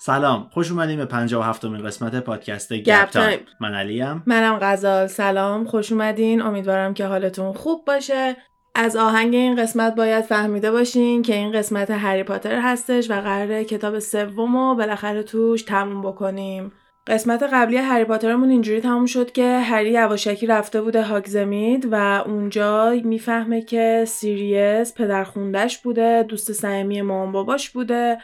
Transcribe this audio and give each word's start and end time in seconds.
سلام 0.00 0.48
خوش 0.52 0.70
اومدیم 0.70 0.96
به 0.96 1.04
57 1.04 1.64
امین 1.64 1.86
قسمت 1.86 2.14
پادکست 2.14 2.72
گپ 2.72 3.10
تایم. 3.10 3.38
من 3.60 3.74
علیم. 3.74 4.22
منم 4.26 4.58
غزال. 4.60 5.06
سلام 5.06 5.64
خوش 5.64 5.92
اومدین. 5.92 6.42
امیدوارم 6.42 6.94
که 6.94 7.06
حالتون 7.06 7.52
خوب 7.52 7.84
باشه. 7.86 8.36
از 8.74 8.96
آهنگ 8.96 9.34
این 9.34 9.62
قسمت 9.62 9.94
باید 9.94 10.24
فهمیده 10.24 10.70
باشین 10.70 11.22
که 11.22 11.34
این 11.34 11.52
قسمت 11.52 11.90
هری 11.90 12.22
پاتر 12.22 12.60
هستش 12.60 13.10
و 13.10 13.14
قراره 13.14 13.64
کتاب 13.64 13.98
سوم 13.98 14.56
رو 14.56 14.74
بالاخره 14.74 15.22
توش 15.22 15.62
تموم 15.62 16.02
بکنیم. 16.02 16.72
قسمت 17.06 17.42
قبلی 17.42 17.76
هری 17.76 18.04
پاترمون 18.04 18.50
اینجوری 18.50 18.80
تموم 18.80 19.06
شد 19.06 19.32
که 19.32 19.58
هری 19.58 19.90
یواشکی 19.90 20.46
رفته 20.46 20.82
بوده 20.82 21.02
هاگزمید 21.02 21.88
و 21.90 21.94
اونجا 22.26 22.94
می‌فهمه 23.04 23.62
که 23.62 24.04
سیریس 24.06 24.94
پدر 24.94 25.24
خوندش 25.24 25.78
بوده 25.78 26.22
دوست 26.28 26.52
صمیمی 26.52 27.02
مامان 27.02 27.32
باباش 27.32 27.70
بوده. 27.70 28.18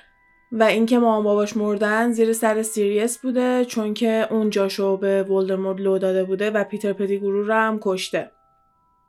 و 0.52 0.62
اینکه 0.62 0.98
مامان 0.98 1.24
باباش 1.24 1.56
مردن 1.56 2.12
زیر 2.12 2.32
سر 2.32 2.62
سیریس 2.62 3.18
بوده 3.18 3.64
چون 3.64 3.94
که 3.94 4.26
اون 4.30 4.50
جاشو 4.50 4.96
به 4.96 5.22
ولدمورت 5.22 5.80
لو 5.80 5.98
داده 5.98 6.24
بوده 6.24 6.50
و 6.50 6.64
پیتر 6.64 6.92
پتیگرو 6.92 7.46
رو 7.46 7.54
هم 7.54 7.78
کشته. 7.82 8.30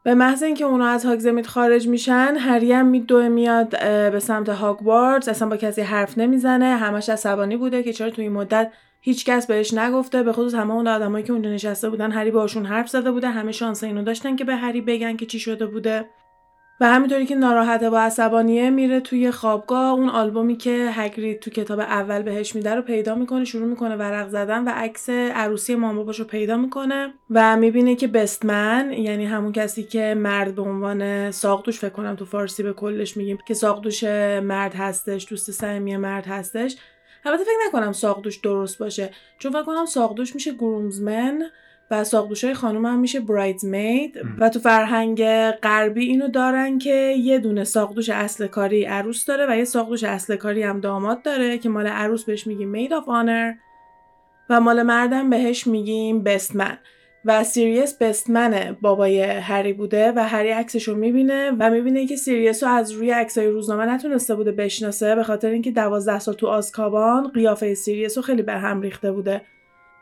به 0.03 0.13
محض 0.13 0.43
اینکه 0.43 0.65
اونا 0.65 0.87
از 0.87 1.05
هاگزمید 1.05 1.47
خارج 1.47 1.87
میشن 1.87 2.35
هری 2.39 2.73
هم 2.73 2.85
میدوه 2.85 3.27
میاد 3.27 3.69
به 4.11 4.19
سمت 4.19 4.49
هاگوارتس 4.49 5.29
اصلا 5.29 5.49
با 5.49 5.57
کسی 5.57 5.81
حرف 5.81 6.17
نمی‌زنه. 6.17 6.65
همش 6.65 7.09
عصبانی 7.09 7.57
بوده 7.57 7.83
که 7.83 7.93
چرا 7.93 8.09
توی 8.09 8.23
این 8.23 8.33
مدت 8.33 8.71
هیچ 9.01 9.25
کس 9.25 9.47
بهش 9.47 9.73
نگفته. 9.73 10.23
به 10.23 10.33
خصوص 10.33 10.55
همه 10.55 10.73
اون 10.73 10.87
آدمایی 10.87 11.23
که 11.23 11.33
اونجا 11.33 11.49
نشسته 11.49 11.89
بودن 11.89 12.11
هری 12.11 12.31
باشون 12.31 12.65
حرف 12.65 12.89
زده 12.89 13.11
بوده. 13.11 13.29
همه 13.29 13.51
شانس 13.51 13.83
اینو 13.83 14.03
داشتن 14.03 14.35
که 14.35 14.43
به 14.43 14.55
هری 14.55 14.81
بگن 14.81 15.15
که 15.15 15.25
چی 15.25 15.39
شده 15.39 15.65
بوده. 15.65 16.05
و 16.79 16.85
همینطوری 16.85 17.25
که 17.25 17.35
ناراحته 17.35 17.89
با 17.89 17.99
عصبانیه 17.99 18.69
میره 18.69 18.99
توی 18.99 19.31
خوابگاه 19.31 19.91
اون 19.93 20.09
آلبومی 20.09 20.57
که 20.57 20.89
هگرید 20.91 21.39
تو 21.39 21.51
کتاب 21.51 21.79
اول 21.79 22.21
بهش 22.21 22.55
میده 22.55 22.75
رو 22.75 22.81
پیدا 22.81 23.15
می‌کنه 23.15 23.45
شروع 23.45 23.67
می‌کنه 23.67 23.95
ورق 23.95 24.27
زدن 24.27 24.63
و 24.63 24.69
عکس 24.69 25.09
عروسی 25.09 25.75
مام 25.75 25.95
باباش 25.95 26.19
رو 26.19 26.25
پیدا 26.25 26.57
می‌کنه 26.57 27.13
و 27.29 27.57
می‌بینه 27.57 27.95
که 27.95 28.07
بستمن 28.07 28.91
یعنی 28.91 29.25
همون 29.25 29.51
کسی 29.51 29.83
که 29.83 30.13
مرد 30.17 30.55
به 30.55 30.61
عنوان 30.61 31.31
ساقدوش 31.31 31.79
فکر 31.79 31.89
کنم 31.89 32.15
تو 32.15 32.25
فارسی 32.25 32.63
به 32.63 32.73
کلش 32.73 33.17
میگیم 33.17 33.37
که 33.47 33.53
ساقدوش 33.53 34.03
مرد 34.43 34.75
هستش 34.75 35.27
دوست 35.29 35.51
صمیمی 35.51 35.97
مرد 35.97 36.25
هستش. 36.25 36.77
البته 37.25 37.43
فکر 37.43 37.67
نکنم 37.67 37.91
ساقدوش 37.91 38.37
درست 38.37 38.77
باشه 38.77 39.09
چون 39.39 39.51
فکر 39.51 39.63
کنم 39.63 39.85
ساقدوش 39.85 40.35
میشه 40.35 40.53
گرومزمن 40.53 41.43
و 41.91 42.03
ساقدوشای 42.03 42.53
خانم 42.53 42.85
هم 42.85 42.99
میشه 42.99 43.19
bridesmaid. 43.19 44.19
و 44.39 44.49
تو 44.49 44.59
فرهنگ 44.59 45.23
غربی 45.51 46.05
اینو 46.05 46.27
دارن 46.27 46.77
که 46.77 47.15
یه 47.19 47.39
دونه 47.39 47.63
ساقدوش 47.63 48.09
اصل 48.09 48.47
کاری 48.47 48.85
عروس 48.85 49.25
داره 49.25 49.45
و 49.49 49.57
یه 49.57 49.65
ساقدوش 49.65 50.03
اصل 50.03 50.35
کاری 50.35 50.63
هم 50.63 50.79
داماد 50.79 51.21
داره 51.21 51.57
که 51.57 51.69
مال 51.69 51.87
عروس 51.87 52.23
بهش 52.23 52.47
میگیم 52.47 52.69
maid 52.69 52.93
of 52.93 53.09
honor 53.09 53.53
و 54.49 54.61
مال 54.61 54.83
مردم 54.83 55.29
بهش 55.29 55.67
میگیم 55.67 56.23
best 56.23 56.54
man 56.54 56.77
و 57.25 57.43
سیریس 57.43 57.97
best 57.97 58.43
man 58.43 58.77
بابای 58.81 59.21
هری 59.21 59.73
بوده 59.73 60.13
و 60.15 60.19
هری 60.19 60.49
عکسش 60.49 60.87
رو 60.87 60.95
می‌بینه 60.95 61.51
و 61.59 61.69
می‌بینه 61.69 62.07
که 62.07 62.15
سیریس 62.15 62.63
رو 62.63 62.69
از 62.69 62.91
روی 62.91 63.11
عکسای 63.11 63.47
روزنامه 63.47 63.85
نتونسته 63.85 64.35
بوده 64.35 64.51
بشناسه 64.51 65.15
به 65.15 65.23
خاطر 65.23 65.49
اینکه 65.49 65.71
دوازده 65.71 66.19
سال 66.19 66.35
تو 66.35 66.47
آزکابان 66.47 67.27
قیافه 67.27 67.73
سیریس 67.73 68.17
رو 68.17 68.23
خیلی 68.23 68.41
به 68.41 68.53
هم 68.53 68.81
ریخته 68.81 69.11
بوده. 69.11 69.41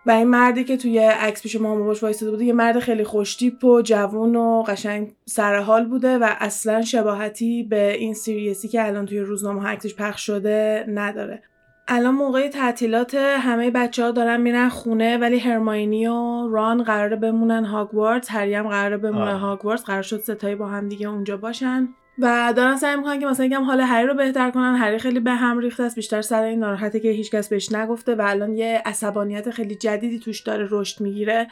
و 0.05 0.11
این 0.11 0.27
مردی 0.27 0.63
که 0.63 0.77
توی 0.77 0.99
عکس 0.99 1.41
پیش 1.41 1.55
مامان 1.55 1.79
باباش 1.79 2.03
وایساده 2.03 2.31
بوده 2.31 2.45
یه 2.45 2.53
مرد 2.53 2.79
خیلی 2.79 3.03
خوشتیپ 3.03 3.63
و 3.63 3.81
جوون 3.81 4.35
و 4.35 4.63
قشنگ 4.63 5.11
سرحال 5.25 5.85
بوده 5.85 6.17
و 6.17 6.29
اصلا 6.39 6.81
شباهتی 6.81 7.63
به 7.63 7.93
این 7.93 8.13
سیریسی 8.13 8.67
که 8.67 8.87
الان 8.87 9.05
توی 9.05 9.19
روزنامه 9.19 9.67
عکسش 9.67 9.95
پخش 9.95 10.25
شده 10.25 10.85
نداره 10.87 11.43
الان 11.87 12.15
موقع 12.15 12.47
تعطیلات 12.47 13.15
همه 13.15 13.71
بچه 13.71 14.03
ها 14.03 14.11
دارن 14.11 14.41
میرن 14.41 14.69
خونه 14.69 15.17
ولی 15.17 15.39
هرماینی 15.39 16.07
و 16.07 16.47
ران 16.47 16.83
قراره 16.83 17.15
بمونن 17.15 17.65
هاگوارتس 17.65 18.31
هری 18.31 18.53
هم 18.53 18.67
قراره 18.67 18.97
بمونه 18.97 19.33
آه. 19.33 19.39
هاگوارتس 19.39 19.83
قرار 19.83 20.01
شد 20.01 20.19
ستایی 20.19 20.55
با 20.55 20.67
هم 20.67 20.89
دیگه 20.89 21.09
اونجا 21.09 21.37
باشن 21.37 21.89
و 22.19 22.53
دارن 22.55 22.77
سعی 22.77 22.95
می‌کنن 22.95 23.19
که 23.19 23.25
مثلا 23.25 23.45
یکم 23.45 23.63
حال 23.63 23.81
هری 23.81 24.07
رو 24.07 24.13
بهتر 24.13 24.51
کنن. 24.51 24.75
هری 24.75 24.99
خیلی 24.99 25.19
به 25.19 25.31
هم 25.31 25.59
ریخته 25.59 25.83
است 25.83 25.95
بیشتر 25.95 26.21
سر 26.21 26.43
این 26.43 26.59
ناراحته 26.59 26.99
که 26.99 27.09
هیچکس 27.09 27.49
بهش 27.49 27.71
نگفته 27.71 28.15
و 28.15 28.21
الان 28.25 28.53
یه 28.53 28.81
عصبانیت 28.85 29.49
خیلی 29.49 29.75
جدیدی 29.75 30.19
توش 30.19 30.41
داره 30.41 30.67
رشد 30.71 31.01
می‌گیره 31.01 31.47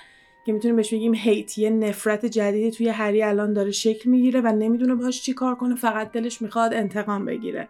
که 0.46 0.54
می‌تونیم 0.54 0.76
بهش 0.76 0.94
بگیم 0.94 1.14
hate 1.16 1.58
یه 1.58 1.70
نفرت 1.70 2.26
جدیدی 2.26 2.72
توی 2.72 2.90
هری 2.90 3.24
الان 3.24 3.54
داره 3.54 3.72
شکل 3.72 4.10
می‌گیره 4.10 4.42
و 4.42 4.48
نمی‌دونه 4.48 4.96
باش 4.96 5.22
چی 5.22 5.34
کار 5.34 5.56
کنه 5.56 5.76
فقط 5.76 6.12
دلش 6.12 6.42
می‌خواد 6.42 6.74
انتقام 6.74 7.26
بگیره. 7.26 7.70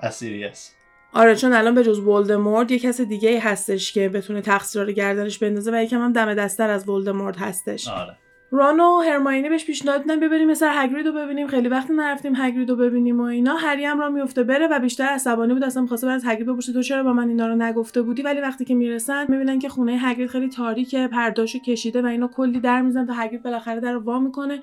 از 0.00 0.14
سیریس 0.14 0.72
آره 1.12 1.36
چون 1.36 1.52
الان 1.52 1.74
به 1.74 1.84
جز 1.84 1.98
ولدمورت 1.98 2.70
یه 2.70 2.78
کس 2.78 3.00
دیگه 3.00 3.28
ای 3.28 3.38
هستش 3.38 3.92
که 3.92 4.08
بتونه 4.08 4.40
تقصیر 4.40 4.82
رو 4.82 4.92
گردنش 4.92 5.38
بندازه 5.38 5.72
و 5.72 5.82
یکم 5.82 5.98
هم 5.98 6.12
دم 6.12 6.34
دستتر 6.34 6.70
از 6.70 6.88
ولدمورت 6.88 7.38
هستش. 7.38 7.88
آره. 7.88 8.16
ران 8.56 8.80
و 8.80 9.00
هرماینی 9.00 9.48
بهش 9.48 9.64
پیشنهاد 9.64 10.00
میدن 10.00 10.20
بریم 10.20 10.50
مثلا 10.50 10.68
هگرید 10.72 11.06
رو 11.06 11.12
ببینیم. 11.12 11.46
خیلی 11.46 11.68
وقت 11.68 11.90
نرفتیم 11.90 12.32
هگرید 12.36 12.70
رو 12.70 12.76
ببینیم 12.76 13.20
و 13.20 13.22
اینا. 13.22 13.56
هری 13.56 13.84
هم 13.84 14.00
را 14.00 14.08
میفته 14.08 14.42
بره 14.42 14.66
و 14.66 14.78
بیشتر 14.78 15.04
عصبانی 15.04 15.54
بود. 15.54 15.64
اصلا 15.64 15.82
می‌خواسته 15.82 16.10
از 16.10 16.22
هگرید 16.26 16.46
بپرسه 16.46 16.72
تو 16.72 16.82
چرا 16.82 17.02
با 17.02 17.12
من 17.12 17.28
اینا 17.28 17.46
رو 17.46 17.54
نگفته 17.54 18.02
بودی؟ 18.02 18.22
ولی 18.22 18.40
وقتی 18.40 18.64
که 18.64 18.74
می‌رسن 18.74 19.26
می‌بینن 19.28 19.58
که 19.58 19.68
خونه 19.68 19.98
هگرید 20.00 20.30
خیلی 20.30 20.48
تاریکه 20.48 21.08
پرداشو 21.08 21.58
کشیده 21.58 22.02
و 22.02 22.06
اینا 22.06 22.28
کلی 22.28 22.60
در 22.60 22.82
میزن 22.82 23.06
تا 23.06 23.12
هگرید 23.12 23.42
بالاخره 23.42 23.80
در 23.80 23.96
وا 23.96 24.18
می‌کنه 24.18 24.60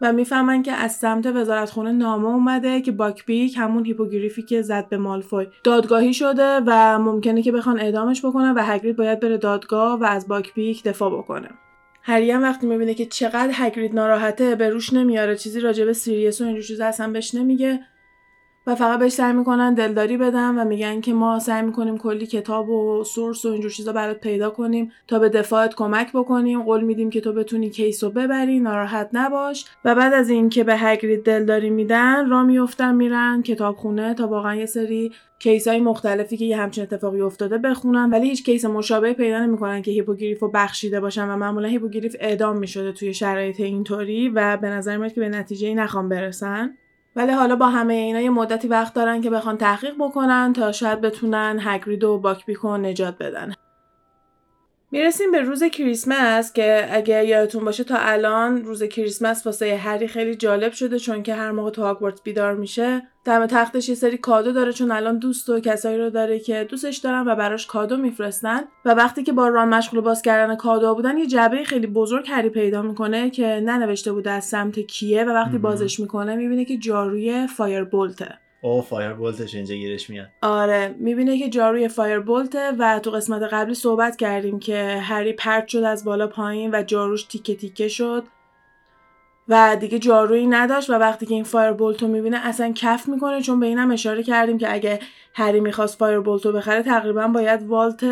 و 0.00 0.12
می‌فهمن 0.12 0.62
که 0.62 0.72
از 0.72 0.92
سمت 0.92 1.26
وزارت 1.26 1.70
خونه 1.70 1.92
نامه 1.92 2.28
اومده 2.28 2.80
که 2.80 2.92
باکبیک 2.92 3.56
همون 3.58 3.84
هیپوگریفی 3.84 4.42
که 4.42 4.62
زد 4.62 4.88
به 4.88 4.96
مالفوی. 4.96 5.46
دادگاهی 5.64 6.14
شده 6.14 6.60
و 6.66 6.98
ممکنه 6.98 7.42
که 7.42 7.52
بخوان 7.52 7.80
اعدامش 7.80 8.24
بکنن 8.24 8.50
و 8.50 8.62
هگرید 8.62 8.96
باید 8.96 9.20
بره 9.20 9.36
دادگاه 9.36 10.00
و 10.00 10.04
از 10.04 10.28
باکبیک 10.28 10.84
دفاع 10.84 11.18
بکنه. 11.18 11.48
هری 12.08 12.30
هم 12.30 12.42
وقتی 12.42 12.66
می‌بینه 12.66 12.94
که 12.94 13.06
چقدر 13.06 13.50
هگرید 13.52 13.94
ناراحته 13.94 14.54
به 14.54 14.70
روش 14.70 14.92
نمیاره 14.92 15.36
چیزی 15.36 15.60
راجع 15.60 15.84
به 15.84 15.92
سیریس 15.92 16.40
و 16.40 16.44
اینجور 16.44 16.62
چیزا 16.62 16.86
اصلا 16.86 17.10
بهش 17.10 17.34
نمیگه 17.34 17.80
و 18.66 18.74
فقط 18.74 18.98
بهش 18.98 19.12
سعی 19.12 19.32
می‌کنن 19.32 19.74
دلداری 19.74 20.16
بدن 20.16 20.58
و 20.58 20.64
میگن 20.64 21.00
که 21.00 21.12
ما 21.12 21.38
سعی 21.38 21.62
می‌کنیم 21.62 21.98
کلی 21.98 22.26
کتاب 22.26 22.68
و 22.70 23.04
source 23.04 23.44
و 23.44 23.48
اینجور 23.48 23.70
چیزا 23.70 23.92
برات 23.92 24.20
پیدا 24.20 24.50
کنیم 24.50 24.92
تا 25.08 25.18
به 25.18 25.28
دفاعت 25.28 25.74
کمک 25.74 26.12
بکنیم. 26.12 26.62
قول 26.62 26.84
میدیم 26.84 27.10
که 27.10 27.20
تو 27.20 27.32
بتونی 27.32 27.70
case 27.70 28.04
رو 28.04 28.10
ببری 28.10 28.60
ناراحت 28.60 29.10
نباش. 29.12 29.64
و 29.84 29.94
بعد 29.94 30.12
از 30.12 30.30
اینکه 30.30 30.64
به 30.64 30.76
هگرید 30.76 31.22
دلداری 31.22 31.70
میدن 31.70 32.30
را 32.30 32.42
میفتن 32.42 32.94
میرن 32.94 33.42
کتابخونه 33.42 34.14
تا 34.14 34.28
واقعا 34.28 34.54
یه 34.54 34.66
سری 34.66 35.12
case 35.38 35.68
های 35.68 35.80
مختلفی 35.80 36.36
که 36.36 36.44
یه 36.44 36.56
همچین 36.56 36.84
اتفاقی 36.84 37.20
افتاده 37.20 37.58
بخونن 37.58 38.10
ولی 38.10 38.28
هیچ 38.28 38.44
case 38.44 38.64
مشابه 38.64 39.12
پیدا 39.12 39.38
نمی‌کنن 39.38 39.82
که 39.82 39.90
هیپوگریف 39.90 40.40
رو 40.40 40.50
بخشیده 40.50 41.00
باشن 41.00 41.28
و 41.28 41.36
معمولا 41.36 41.68
هیپوگریف 41.68 42.16
اعدام 42.20 42.58
می‌شده 42.58 42.92
توی 42.92 43.14
شرایط 43.14 43.60
اینطوری 43.60 44.28
و 44.28 44.56
به 44.56 44.68
نظر 44.68 44.96
میاد 44.96 45.12
که 45.12 45.20
به 45.20 45.28
نتیجه 45.28 45.74
نخوان 45.74 46.08
برسن. 46.08 46.76
ولی 47.16 47.32
حالا 47.32 47.56
با 47.56 47.66
همه 47.66 47.94
اینا 47.94 48.20
یه 48.20 48.30
مدتی 48.30 48.68
وقت 48.68 48.94
دارن 48.94 49.20
که 49.20 49.30
بخوان 49.30 49.56
تحقیق 49.56 49.94
بکنن 50.00 50.52
تا 50.52 50.72
شاید 50.72 51.00
بتونن 51.00 51.58
هگرید 51.60 52.04
و 52.04 52.18
باکبیکو 52.18 52.76
نجات 52.76 53.18
بدن. 53.18 53.52
می‌رسیم 54.90 55.30
به 55.30 55.40
روز 55.40 55.64
کریسمس 55.64 56.52
که 56.52 56.88
اگه 56.90 57.24
یادتون 57.24 57.64
باشه 57.64 57.84
تا 57.84 57.96
الان 57.98 58.64
روز 58.64 58.82
کریسمس 58.82 59.46
واسه 59.46 59.76
هری 59.76 60.08
خیلی 60.08 60.34
جالب 60.34 60.72
شده 60.72 60.98
چون 60.98 61.22
که 61.22 61.34
هر 61.34 61.50
موقع 61.50 61.70
تو 61.70 61.82
هاگوارتس 61.82 62.22
بیدار 62.22 62.54
میشه. 62.54 63.02
دم 63.24 63.46
تختش 63.46 63.88
یه 63.88 63.94
سری 63.94 64.18
کادو 64.18 64.52
داره 64.52 64.72
چون 64.72 64.90
الان 64.90 65.18
دوست 65.18 65.48
و 65.48 65.60
کسایی 65.60 65.98
رو 65.98 66.10
داره 66.10 66.38
که 66.38 66.66
دوستش 66.70 66.96
دارن 66.96 67.28
و 67.28 67.34
براش 67.34 67.66
کادو 67.66 67.96
میفرستن. 67.96 68.60
و 68.84 68.94
وقتی 68.94 69.22
که 69.22 69.32
با 69.32 69.48
ران 69.48 69.68
مشغول 69.68 70.00
باز 70.00 70.22
کردن 70.22 70.56
کادو 70.56 70.94
بودن 70.94 71.18
یه 71.18 71.26
جعبه 71.26 71.64
خیلی 71.64 71.86
بزرگ 71.86 72.26
هری 72.28 72.48
پیدا 72.48 72.82
می‌کنه 72.82 73.30
که 73.30 73.46
ننوشته 73.46 74.12
بوده 74.12 74.30
از 74.30 74.44
سمت 74.44 74.78
کیه 74.78 75.24
و 75.24 75.30
وقتی. 75.30 75.58
بازش 75.58 76.00
می‌کنه 76.00 76.36
می‌بینه 76.36 76.64
که 76.64 76.76
جاروی 76.76 77.46
فایر 77.46 77.84
بولته 77.84 78.38
او 78.60 78.82
فایر 78.82 79.12
بولتش 79.12 79.54
اینجا 79.54 79.74
گیرش 79.74 80.10
میاد. 80.10 80.28
آره 80.42 80.94
می‌بینه 80.98 81.38
که 81.38 81.48
جاروی 81.48 81.88
فایر 81.88 82.20
بولته 82.20 82.72
و 82.78 82.98
تو 82.98 83.10
قسمت 83.10 83.42
قبلی 83.42 83.74
صحبت 83.74 84.16
کردیم 84.16 84.58
که 84.58 84.98
هری 85.02 85.32
پرت 85.32 85.68
شد 85.68 85.78
از 85.82 86.04
بالا 86.04 86.26
پایین 86.26 86.70
و 86.74 86.82
جاروش 86.82 87.22
تیکه 87.24 87.54
تیکه 87.54 87.88
شد 87.88 88.24
و 89.48 89.76
دیگه 89.80 89.98
جارویی 89.98 90.46
نداشت 90.46 90.90
و 90.90 90.92
وقتی 90.92 91.26
که 91.26 91.34
این 91.34 91.44
فایر 91.44 91.72
بولت 91.72 92.02
رو 92.02 92.08
می‌بینه 92.08 92.46
اصلا 92.46 92.72
کف 92.72 93.08
می‌کنه 93.08 93.42
چون 93.42 93.60
به 93.60 93.66
اینم 93.66 93.90
اشاره 93.90 94.22
کردیم 94.22 94.58
که 94.58 94.74
اگه 94.74 95.00
هری 95.34 95.60
می‌خواست 95.60 95.98
فایر 95.98 96.20
بولت 96.20 96.46
رو 96.46 96.52
بخره 96.52 96.82
تقریبا 96.82 97.28
باید 97.28 97.62
vault 97.62 98.04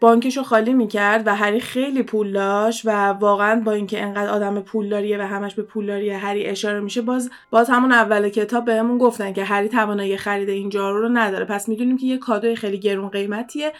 بانکش 0.00 0.36
رو 0.36 0.42
خالی 0.42 0.74
می‌کرد 0.74 1.26
و 1.26 1.34
هری 1.34 1.60
خیلی 1.60 2.02
پول 2.02 2.32
داشت 2.32 2.82
و 2.84 3.08
واقعا 3.08 3.60
با 3.60 3.72
اینکه 3.72 4.02
انقدر 4.02 4.30
آدم 4.30 4.60
پولداریه 4.60 5.18
و 5.18 5.22
همش 5.22 5.54
به 5.54 5.62
پولداری 5.62 6.10
هری 6.10 6.46
اشاره 6.46 6.80
میشه 6.80 7.02
باز 7.02 7.30
باز 7.50 7.70
همون 7.70 7.92
اول 7.92 8.28
کتاب 8.28 8.64
بهمون 8.64 8.98
گفتن 8.98 9.32
که 9.32 9.44
هری 9.44 9.68
توانایی 9.68 10.16
خرید 10.16 10.48
این 10.48 10.68
جارو 10.68 11.00
رو 11.00 11.08
نداره. 11.08 11.44
پس 11.44 11.68
می‌دونیم 11.68 11.98
که 11.98 12.06
یه 12.06 12.18
کادوی 12.18 12.56
خیلی 12.56 12.78
گرون 12.78 13.08
قیمتیه 13.08 13.72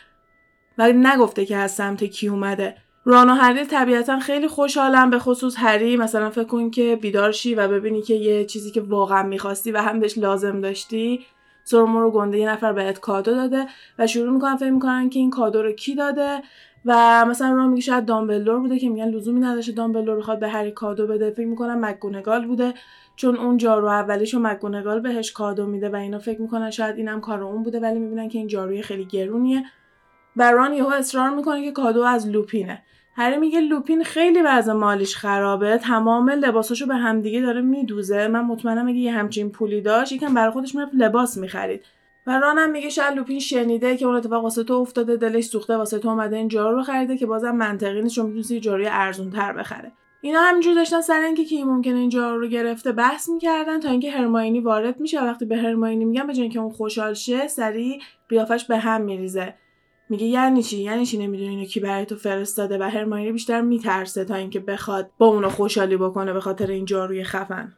ولی 0.79 0.93
نگفته 0.93 1.45
که 1.45 1.57
از 1.57 1.75
سمت 1.75 2.05
کی 2.05 2.29
اومده. 2.29 2.77
ران 3.05 3.31
و 3.31 3.35
هری 3.35 3.65
طبیعتا 3.65 4.19
خیلی 4.19 4.49
خوشحالم 4.49 5.11
به 5.11 5.19
خصوص 5.19 5.55
هری. 5.59 5.97
مثلا 5.97 6.31
فکر 6.31 6.45
کن 6.45 6.71
که 6.71 6.97
بیدار 6.97 7.33
شی 7.33 7.55
و 7.55 7.69
ببینی 7.69 8.03
که 8.03 8.15
یه 8.15 8.45
چیزی 8.45 8.71
که 8.71 8.81
واقعا 8.81 9.23
می‌خواستی 9.23 9.73
و 9.73 9.79
هم 9.79 10.01
بهش 10.01 10.19
لازم 10.19 10.61
داشتی. 10.61 11.27
سرمو 11.69 12.11
گنده 12.11 12.39
یه 12.39 12.49
نفر 12.49 12.73
بهت 12.73 13.01
کادو 13.01 13.35
داده 13.35 13.67
و 13.99 14.07
شروع 14.07 14.33
می‌کنن 14.33 14.57
فکر 14.57 14.71
می‌کنن 14.71 15.11
که 15.11 15.19
این 15.19 15.31
کادو 15.31 15.63
رو 15.63 15.73
کی 15.73 15.95
داده 15.95 16.43
و 16.85 17.25
مثلا 17.25 17.55
راه 17.55 17.67
میگه 17.67 17.83
شاید 17.83 18.05
دامبلدور 18.05 18.61
بوده 18.61 18.79
که 18.79 18.89
میگن 18.89 19.09
لزومی 19.09 19.41
نداشته 19.41 19.73
دامبلدور 19.73 20.17
بخواد 20.17 20.39
به 20.39 20.49
هری 20.49 20.71
کادو 20.71 21.07
بده. 21.07 21.31
فکر 21.31 21.47
می‌کنن 21.47 21.85
مکگونگال 21.85 22.47
بوده 22.47 22.75
چون 23.17 23.37
اون 23.37 23.57
جارو 23.57 23.87
اولیشو 23.87 24.39
مکگونگال 24.39 25.01
بهش 25.01 25.33
کادو 25.33 25.67
میده 25.67 25.89
و 25.89 25.97
اینا 25.97 26.19
فکر 26.19 26.41
می‌کنن 26.43 26.71
شاید 26.71 26.97
اینم 26.97 27.21
کار 27.21 27.43
اون 27.43 27.63
بوده 27.63 27.81
ولی 27.81 27.99
می‌بینن 27.99 28.29
که 28.29 28.39
این 28.39 28.47
جاروی 28.49 28.83
خیلی 28.83 29.05
گرونیه. 29.05 29.65
و 30.37 30.53
ران 30.53 30.73
یهو 30.73 30.89
اصرار 30.89 31.31
می‌کنه 31.31 31.65
که 31.65 31.73
کادو 31.73 32.03
از 32.03 32.29
لوپینه. 32.29 32.83
هری 33.19 33.37
میگه 33.37 33.61
لوپین 33.61 34.05
خیلی 34.05 34.43
وضع 34.43 34.73
مالیش 34.73 35.17
خرابه. 35.17 35.79
تمام 35.79 36.31
لباساشو 36.31 36.87
به 36.87 36.95
همدیگه 36.95 37.41
داره 37.41 37.61
میدوزه. 37.61 38.29
من 38.29 38.41
مطمئنم 38.41 38.89
اگه 38.89 38.97
یه 38.97 39.13
همچین 39.13 39.51
پولی 39.51 39.81
داشت 39.81 40.13
یکم 40.13 40.35
برای 40.35 40.51
خودش 40.51 40.75
می‌رفت 40.75 40.93
لباس 40.95 41.37
می‌خرید. 41.37 41.85
و 42.27 42.39
رانم 42.39 42.71
میگه 42.71 42.89
شاید 42.89 43.15
لوپین 43.15 43.39
شنیده 43.39 43.97
که 43.97 44.07
اون 44.07 44.15
اتفاق 44.15 44.45
واسه 44.45 44.65
تو 44.65 44.75
افتاده 44.75 45.17
دلش 45.17 45.45
سوخته 45.45 45.77
واسه 45.77 45.99
تو 45.99 46.09
اومده 46.09 46.37
این 46.37 46.49
جارو 46.49 46.77
رو 46.77 46.83
خریده 46.83 47.17
که 47.17 47.27
بازم 47.27 47.51
منطقی 47.51 48.03
نیست 48.03 48.15
چون 48.15 48.27
می‌تونستی 48.27 48.61
جاروی 48.61 48.87
ارزون 48.91 49.31
تر 49.31 49.53
بخره 49.53 49.93
اینا 50.21 50.41
همینجور 50.41 50.75
داشتن 50.75 51.01
سر 51.01 51.21
اینکه 51.21 51.45
کی 51.45 51.65
ممکنه 51.65 51.99
این 51.99 52.09
جارو 52.09 52.41
رو 52.41 52.47
گرفته 52.47 52.93
بحث 52.93 53.29
می‌کردن 53.29 53.81
تا 53.81 53.91
اینکه 53.91 54.11
هرماینی 54.11 54.61
وارد 54.61 55.01
میشه. 55.01 55.25
وقتی 55.25 55.45
به 55.45 55.57
هرماینی 55.57 56.05
میگن 56.05 56.27
به 56.27 56.49
که 56.49 56.59
اون 56.59 56.71
خوشحال 56.71 57.15
شه 57.15 57.49
سریع 57.49 58.01
قیافش 58.29 58.65
به 58.65 58.79
هم 58.79 59.03
میریزه. 59.03 59.55
میگه 60.09 60.27
یعنی 60.27 60.63
چی؟ 60.63 60.79
یعنی 60.79 61.07
چی 61.07 61.19
نمی‌دونی 61.19 61.49
اینو 61.49 61.65
کی 61.65 61.81
برای 61.81 62.07
تو 62.07 62.17
فرستاده؟ 62.17 62.79
و 62.79 62.83
هرماینی 62.83 63.33
بیشتر 63.33 63.61
میترسه 63.61 64.25
تا 64.25 64.35
اینکه 64.35 64.61
بخواد 64.61 65.11
با 65.19 65.27
اونو 65.27 65.49
خوشحالی 65.49 65.97
بکنه 65.97 66.33
به 66.33 66.41
خاطر 66.41 66.67
این 66.67 66.85
جاروی 66.85 67.25
خفن. 67.25 67.73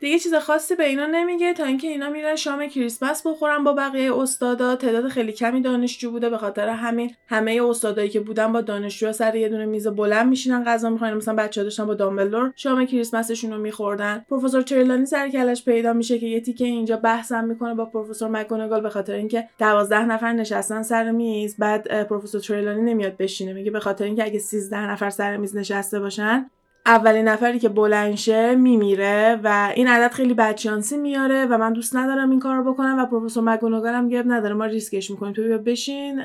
دیگه 0.00 0.18
چیز 0.18 0.34
خاصی 0.34 0.74
به 0.74 0.84
اینا 0.84 1.06
نمیگه 1.06 1.54
تا 1.54 1.64
اینکه 1.64 1.88
اینا 1.88 2.10
میرن 2.10 2.36
شام 2.36 2.66
کریسمس 2.66 3.26
بخورن 3.26 3.64
با 3.64 3.72
بقیه 3.72 4.16
استادا. 4.16 4.76
تعداد 4.76 5.08
خیلی 5.08 5.32
کمی 5.32 5.60
دانشجو 5.60 6.10
بوده. 6.10 6.30
به 6.30 6.38
خاطر 6.38 6.68
همین 6.68 7.14
همه 7.28 7.60
استادایی 7.68 8.08
که 8.08 8.20
بودن 8.20 8.52
با 8.52 8.60
دانشجو 8.60 9.12
سر 9.12 9.34
یه 9.34 9.48
دونه 9.48 9.66
میز 9.66 9.86
بلند 9.88 10.28
میشینن 10.28 10.64
غذا 10.64 10.90
می‌خورن. 10.90 11.14
مثلا 11.14 11.34
بچه‌ها 11.34 11.62
داشتن 11.64 11.86
با 11.86 11.94
دامبلدور 11.94 12.52
شام 12.56 12.84
کریسمسشون 12.86 13.52
رو 13.52 13.58
میخوردن. 13.58 14.24
پروفسور 14.30 14.62
چرلانی 14.62 15.06
سر 15.06 15.28
کلش 15.28 15.64
پیدا 15.64 15.92
میشه 15.92 16.18
که 16.18 16.26
یه 16.26 16.40
تیکه 16.40 16.64
اینجا 16.64 16.96
بحثم 16.96 17.44
می‌کنه 17.44 17.74
با 17.74 17.84
پروفسور 17.84 18.28
مکگونگال. 18.28 18.80
به 18.80 18.90
خاطر 18.90 19.12
اینکه 19.12 19.48
12 19.58 20.04
نفر 20.04 20.32
نشستن 20.32 20.82
سر 20.82 21.10
میز. 21.10 21.56
بعد 21.58 22.08
پروفسور 22.08 22.40
چرلانی 22.40 22.82
نمیاد 22.82 23.16
بشینه. 23.16 23.52
میگه 23.52 23.70
به 23.70 23.80
خاطر 23.80 24.04
اینکه 24.04 24.24
اگه 24.24 24.38
13 24.38 24.90
نفر 24.90 25.10
سر 25.10 25.36
میز 25.36 25.56
نشسته 25.56 26.00
باشن 26.00 26.50
اولین 26.86 27.28
نفری 27.28 27.58
که 27.58 27.68
بلنشه 27.68 28.54
میمیره 28.54 29.40
و 29.44 29.72
این 29.74 29.88
عدد 29.88 30.12
خیلی 30.12 30.34
بدشانسی 30.34 30.96
میاره 30.96 31.46
و 31.46 31.58
من 31.58 31.72
دوست 31.72 31.96
ندارم 31.96 32.30
این 32.30 32.40
کارو 32.40 32.72
بکنم 32.72 32.98
و 32.98 33.06
پروفسور 33.06 33.42
مگونگال 33.44 33.94
هم 33.94 34.08
گرد 34.08 34.24
نداره 34.28 34.54
ما 34.54 34.64
ریسکش 34.64 35.10
می‌کنیم. 35.10 35.32
تو 35.32 35.42
بیا 35.42 35.58
بشین 35.58 36.22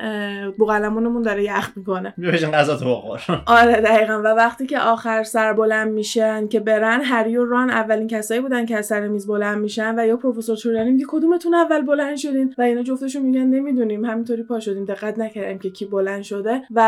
بوقلمونمون 0.58 1.22
داره 1.22 1.44
یخ 1.44 1.70
می‌کنه. 1.76 2.14
بشین 2.32 2.50
غذا 2.50 2.76
تو 2.76 2.96
بخور. 2.96 3.20
آره 3.46 3.72
دقیقا. 3.72 4.22
و 4.24 4.26
وقتی 4.26 4.66
که 4.66 4.78
آخر 4.78 5.22
سر 5.22 5.52
بلند 5.52 5.92
میشن 5.92 6.48
که 6.48 6.60
برن 6.60 7.00
هری 7.00 7.36
و 7.36 7.44
ران 7.44 7.70
اولین 7.70 8.08
کسایی 8.08 8.40
بودن 8.40 8.66
که 8.66 8.76
از 8.76 8.86
سر 8.86 9.08
میز 9.08 9.26
بلند 9.26 9.58
میشن 9.58 9.98
و 9.98 10.06
یا 10.06 10.16
پروفسور 10.16 10.56
چورانی 10.56 10.90
میگه 10.90 11.04
کدومتون 11.08 11.54
اول 11.54 11.82
بلند 11.82 12.16
شدین؟ 12.16 12.54
و 12.58 12.62
اینا 12.62 12.82
جفتشون 12.82 13.22
میگن 13.22 13.46
نمی‌دونیم. 13.46 14.04
همینطوری 14.04 14.42
پا 14.42 14.60
شدیم. 14.60 14.84
دقت 14.84 15.18
نکردیم 15.18 15.58
که 15.58 15.70
کی 15.70 15.84
بلند 15.84 16.22
شده. 16.22 16.62
و 16.70 16.82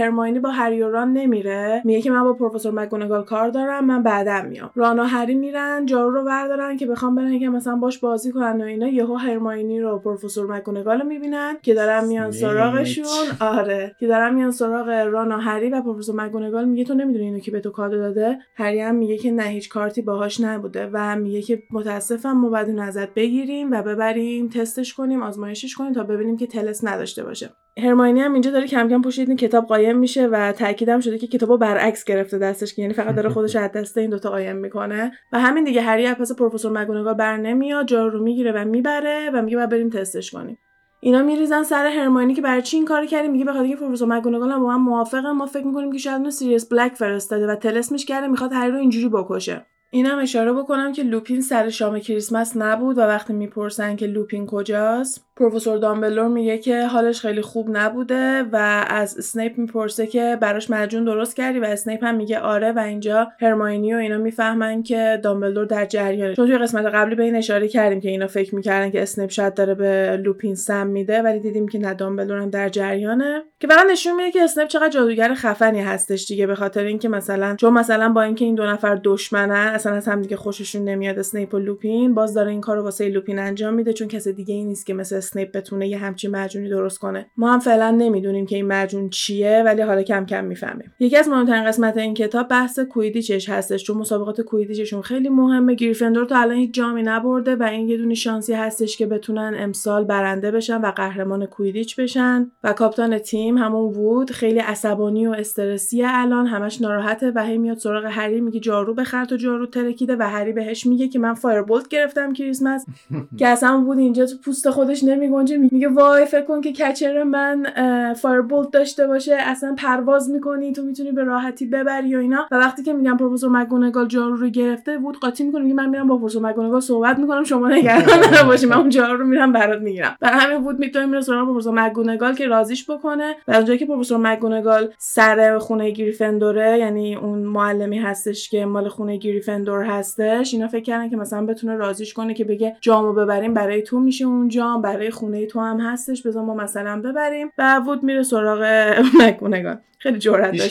هرماینی 0.00 0.38
با 0.38 0.50
هری 0.50 0.82
و 0.82 0.90
ران 0.90 1.12
نمیره. 1.12 1.82
میگه 1.84 2.02
که 2.02 2.10
من 2.10 2.24
با 2.24 2.32
پروفسور 2.32 2.81
مگونگال 2.82 3.24
کار 3.24 3.48
دارم 3.48 3.84
من 3.84 4.02
بعدم 4.02 4.46
میام. 4.46 4.70
رانا 4.74 5.04
هری 5.04 5.34
میرن 5.34 5.86
جارو 5.86 6.10
رو 6.10 6.24
بردارن 6.24 6.76
که 6.76 6.86
بخوام 6.86 7.14
برن 7.14 7.38
که 7.38 7.48
مثلا 7.48 7.76
باش 7.76 7.98
بازی 7.98 8.32
کنن 8.32 8.60
و 8.60 8.64
اینا. 8.64 8.88
یهو 8.88 9.14
هرماینی 9.14 9.80
رو 9.80 9.98
پروفسور 9.98 10.56
مگونگال 10.56 11.00
رو 11.00 11.06
می‌بینن 11.06 11.56
که 11.62 11.74
دارن 11.74 12.04
میان 12.04 12.30
سراغشون. 12.30 13.04
آره. 13.40 13.96
که 14.00 14.06
دارن 14.06 14.34
میان 14.34 14.50
سراغ 14.50 14.88
رانا 14.88 15.38
هری 15.38 15.70
و 15.70 15.82
پروفسور 15.82 16.24
مگونگال 16.24 16.64
میگه 16.64 16.84
تو 16.84 16.94
نمی‌دونی 16.94 17.24
اینو 17.24 17.38
که 17.38 17.50
به 17.50 17.60
تو 17.60 17.70
کادو 17.70 17.98
داده؟ 17.98 18.38
هری 18.56 18.80
هم 18.80 18.94
میگه 18.94 19.16
که 19.16 19.30
نه 19.30 19.42
هیچ 19.42 19.68
کارتی 19.68 20.02
باهاش 20.02 20.40
نبوده 20.40 20.90
و 20.92 21.16
میگه 21.16 21.42
که 21.42 21.62
متاسفم 21.70 22.32
ما 22.32 22.48
بعد 22.48 22.78
ازت 22.78 23.14
بگیریم 23.14 23.72
و 23.72 23.82
ببریم 23.82 24.48
تستش 24.48 24.94
کنیم 24.94 25.22
آزمایشش 25.22 25.74
کنیم 25.74 25.92
تا 25.92 26.02
ببینیم 26.02 26.36
که 26.36 26.46
تلس 26.46 26.84
نداشته 26.84 27.24
باشه. 27.24 27.50
هرماینی 27.78 28.20
هم 28.20 28.32
اینجا 28.32 28.50
داره 28.50 28.66
کم 28.66 28.88
کم 28.88 29.02
پشت 29.02 29.18
این 29.18 29.36
کتاب 29.36 29.66
قایم 29.66 29.98
میشه 29.98 30.26
و 30.26 30.52
تاکیدم 30.52 31.00
شده 31.00 31.18
که 31.18 31.26
کتابو 31.26 31.56
برعکس 31.56 32.04
گرفته 32.04 32.38
دستش 32.38 32.74
که 32.74 32.82
یعنی 32.82 32.94
فقط 32.94 33.14
داره 33.14 33.28
خودش 33.34 33.56
از 33.56 33.72
دست 33.72 33.98
این 33.98 34.10
دوتا 34.10 34.30
قایم 34.30 34.56
می‌کنه. 34.56 35.12
و 35.32 35.40
همین 35.40 35.64
دیگه 35.64 35.82
هری 35.82 36.14
پس 36.14 36.32
پروفسور 36.32 36.72
مگونگال 36.72 37.14
بر 37.14 37.36
نمیاد 37.36 37.86
جارو 37.86 38.10
رو 38.10 38.22
می‌گیره 38.24 38.52
و 38.52 38.64
می‌بره 38.64 39.30
و 39.34 39.42
میگه 39.42 39.56
باید 39.56 39.70
بریم 39.70 39.90
تستش 39.90 40.30
کنیم. 40.30 40.58
اینا 41.00 41.22
میریزن 41.22 41.62
سر 41.62 41.86
هرماینی 41.86 42.34
که 42.34 42.42
برای 42.42 42.62
چی 42.62 42.76
این 42.76 42.86
کار 42.86 43.06
کردی؟ 43.06 43.28
میگه 43.28 43.44
بخاطر 43.44 43.62
اینکه 43.62 43.76
پروفسور 43.76 44.08
مگونگال 44.08 44.58
با 44.58 44.66
من 44.66 44.76
موافقه. 44.76 45.32
ما 45.32 45.46
فکر 45.46 45.66
می‌کنیم 45.66 45.92
که 45.92 45.98
شاید 45.98 46.16
اونو 46.16 46.30
سیریس 46.30 46.72
بلک 46.72 46.94
فرستاده 46.94 47.46
و 47.46 47.54
طلسمش 47.54 48.04
کرده 48.04 48.28
می‌خواد 48.28 48.52
هری 48.52 48.70
رو 48.70 48.78
اینجوری 48.78 49.08
بکشه. 49.08 49.66
اینم 49.90 50.18
اشاره 50.18 50.52
بکنم 50.52 50.92
که 50.92 51.02
لوپین 51.02 51.40
سر 51.40 51.68
شام 51.68 51.98
کریسمس 51.98 52.56
نبود 52.56 52.98
و 52.98 53.00
وقتی 53.00 53.32
می‌پرسن 53.32 53.96
که 53.96 54.06
لوپین 54.06 54.46
کجاست 54.46 55.24
پروفسور 55.42 55.78
دامبلدور 55.78 56.28
میگه 56.28 56.58
که 56.58 56.86
حالش 56.86 57.20
خیلی 57.20 57.40
خوب 57.40 57.68
نبوده 57.76 58.42
و 58.42 58.84
از 58.88 59.18
اسنیپ 59.18 59.58
می‌پرسه 59.58 60.06
که 60.06 60.38
براش 60.40 60.70
معجون 60.70 61.04
درست 61.04 61.36
کردی 61.36 61.58
و 61.58 61.64
اسنیپ 61.64 62.04
هم 62.04 62.14
میگه 62.14 62.38
آره 62.38 62.72
و 62.72 62.78
اینجا 62.78 63.28
هرماینی 63.40 63.94
و 63.94 63.96
اینا 63.96 64.18
می‌فهمن 64.18 64.82
که 64.82 65.20
دامبلدور 65.22 65.64
در 65.64 65.84
جریانه. 65.84 66.34
چون 66.34 66.46
توی 66.46 66.58
قسمت 66.58 66.84
قبلی 66.84 67.14
به 67.14 67.22
این 67.22 67.36
اشاره 67.36 67.68
کردیم 67.68 68.00
که 68.00 68.08
اینا 68.08 68.26
فکر 68.26 68.54
می‌کردن 68.54 68.90
که 68.90 69.02
اسنیپ 69.02 69.30
شاید 69.30 69.54
داره 69.54 69.74
به 69.74 70.16
لوپین 70.16 70.54
سم 70.54 70.86
میده 70.86 71.22
ولی 71.22 71.40
دیدیم 71.40 71.68
که 71.68 71.78
نه 71.78 71.94
دامبلدور 71.94 72.38
هم 72.38 72.50
در 72.50 72.68
جریانه. 72.68 73.42
که 73.60 73.68
فقط 73.68 73.86
نشون 73.90 74.16
میده 74.16 74.30
که 74.30 74.42
اسنیپ 74.42 74.68
چقدر 74.68 74.88
جادوگر 74.88 75.34
خفنی 75.34 75.80
هستش 75.80 76.26
دیگه 76.26 76.46
به 76.46 76.54
خاطر 76.54 76.84
اینکه 76.84 77.08
مثلا 77.08 77.56
چون 77.56 77.72
مثلا 77.72 78.08
با 78.08 78.22
اینکه 78.22 78.44
این 78.44 78.54
دو 78.54 78.66
نفر 78.66 79.00
دشمنن 79.04 79.74
اصلا 79.74 79.92
از 79.92 80.08
هم 80.08 80.22
دیگه 80.22 80.36
خوششون 80.36 80.84
نمیاد 80.84 81.18
اسنیپ 81.18 81.54
و 81.54 81.58
لوپین 81.58 82.14
باز 82.14 82.34
داره 82.34 82.50
این 82.50 82.60
کارو 82.60 82.82
واسه 82.82 83.08
لوپین 83.08 83.38
انجام 83.38 83.74
میده 83.74 83.92
چون 83.92 84.08
کس 84.08 84.28
دیگه 84.28 84.54
ای 84.54 84.64
نیست 84.64 84.86
که 84.86 84.94
مثل 84.94 85.16
اسنیپ 85.32 85.56
بتونه 85.56 85.88
یه 85.88 85.98
همچین 85.98 86.30
معجونی 86.30 86.68
درست 86.68 86.98
کنه. 86.98 87.26
ما 87.36 87.52
هم 87.52 87.58
فعلا 87.58 87.90
نمی‌دونیم 87.90 88.46
که 88.46 88.56
این 88.56 88.66
معجون 88.66 89.10
چیه 89.10 89.62
ولی 89.64 89.82
حالا 89.82 90.02
کم 90.02 90.26
کم 90.26 90.44
می‌فهمیم. 90.44 90.92
یکی 91.00 91.16
از 91.16 91.28
مهمترین 91.28 91.64
قسمت 91.64 91.96
این 91.96 92.14
کتاب 92.14 92.48
بحث 92.48 92.78
کویدیچش 92.78 93.48
هستش 93.48 93.84
چون 93.84 93.96
مسابقات 93.96 94.40
کویدیچشون 94.40 95.02
خیلی 95.02 95.28
مهمه. 95.28 95.74
گریفندور 95.74 96.24
تا 96.24 96.36
الان 96.36 96.56
هیچ 96.56 96.74
جامی 96.74 97.02
نبرده 97.02 97.56
و 97.56 97.62
این 97.62 97.88
یه 97.88 97.96
دونه 97.96 98.14
شانسی 98.14 98.52
هستش 98.52 98.96
که 98.96 99.06
بتونن 99.06 99.54
امسال 99.58 100.04
برنده 100.04 100.50
بشن 100.50 100.80
و 100.80 100.90
قهرمان 100.90 101.46
کویدیچ 101.46 102.00
بشن. 102.00 102.50
و 102.64 102.72
کاپیتان 102.72 103.18
تیم 103.18 103.58
همون 103.58 103.94
وود 103.94 104.30
خیلی 104.30 104.58
عصبانی 104.58 105.26
و 105.26 105.30
استرسی 105.30 106.02
الان 106.04 106.46
همش 106.46 106.80
ناراحته 106.80 107.32
و 107.34 107.44
هی 107.44 107.58
میاد 107.58 107.78
سراغ 107.78 108.04
هری 108.04 108.40
میگه 108.40 108.60
جارو 108.60 108.94
بخر 108.94 109.24
تو 109.24 109.36
جارو 109.36 109.66
ترکیده 109.66 110.16
و 110.16 110.22
هری 110.22 110.52
بهش 110.52 110.86
میگه 110.86 111.08
که 111.08 111.18
من 111.18 111.34
فایربولت 111.34 111.88
گرفتم 111.88 112.32
کریسمس. 112.32 112.86
که 113.38 113.48
اصلا 113.48 113.84
وود 113.86 113.98
اینجا 113.98 114.26
تو 114.26 114.36
پوست 114.44 114.70
خودش 114.70 115.04
نمیگنجه 115.14 115.56
میگه 115.56 115.88
وای 115.88 116.26
فکر 116.26 116.42
کن 116.42 116.60
که 116.60 116.72
catcher 116.72 117.22
من 117.22 117.66
فایربولت 118.14 118.70
داشته 118.70 119.06
باشه 119.06 119.34
اصلا 119.40 119.74
پرواز 119.78 120.30
می‌کنی 120.30 120.72
تو 120.72 120.82
می‌تونی 120.82 121.12
به 121.12 121.24
راحتی 121.24 121.66
ببری 121.66 122.16
و 122.16 122.18
اینا. 122.18 122.46
و 122.50 122.58
وقتی 122.58 122.82
که 122.82 122.92
میگم 122.92 123.16
پروفسور 123.16 123.50
مگونگال 123.50 124.08
جارو 124.08 124.36
رو 124.36 124.48
گرفته 124.48 124.98
بود 124.98 125.18
قاطی 125.18 125.44
می‌کنه 125.44 125.62
میگه 125.62 125.74
من 125.74 125.88
میرم 125.88 126.08
با 126.08 126.18
پروفسور 126.18 126.42
مگونگال 126.42 126.80
صحبت 126.80 127.18
می‌کنم 127.18 127.44
شما 127.44 127.68
نگران 127.68 128.02
نباشی 128.40 128.66
من 128.66 128.76
اون 128.76 128.88
جارو 128.88 129.16
رو 129.16 129.26
میرم 129.26 129.52
برات 129.52 129.82
می‌گیرم. 129.82 130.16
برای 130.20 130.40
همین 130.40 130.58
وود 130.58 130.78
می‌دوئه 130.78 131.06
میره 131.06 131.20
سراغ 131.20 131.48
پروفسور 131.48 131.86
مگونگال 131.86 132.34
که 132.34 132.46
راضیش 132.46 132.90
بکنه. 132.90 133.34
و 133.48 133.52
اونجایی 133.52 133.78
که 133.78 133.86
پروفسور 133.86 134.18
مگونگال 134.18 134.88
سر 134.98 135.58
خونه 135.58 135.90
گریفندوره 135.90 136.78
یعنی 136.78 137.14
اون 137.16 137.38
معلمی 137.38 137.98
هستش 137.98 138.50
که 138.50 138.66
مال 138.66 138.88
خونه 138.88 139.16
گریفندور 139.16 139.82
هستش 139.82 140.54
اینا 140.54 140.68
فکر 140.68 140.82
کردن 140.82 141.10
که 141.10 141.16
مثلا 141.16 141.46
بتونه 141.46 141.76
راضیش 141.76 142.14
کنه 142.14 142.34
که 142.34 142.44
بگه 142.44 142.76
جامو 142.80 143.12
ببریم 143.12 143.54
برای 143.54 143.82
تو 143.82 144.00
میشه 144.00 144.24
اون 144.24 144.48
جام 144.48 144.82
برای 144.82 145.01
خونه 145.10 145.46
تو 145.46 145.60
هم 145.60 145.80
هستش 145.80 146.22
بذار 146.22 146.44
ما 146.44 146.54
مثلا 146.54 147.00
ببریم. 147.00 147.50
و 147.58 147.78
وود 147.86 148.02
میره 148.02 148.22
سراغ 148.22 148.62
مگونگان 149.20 149.78
خیلی 150.02 150.18
جرأت 150.18 150.52
داشته 150.56 150.66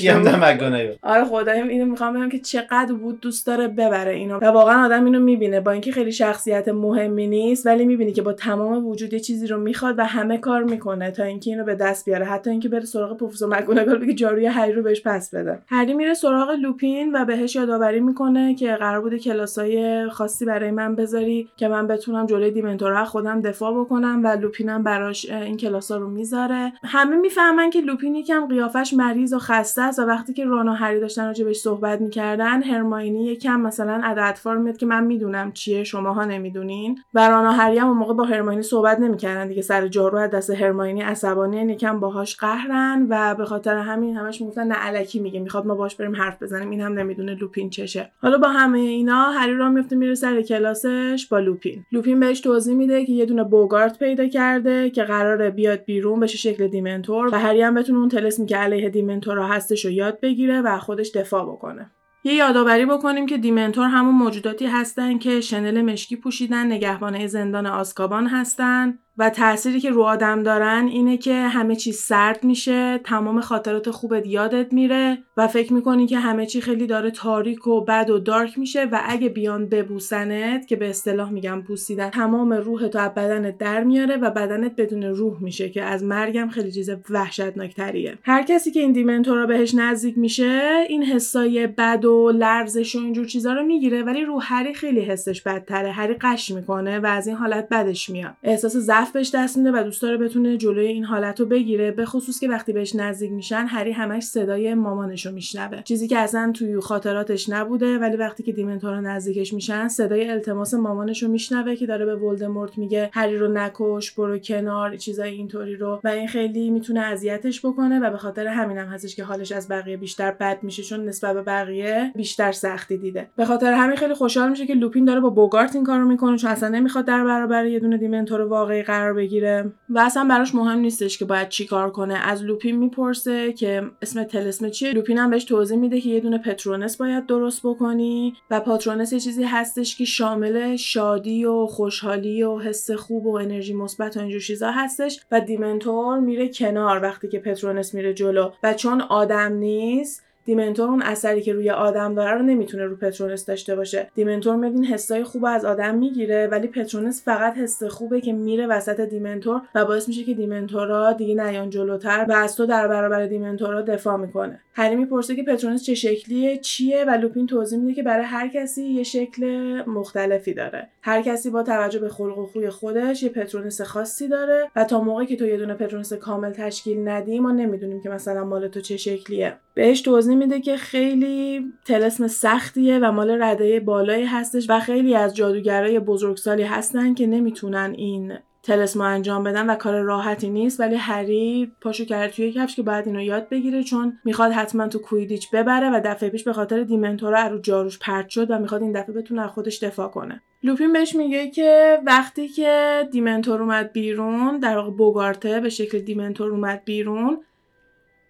آره 1.04 1.24
خدایم 1.24 1.68
اینو 1.68 1.86
می‌خوام 1.86 2.14
بگم 2.14 2.30
که 2.30 2.40
چقدر 2.40 2.94
بود 2.94 3.20
دوست 3.20 3.48
داره 3.48 3.68
ببره 3.68 4.12
اینو. 4.12 4.40
و 4.40 4.46
واقعا 4.46 4.86
آدم 4.86 5.06
اینو 5.06 5.20
می‌بینه. 5.20 5.60
با 5.60 5.72
اینکه 5.72 5.92
خیلی 5.92 6.12
شخصیت 6.12 6.68
مهمی 6.68 7.28
نیست 7.28 7.66
ولی 7.66 7.86
می‌بینی 7.86 8.12
که 8.12 8.22
با 8.22 8.34
تمام 8.34 8.88
وجود 8.88 9.14
یه 9.14 9.20
چیزی 9.20 9.48
رو 9.48 9.60
می‌خواد 9.60 10.00
و 10.00 10.06
همه 10.06 10.38
کار 10.38 10.64
می‌کنه 10.64 11.12
تا 11.12 11.24
اینکه 11.24 11.52
اینو 11.52 11.64
به 11.64 11.76
دست 11.76 12.06
بیاره. 12.06 12.26
حتی 12.26 12.50
اینکه 12.50 12.70
بره 12.70 12.86
سراغ 12.86 13.18
پروفسور 13.18 13.58
مگونگال 13.60 13.98
بگه 13.98 14.14
جاروی 14.14 14.46
هری 14.46 14.72
رو 14.74 14.84
بهش 14.84 15.02
پس 15.06 15.36
بده. 15.36 15.60
هری 15.68 15.94
میره 15.94 16.14
سراغ 16.14 16.50
لوپین 16.50 17.16
و 17.16 17.26
بهش 17.26 17.56
یادآوری 17.56 18.00
می‌کنه 18.00 18.56
که 18.56 18.76
قرار 18.76 19.02
بوده 19.02 19.20
کلاسای 19.20 20.10
خاصی 20.10 20.46
برای 20.46 20.72
من 20.72 20.96
بذاری 20.96 21.50
که 21.58 21.68
من 21.68 21.88
بتونم 21.88 22.26
جلوی 22.26 22.52
دیمنتورها 22.52 23.06
خودم 23.06 23.42
دفاع 23.42 23.80
بکنم. 23.80 24.21
و 24.24 24.28
لوپینم 24.28 24.84
براش 24.84 25.30
این 25.30 25.58
کلاس 25.58 25.92
ها 25.92 25.98
رو 25.98 26.10
می‌ذاره. 26.10 26.74
همه 26.84 27.16
می‌فهمن 27.16 27.70
که 27.70 27.82
لوپین 27.82 28.16
یکم 28.16 28.48
قیافش 28.48 28.94
مریض 28.94 29.34
و 29.34 29.40
خسته 29.40 29.82
است 29.82 30.00
و 30.00 30.02
وقتی 30.02 30.34
که 30.34 30.46
رانا 30.46 30.74
هری 30.74 31.00
داشتن 31.00 31.26
راجبش 31.26 31.56
صحبت 31.56 32.02
می‌کردن 32.02 32.64
هرماینی 32.64 33.26
یکم 33.26 33.60
مثلا 33.60 34.02
ادفار 34.04 34.58
میاد 34.58 34.78
که 34.78 34.86
من 34.86 35.04
می‌دونم 35.04 35.52
چیه 35.52 35.84
شماها 35.84 36.26
نمی‌دونین. 36.26 37.00
و 37.14 37.30
رانا 37.30 37.52
هری 37.52 37.78
هم 37.78 37.98
موقع 37.98 38.14
با 38.14 38.24
هرماینی 38.24 38.62
صحبت 38.62 39.00
نمی‌کردن 39.00 39.48
دیگه 39.48 39.62
سر 39.62 39.88
جارو 39.88 40.28
دست 40.28 40.50
هرماینی 40.50 41.02
عصبانی 41.02 41.62
یکم 41.62 42.00
باهاش 42.00 42.38
قهرن 42.38 43.08
و 43.10 43.36
به 43.36 43.46
خاطر 43.46 43.78
همین 43.78 44.18
همش 44.18 44.42
می‌گفتن 44.42 44.68
نه 44.68 44.76
الکی 44.78 45.20
میگه 45.20 45.40
می‌خواد 45.40 45.66
ما 45.66 45.76
باش 45.76 45.96
بریم 45.96 46.16
حرف 46.16 46.44
بزنیم 46.44 46.70
این 46.70 46.82
هم 46.82 46.94
نمی‌دونه 46.94 47.36
لوپین 47.36 47.70
چشه. 47.70 48.12
حالا 48.22 48.38
با 48.38 48.48
همه 48.48 48.80
اینا 48.80 49.32
هری 49.32 49.56
را 49.56 49.70
میفته 49.70 49.96
میره 49.96 50.16
سر 50.16 50.42
کلاسش 50.42 51.28
با 51.32 51.40
لوپین. 51.40 51.86
لوپین 51.92 52.20
بهش 52.20 52.42
توضیح 52.42 52.76
میده 52.76 53.06
که 53.06 53.14
یه 53.14 53.26
دونه 53.26 53.44
بوگارت 53.44 53.98
پیدا 54.12 54.28
کرده 54.28 54.90
که 54.90 55.04
قراره 55.04 55.50
بیاد 55.50 55.86
بیرون 55.86 56.20
بشه 56.20 56.38
شکل 56.38 56.68
دیمنتور 56.68 57.30
و 57.32 57.40
هری 57.40 57.62
هم 57.62 57.74
بتونه 57.74 58.00
اون 58.00 58.10
طلسمی 58.10 58.46
که 58.46 58.58
علیه 58.58 58.90
دیمنتورا 58.90 59.48
هستش 59.48 59.86
رو 59.86 59.92
یاد 59.92 60.20
بگیره 60.20 60.62
و 60.62 60.80
خودش 60.80 61.12
دفاع 61.12 61.46
بکنه. 61.46 61.92
یه 62.24 62.34
یادآوری 62.34 62.86
بکنیم 62.86 63.26
که 63.26 63.38
دیمنتور 63.38 63.88
همون 63.88 64.16
موجوداتی 64.16 64.66
هستن 64.66 65.18
که 65.18 65.42
شنل 65.42 65.82
مشکی 65.82 66.16
پوشیدن 66.16 66.66
نگهبانه 66.66 67.28
زندان 67.28 67.66
آزکابان 67.68 68.28
هستن. 68.28 69.00
و 69.18 69.30
تأثیری 69.30 69.80
که 69.80 69.90
رو 69.90 70.02
آدم 70.02 70.44
دارن 70.44 70.88
اینه 70.88 71.18
که 71.18 71.34
همه 71.34 71.76
چی 71.76 71.92
سرد 71.92 72.44
میشه 72.44 72.98
تمام 72.98 73.42
خاطرات 73.42 73.92
خوبت 73.92 74.28
یادت 74.28 74.74
میره 74.74 75.18
و 75.38 75.48
فکر 75.48 75.74
می‌کنی 75.74 76.08
که 76.08 76.20
همه 76.20 76.46
چی 76.46 76.62
خیلی 76.62 76.88
داره 76.88 77.12
تاریک 77.12 77.68
و 77.68 77.86
بد 77.86 78.10
و 78.10 78.20
دارک 78.20 78.60
میشه 78.60 78.86
و 78.86 79.02
اگه 79.06 79.30
بیان 79.30 79.70
ببوسنت 79.70 80.68
که 80.68 80.76
به 80.76 80.90
اصطلاح 80.90 81.32
میگم 81.32 81.62
پوسیدن 81.68 82.10
تمام 82.10 82.54
روح 82.54 82.88
تو 82.88 83.00
از 83.00 83.14
بدنت 83.14 83.58
در 83.58 83.84
میاره 83.84 84.18
و 84.18 84.30
بدنت 84.30 84.76
بدون 84.76 85.04
روح 85.04 85.44
میشه 85.44 85.70
که 85.70 85.84
از 85.84 86.04
مرگم 86.04 86.50
خیلی 86.50 86.72
چیز 86.72 86.90
وحشتناکتریه. 87.10 88.18
هر 88.24 88.44
کسی 88.44 88.72
که 88.72 88.80
این 88.80 88.92
دیمنتورا 88.92 89.46
بهش 89.46 89.76
نزدیک 89.76 90.18
میشه 90.18 90.86
این 90.90 91.04
حسای 91.04 91.68
بد 91.68 92.06
و 92.06 92.32
لرزش 92.32 92.96
و 92.96 93.00
اینجور 93.00 93.26
چیزا 93.26 93.54
رو 93.54 93.64
می‌گیره 93.64 94.04
ولی 94.04 94.26
رو 94.26 94.40
هری 94.40 94.74
خیلی 94.74 95.02
حسش 95.02 95.42
بدتره 95.42 95.92
هری 95.92 96.14
قش 96.14 96.52
می‌کنه 96.52 97.00
و 97.00 97.06
از 97.06 97.28
این 97.28 97.36
حالت 97.36 97.70
بدش 97.70 98.10
میاد. 98.10 98.34
احساس 98.44 98.78
ضعف 99.02 99.12
بهش 99.12 99.32
دست 99.36 99.58
میده 99.58 99.72
و 99.72 99.84
دوست 99.84 100.02
داره 100.02 100.18
بتونه 100.18 100.58
جلوی 100.58 100.88
این 100.88 101.04
حالت 101.04 101.40
رو 101.40 101.46
بگیره 101.46 101.92
به 101.92 102.06
خصوص 102.06 102.40
که 102.40 102.48
وقتی 102.48 102.74
بهش 102.74 102.96
نزدیک 102.96 103.32
میشن 103.32 103.66
هری 103.66 103.92
همش 103.92 104.24
صدای 104.24 104.74
مامانش 104.74 105.26
رو 105.26 105.32
میشنوه. 105.32 105.82
چیزی 105.82 106.08
که 106.08 106.18
اصلا 106.18 106.52
توی 106.56 106.80
خاطراتش 106.80 107.50
نبوده 107.50 107.98
ولی 107.98 108.18
وقتی 108.18 108.44
که 108.44 108.52
دیمنتورا 108.52 109.02
نزدیکش 109.02 109.54
میشن 109.54 109.88
صدای 109.88 110.30
التماس 110.30 110.74
مامانش 110.74 111.24
رو 111.24 111.30
میشنوه 111.30 111.76
که 111.76 111.86
داره 111.86 112.06
به 112.06 112.16
ولدمورت 112.16 112.78
میگه 112.78 113.10
هری 113.14 113.38
رو 113.38 113.48
نکش 113.54 114.12
برو 114.12 114.38
کنار 114.38 114.96
چیزای 114.96 115.32
اینطوری 115.32 115.76
رو. 115.76 116.02
و 116.04 116.08
این 116.08 116.28
خیلی 116.28 116.70
می‌تونه 116.70 117.00
اذیتش 117.00 117.66
بکنه 117.66 118.00
و 118.00 118.12
به 118.12 118.18
خاطر 118.18 118.48
همینم 118.48 118.82
هم 118.82 118.94
هستش 118.94 119.16
که 119.16 119.24
حالش 119.24 119.52
از 119.52 119.68
بقیه 119.68 119.98
بیشتر 119.98 120.32
بد 120.32 120.60
میشه 120.64 120.84
چون 120.84 121.06
نسبت 121.06 121.34
به 121.34 121.42
بقیه 121.42 122.12
بیشتر 122.16 122.52
سختی 122.52 122.98
دیده. 122.98 123.28
به 123.36 123.46
خاطر 123.46 123.74
همین 123.74 123.96
خیلی 123.96 124.14
خوشحال 124.14 124.50
میشه 124.50 124.66
که 124.66 124.74
لوپین 124.74 125.06
داره 125.06 125.20
با 125.20 125.30
بوگارت 125.30 125.76
این 125.76 125.84
کارو 125.84 126.06
می‌کنه 126.06 126.38
چون 126.38 126.52
اصلا 126.52 126.70
نمی‌خواد 126.70 127.06
در 127.06 127.24
برابر 127.24 127.66
یه 127.66 127.80
دونه 127.80 127.98
دیمنتور 127.98 128.42
واقعی 128.42 128.84
قرار 128.92 129.14
بگیره 129.14 129.72
و 129.90 130.00
اصلا 130.00 130.26
براش 130.30 130.56
مهم 130.56 130.80
نیستش 130.80 131.18
که 131.18 131.26
باید 131.26 131.50
چیکار 131.50 131.92
کنه. 131.92 132.14
از 132.14 132.44
لوپین 132.44 132.76
می‌پرسه 132.76 133.54
که 133.54 133.84
اسم 134.02 134.24
طلسم 134.24 134.70
چیه. 134.70 134.94
لوپین 134.94 135.18
هم 135.18 135.30
بهش 135.30 135.44
توضیح 135.44 135.78
میده 135.78 136.02
که 136.02 136.10
یه 136.10 136.20
دونه 136.20 136.38
پاترونس 136.38 136.98
باید 136.98 137.26
درست 137.26 137.62
بکنی 137.64 138.34
و 138.50 138.60
پاترونس 138.60 139.14
یه 139.14 139.20
چیزی 139.20 139.44
هستش 139.44 139.98
که 139.98 140.06
شامل 140.06 140.76
شادی 140.76 141.46
و 141.46 141.66
خوشحالی 141.66 142.44
و 142.44 142.60
حس 142.60 142.92
خوب 142.92 143.26
و 143.26 143.36
انرژی 143.36 143.74
مثبت 143.74 144.18
و 144.18 144.20
اینجور 144.20 144.42
چیزا 144.42 144.72
هستش 144.72 145.20
و 145.32 145.42
دیمنتور 145.42 146.20
میره 146.20 146.50
کنار 146.50 147.04
وقتی 147.04 147.28
که 147.28 147.40
پترونس 147.40 147.94
میره 147.94 148.14
جلو. 148.14 148.52
و 148.64 148.74
چون 148.74 149.02
آدم 149.02 149.54
نیست 149.54 150.24
دیمنتور 150.46 150.90
اون 150.90 151.02
اثری 151.02 151.42
که 151.42 151.54
روی 151.54 151.70
آدم 151.70 152.16
داره 152.16 152.32
رو 152.32 152.42
نمی‌تونه 152.42 152.86
رو 152.86 152.96
پترونس 152.96 153.46
داشته 153.46 153.76
باشه. 153.76 154.12
دیمنتور 154.16 154.56
میاد 154.56 154.74
این 154.74 154.86
حسای 154.86 155.24
خوب 155.24 155.46
از 155.46 155.66
آدم 155.66 155.96
می‌گیره 155.96 156.48
ولی 156.48 156.68
پترونس 156.68 157.26
فقط 157.26 157.58
حس 157.58 157.84
خوبه 157.84 158.22
که 158.22 158.34
میره 158.34 158.68
وسط 158.68 159.02
دیمنتور 159.02 159.62
و 159.76 159.86
باعث 159.86 160.08
میشه 160.08 160.24
که 160.24 160.34
دیمنتورا 160.34 161.14
دیگه 161.14 161.36
نیان 161.36 161.70
جلوتر 161.70 162.26
و 162.30 162.32
از 162.32 162.56
تو 162.56 162.66
در 162.66 162.88
برابر 162.88 163.26
دیمنتورا 163.26 163.82
دفاع 163.82 164.18
می‌کنه. 164.18 164.60
هری 164.74 164.96
می‌پرسه 164.96 165.36
که 165.36 165.44
پترونس 165.44 165.84
چه 165.84 165.96
شکلیه 165.96 166.58
چیه؟ 166.58 167.06
و 167.08 167.10
لوپین 167.10 167.48
توضیح 167.48 167.80
میده 167.80 167.94
که 167.94 168.04
برای 168.04 168.26
هر 168.26 168.48
کسی 168.48 168.84
یه 168.84 169.04
شکل 169.04 169.46
مختلفی 169.88 170.54
داره. 170.54 170.88
هر 171.04 171.22
کسی 171.22 171.50
با 171.50 171.64
توجه 171.64 172.00
به 172.00 172.10
خلق 172.10 172.38
و 172.38 172.46
خوی 172.46 172.70
خودش 172.70 173.24
یه 173.24 173.30
پترونس 173.30 173.82
خاصی 173.82 174.28
داره 174.28 174.72
و 174.76 174.84
تا 174.84 175.02
موقعی 175.02 175.26
که 175.26 175.36
تو 175.36 175.46
یه 175.46 175.58
دونه 175.58 175.74
پترونس 175.74 176.14
کامل 176.14 176.52
تشکیل 176.52 177.08
ندی 177.08 177.40
ما 177.40 177.52
نمی‌دونیم 177.52 178.02
که 178.02 178.10
مثلا 178.10 178.46
مال 178.46 178.68
تو 178.68 178.82
چه 178.82 178.98
شکلیه. 178.98 179.58
بهش 179.74 180.02
توضیح 180.02 180.36
میده 180.36 180.62
که 180.62 180.78
خیلی 180.78 181.66
تلسم 181.86 182.28
سختیه 182.28 183.00
و 183.00 183.12
مال 183.12 183.44
رده 183.44 183.80
بالایی 183.80 184.26
هستش 184.26 184.70
و 184.70 184.80
خیلی 184.80 185.16
از 185.16 185.36
جادوگرای 185.36 186.00
بزرگسالی 186.00 186.64
هستن 186.64 187.14
که 187.14 187.28
نمی‌تونن 187.28 187.94
این 187.98 188.34
طلسما 188.64 189.06
انجام 189.06 189.44
بدن 189.44 189.70
و 189.70 189.76
کار 189.76 190.02
راحتی 190.02 190.50
نیست 190.50 190.80
ولی 190.80 190.96
هری 190.96 191.72
پاشو 191.82 192.06
کرد 192.06 192.32
توی 192.32 192.52
کفش 192.52 192.76
که 192.76 192.82
باید 192.82 193.08
اینو 193.08 193.22
یاد 193.22 193.50
بگیره 193.50 193.84
چون 193.84 194.20
می‌خواد 194.26 194.52
حتما 194.52 194.88
تو 194.88 195.00
کویدیچ 195.00 195.52
ببره 195.52 195.90
و 195.90 196.02
دفعه 196.06 196.30
پیش 196.30 196.44
به 196.44 196.54
خاطر 196.54 196.84
دیمنتورا 196.84 197.48
رو 197.48 197.60
جاروش 197.60 198.00
پرت 198.00 198.30
شد 198.30 198.52
و 198.52 198.60
می‌خواد 198.60 198.82
این 198.82 198.92
دفعه 198.92 199.16
بتونه 199.16 199.48
خودش 199.48 199.84
دفاع 199.84 200.08
کنه. 200.08 200.42
لوپین 200.64 200.94
بهش 200.94 201.16
میگه 201.16 201.50
که 201.50 202.00
وقتی 202.06 202.48
که 202.48 203.04
دیمنتور 203.12 203.62
اومد 203.62 203.94
بیرون 203.94 204.60
در 204.60 204.78
واقع 204.78 204.92
بوگارته 204.92 205.60
به 205.60 205.70
شکل 205.70 206.00
دیمنتور 206.00 206.52
اومد 206.52 206.82
بیرون 206.86 207.44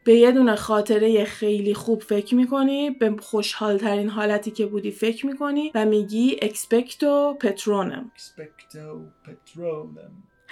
به 0.03 0.13
یه 0.13 0.31
دونه 0.31 0.55
خاطره 0.55 1.25
خیلی 1.25 1.73
خوب 1.73 2.01
فکر 2.01 2.35
می‌کنی 2.35 2.89
به 2.89 3.15
خوشحال 3.19 3.77
ترین 3.77 4.09
حالتی 4.09 4.51
که 4.51 4.65
بودی 4.65 4.91
فکر 4.91 5.25
می‌کنی 5.25 5.71
و 5.75 5.85
میگی 5.85 6.37
Expecto 6.41 7.37
Patronum 7.39 8.11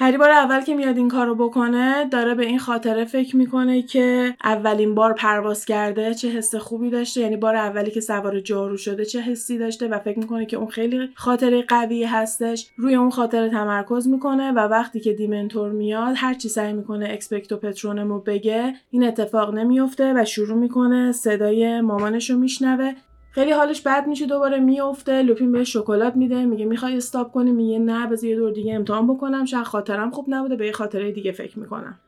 هری 0.01 0.17
بار 0.17 0.29
اول 0.29 0.61
که 0.61 0.75
میاد 0.75 0.97
این 0.97 1.07
کارو 1.07 1.35
بکنه 1.35 2.05
داره 2.05 2.35
به 2.35 2.45
این 2.45 2.59
خاطره 2.59 3.05
فکر 3.05 3.35
می‌کنه 3.35 3.81
که 3.81 4.35
اولین 4.43 4.95
بار 4.95 5.13
پرواز 5.13 5.65
کرده 5.65 6.13
چه 6.13 6.27
حس 6.29 6.55
خوبی 6.55 6.89
داشته. 6.89 7.21
یعنی 7.21 7.37
بار 7.37 7.55
اولی 7.55 7.91
که 7.91 8.01
سوار 8.01 8.39
جارو 8.39 8.77
شده 8.77 9.05
چه 9.05 9.19
حسی 9.21 9.57
داشته 9.57 9.87
و 9.87 9.99
فکر 9.99 10.19
می‌کنه 10.19 10.45
که 10.45 10.57
اون 10.57 10.67
خیلی 10.67 11.09
خاطره 11.15 11.61
قوی 11.61 12.03
هستش. 12.03 12.69
روی 12.77 12.95
اون 12.95 13.09
خاطره 13.09 13.49
تمرکز 13.49 14.07
می‌کنه 14.07 14.51
و 14.51 14.59
وقتی 14.59 14.99
که 14.99 15.13
دیمنتور 15.13 15.71
میاد 15.71 16.13
هر 16.17 16.33
چی 16.33 16.49
سعی 16.49 16.73
می‌کنه 16.73 17.09
اکسپکتو 17.09 17.57
پترونمو 17.57 18.19
بگه 18.19 18.75
این 18.91 19.03
اتفاق 19.03 19.53
نمیفته 19.53 20.13
و 20.15 20.25
شروع 20.25 20.57
می‌کنه 20.57 21.11
صدای 21.11 21.81
مامانش 21.81 22.29
رو 22.29 22.37
میشنوه. 22.37 22.93
خیلی 23.31 23.51
حالش 23.51 23.81
بد 23.81 24.07
میشه 24.07 24.25
دوباره 24.25 24.59
میفته 24.59 25.21
لوپین 25.21 25.51
بهش 25.51 25.73
شکلات 25.73 26.15
میده 26.15 26.45
میگه 26.45 26.65
می‌خوای 26.65 26.97
استاپ 26.97 27.31
کنی 27.31 27.51
میگه 27.51 27.79
نه 27.79 28.07
بذار 28.07 28.29
یه 28.29 28.35
دور 28.35 28.51
دیگه 28.51 28.75
امتحان 28.75 29.07
بکنم. 29.07 29.45
شاید 29.45 29.63
خاطرم 29.63 30.11
خوب 30.11 30.25
نبوده 30.29 30.55
به 30.55 30.65
یه 30.65 30.71
خاطره 30.71 31.11
دیگه 31.11 31.31
فکر 31.31 31.59
می‌کنم. 31.59 31.99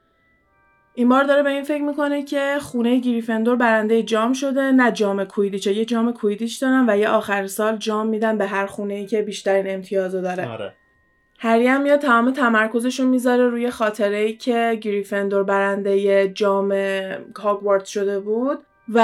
این 0.94 1.10
بار 1.10 1.24
داره 1.24 1.44
به 1.44 1.50
این 1.50 1.64
فکر 1.64 1.84
می‌کنه 1.84 2.24
که 2.24 2.58
خونه 2.62 3.00
گریفندور 3.00 3.56
برنده 3.56 4.04
جام 4.04 4.34
شده. 4.34 4.72
نه 4.72 4.92
جام 4.92 5.24
کویدیچه 5.24 5.74
یه 5.74 5.86
جام 5.86 6.14
کویدیچ 6.14 6.62
دارن 6.62 6.90
و 6.90 6.98
یه 6.98 7.10
آخر 7.10 7.48
سال 7.48 7.78
جام 7.78 8.08
میدن 8.08 8.38
به 8.38 8.48
هر 8.48 8.66
خونه 8.66 8.94
ای 8.94 9.06
که 9.06 9.22
بیشترین 9.22 9.74
امتیازو 9.76 10.22
داره. 10.22 10.50
آره. 10.50 10.74
هری 11.40 11.68
هم 11.68 11.82
میاد 11.82 12.00
تمام 12.00 12.32
تمرکزش 12.32 13.00
رو 13.00 13.06
می‌ذاره 13.06 13.50
روی 13.50 13.70
خاطره 13.70 14.18
ای 14.18 14.34
که 14.34 14.80
گریفندور 14.82 15.44
برنده 15.44 16.28
جام 16.28 16.72
هاگوارتس 17.40 17.90
شده 17.90 18.20
بود. 18.20 18.60
و 18.90 19.00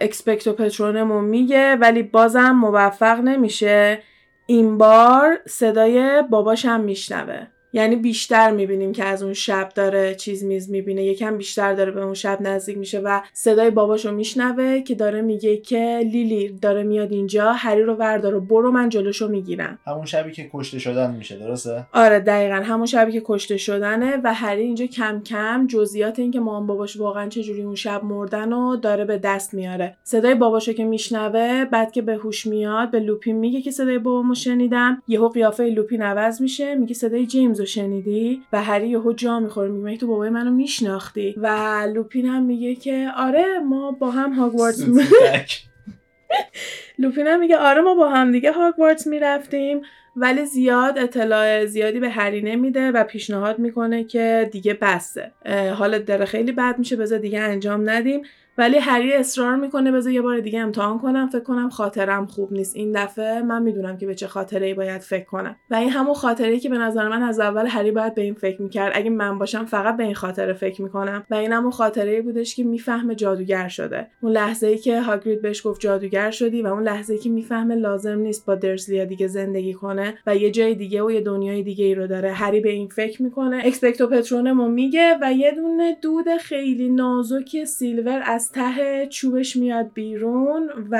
اکسپکتو 0.00 0.52
پترونمو 0.52 1.20
میگه 1.20 1.76
ولی 1.76 2.02
بازم 2.02 2.50
موفق 2.50 3.20
نمیشه. 3.20 4.02
این 4.46 4.78
بار 4.78 5.38
صدای 5.46 6.22
باباشم 6.30 6.80
میشنوه. 6.80 7.46
یعنی 7.76 7.96
بیشتر 7.96 8.50
می‌بینیم 8.50 8.92
که 8.92 9.04
از 9.04 9.22
اون 9.22 9.32
شب 9.32 9.68
داره 9.74 10.14
چیز 10.14 10.44
میز 10.44 10.70
می‌بینه. 10.70 11.04
یکم 11.04 11.36
بیشتر 11.36 11.74
داره 11.74 11.90
به 11.90 12.02
اون 12.02 12.14
شب 12.14 12.38
نزدیک 12.40 12.78
میشه 12.78 12.98
و 12.98 13.20
صدای 13.32 13.70
باباشو 13.70 14.12
میشنوه 14.12 14.80
که 14.80 14.94
داره 14.94 15.22
میگه 15.22 15.56
که 15.56 16.00
لیلی 16.12 16.48
داره 16.48 16.82
میاد 16.82 17.12
اینجا 17.12 17.52
هری 17.52 17.82
رو 17.82 17.94
وردار 17.94 18.34
و 18.34 18.40
برو 18.40 18.70
من 18.70 18.88
جلوشو 18.88 19.28
می‌گیرم. 19.28 19.78
همون 19.86 20.06
شبی 20.06 20.32
که 20.32 20.50
کشته 20.52 20.78
شدن 20.78 21.14
میشه 21.14 21.38
درسته؟ 21.38 21.86
آره 21.92 22.20
دقیقا. 22.20 22.54
همون 22.54 22.86
شبی 22.86 23.12
که 23.12 23.22
کشته 23.24 23.56
شدنه 23.56 24.20
و 24.24 24.34
هری 24.34 24.62
اینجا 24.62 24.86
کم 24.86 25.22
کم 25.26 25.66
جزئیات 25.66 26.18
این 26.18 26.30
که 26.30 26.40
مام 26.40 26.66
باباش 26.66 26.96
واقعا 26.96 27.28
چجوری 27.28 27.62
اون 27.62 27.74
شب 27.74 28.04
مردن 28.04 28.52
و 28.52 28.76
داره 28.76 29.04
به 29.04 29.18
دست 29.18 29.54
میاره. 29.54 29.96
صدای 30.04 30.34
باباشو 30.34 30.72
که 30.72 30.84
میشنوه 30.84 31.64
بعد 31.64 31.92
که 31.92 32.02
به 32.02 32.14
هوش 32.14 32.46
میاد 32.46 32.90
به 32.90 33.00
لوپین 33.00 33.36
میگه 33.36 33.62
که 33.62 33.70
صدای 33.70 33.98
بابامو 33.98 34.34
شنیدم. 34.34 35.02
یهو 35.08 35.28
قیافه 35.28 35.64
لوپین 35.64 36.02
عوض 36.02 36.40
میشه 36.40 36.74
میگه 36.74 36.94
صدای 36.94 37.26
جیمز 37.26 37.65
شنیدی 37.66 38.42
و 38.52 38.62
هری 38.62 38.88
یهو 38.88 39.12
جا 39.12 39.40
می‌خوره 39.40 39.68
میگه 39.68 39.98
تو 39.98 40.06
بابای 40.06 40.30
منو 40.30 40.50
میشناختی؟ 40.50 41.34
و 41.36 41.48
لوپین 41.94 42.26
هم 42.26 42.42
میگه 42.42 42.74
که 42.74 43.10
آره 43.16 43.58
ما 43.58 43.92
با 43.92 44.10
هم 44.10 44.32
هاگوارتس 44.32 44.84
لوپین 46.98 47.26
هم 47.26 47.40
میگه 47.40 47.56
آره 47.56 47.80
ما 47.80 47.94
با 47.94 48.08
هم 48.08 48.32
دیگه 48.32 48.52
هاگوارتس 48.52 49.06
می‌رفتیم. 49.06 49.82
ولی 50.16 50.44
زیاد 50.44 50.98
اطلاع 50.98 51.64
زیادی 51.64 52.00
به 52.00 52.08
هری 52.10 52.42
نمیده 52.42 52.90
و 52.90 53.04
پیشنهاد 53.04 53.58
می‌کنه 53.58 54.04
که 54.04 54.48
دیگه 54.52 54.74
بسه. 54.74 55.32
حالت 55.74 56.04
داره 56.04 56.24
خیلی 56.24 56.52
بد 56.52 56.78
میشه 56.78 56.96
بذار 56.96 57.18
دیگه 57.18 57.40
انجام 57.40 57.90
ندیم. 57.90 58.22
ولی 58.58 58.78
هری 58.78 59.12
اصرار 59.12 59.56
می‌کنه 59.56 59.92
بذار 59.92 60.12
یه 60.12 60.22
بار 60.22 60.40
دیگه 60.40 60.60
امتحان 60.60 60.98
کنم 60.98 61.26
فکر 61.26 61.40
کنم 61.40 61.68
خاطرم 61.68 62.26
خوب 62.26 62.52
نیست. 62.52 62.76
این 62.76 62.92
دفعه 62.92 63.42
من 63.42 63.62
می‌دونم 63.62 63.96
که 63.98 64.06
به 64.06 64.14
چه 64.14 64.26
خاطره 64.26 64.66
ای 64.66 64.74
باید 64.74 65.00
فکر 65.00 65.24
کنم. 65.24 65.56
و 65.70 65.74
این 65.74 65.90
همون 65.90 66.14
خاطره 66.14 66.58
که 66.58 66.68
به 66.68 66.78
نظر 66.78 67.08
من 67.08 67.22
از 67.22 67.40
اول 67.40 67.66
هری 67.66 67.90
باید 67.90 68.14
به 68.14 68.22
این 68.22 68.34
فکر 68.34 68.62
می‌کرد. 68.62 68.92
اگه 68.94 69.10
من 69.10 69.38
باشم 69.38 69.64
فقط 69.64 69.96
به 69.96 70.04
این 70.04 70.14
خاطره 70.14 70.52
فکر 70.52 70.82
می‌کنم. 70.82 71.24
و 71.30 71.34
این 71.34 71.52
همون 71.52 71.70
خاطره 71.70 72.10
ای 72.10 72.20
بودش 72.22 72.56
که 72.56 72.64
می‌فهمه 72.64 73.14
جادوگر 73.14 73.68
شده. 73.68 74.06
اون 74.22 74.32
لحظه 74.32 74.66
ای 74.66 74.78
که 74.78 75.00
هاگرید 75.00 75.42
بهش 75.42 75.66
گفت 75.66 75.80
جادوگر 75.80 76.30
شدی 76.30 76.62
و 76.62 76.66
اون 76.66 76.82
لحظه 76.82 77.12
ای 77.12 77.18
که 77.18 77.30
می‌فهمه 77.30 77.74
لازم 77.74 78.18
نیست 78.18 78.46
با 78.46 78.54
درسلیا 78.54 79.04
دیگه 79.04 79.26
زندگی 79.26 79.74
کنه 79.74 80.14
و 80.26 80.36
یه 80.36 80.50
جای 80.50 80.74
دیگه 80.74 81.02
و 81.02 81.10
یه 81.10 81.20
دنیای 81.20 81.62
دیگه 81.62 81.84
ای 81.84 81.94
رو 81.94 82.06
داره. 82.06 82.32
هری 82.32 82.60
به 82.60 82.70
این 82.70 82.88
فکر 82.88 83.22
می‌کنه. 83.22 83.62
Expecto 83.64 84.06
Patronum 84.06 84.61
و 84.61 84.68
میگه 84.68 85.18
و 85.22 85.32
یه 85.32 85.52
دونه 85.52 85.96
دود 86.02 86.28
خیلی 86.40 86.88
نازک 86.88 87.64
silver 87.64 88.22
از 88.24 88.45
ته 88.52 89.06
چوبش 89.06 89.56
میاد 89.56 89.90
بیرون 89.94 90.70
و 90.90 90.96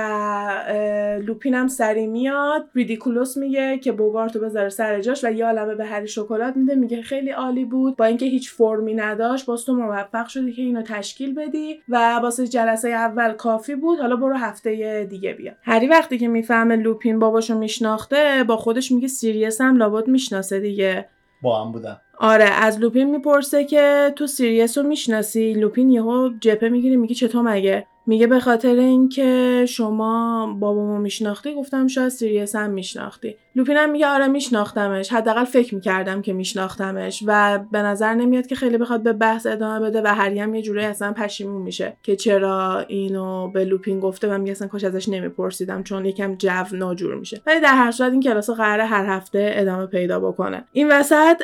لوپین 1.27 1.55
هم 1.55 1.69
سریع 1.69 2.07
میاد. 2.07 2.69
Riddikulus 2.75 3.37
میگه 3.37 3.79
که 3.79 3.93
بوگارتو 3.93 4.41
بذاره 4.41 4.69
سر 4.69 5.01
جاش 5.01 5.25
و 5.25 5.31
یه 5.31 5.47
عالمه 5.47 5.75
به 5.75 5.85
هری 5.85 6.09
شکلات 6.09 6.57
میده. 6.57 6.75
میگه 6.75 7.03
خیلی 7.03 7.31
عالی 7.31 7.65
بود. 7.65 7.97
با 7.97 8.05
اینکه 8.05 8.27
هیچ 8.27 8.53
فرمی 8.53 8.95
نداشت 8.95 9.47
باز 9.47 9.65
تو 9.65 9.75
موفق 9.75 10.27
شدی 10.27 10.53
که 10.53 10.63
اینو 10.63 10.83
تشکیل 10.83 11.35
بدی 11.35 11.83
و 11.89 12.15
واسه 12.23 12.47
جلسه 12.47 12.89
اول 12.89 13.33
کافی 13.33 13.75
بود. 13.75 13.99
حالا 13.99 14.17
برو 14.17 14.37
هفته 14.37 15.07
دیگه 15.11 15.33
بیا. 15.33 15.53
هری 15.63 15.87
وقتی 15.87 16.19
که 16.19 16.29
می‌فهمه 16.29 16.77
لوپین 16.77 17.19
باباشو 17.19 17.59
میشناخته 17.59 18.45
با 18.49 18.57
خودش 18.57 18.93
میگه 18.93 19.09
سیریس 19.09 19.61
هم 19.61 19.77
لابد 19.77 20.09
می‌شناسه 20.09 20.61
دیگه. 20.61 21.09
با 21.43 21.65
هم 21.65 21.73
بودن. 21.73 21.97
آره 22.19 22.45
از 22.45 22.81
لوپین 22.81 23.11
می‌پرسه 23.11 23.65
که 23.65 24.13
تو 24.17 24.27
سیریس 24.27 24.79
رو 24.79 24.85
می‌شناسی؟ 24.85 25.55
لوپین 25.55 25.91
یهو 25.91 26.31
جبهه 26.41 26.69
می‌گیره 26.69 26.97
میگه 26.97 27.15
چطور 27.15 27.43
مگه؟ 27.43 27.87
میگه 28.07 28.27
به 28.27 28.41
خاطر 28.41 28.75
اینکه 28.75 29.65
شما 29.69 30.47
بابامو 30.61 30.99
میشناختی 30.99 31.55
گفتم 31.55 31.87
شاید 31.87 32.09
سیریس 32.09 32.57
هم 32.57 32.71
میشناختی. 32.71 33.37
لوپینم 33.57 33.91
میگه 33.91 34.07
آره 34.07 34.27
میشناختمش. 34.27 35.13
حداقل 35.13 35.45
فکر 35.45 35.75
می‌کردم 35.75 36.23
که 36.23 36.33
میشناختمش 36.33 37.23
و 37.27 37.61
به 37.73 37.83
نظر 37.83 38.15
نمیاد 38.15 38.47
که 38.47 38.55
خیلی 38.55 38.79
بخواد 38.79 39.03
به 39.03 39.13
بحث 39.13 39.47
ادامه 39.47 39.81
بده 39.81 40.03
و 40.05 40.07
هم 40.07 40.55
یه 40.55 40.63
جوری 40.63 40.85
اصلا 40.85 41.13
پشیمون 41.13 41.63
میشه 41.63 41.97
که 42.03 42.17
چرا 42.17 42.85
اینو 42.89 43.49
به 43.49 43.65
لوپین 43.65 44.01
گفته 44.01 44.35
و 44.35 44.39
میگه 44.39 44.53
اصلا 44.53 44.69
کاش 44.69 44.85
ازش 44.85 45.09
نمیپرسیدم 45.09 45.83
چون 45.83 46.05
یکم 46.05 46.35
جو 46.35 46.77
ناجور 46.77 47.15
میشه. 47.15 47.41
ولی 47.47 47.61
در 47.61 47.75
هر 47.75 47.91
صورت 47.91 48.13
این 48.13 48.23
کلاس 48.23 48.51
قراره 48.51 48.85
هر 48.85 49.07
هفته 49.07 49.51
ادامه 49.55 49.87
پیدا 49.87 50.21
بکنه. 50.21 50.65
این 50.73 50.89
وسط 50.93 51.43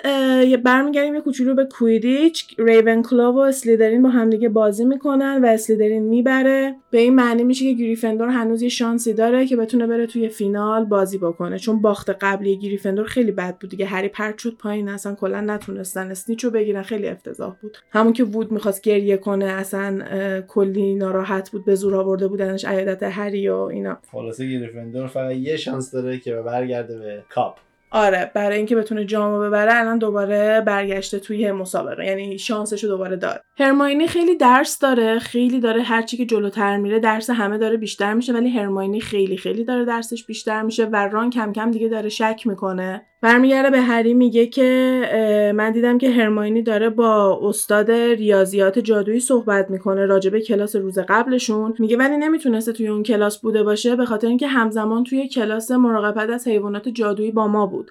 برمیگردیم 0.64 1.14
یه 1.14 1.20
کوچولو 1.20 1.54
به 1.54 1.64
کویدیچ. 1.64 2.54
ریون 2.58 3.02
کلو 3.02 3.32
و 3.32 3.38
اسلیدرین 3.38 4.02
با 4.02 4.08
همدیگه 4.08 4.48
بازی 4.48 4.84
می‌کنن 4.84 5.44
و 5.44 5.46
اسلیدرین 5.46 6.02
می‌بره. 6.02 6.51
به 6.90 6.98
این 6.98 7.14
معنی 7.14 7.44
میشه 7.44 7.64
که 7.64 7.72
گریفندور 7.72 8.28
هنوز 8.28 8.62
یه 8.62 8.68
شانسی 8.68 9.12
داره 9.12 9.46
که 9.46 9.56
بتونه 9.56 9.86
بره 9.86 10.06
توی 10.06 10.28
فینال 10.28 10.84
بازی 10.84 11.18
بکنه. 11.18 11.58
چون 11.58 11.82
باخت 11.82 12.10
قبلی 12.10 12.58
گریفندور 12.58 13.06
خیلی 13.06 13.32
بد 13.32 13.58
بود 13.58 13.70
دیگه. 13.70 13.86
هری 13.86 14.08
پرت 14.08 14.38
شد 14.38 14.56
پایین 14.56 14.88
اصلا 14.88 15.14
کلا 15.14 15.40
نتونستن 15.40 16.10
اسنیچو 16.10 16.50
بگیرن. 16.50 16.82
خیلی 16.82 17.08
افتضاح 17.08 17.56
بود. 17.62 17.78
همون 17.90 18.12
که 18.12 18.24
وود 18.24 18.52
می‌خواست 18.52 18.82
گریه 18.82 19.16
کنه 19.16 19.44
اصلا 19.44 20.02
کلی 20.48 20.94
ناراحت 20.94 21.50
بود. 21.50 21.64
به 21.64 21.74
زور 21.74 21.96
آورده 21.96 22.28
بودنش 22.28 22.64
عیادت 22.64 23.02
هری 23.02 23.48
و 23.48 23.56
اینا. 23.56 23.98
خلاصه 24.12 24.46
گریفندور 24.46 25.06
فقط 25.06 25.36
یه 25.36 25.56
شانس 25.56 25.90
داره 25.90 26.18
که 26.18 26.34
برگرده 26.34 26.98
به 26.98 27.24
کاپ. 27.28 27.56
آره 27.94 28.30
برای 28.34 28.56
اینکه 28.56 28.76
بتونه 28.76 29.04
جامو 29.04 29.40
ببره 29.40 29.74
الان 29.74 29.98
دوباره 29.98 30.60
برگشته 30.60 31.18
توی 31.18 31.52
مسابقه 31.52 32.06
یعنی 32.06 32.38
شانسشو 32.38 32.86
دوباره 32.86 33.16
داره 33.16 33.40
هرماینی 33.58 34.06
خیلی 34.06 34.36
درس 34.36 34.78
داره 34.78 35.18
خیلی 35.18 35.60
داره 35.60 35.82
هرچی 35.82 36.16
که 36.16 36.26
جلوتر 36.26 36.76
میره 36.76 36.98
درس 36.98 37.30
همه 37.30 37.58
داره 37.58 37.76
بیشتر 37.76 38.14
میشه 38.14 38.32
ولی 38.32 38.50
هرماینی 38.50 39.00
خیلی 39.00 39.36
خیلی 39.36 39.64
داره 39.64 39.84
درسش 39.84 40.24
بیشتر 40.24 40.62
میشه 40.62 40.84
و 40.84 40.96
ران 40.96 41.30
کم 41.30 41.52
کم 41.52 41.70
دیگه 41.70 41.88
داره 41.88 42.08
شک 42.08 42.42
می‌کنه. 42.46 43.06
برمیگرده 43.22 43.70
به 43.70 43.80
هری 43.80 44.14
میگه 44.14 44.46
که 44.46 45.52
من 45.56 45.72
دیدم 45.72 45.98
که 45.98 46.10
هرماینی 46.10 46.62
داره 46.62 46.90
با 46.90 47.40
استاد 47.42 47.90
ریاضیات 47.90 48.78
جادویی 48.78 49.20
صحبت 49.20 49.70
می‌کنه 49.70 50.06
راجبه 50.06 50.40
کلاس 50.40 50.76
روز 50.76 50.98
قبلشون. 50.98 51.74
میگه 51.78 51.96
ولی 51.96 52.16
نمی‌تونسته 52.16 52.72
توی 52.72 52.88
اون 52.88 53.02
کلاس 53.02 53.38
بوده 53.38 53.62
باشه 53.62 53.96
به 53.96 54.04
خاطر 54.04 54.28
اینکه 54.28 54.46
همزمان 54.46 55.04
توی 55.04 55.28
کلاس 55.28 55.70
مراقبت 55.70 56.30
از 56.30 56.48
حیوانات 56.48 56.88
جادویی 56.88 57.30
با 57.30 57.48
ما 57.48 57.66
بود. 57.66 57.90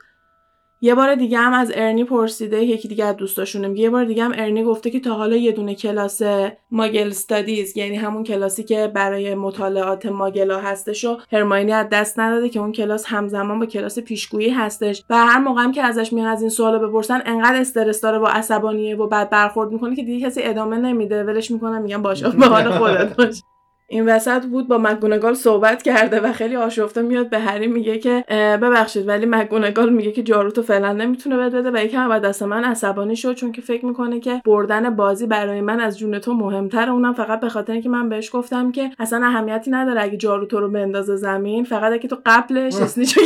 یه 0.83 0.95
بار 0.95 1.15
دیگه 1.15 1.37
هم 1.37 1.53
از 1.53 1.71
ارنی 1.75 2.03
پرسیده 2.03 2.63
یکی 2.63 2.87
دیگه 2.87 3.05
از 3.05 3.15
دوستاشونه 3.15 3.67
میگه 3.67 3.83
یه 3.83 3.89
بار 3.89 4.05
دیگه 4.05 4.23
هم 4.23 4.31
ارنی 4.35 4.63
گفته 4.63 4.89
که 4.89 4.99
تا 4.99 5.13
حالا 5.13 5.35
یه 5.35 5.51
دونه 5.51 5.75
کلاس 5.75 6.21
ماگل 6.71 7.07
استادیز 7.07 7.77
یعنی 7.77 7.95
همون 7.95 8.23
کلاسی 8.23 8.63
که 8.63 8.91
برای 8.95 9.35
مطالعات 9.35 10.05
ماگلا 10.05 10.59
هستش 10.59 11.05
و 11.05 11.17
هرماینی 11.31 11.71
از 11.71 11.87
دست 11.91 12.19
نداده 12.19 12.49
که 12.49 12.59
اون 12.59 12.71
کلاس 12.71 13.05
همزمان 13.07 13.59
با 13.59 13.65
کلاس 13.65 13.99
پیشگویی 13.99 14.49
هستش 14.49 15.03
و 15.09 15.25
هر 15.25 15.39
موقع 15.39 15.63
هم 15.63 15.71
که 15.71 15.83
ازش 15.83 16.13
میان 16.13 16.27
از 16.27 16.41
این 16.41 16.49
سوالو 16.49 16.87
بپرسن 16.87 17.21
انقدر 17.25 17.61
استرس 17.61 18.01
داره 18.01 18.17
و 18.17 18.25
عصبانیه 18.25 18.95
و 18.95 19.07
بعد 19.07 19.29
برخورد 19.29 19.71
می‌کنه 19.71 19.95
که 19.95 20.03
دیگه 20.03 20.25
کسی 20.25 20.43
ادامه 20.43 20.77
نمیده 20.77 21.23
ولش 21.23 21.51
می‌کنه 21.51 21.79
میگن 21.79 22.01
باشه 22.01 22.29
به 22.39 22.45
حال 22.45 22.71
خودت 22.71 23.15
باش. 23.15 23.41
این 23.91 24.09
وسط 24.09 24.45
بود 24.45 24.67
با 24.67 24.77
مکگونگال 24.77 25.33
صحبت 25.33 25.83
کرده 25.83 26.19
و 26.19 26.31
خیلی 26.31 26.55
آشفته 26.55 27.01
میاد 27.01 27.29
به 27.29 27.39
هری 27.39 27.67
میگه 27.67 27.97
که 27.97 28.23
ببخشید 28.61 29.07
ولی 29.07 29.25
مکگونگال 29.25 29.89
میگه 29.93 30.11
که 30.11 30.23
جاروتو 30.23 30.61
فعلا 30.61 30.93
نمی‌تونه 30.93 31.37
بده 31.37 31.71
و 31.71 31.85
یکم 31.85 32.09
بعد 32.09 32.21
دست 32.21 32.43
من 32.43 32.63
عصبانی 32.63 33.15
شد 33.15 33.33
چون 33.33 33.51
که 33.51 33.61
فکر 33.61 33.85
می‌کنه 33.85 34.19
که 34.19 34.41
بردن 34.45 34.89
بازی 34.89 35.27
برای 35.27 35.61
من 35.61 35.79
از 35.79 35.99
جون 35.99 36.19
تو 36.19 36.33
مهمتره 36.33 36.91
اونم 36.91 37.13
فقط 37.13 37.39
به 37.39 37.49
خاطر 37.49 37.73
اینکه 37.73 37.89
من 37.89 38.09
بهش 38.09 38.35
گفتم 38.35 38.71
که 38.71 38.89
اصلا 38.99 39.25
اهمیتی 39.25 39.71
نداره 39.71 40.01
اگه 40.01 40.17
جاروتو 40.17 40.59
رو 40.59 40.71
بندازه 40.71 41.15
زمین 41.15 41.63
فقط 41.63 41.93
اگه 41.93 42.07
تو 42.07 42.17
قبلش 42.25 42.75
اسنیچو 42.75 43.21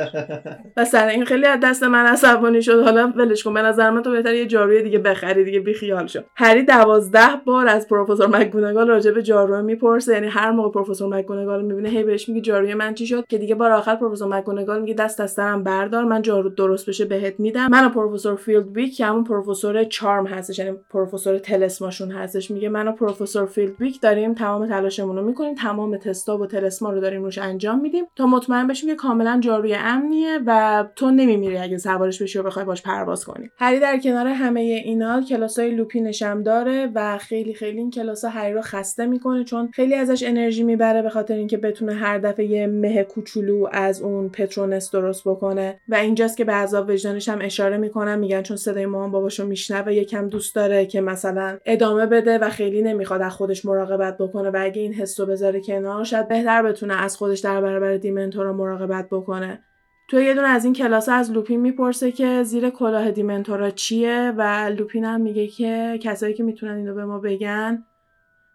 و 0.76 0.84
سر 0.84 1.06
این 1.06 1.24
خیلی 1.24 1.46
از 1.46 1.60
دست 1.62 1.82
من 1.82 2.06
عصبانی 2.06 2.62
شد. 2.62 2.84
حالا 2.84 3.12
ولش 3.16 3.42
کن 3.42 3.54
به 3.54 3.62
نظر 3.62 3.90
من 3.90 4.02
تو 4.02 4.10
بهتر 4.10 4.34
یه 4.34 4.46
جاروی 4.46 4.82
دیگه 4.82 4.98
بخری 4.98 5.44
دیگه 5.44 5.60
بیخیال 5.60 6.06
شو. 6.06 6.20
هری 6.36 6.62
دوازده 6.62 7.36
بار 7.44 7.68
از 7.68 7.88
پروفسور 7.88 8.26
مکگونگال 8.26 8.88
راجع 8.88 9.10
به 9.10 9.22
جارو 9.22 9.62
می‌پرسه 9.80 10.12
یعنی 10.12 10.26
هر 10.26 10.50
موقع 10.50 10.70
پروفسور 10.70 11.08
مکگونگال 11.16 11.64
می‌بینه 11.64 11.88
هی 11.88 12.02
بهش 12.02 12.28
میگه 12.28 12.40
جاروی 12.40 12.74
من 12.74 12.94
چی 12.94 13.06
شد؟ 13.06 13.26
که 13.28 13.38
دیگه 13.38 13.54
بار 13.54 13.72
آخر 13.72 13.96
پروفسور 13.96 14.28
مکگونگال 14.28 14.80
میگه 14.80 14.94
دست 14.94 15.20
از 15.20 15.32
سرم 15.32 15.64
بردار 15.64 16.04
من 16.04 16.22
جارو 16.22 16.48
درست 16.48 16.88
بشه 16.88 17.04
بهت 17.04 17.40
میدم. 17.40 17.66
من 17.70 17.88
پروفسور 17.88 18.36
فلیت‌ویک 18.36 18.96
که 18.96 19.06
همون 19.06 19.24
پروفسور 19.24 19.84
charm 19.84 20.26
هستش 20.26 20.58
یعنی 20.58 20.76
پروفسور 20.90 21.38
تلسماشون 21.38 22.10
هستش 22.10 22.50
میگه 22.50 22.68
من 22.68 22.88
و 22.88 22.92
پروفسور 22.92 23.46
فلیت‌ویک 23.46 24.00
داریم 24.00 24.34
تمام 24.34 24.66
تلاشمون 24.66 25.16
رو 25.16 25.24
می‌کنیم 25.24 25.54
تمام 25.54 25.96
تستا 25.96 26.38
و 26.38 26.46
تلسما 26.46 26.90
رو 26.90 27.00
داریم 27.00 27.22
روش 27.22 27.38
انجام 27.38 27.80
میدیم 27.80 28.04
تا 28.16 28.26
مطمئن 28.26 28.66
بشیم 28.66 28.88
که 28.88 28.94
کاملا 28.94 29.40
جاروی 29.42 29.74
امنیه 29.74 30.38
و 30.46 30.84
تو 30.96 31.10
نمیمیری 31.10 31.58
اگه 31.58 31.78
سوارش 31.78 32.22
بشی 32.22 32.38
و 32.38 32.42
بخوای 32.42 32.64
باش 32.64 32.82
پرواز 32.82 33.24
کنی. 33.24 33.50
هری 33.58 33.80
در 33.80 33.98
کنار 33.98 34.26
همه 34.26 34.60
اینا 34.60 35.22
کلاسای 35.22 35.70
لوپینش 35.70 36.22
داره 36.22 36.90
و 36.94 37.18
خیلی 37.18 37.54
خیلی 37.54 37.78
این 37.78 37.90
کلاسا 37.90 38.28
هری 38.28 38.52
رو 38.52 38.60
خسته 38.60 39.06
می‌کنه 39.06 39.44
چون 39.44 39.69
خیلی 39.72 39.94
ازش 39.94 40.22
انرژی 40.22 40.62
می‌بره 40.62 41.02
به 41.02 41.10
خاطر 41.10 41.34
اینکه 41.34 41.56
بتونه 41.56 41.94
هر 41.94 42.18
دفعه 42.18 42.46
یه 42.46 42.66
مه 42.66 43.02
کوچولو 43.02 43.68
از 43.72 44.02
اون 44.02 44.28
پترونس 44.28 44.90
درست 44.90 45.28
بکنه. 45.28 45.80
و 45.88 45.94
اینجاست 45.94 46.36
که 46.36 46.44
به 46.44 46.52
عذاب 46.52 46.88
وجدانش 46.88 47.28
هم 47.28 47.38
اشاره 47.42 47.76
می‌کنن 47.76 48.18
میگن 48.18 48.42
چون 48.42 48.56
صدای 48.56 48.86
مامان 48.86 49.10
باباشو 49.10 49.46
میشنوه 49.46 49.94
یکم 49.94 50.28
دوست 50.28 50.54
داره 50.54 50.86
که 50.86 51.00
مثلا 51.00 51.58
ادامه 51.64 52.06
بده 52.06 52.38
و 52.38 52.48
خیلی 52.50 52.82
نمی‌خواد 52.82 53.22
از 53.22 53.32
خودش 53.32 53.64
مراقبت 53.64 54.18
بکنه. 54.18 54.50
و 54.50 54.56
اگه 54.60 54.82
این 54.82 54.94
حسو 54.94 55.26
بذاره 55.26 55.60
کنار 55.60 56.04
شاید 56.04 56.28
بهتر 56.28 56.62
بتونه 56.62 57.02
از 57.02 57.16
خودش 57.16 57.40
در 57.40 57.60
برابر 57.60 57.96
دیمنتورا 57.96 58.52
مراقبت 58.52 59.06
بکنه. 59.10 59.64
تو 60.08 60.20
یه 60.20 60.34
دونه 60.34 60.48
از 60.48 60.64
این 60.64 60.74
کلاس 60.74 61.08
از 61.08 61.30
لوپین 61.30 61.60
می‌پرسه 61.60 62.12
که 62.12 62.42
زیر 62.42 62.70
کلاه 62.70 63.10
دیمنتورا 63.10 63.70
چیه؟ 63.70 64.32
و 64.36 64.70
لوپین 64.78 65.04
هم 65.04 65.20
میگه 65.20 65.46
که 65.46 65.98
کسایی 66.02 66.34
که 66.34 66.42
می‌تونن 66.42 66.76
اینو 66.76 66.94
به 66.94 67.04
ما 67.04 67.18
بگن 67.18 67.84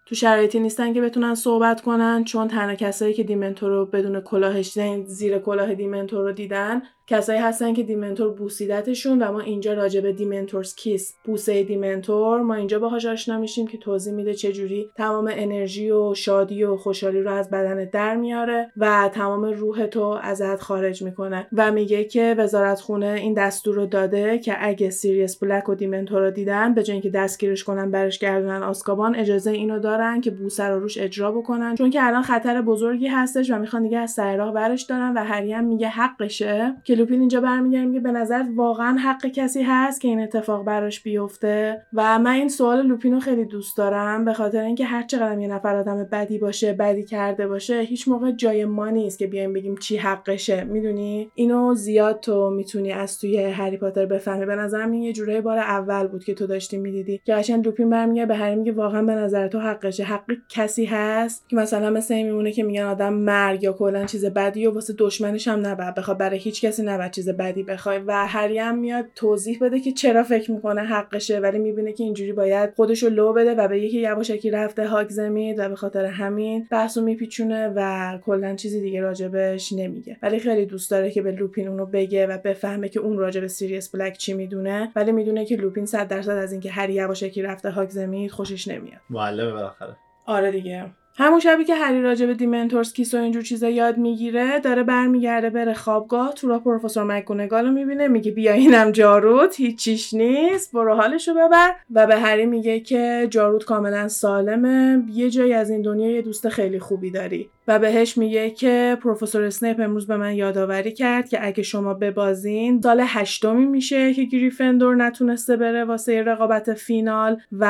تو 0.06 0.16
شرایطی 0.16 0.60
نیستن 0.60 0.94
که 0.94 1.02
بتونن 1.02 1.36
صحبت 1.36 1.82
کنن 1.82 2.24
چون 2.24 2.48
تنها 2.48 2.76
کسایی 2.76 3.14
که 3.14 3.24
دیمنتور 3.24 3.70
رو 3.70 3.86
بدون 3.86 4.22
کلاهش 4.22 4.80
زیر 5.06 5.40
کلاه 5.40 5.76
دیمنتور 5.76 6.22
رو 6.22 6.32
دیدن 6.32 6.82
کسایی 7.08 7.40
هستن 7.40 7.74
که 7.74 7.84
دیمنتور 7.84 8.30
بوسیدتشون 8.30 9.22
و 9.22 9.32
ما 9.32 9.40
اینجا 9.40 9.74
راجع 9.74 10.02
به 10.02 10.14
Dementor's 10.14 10.76
Kiss 10.76 11.16
بوسه 11.24 11.64
دیمنتور 11.64 12.42
ما 12.42 12.54
اینجا 12.54 12.80
باهاش 12.80 13.06
آشنا 13.06 13.40
میشیم 13.40 13.68
که 13.68 13.78
توضیح 13.78 14.14
میده 14.14 14.34
چه 14.34 14.52
جوری 14.52 14.90
تمام 14.96 15.30
انرژی 15.34 15.92
و 15.92 16.14
شادی 16.14 16.64
و 16.64 16.78
خوشحالی 16.78 17.22
رو 17.22 17.32
از 17.32 17.50
بدنت 17.50 17.92
در 17.92 18.16
میاره 18.16 18.72
و 18.78 19.10
تمام 19.14 19.46
روح 19.46 19.86
تو 19.86 20.20
ازت 20.22 20.62
خارج 20.62 21.04
می‌کنه 21.04 21.48
و 21.54 21.72
میگه 21.72 22.04
که 22.04 22.36
وزارت 22.38 22.80
خونه 22.80 23.08
این 23.08 23.34
دستور 23.34 23.76
رو 23.76 23.86
داده 23.86 24.40
که 24.40 24.56
اگه 24.60 24.90
سیریس 24.90 25.44
بلک 25.44 25.70
و 25.70 25.76
دیمنتورا 25.76 26.32
دیدن 26.32 26.74
به 26.74 26.84
جای 26.84 26.94
اینکه 26.94 27.10
دستگیرش 27.10 27.64
کنن 27.64 27.92
برش 27.92 28.20
گردونن 28.20 28.64
آزکابان 28.64 29.16
اجازه 29.16 29.52
اینو 29.52 29.80
دارن 29.80 30.22
که 30.22 30.32
بوسه 30.32 30.64
رو 30.64 30.80
روش 30.80 30.98
اجرا 30.98 31.32
بکنن. 31.32 31.76
چون 31.76 31.90
که 31.90 32.08
الان 32.08 32.22
خطر 32.22 32.62
بزرگی 32.62 33.08
هستش 33.08 33.52
و 33.52 33.60
می‌خوان 33.60 33.84
دیگه 33.84 33.98
از 33.98 34.12
سر 34.12 34.38
راه 34.38 34.54
برش 34.54 34.84
دارن 34.84 35.14
و 35.14 35.24
هریم 35.24 35.64
میگه 35.64 35.88
حقشه 35.88 36.74
که 36.84 36.95
لوپین 36.96 37.20
اینجا 37.20 37.42
برمیگرده 37.42 37.86
میگه 37.86 38.00
به 38.00 38.12
نظر 38.12 38.44
واقعا 38.56 38.98
حق 38.98 39.26
کسی 39.26 39.62
هست 39.64 40.02
که 40.02 40.08
این 40.08 40.20
اتفاق 40.20 40.66
براش 40.66 41.04
بیفته. 41.04 41.82
و 41.94 42.20
من 42.20 42.32
این 42.32 42.50
سوال 42.50 42.88
لوپین 42.88 43.14
رو 43.14 43.20
خیلی 43.20 43.46
دوست 43.46 43.78
دارم 43.78 44.26
به 44.26 44.34
خاطر 44.34 44.62
اینکه 44.64 44.86
هر 44.86 45.04
چقدر 45.04 45.40
یه 45.40 45.48
نفر 45.48 45.76
آدم 45.76 46.04
بدی 46.12 46.38
باشه 46.38 46.74
بدی 46.74 47.04
کرده 47.04 47.48
باشه 47.48 47.80
هیچ 47.80 48.08
موقع 48.08 48.32
جای 48.32 48.66
ما 48.66 48.90
نیست 48.90 49.20
که 49.20 49.28
بیایم 49.28 49.54
بگیم 49.54 49.76
چی 49.78 49.98
حقشه. 49.98 50.64
می‌دونی؟ 50.64 51.32
اینو 51.36 51.74
زیاد 51.74 52.20
تو 52.20 52.50
می‌تونی 52.50 52.92
از 52.92 53.20
توی 53.20 53.38
هری 53.38 53.78
پاتر 53.78 54.06
بفهمی. 54.06 54.46
به 54.46 54.56
نظرم 54.56 54.92
این 54.92 55.02
یه 55.02 55.14
جوره 55.14 55.42
بار 55.42 55.58
اول 55.58 56.08
بود 56.08 56.24
که 56.24 56.34
تو 56.34 56.48
داشتی 56.48 56.78
می‌دیدی. 56.78 57.22
که 57.26 57.34
قشنگ 57.34 57.66
لوپین 57.66 57.90
برمیگه 57.90 58.26
به 58.26 58.36
هری 58.36 58.56
میگه 58.56 58.72
واقعا 58.72 59.02
به 59.02 59.16
نظر 59.16 59.48
تو 59.48 59.60
حقشه. 59.60 60.04
حق 60.04 60.32
کسی 60.50 60.86
هست 60.86 61.50
که 61.50 61.56
مثلا 61.56 61.90
مثل 61.90 62.16
میمونه 62.16 62.52
که 62.52 62.64
میگن 62.64 62.84
آدم 62.84 63.14
مرگ 63.14 63.64
یا 63.64 63.74
کلا 63.74 64.06
چیز 64.06 64.26
بدی 64.26 64.68
و 64.68 64.74
واسه 64.74 64.94
دشمنش 64.98 65.48
هم 65.48 65.66
نباید 65.66 65.96
بخواد 65.96 66.18
برای 66.18 66.38
هیچ 66.38 66.66
کسی 66.66 66.84
نباید 66.90 67.12
چیز 67.12 67.30
بدی 67.30 67.64
بخوای 67.64 68.00
و 68.00 68.28
هری 68.28 68.60
هم 68.60 68.78
میاد 68.78 69.06
توضیح 69.16 69.58
بده 69.62 69.80
که 69.80 69.92
چرا 69.92 70.24
فکر 70.24 70.52
می‌کنه 70.52 70.82
حقشه 70.82 71.40
ولی 71.40 71.60
می‌بینه 71.60 71.94
که 71.94 72.04
اینجوری 72.04 72.34
باید 72.34 72.74
خودشو 72.76 73.10
لو 73.10 73.34
بده 73.34 73.56
و 73.56 73.68
به 73.68 73.80
یکی 73.80 74.00
یواشکی 74.00 74.52
رفته 74.52 74.88
هاگزمید 74.88 75.60
و 75.60 75.70
به 75.70 75.76
خاطر 75.76 76.06
همین 76.06 76.68
بحثو 76.72 77.02
میپیچونه 77.02 77.74
و 77.76 78.20
کلا 78.26 78.56
چیزی 78.56 78.82
دیگه 78.82 79.02
راجبش 79.02 79.74
نمیگه. 79.74 80.18
ولی 80.22 80.40
خیلی 80.40 80.66
دوست 80.66 80.92
داره 80.92 81.12
که 81.12 81.22
به 81.22 81.32
لوپین 81.32 81.68
اونو 81.68 81.86
بگه 81.86 82.28
و 82.28 82.38
بفهمه 82.38 82.90
که 82.90 83.00
اون 83.00 83.18
راجب 83.18 83.48
سیریس 83.48 83.96
بلک 83.96 84.18
چی 84.18 84.34
می‌دونه. 84.34 84.92
ولی 84.96 85.12
می‌دونه 85.12 85.46
که 85.46 85.56
لوپین 85.56 85.86
100 85.86 86.08
درصد 86.08 86.38
از 86.38 86.52
اینکه 86.52 86.72
هری 86.72 86.94
یواشکی 86.94 87.42
رفته 87.42 87.70
هاگزمید 87.70 88.32
خوشش 88.32 88.68
نمیاد. 88.68 89.02
معلمه 89.10 89.52
بالاخره. 89.52 89.96
آره 90.26 90.52
دیگه. 90.52 90.86
همون 91.18 91.40
شبی 91.40 91.64
که 91.64 91.76
هری 91.76 92.02
راجع 92.02 92.26
به 92.26 92.34
Dementor's 92.34 92.94
Kiss 92.94 93.14
و 93.14 93.18
اینجور 93.18 93.42
چیزا 93.42 93.70
یاد 93.70 93.98
می‌گیره 93.98 94.60
داره 94.60 94.84
برمیگرده 94.84 95.50
بره 95.50 95.74
خوابگاه 95.74 96.34
تو 96.34 96.48
را 96.48 96.60
پروفسور 96.60 97.04
مکگونگال 97.04 97.66
رو 97.66 97.72
می‌بینه 97.72 98.08
میگه 98.08 98.32
بیا 98.32 98.54
اینم 98.54 98.92
جاروت 98.92 99.56
هیچیش 99.56 100.14
نیست 100.14 100.72
برو 100.72 100.96
حالشو 100.96 101.34
ببر. 101.34 101.76
و 101.94 102.08
به 102.08 102.16
هری 102.16 102.46
میگه 102.46 102.80
که 102.80 103.28
جاروت 103.30 103.66
کاملا 103.66 104.08
سالمه 104.08 105.04
یه 105.14 105.30
جایی 105.30 105.54
از 105.54 105.70
این 105.70 105.82
دنیا 105.82 106.12
یه 106.12 106.22
دوست 106.22 106.50
خیلی 106.50 106.80
خوبی 106.80 107.12
داری. 107.12 107.50
و 107.68 107.80
بهش 107.80 108.18
میگه 108.18 108.50
که 108.50 108.98
پروفسور 109.02 109.44
اسنیپ 109.44 109.80
امروز 109.80 110.08
به 110.08 110.18
من 110.18 110.36
یادآوری 110.36 110.92
کرد 110.92 111.30
که 111.30 111.46
اگه 111.46 111.64
شما 111.64 111.94
ببازین 111.94 112.82
سال 112.82 113.04
هشتمی 113.08 113.66
میشه 113.66 114.14
که 114.14 114.24
گریفندور 114.24 114.96
نتونسته 114.96 115.58
بره 115.58 115.84
واسه 115.84 116.24
رقابت 116.24 116.74
فینال 116.74 117.38
و 117.52 117.66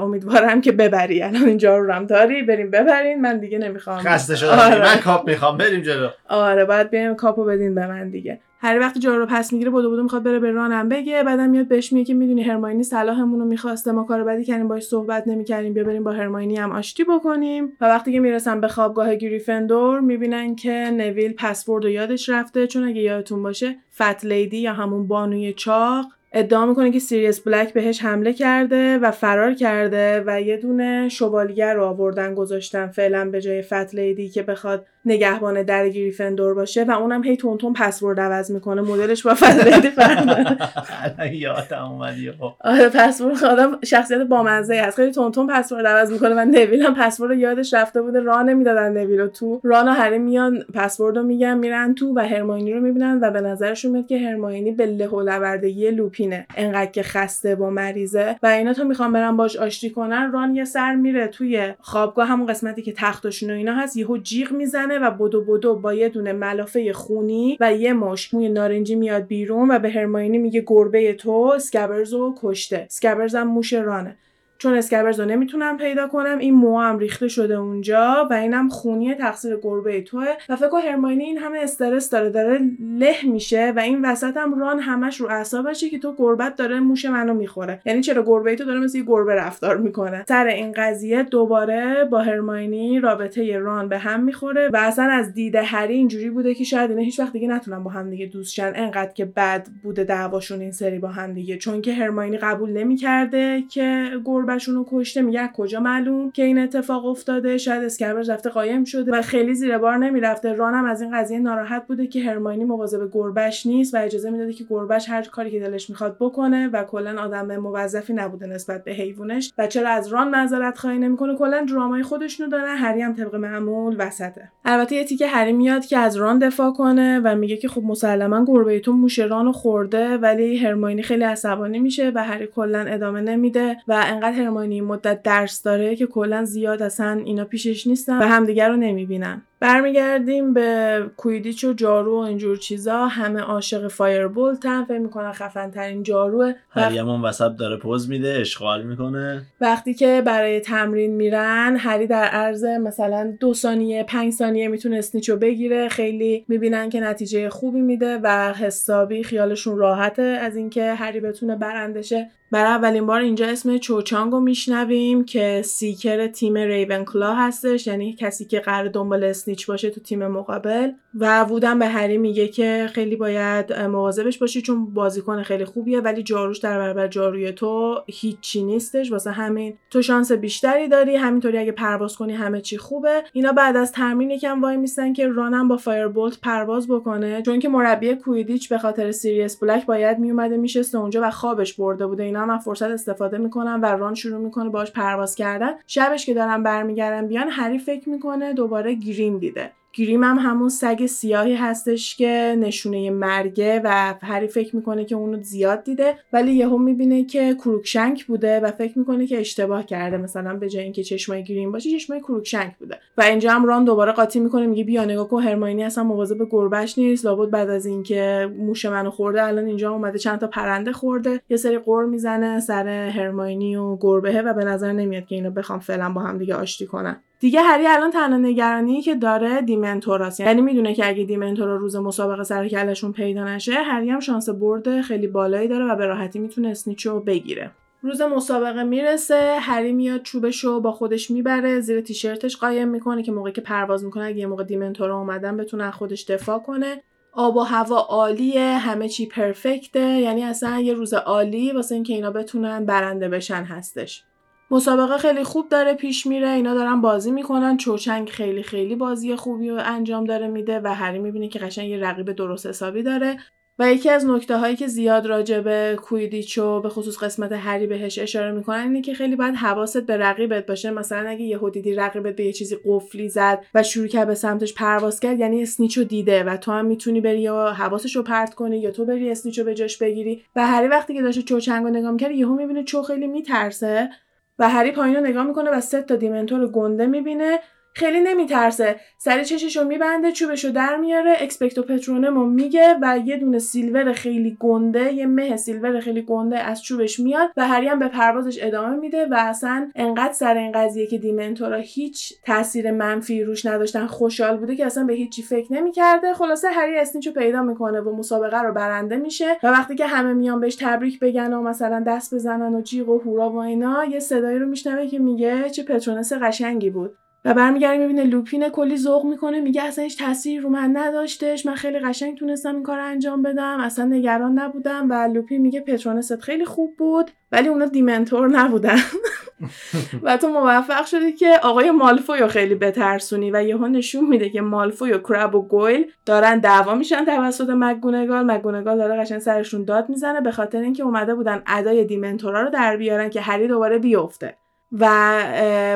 امیدوارم 0.00 0.60
که 0.60 0.72
ببری. 0.72 1.22
الان 1.22 1.44
اینجا 1.44 1.78
رو 1.78 1.92
هم 1.92 2.06
داری 2.06 2.42
بریم 2.42 2.70
ببرین. 2.70 3.20
من 3.20 3.38
دیگه 3.38 3.58
نمی‌خوام. 3.58 3.98
خسته 3.98 4.36
شدم. 4.36 4.58
آره. 4.58 4.80
من 4.80 4.96
کاپ 4.96 5.28
می‌خوام. 5.28 5.56
بریم 5.58 5.80
جلو. 5.80 6.08
آره 6.28 6.64
باید 6.64 6.90
بیایم 6.90 7.14
کاپو 7.14 7.44
بدین 7.44 7.74
به 7.74 7.86
من 7.86 8.10
دیگه. 8.10 8.40
هر 8.64 8.78
وقتی 8.78 9.00
جارو 9.00 9.18
رو 9.18 9.26
پس 9.26 9.52
می‌گیره 9.52 9.70
بدو 9.70 9.90
بدو 9.90 10.02
می‌خواد 10.02 10.22
بره 10.22 10.38
به 10.38 10.50
رانم 10.50 10.88
بگه. 10.88 11.22
بعدم 11.22 11.50
میاد 11.50 11.68
بهش 11.68 11.92
میگه 11.92 12.04
که 12.04 12.14
می‌دونی 12.14 12.42
هرماینی 12.42 12.82
صلاحمونو 12.82 13.46
می‌خواسته 13.46 13.92
ما 13.92 14.04
کار 14.04 14.24
بدی 14.24 14.44
کردیم 14.44 14.68
باش 14.68 14.82
صحبت 14.82 15.28
نمی‌کردیم. 15.28 15.72
بیا 15.72 15.84
بریم 15.84 16.04
با 16.04 16.12
هرماینی 16.12 16.56
هم 16.56 16.72
آشتی 16.72 17.04
بکنیم. 17.04 17.72
و 17.80 17.84
وقتی 17.84 18.12
که 18.12 18.20
می‌رسن 18.20 18.60
به 18.60 18.68
خوابگاه 18.68 19.16
گریفندور 19.16 20.00
می‌بینن 20.00 20.54
که 20.54 20.70
نویل 20.70 21.34
پسوردو 21.38 21.88
یادش 21.88 22.28
رفته. 22.28 22.66
چون 22.66 22.84
اگه 22.84 23.00
یادتون 23.00 23.42
باشه 23.42 23.76
Fat 23.96 24.24
Lady 24.24 24.58
یا 24.58 24.72
همون 24.72 25.06
بانوی 25.08 25.52
چاق 25.52 26.04
ادعا 26.32 26.66
می‌کنه 26.66 26.90
که 26.90 26.98
سیریس 26.98 27.40
بلک 27.40 27.72
بهش 27.72 28.02
حمله 28.02 28.32
کرده 28.32 28.98
و 28.98 29.10
فرار 29.10 29.54
کرده 29.54 30.24
و 30.26 30.40
یه 30.40 30.56
دونه 30.56 31.08
شوالیه 31.08 31.72
رو 31.72 31.84
آوردن 31.84 32.34
گذاشتن 32.34 32.86
فعلا 32.86 33.30
به 33.30 33.40
جای 33.40 33.62
Fat 33.62 33.94
Lady 33.94 34.28
که 34.28 34.42
بخواد 34.42 34.86
نگهبان 35.06 35.62
در 35.62 35.88
گریفندور 35.88 36.54
باشه 36.54 36.84
و 36.84 36.90
اونم 36.90 37.24
هی 37.24 37.36
تند 37.36 37.58
تند 37.58 37.72
پسورد 37.72 38.20
عوض 38.20 38.50
می‌کنه 38.50 38.82
مدلش 38.82 39.26
با 39.26 39.34
داره. 39.40 40.56
الان 41.02 41.32
یادم 41.32 41.84
اومد 41.90 42.18
یهو. 42.18 42.50
آره 42.60 42.88
پسورد 42.88 43.44
آدم 43.44 43.78
شخصیت 43.84 44.20
بامزه 44.20 44.74
است 44.74 44.96
خیلی 44.96 45.12
تند 45.12 45.32
تند 45.32 45.46
پسورد 45.46 45.86
عوض 45.86 46.12
می‌کنه. 46.12 46.34
و 46.34 46.44
نویل 46.44 46.82
هم 46.82 46.94
پسورد 46.94 47.30
رو 47.30 47.36
یادش 47.36 47.74
رفته 47.74 48.02
بوده. 48.02 48.20
راه 48.20 48.42
نمی‌دادن 48.42 48.92
نویل 48.92 49.20
رو 49.20 49.28
تو. 49.28 49.60
ران 49.64 49.88
و 49.88 49.92
هری 49.92 50.18
میان 50.18 50.64
پسورد 50.74 51.16
رو 51.16 51.22
میگن 51.22 51.58
میرن 51.58 51.94
تو 51.94 52.14
و 52.16 52.18
هرماینی 52.18 52.72
رو 52.72 52.80
می‌بینن 52.80 53.18
و 53.22 53.30
به 53.30 53.40
نظرشون 53.40 53.92
میاد 53.92 54.06
که 54.06 54.18
هرماینی 54.18 54.72
به 54.72 54.86
له 54.86 55.06
و 55.06 55.20
لوردگی 55.20 55.90
لوپینه. 55.90 56.46
انقدر 56.56 56.90
که 56.90 57.02
خسته 57.02 57.54
و 57.54 57.70
مریضه. 57.70 58.36
و 58.42 58.46
اینا 58.46 58.72
تا 58.72 58.84
می‌خوان 58.84 59.12
برن 59.12 59.36
باش 59.36 59.56
آشتی 59.56 59.90
کنن 59.90 60.32
ران 60.32 60.54
یه 60.54 60.64
سر 60.64 60.94
میره 60.94 61.26
توی 61.26 61.74
خوابگاه 61.80 62.28
همون 62.28 62.46
قسمتی 62.46 62.82
که 62.82 62.92
تختشون 62.92 63.50
و 63.50 63.54
اینا 63.54 63.74
هست. 63.74 63.96
یهو 63.96 64.18
جیغ 64.18 64.52
می‌زنه. 64.52 64.93
و 64.98 65.10
بدو 65.10 65.44
بدو 65.44 65.74
با 65.74 65.94
یه 65.94 66.08
دونه 66.08 66.32
ملافه 66.32 66.92
خونی 66.92 67.56
و 67.60 67.74
یه 67.74 67.92
مش 67.92 68.34
موی 68.34 68.48
نارنجی 68.48 68.94
میاد 68.94 69.26
بیرون 69.26 69.70
و 69.70 69.78
به 69.78 69.90
هرماینی 69.90 70.38
میگه 70.38 70.64
گربه 70.66 71.12
تو 71.12 71.52
اسکبرز 71.56 72.12
رو 72.12 72.34
کشته. 72.42 72.86
اسکبرز 72.90 73.34
هم 73.34 73.48
موش 73.48 73.72
رانه. 73.72 74.16
چون 74.58 74.74
اسکبرز 74.74 75.20
رو 75.20 75.26
نمی‌تونم 75.26 75.76
پیدا 75.76 76.08
کنم 76.08 76.38
این 76.38 76.54
مو 76.54 76.80
هم 76.80 76.98
ریخته 76.98 77.28
شده 77.28 77.54
اونجا 77.54 78.28
و 78.30 78.34
اینم 78.34 78.68
خونی 78.68 79.14
تقصیر 79.14 79.58
گربه 79.62 80.00
توه. 80.00 80.26
و 80.48 80.56
فکر 80.56 80.78
هرماینی 80.84 81.24
این 81.24 81.38
همه 81.38 81.58
استرس 81.58 82.10
داره 82.10 82.30
داره 82.30 82.60
له 82.98 83.16
میشه 83.24 83.72
و 83.76 83.78
این 83.78 84.04
وسط 84.04 84.36
هم 84.36 84.60
ران 84.60 84.80
همش 84.80 85.20
رو 85.20 85.30
اعصابشه 85.30 85.88
که 85.88 85.98
تو 85.98 86.14
گربت 86.18 86.56
داره 86.56 86.80
موش 86.80 87.04
منو 87.04 87.34
می‌خوره. 87.34 87.80
یعنی 87.84 88.00
چرا 88.00 88.22
گربه 88.22 88.56
تو 88.56 88.64
داره 88.64 88.80
مثل 88.80 88.98
یه 88.98 89.04
گربه 89.06 89.34
رفتار 89.34 89.76
می‌کنه. 89.76 90.24
سر 90.28 90.46
این 90.46 90.72
قضیه 90.76 91.22
دوباره 91.22 92.08
با 92.10 92.20
هرماینی 92.20 93.00
رابطه 93.00 93.58
ران 93.58 93.88
به 93.88 93.98
هم 93.98 94.22
می‌خوره 94.22 94.68
و 94.72 94.76
اصلا 94.76 95.04
از 95.04 95.32
دید 95.32 95.54
هری 95.54 95.94
اینجوری 95.94 96.30
بوده 96.30 96.54
که 96.54 96.64
شاید 96.64 96.90
اینا 96.90 97.02
هیچ 97.02 97.20
وقت 97.20 97.32
دیگه 97.32 97.48
نتونن 97.48 97.82
با 97.82 97.90
هم 97.90 98.10
دیگه 98.10 98.26
دوست 98.26 98.54
شن. 98.54 98.72
انقدر 98.74 99.12
که 99.12 99.24
بد 99.24 99.66
بوده 99.82 100.04
دعواشون 100.04 100.60
این 100.60 100.72
سری 100.72 100.98
با 100.98 101.08
هم 101.08 101.32
دیگه. 101.32 101.56
چون 101.56 101.82
که 101.82 101.94
هرماینی 101.94 102.38
قبول 102.38 102.70
نمی‌کرده 102.70 103.62
که 103.70 104.10
گربهشون 104.44 104.74
رو 104.74 104.86
کشته 104.90 105.22
میگه 105.22 105.50
کجا 105.56 105.80
معلوم 105.80 106.30
که 106.30 106.42
این 106.42 106.58
اتفاق 106.58 107.06
افتاده؟ 107.06 107.58
شاید 107.58 107.84
اسکربرز 107.84 108.30
رفته 108.30 108.50
قایم 108.50 108.84
شده 108.84 109.12
و 109.12 109.22
خیلی 109.22 109.54
زیر 109.54 109.78
بار 109.78 109.96
نمی‌رفته. 109.96 110.52
رانم 110.52 110.84
از 110.84 111.02
این 111.02 111.10
قضیه 111.18 111.38
ناراحت 111.38 111.86
بوده 111.86 112.06
که 112.06 112.20
هرماینی 112.20 112.64
مواظب 112.64 113.10
گربش 113.12 113.66
نیست 113.66 113.94
و 113.94 113.98
اجازه 113.98 114.30
می‌داده 114.30 114.52
که 114.52 114.64
گربش 114.70 115.08
هر 115.08 115.22
کاری 115.22 115.50
که 115.50 115.60
دلش 115.60 115.90
می‌خواد 115.90 116.16
بکنه 116.20 116.68
و 116.68 116.84
کلا 116.84 117.22
آدم 117.22 117.56
مواظبی 117.56 118.12
نبوده 118.12 118.46
نسبت 118.46 118.84
به 118.84 118.92
حیوانش. 118.92 119.52
و 119.58 119.66
چرا 119.66 119.90
از 119.90 120.08
ران 120.08 120.28
معذرت 120.28 120.78
خواهی 120.78 120.98
نمی‌کنه؟ 120.98 121.36
کلا 121.36 121.66
درامای 121.68 122.02
خودشونو 122.02 122.48
دارن 122.48 122.76
هری 122.76 123.02
هم 123.02 123.14
طبق 123.14 123.34
معمول 123.34 123.96
وسطه. 123.98 124.48
البته 124.64 124.96
یه 124.96 125.04
تیکه 125.04 125.26
هری 125.26 125.52
میاد 125.52 125.86
که 125.86 125.98
از 125.98 126.16
ران 126.16 126.38
دفاع 126.38 126.72
کنه 126.72 127.20
و 127.24 127.36
میگه 127.36 127.56
که 127.56 127.68
خب 127.68 127.82
مسلما 127.82 128.44
گربه 128.44 128.80
تو 128.80 128.92
موش 128.92 129.18
رانو 129.18 129.52
خورده 129.52 130.18
ولی 130.18 130.58
هرماینی 130.58 131.02
خیلی 131.02 131.24
عصبانی 131.24 131.78
میشه 131.78 132.12
و 132.14 132.24
هری 132.24 132.46
کلا 132.46 132.84
ادامه 132.88 133.20
نمیده 133.20 133.76
و 133.88 134.04
انقدر 134.06 134.33
هرماینی 134.34 134.74
این 134.74 134.84
مدت 134.84 135.22
درس 135.22 135.62
داره 135.62 135.96
که 135.96 136.06
کلا 136.06 136.44
زیاد 136.44 136.82
اصلا 136.82 137.22
اینا 137.24 137.44
پیشش 137.44 137.86
نیستن 137.86 138.18
و 138.18 138.22
همدیگه 138.22 138.68
رو 138.68 138.76
نمی‌بینن. 138.76 139.42
برمیگردیم 139.64 140.54
به 140.54 141.02
کویدیچ 141.16 141.64
و 141.64 141.72
جارو 141.72 142.16
و 142.16 142.24
اینجور 142.24 142.56
چیزا. 142.56 143.06
همه 143.06 143.40
عاشق 143.40 143.88
فایربولتن 143.88 144.84
فکر 144.84 144.98
می‌کنن 144.98 145.32
خفن 145.32 145.70
ترین 145.70 146.02
جاروه 146.02 146.52
هری 146.70 146.98
هم 146.98 147.08
اون 147.08 147.22
وسط 147.22 147.56
داره 147.56 147.76
پوز 147.76 148.10
میده 148.10 148.36
اشغال 148.40 148.82
می‌کنه. 148.82 149.42
وقتی 149.60 149.94
که 149.94 150.22
برای 150.26 150.60
تمرین 150.60 151.14
میرن 151.14 151.76
هری 151.76 152.06
در 152.06 152.24
عرض 152.24 152.64
مثلا 152.64 153.36
دو 153.40 153.54
ثانیه 153.54 154.02
پنج 154.02 154.32
ثانیه 154.32 154.68
می‌تونه 154.68 154.96
اسنیچو 154.96 155.36
بگیره. 155.36 155.88
خیلی 155.88 156.44
می‌بینن 156.48 156.90
که 156.90 157.00
نتیجه 157.00 157.48
خوبی 157.50 157.80
میده 157.80 158.20
و 158.22 158.52
حسابی 158.52 159.22
خیالشون 159.22 159.78
راحته 159.78 160.22
از 160.22 160.56
اینکه 160.56 160.94
هری 160.94 161.20
بتونه 161.20 161.56
برندشه 161.56 162.30
برای 162.50 162.72
اولین 162.72 163.06
بار 163.06 163.20
اینجا 163.20 163.46
اسم 163.46 163.78
چوچانگو 163.78 164.40
میشنویم 164.40 165.24
که 165.24 165.62
سیکر 165.64 166.26
تیم 166.26 166.54
ریون 166.54 167.04
هستش. 167.22 167.86
یعنی 167.86 168.12
کسی 168.12 168.44
که 168.44 168.60
قرار 168.60 168.88
دنبال 168.88 169.24
اسنیچ 169.24 169.53
باشه 169.66 169.90
تو 169.90 170.00
تیم 170.00 170.26
مقابل 170.26 170.92
و 171.20 171.40
وودم 171.40 171.78
به 171.78 171.86
هری 171.86 172.18
میگه 172.18 172.48
که 172.48 172.90
خیلی 172.92 173.16
باید 173.16 173.72
مواظبش 173.72 174.38
باشی 174.38 174.62
چون 174.62 174.94
بازیکن 174.94 175.42
خیلی 175.42 175.64
خوبیه 175.64 176.00
ولی 176.00 176.22
جاروش 176.22 176.58
در 176.58 176.78
برابر 176.78 177.06
جاروی 177.06 177.52
تو 177.52 178.02
هیچی 178.06 178.62
نیستش. 178.62 179.12
واسه 179.12 179.30
همین 179.30 179.78
تو 179.90 180.02
شانس 180.02 180.32
بیشتری 180.32 180.88
داری. 180.88 181.16
همینطوری 181.16 181.58
اگه 181.58 181.72
پرواز 181.72 182.16
کنی 182.16 182.32
همه 182.32 182.60
چی 182.60 182.78
خوبه. 182.78 183.22
اینا 183.32 183.52
بعد 183.52 183.76
از 183.76 183.92
تمرین 183.92 184.30
یکم 184.30 184.62
وای 184.62 184.76
میستن 184.76 185.12
که 185.12 185.28
رانم 185.28 185.68
با 185.68 185.76
فایربولت 185.76 186.40
پرواز 186.40 186.88
بکنه. 186.88 187.42
چون 187.42 187.58
که 187.58 187.68
مربی 187.68 188.14
کویدیچ 188.14 188.68
به 188.68 188.78
خاطر 188.78 189.12
سیریس 189.12 189.56
بلک 189.56 189.86
باید 189.86 190.18
میومده 190.18 190.56
میشسته 190.56 190.98
اونجا 190.98 191.20
و 191.24 191.30
خوابش 191.30 191.74
برده 191.74 192.06
بوده. 192.06 192.22
اینا 192.22 192.40
هم 192.40 192.58
فرصت 192.58 192.90
استفاده 192.90 193.38
می‌کنن 193.38 193.80
و 193.80 193.86
ران 193.86 194.14
شروع 194.14 194.40
می‌کنه 194.40 194.70
باش 194.70 194.92
پرواز 194.92 195.34
کردن. 195.34 195.72
شبش 195.86 196.26
که 196.26 196.34
دارن 196.34 196.62
برمیگردن 196.62 197.28
بیان 197.28 197.48
هری 197.50 197.78
فکر 197.78 198.08
می‌کنه 198.08 198.52
دوباره 198.52 198.94
گریم 198.94 199.38
دیده. 199.38 199.70
گریم 199.96 200.24
هم 200.24 200.38
همون 200.38 200.68
سگ 200.68 201.06
سیاهی 201.06 201.54
هستش 201.54 202.16
که 202.16 202.56
نشونه 202.58 203.10
مرگه 203.10 203.80
و 203.84 204.14
هری 204.22 204.46
فکر 204.46 204.76
می‌کنه 204.76 205.04
که 205.04 205.14
اونو 205.14 205.42
زیاد 205.42 205.84
دیده 205.84 206.18
ولی 206.32 206.52
یهو 206.52 206.78
می‌بینه 206.78 207.24
که 207.24 207.54
کروکشنک 207.54 208.24
بوده 208.24 208.60
و 208.60 208.70
فکر 208.70 208.98
می‌کنه 208.98 209.26
که 209.26 209.40
اشتباه 209.40 209.86
کرده 209.86 210.16
مثلا 210.16 210.56
به 210.56 210.68
جای 210.68 210.82
اینکه 210.82 211.02
چشمای 211.02 211.44
گریم 211.44 211.72
باشه 211.72 211.90
چشمای 211.90 212.20
کروکشنک 212.20 212.76
بوده. 212.78 212.98
و 213.18 213.22
اینجا 213.22 213.52
هم 213.52 213.64
ران 213.64 213.84
دوباره 213.84 214.12
قاطی 214.12 214.40
می‌کنه 214.40 214.66
میگه 214.66 214.84
بیا 214.84 215.04
نگاه 215.04 215.28
کن 215.28 215.42
هرماینی 215.42 215.84
اصلا 215.84 216.04
مواظب 216.04 216.48
گربش 216.50 216.98
نیست 216.98 217.24
لابد 217.24 217.50
بعد 217.50 217.70
از 217.70 217.86
اینکه 217.86 218.50
موش 218.58 218.84
منو 218.84 219.10
خورده 219.10 219.44
الان 219.44 219.66
اینجا 219.66 219.92
اومده 219.92 220.18
چند 220.18 220.38
تا 220.38 220.46
پرنده 220.46 220.92
خورده 220.92 221.40
یه 221.48 221.56
سری 221.56 221.78
قور 221.78 222.04
می‌زنه 222.04 222.60
سر 222.60 222.88
هرماینی 222.88 223.76
و 223.76 223.96
گربهه 223.96 224.40
و 224.40 224.54
به 224.54 224.64
نظر 224.64 224.92
نمیاد 224.92 225.26
که 225.26 225.34
اینا 225.34 225.50
بخوان 225.50 225.78
فعلا 225.78 226.10
با 226.12 226.20
هم 226.20 226.38
دیگه 226.38 226.54
آشتی 226.54 226.86
کنن. 226.86 227.23
دیگه 227.40 227.60
هری 227.62 227.86
الان 227.86 228.10
تنها 228.10 228.38
نگرانی 228.38 229.02
که 229.02 229.14
داره 229.14 229.62
دیمنتوراست. 229.62 230.40
یعنی 230.40 230.62
می‌دونه 230.62 230.94
که 230.94 231.08
اگه 231.08 231.24
دیمنتورا 231.24 231.76
روز 231.76 231.96
مسابقه 231.96 232.42
سر 232.42 232.68
کلشون 232.68 233.12
پیدا 233.12 233.44
نشه 233.44 233.72
هری 233.72 234.10
هم 234.10 234.20
شانس 234.20 234.48
برد 234.48 235.00
خیلی 235.00 235.26
بالایی 235.26 235.68
داره 235.68 235.84
و 235.84 235.96
به 235.96 236.06
راحتی 236.06 236.38
می‌تونه 236.38 236.68
اسنیچو 236.68 237.20
بگیره. 237.20 237.70
روز 238.02 238.22
مسابقه 238.22 238.82
می‌رسه 238.82 239.56
هری 239.60 239.92
میاد 239.92 240.22
چوبشو 240.22 240.80
با 240.80 240.92
خودش 240.92 241.30
می‌بره 241.30 241.80
زیر 241.80 242.00
تیشرتش 242.00 242.56
قایم 242.56 242.88
می‌کنه 242.88 243.22
که 243.22 243.32
موقعی 243.32 243.52
که 243.52 243.60
پرواز 243.60 244.04
می‌کنه 244.04 244.24
اگه 244.24 244.38
یه 244.38 244.46
موقع 244.46 244.64
دیمنتورا 244.64 245.18
اومدن 245.18 245.56
بتونه 245.56 245.90
خودش 245.90 246.24
دفاع 246.24 246.58
کنه. 246.58 247.02
آب 247.32 247.56
و 247.56 247.60
هوا 247.60 247.98
عالیه 247.98 248.60
همه 248.60 249.08
چی 249.08 249.26
پرفکته. 249.26 250.00
یعنی 250.00 250.44
اصلا 250.44 250.80
یه 250.80 250.94
روز 250.94 251.14
عالی 251.14 251.72
واسه 251.72 251.94
اینکه 251.94 252.14
اینا 252.14 252.30
بتونن 252.30 252.84
برنده 252.84 253.28
بشن 253.28 253.62
هستش. 253.62 254.24
مسابقه 254.70 255.18
خیلی 255.18 255.44
خوب 255.44 255.68
داره 255.68 255.94
پیش 255.94 256.26
میره 256.26 256.48
اینا 256.48 256.74
دارن 256.74 257.00
بازی 257.00 257.30
می‌کنن. 257.30 257.76
چوچنگ 257.76 258.28
خیلی 258.28 258.62
خیلی 258.62 258.96
بازی 258.96 259.36
خوبی 259.36 259.70
رو 259.70 259.80
انجام 259.84 260.24
داره 260.24 260.48
میده 260.48 260.80
و 260.84 260.94
هری 260.94 261.18
می‌بینه 261.18 261.48
که 261.48 261.58
قشنگ 261.58 261.88
یه 261.88 261.98
رقیب 261.98 262.32
درست 262.32 262.66
حسابی 262.66 263.02
داره. 263.02 263.36
و 263.78 263.92
یکی 263.92 264.10
از 264.10 264.26
نکته 264.26 264.56
هایی 264.56 264.76
که 264.76 264.86
زیاد 264.86 265.26
راجع 265.26 265.60
به 265.60 265.98
Quidditch 266.02 266.72
و 266.72 266.80
به 266.80 266.88
خصوص 266.88 267.22
قسمت 267.22 267.52
هری 267.52 267.86
بهش 267.86 268.18
اشاره 268.18 268.52
می‌کنن 268.52 268.80
اینه 268.80 269.00
که 269.00 269.14
خیلی 269.14 269.36
باید 269.36 269.54
حواست 269.54 270.06
به 270.06 270.16
رقیبت 270.16 270.66
باشه. 270.66 270.90
مثلا 270.90 271.28
اگه 271.28 271.42
یهو 271.42 271.70
دیدی 271.70 271.94
رقیبت 271.94 272.36
به 272.36 272.44
یه 272.44 272.52
چیزی 272.52 272.76
قفلی 272.84 273.28
زد 273.28 273.64
و 273.74 273.82
شروع 273.82 274.06
کرد 274.06 274.26
به 274.26 274.34
سمتش 274.34 274.74
پرواز 274.74 275.20
کرد 275.20 275.38
یعنی 275.38 275.62
snitch 275.62 275.98
و 275.98 276.04
دیده 276.04 276.44
و 276.44 276.56
تو 276.56 276.72
هم 276.72 276.86
می‌تونی 276.86 277.20
بری 277.20 277.40
یا 277.40 277.72
حواسش 277.72 278.16
رو 278.16 278.22
پرت 278.22 278.54
کنی 278.54 278.78
یا 278.78 278.90
تو 278.90 279.04
بری 279.04 279.30
snitch 279.30 279.59
و 279.59 279.64
به 279.64 279.74
جاش 279.74 279.98
بگیری. 279.98 280.42
و 280.56 280.66
هری 280.66 280.88
وقتی 280.88 281.14
که 281.14 281.22
داشته 281.22 281.42
چوچنگو 281.42 281.88
نگاه 281.88 282.10
می‌کرد 282.10 282.30
یهو 282.30 282.54
می‌بینه 282.54 282.84
چو 282.84 283.02
خیلی 283.02 283.26
میترسه. 283.26 284.10
و 284.58 284.68
هری 284.68 284.92
پایین 284.92 285.16
رو 285.16 285.22
نگاه 285.22 285.46
می‌کنه 285.46 285.70
و 285.70 285.80
سه 285.80 286.02
تا 286.02 286.16
dementor 286.16 286.68
گنده 286.68 287.06
می‌بینه. 287.06 287.60
خیلی 287.96 288.20
نمیترسه. 288.20 288.96
سریع 289.18 289.44
چششو 289.44 289.84
میبنده 289.84 290.32
چوبشو 290.32 290.70
در 290.70 290.96
میاره 290.96 291.36
Expecto 291.38 291.82
Patronum 291.82 292.37
و 292.37 292.44
میگه 292.44 292.96
و 293.02 293.18
یه 293.24 293.36
دونه 293.36 293.58
silver 293.58 294.12
خیلی 294.12 294.56
گنده 294.60 295.12
یه 295.12 295.26
مه 295.26 295.56
silver 295.56 296.00
خیلی 296.00 296.22
گنده 296.22 296.58
از 296.58 296.82
چوبش 296.82 297.20
میاد 297.20 297.50
و 297.56 297.68
هری 297.68 297.88
هم 297.88 297.98
به 297.98 298.08
پروازش 298.08 298.58
ادامه 298.62 298.96
میده 298.96 299.26
و 299.26 299.34
اصلا 299.38 299.90
انقدر 299.94 300.32
سر 300.32 300.56
این 300.56 300.72
قضیه 300.72 301.06
که 301.06 301.18
dementor 301.18 301.70
ا 301.70 301.76
هیچ 301.76 302.34
تاثیر 302.46 302.90
منفی 302.90 303.44
روش 303.44 303.66
نداشتن 303.66 304.06
خوشحال 304.06 304.56
بوده 304.56 304.76
که 304.76 304.86
اصلا 304.86 305.04
به 305.04 305.14
هیچی 305.14 305.42
فکر 305.42 305.72
نمی‌کرده. 305.72 306.34
خلاصه 306.34 306.68
هری 306.70 306.98
اسنیچو 306.98 307.32
پیدا 307.32 307.62
می‌کنه 307.62 308.00
و 308.00 308.16
مسابقه 308.16 308.62
رو 308.62 308.72
برنده 308.72 309.16
میشه 309.16 309.56
و 309.62 309.66
وقتی 309.66 309.94
که 309.94 310.06
همه 310.06 310.32
میان 310.32 310.60
بهش 310.60 310.76
تبریک 310.76 311.20
بگن 311.20 311.52
و 311.52 311.62
مثلا 311.62 312.04
دست 312.06 312.34
بزنن 312.34 312.74
و 312.74 312.80
جیغ 312.82 313.08
و 313.08 313.18
هورا 313.18 313.50
و 313.50 313.56
اینا 313.56 314.04
یه 314.04 314.20
صدایی 314.20 314.58
رو 314.58 314.66
میشنوه 314.66 315.06
که 315.06 315.18
میگه 315.18 315.70
چه 315.70 315.82
پترونس 315.82 316.32
قشنگی 316.32 316.90
بود. 316.90 317.16
و 317.44 317.54
برمیگرده 317.54 317.98
می‌بینه 317.98 318.24
لوپین 318.24 318.68
کلی 318.68 318.96
ذوق 318.96 319.24
می‌کنه 319.24 319.60
میگه 319.60 319.82
اصلا 319.82 320.04
هیچ 320.04 320.18
تاثیری 320.18 320.58
رو 320.58 320.68
من 320.68 320.96
نداشتش 320.96 321.66
من 321.66 321.74
خیلی 321.74 321.98
قشنگ 321.98 322.36
تونستم 322.36 322.74
این 322.74 322.82
کار 322.82 322.98
انجام 322.98 323.42
بدم 323.42 323.80
اصلا 323.80 324.04
نگران 324.04 324.58
نبودم 324.58 325.10
و 325.10 325.14
لوپین 325.14 325.62
میگه 325.62 325.80
پترونست 325.80 326.40
خیلی 326.40 326.64
خوب 326.64 326.96
بود 326.96 327.30
ولی 327.52 327.68
اونا 327.68 327.86
دیمنتور 327.86 328.48
نبودن. 328.48 328.96
و 330.22 330.36
تو 330.36 330.48
موفق 330.48 331.04
شدی 331.04 331.32
که 331.32 331.58
آقای 331.62 331.90
مالفوی 331.90 332.38
رو 332.38 332.48
خیلی 332.48 332.74
بترسونی 332.74 333.50
و 333.50 333.62
یهو 333.62 333.86
نشون 333.86 334.24
میده 334.24 334.50
که 334.50 334.60
مالفوی 334.60 335.12
و 335.12 335.18
کرب 335.18 335.54
و 335.54 335.62
گویل 335.62 336.10
دارن 336.26 336.58
دعوا 336.58 336.94
میشن 336.94 337.24
توسط 337.24 337.70
مگونگال 337.70 338.42
مگونگال 338.42 338.98
داره 338.98 339.20
قشنگ 339.20 339.38
سرشون 339.38 339.84
داد 339.84 340.08
می‌زنه 340.08 340.40
به 340.40 340.50
خاطر 340.50 340.80
اینکه 340.80 341.02
اومده 341.02 341.34
بودن 341.34 341.62
ادای 341.66 342.04
دیمنتورا 342.04 342.62
رو 342.62 342.70
در 342.70 342.96
بیارن 342.96 343.30
که 343.30 343.40
هری 343.40 343.68
دوباره 343.68 343.98
بیفته. 343.98 344.56
و 344.92 345.08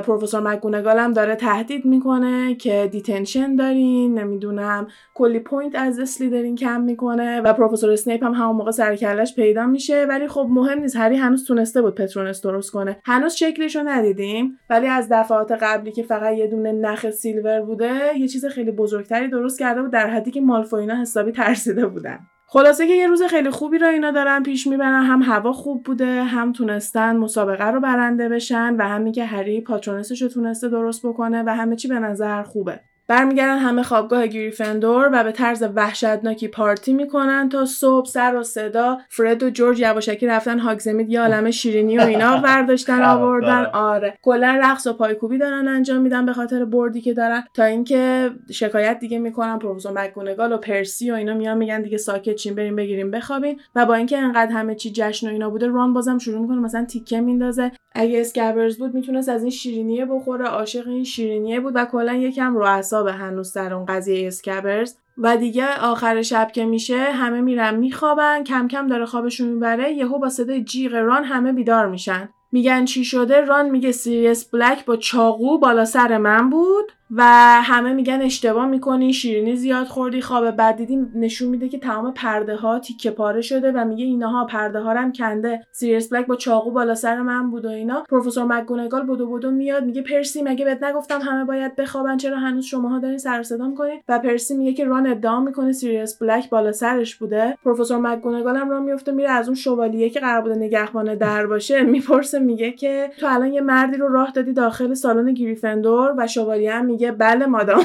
پروفسور 0.06 0.40
مکگونگال 0.40 0.98
هم 0.98 1.12
داره 1.12 1.36
تهدید 1.36 1.84
می‌کنه 1.84 2.54
که 2.54 2.88
detention 2.92 3.56
دارین 3.56 4.18
نمی‌دونم 4.18 4.86
کلی 5.14 5.38
point 5.38 5.74
از 5.74 5.98
اسلیدرین 5.98 6.56
کم 6.56 6.80
می‌کنه 6.80 7.40
و 7.40 7.52
پروفسور 7.52 7.90
اسنیپ 7.90 8.24
هم 8.24 8.32
همون 8.32 8.56
موقع 8.56 8.70
سر 8.70 8.88
کلش 8.88 9.34
پیدا 9.34 9.66
میشه. 9.66 10.06
ولی 10.08 10.28
خب 10.28 10.46
مهم 10.50 10.78
نیست 10.78 10.96
هری 10.96 11.16
هنوز 11.16 11.46
تونسته 11.46 11.82
بود 11.82 11.94
patronus 11.94 12.42
درست 12.42 12.70
کنه. 12.70 13.00
هنوز 13.04 13.34
شکلش 13.34 13.76
رو 13.76 13.82
ندیدیم 13.82 14.58
ولی 14.70 14.86
از 14.86 15.08
دفعات 15.10 15.52
قبلی 15.52 15.92
که 15.92 16.02
فقط 16.02 16.34
یه 16.36 16.46
دونه 16.46 16.72
نخ 16.72 17.10
silver 17.10 17.60
بوده 17.60 18.18
یه 18.18 18.28
چیز 18.28 18.46
خیلی 18.46 18.70
بزرگتری 18.70 19.28
درست 19.28 19.58
کرده 19.58 19.82
بود 19.82 19.90
در 19.90 20.06
حدی 20.06 20.30
که 20.30 20.40
مالفوینا 20.40 21.00
حسابی 21.00 21.32
ترسیده 21.32 21.86
بودن. 21.86 22.18
خلاصه 22.50 22.86
که 22.86 22.92
یه 22.92 23.06
روز 23.06 23.22
خیلی 23.22 23.50
خوبی 23.50 23.78
رو 23.78 23.86
اینا 23.86 24.10
دارن 24.10 24.42
پیش 24.42 24.66
می‌برن. 24.66 25.04
هم 25.04 25.22
هوا 25.22 25.52
خوب 25.52 25.84
بوده 25.84 26.24
هم 26.24 26.52
تونستن 26.52 27.16
مسابقه 27.16 27.64
رو 27.64 27.80
برنده 27.80 28.28
بشن 28.28 28.76
و 28.76 28.88
همین 28.88 29.12
که 29.12 29.24
هری 29.24 29.60
patronus 29.60 30.10
ش 30.10 30.22
رو 30.22 30.28
تونسته 30.28 30.68
درست 30.68 31.06
بکنه 31.06 31.42
و 31.46 31.54
همه 31.54 31.76
چی 31.76 31.88
به 31.88 31.98
نظر 31.98 32.42
خوبه. 32.42 32.80
برمیگردن 33.08 33.58
همه 33.58 33.82
خوابگاه 33.82 34.26
گریفندور 34.26 35.10
و 35.12 35.24
به 35.24 35.32
طرز 35.32 35.64
وحشتناکی 35.74 36.48
پارتی 36.48 36.92
می‌کنن 36.92 37.48
تا 37.48 37.64
صبح 37.64 38.06
سر 38.06 38.36
و 38.36 38.42
صدا 38.42 38.98
فرد 39.08 39.42
و 39.42 39.50
جورج 39.50 39.80
یواشکی 39.80 40.26
رفتن 40.26 40.58
هاگزمید 40.58 41.10
یه 41.10 41.20
عالم 41.20 41.50
شیرینی 41.50 41.98
و 41.98 42.00
اینا 42.00 42.36
برداشتن 42.46 43.02
آوردن. 43.02 43.64
آره. 43.64 44.18
کلا 44.22 44.60
رقص 44.62 44.86
و 44.86 44.92
پایکوبی 44.92 45.38
دارن 45.38 45.68
انجام 45.68 46.00
میدن 46.00 46.26
به 46.26 46.32
خاطر 46.32 46.64
بردی 46.64 47.00
که 47.00 47.14
دارن. 47.14 47.44
تا 47.54 47.64
اینکه 47.64 48.30
شکایت 48.50 48.98
دیگه 48.98 49.18
می‌کنن 49.18 49.58
پروفسور 49.58 49.92
مکگونگال 49.92 50.52
و 50.52 50.56
پرسی 50.56 51.10
و 51.10 51.14
اینا 51.14 51.34
میان 51.34 51.58
میگن 51.58 51.82
دیگه 51.82 51.98
ساکت 51.98 52.34
چین 52.34 52.54
بریم 52.54 52.76
بگیریم 52.76 53.10
بخوابین 53.10 53.60
و 53.74 53.86
با 53.86 53.94
اینکه 53.94 54.18
انقدر 54.18 54.52
همه 54.52 54.74
چی 54.74 54.92
جشن 54.94 55.28
و 55.28 55.30
اینا 55.30 55.50
بوده 55.50 55.66
ران 55.66 55.92
بازم 55.92 56.18
شروع 56.18 56.40
می‌کنه 56.40 56.58
مثلا 56.60 56.84
تیکه 56.84 57.20
میندازه. 57.20 57.72
اگه 57.94 58.20
اسکبرز 58.20 58.78
بود 58.78 58.94
می‌تونست 58.94 59.28
از 59.28 59.42
این 59.42 59.50
شیرینیه 59.50 60.06
بخوره 60.06 60.46
عاشق 60.46 60.88
این 60.88 61.04
شیرینیه 61.04 61.60
بود 61.60 61.72
و 61.76 61.84
کلا 61.84 62.14
یکم 62.14 62.54
رو 62.56 62.66
به 63.02 63.12
هنوز 63.12 63.52
سر 63.52 63.74
اون 63.74 63.86
قضیه 63.86 64.26
اسکبرز. 64.26 64.94
و 65.18 65.36
دیگه 65.36 65.78
آخر 65.80 66.22
شب 66.22 66.52
که 66.52 66.64
میشه 66.64 66.98
همه 66.98 67.40
میرن 67.40 67.74
میخوابن 67.74 68.44
کم 68.44 68.68
کم 68.68 68.86
داره 68.86 69.06
خوابشون 69.06 69.48
می‌بره 69.48 69.92
یهو 69.92 70.18
با 70.18 70.28
صدای 70.28 70.64
جیغ 70.64 70.94
ران 70.94 71.24
همه 71.24 71.52
بیدار 71.52 71.86
میشن. 71.88 72.28
میگن 72.52 72.84
چی 72.84 73.04
شده؟ 73.04 73.40
ران 73.40 73.70
میگه 73.70 73.92
سیریس 73.92 74.44
بلک 74.44 74.84
با 74.84 74.96
چاقو 74.96 75.58
بالا 75.58 75.84
سر 75.84 76.18
من 76.18 76.50
بود. 76.50 76.92
و 77.10 77.22
همه 77.62 77.92
میگن 77.92 78.22
اشتباه 78.22 78.66
می‌کنی 78.66 79.12
شیرینی 79.12 79.56
زیاد 79.56 79.86
خوردی 79.86 80.20
خواب 80.20 80.50
بد 80.50 80.76
دیدی 80.76 81.12
نشون 81.14 81.48
میده 81.48 81.68
که 81.68 81.78
تمام 81.78 82.14
پرده 82.14 82.56
ها 82.56 82.78
تیکه 82.78 83.10
پاره 83.10 83.40
شده 83.40 83.72
و 83.72 83.84
میگه 83.84 84.04
اینها 84.04 84.44
پرده 84.44 84.80
ها 84.80 84.94
هم 84.94 85.12
کنده. 85.12 85.60
سیریس 85.72 86.12
بلک 86.12 86.26
با 86.26 86.36
چاقو 86.36 86.70
بالا 86.70 86.94
سر 86.94 87.22
من 87.22 87.50
بود 87.50 87.64
و 87.64 87.68
اینا. 87.68 88.04
پروفسور 88.08 88.44
مکگونگال 88.44 89.06
بودو 89.06 89.26
بودو 89.26 89.50
میاد 89.50 89.84
میگه 89.84 90.02
پرسی 90.02 90.42
مگه 90.42 90.64
بهت 90.64 90.82
نگفتم 90.82 91.20
همه 91.20 91.44
باید 91.44 91.76
بخوابن؟ 91.76 92.16
چرا 92.16 92.38
هنوز 92.38 92.64
شماها 92.64 92.98
دارین 92.98 93.18
سر 93.18 93.42
صدا 93.42 93.68
می‌کنین؟ 93.68 94.00
و 94.08 94.18
پرسی 94.18 94.56
میگه 94.56 94.72
که 94.72 94.84
ران 94.84 95.06
ادعا 95.06 95.40
می‌کنه 95.40 95.72
سیریس 95.72 96.18
بلک 96.18 96.50
بالا 96.50 96.72
سرش 96.72 97.16
بوده. 97.16 97.56
پروفسور 97.64 97.98
مکگونگال 97.98 98.56
هم 98.56 98.70
راه 98.70 98.80
میفته 98.80 99.12
میره 99.12 99.30
از 99.30 99.48
اون 99.48 99.54
شوالیه 99.54 100.10
که 100.10 100.20
قرار 100.20 100.42
بوده 100.42 100.54
نگهبان 100.54 101.14
در 101.14 101.46
باشه 101.46 101.82
می‌پرسه 101.82 102.38
میگه 102.38 102.72
که 102.72 103.10
تو 103.20 103.26
الان 103.30 103.52
یه 103.52 103.60
مردی 103.60 103.96
رو 103.96 104.08
راه 104.08 104.30
دادی 104.30 104.52
داخل 104.52 104.94
سالن 104.94 105.34
گریفندور 105.34 106.14
و 106.18 106.26
شوالیه 106.26 106.72
هم 106.72 106.97
بله 107.06 107.46
مادام. 107.46 107.84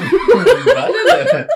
بله. 0.66 1.48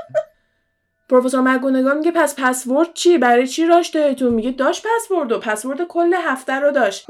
پروفسور 1.08 1.40
مگونگان 1.40 1.98
میگه 1.98 2.10
پس 2.10 2.34
پسورد 2.38 2.88
چی؟ 2.94 3.18
برای 3.18 3.46
چی 3.46 3.66
راش 3.66 3.90
تو 3.90 4.30
میگه 4.30 4.50
داشت 4.50 4.86
پسورد 4.86 5.32
و 5.32 5.38
پسورد 5.38 5.84
کل 5.84 6.14
هفته 6.14 6.52
رو 6.52 6.70
داشت. 6.70 7.06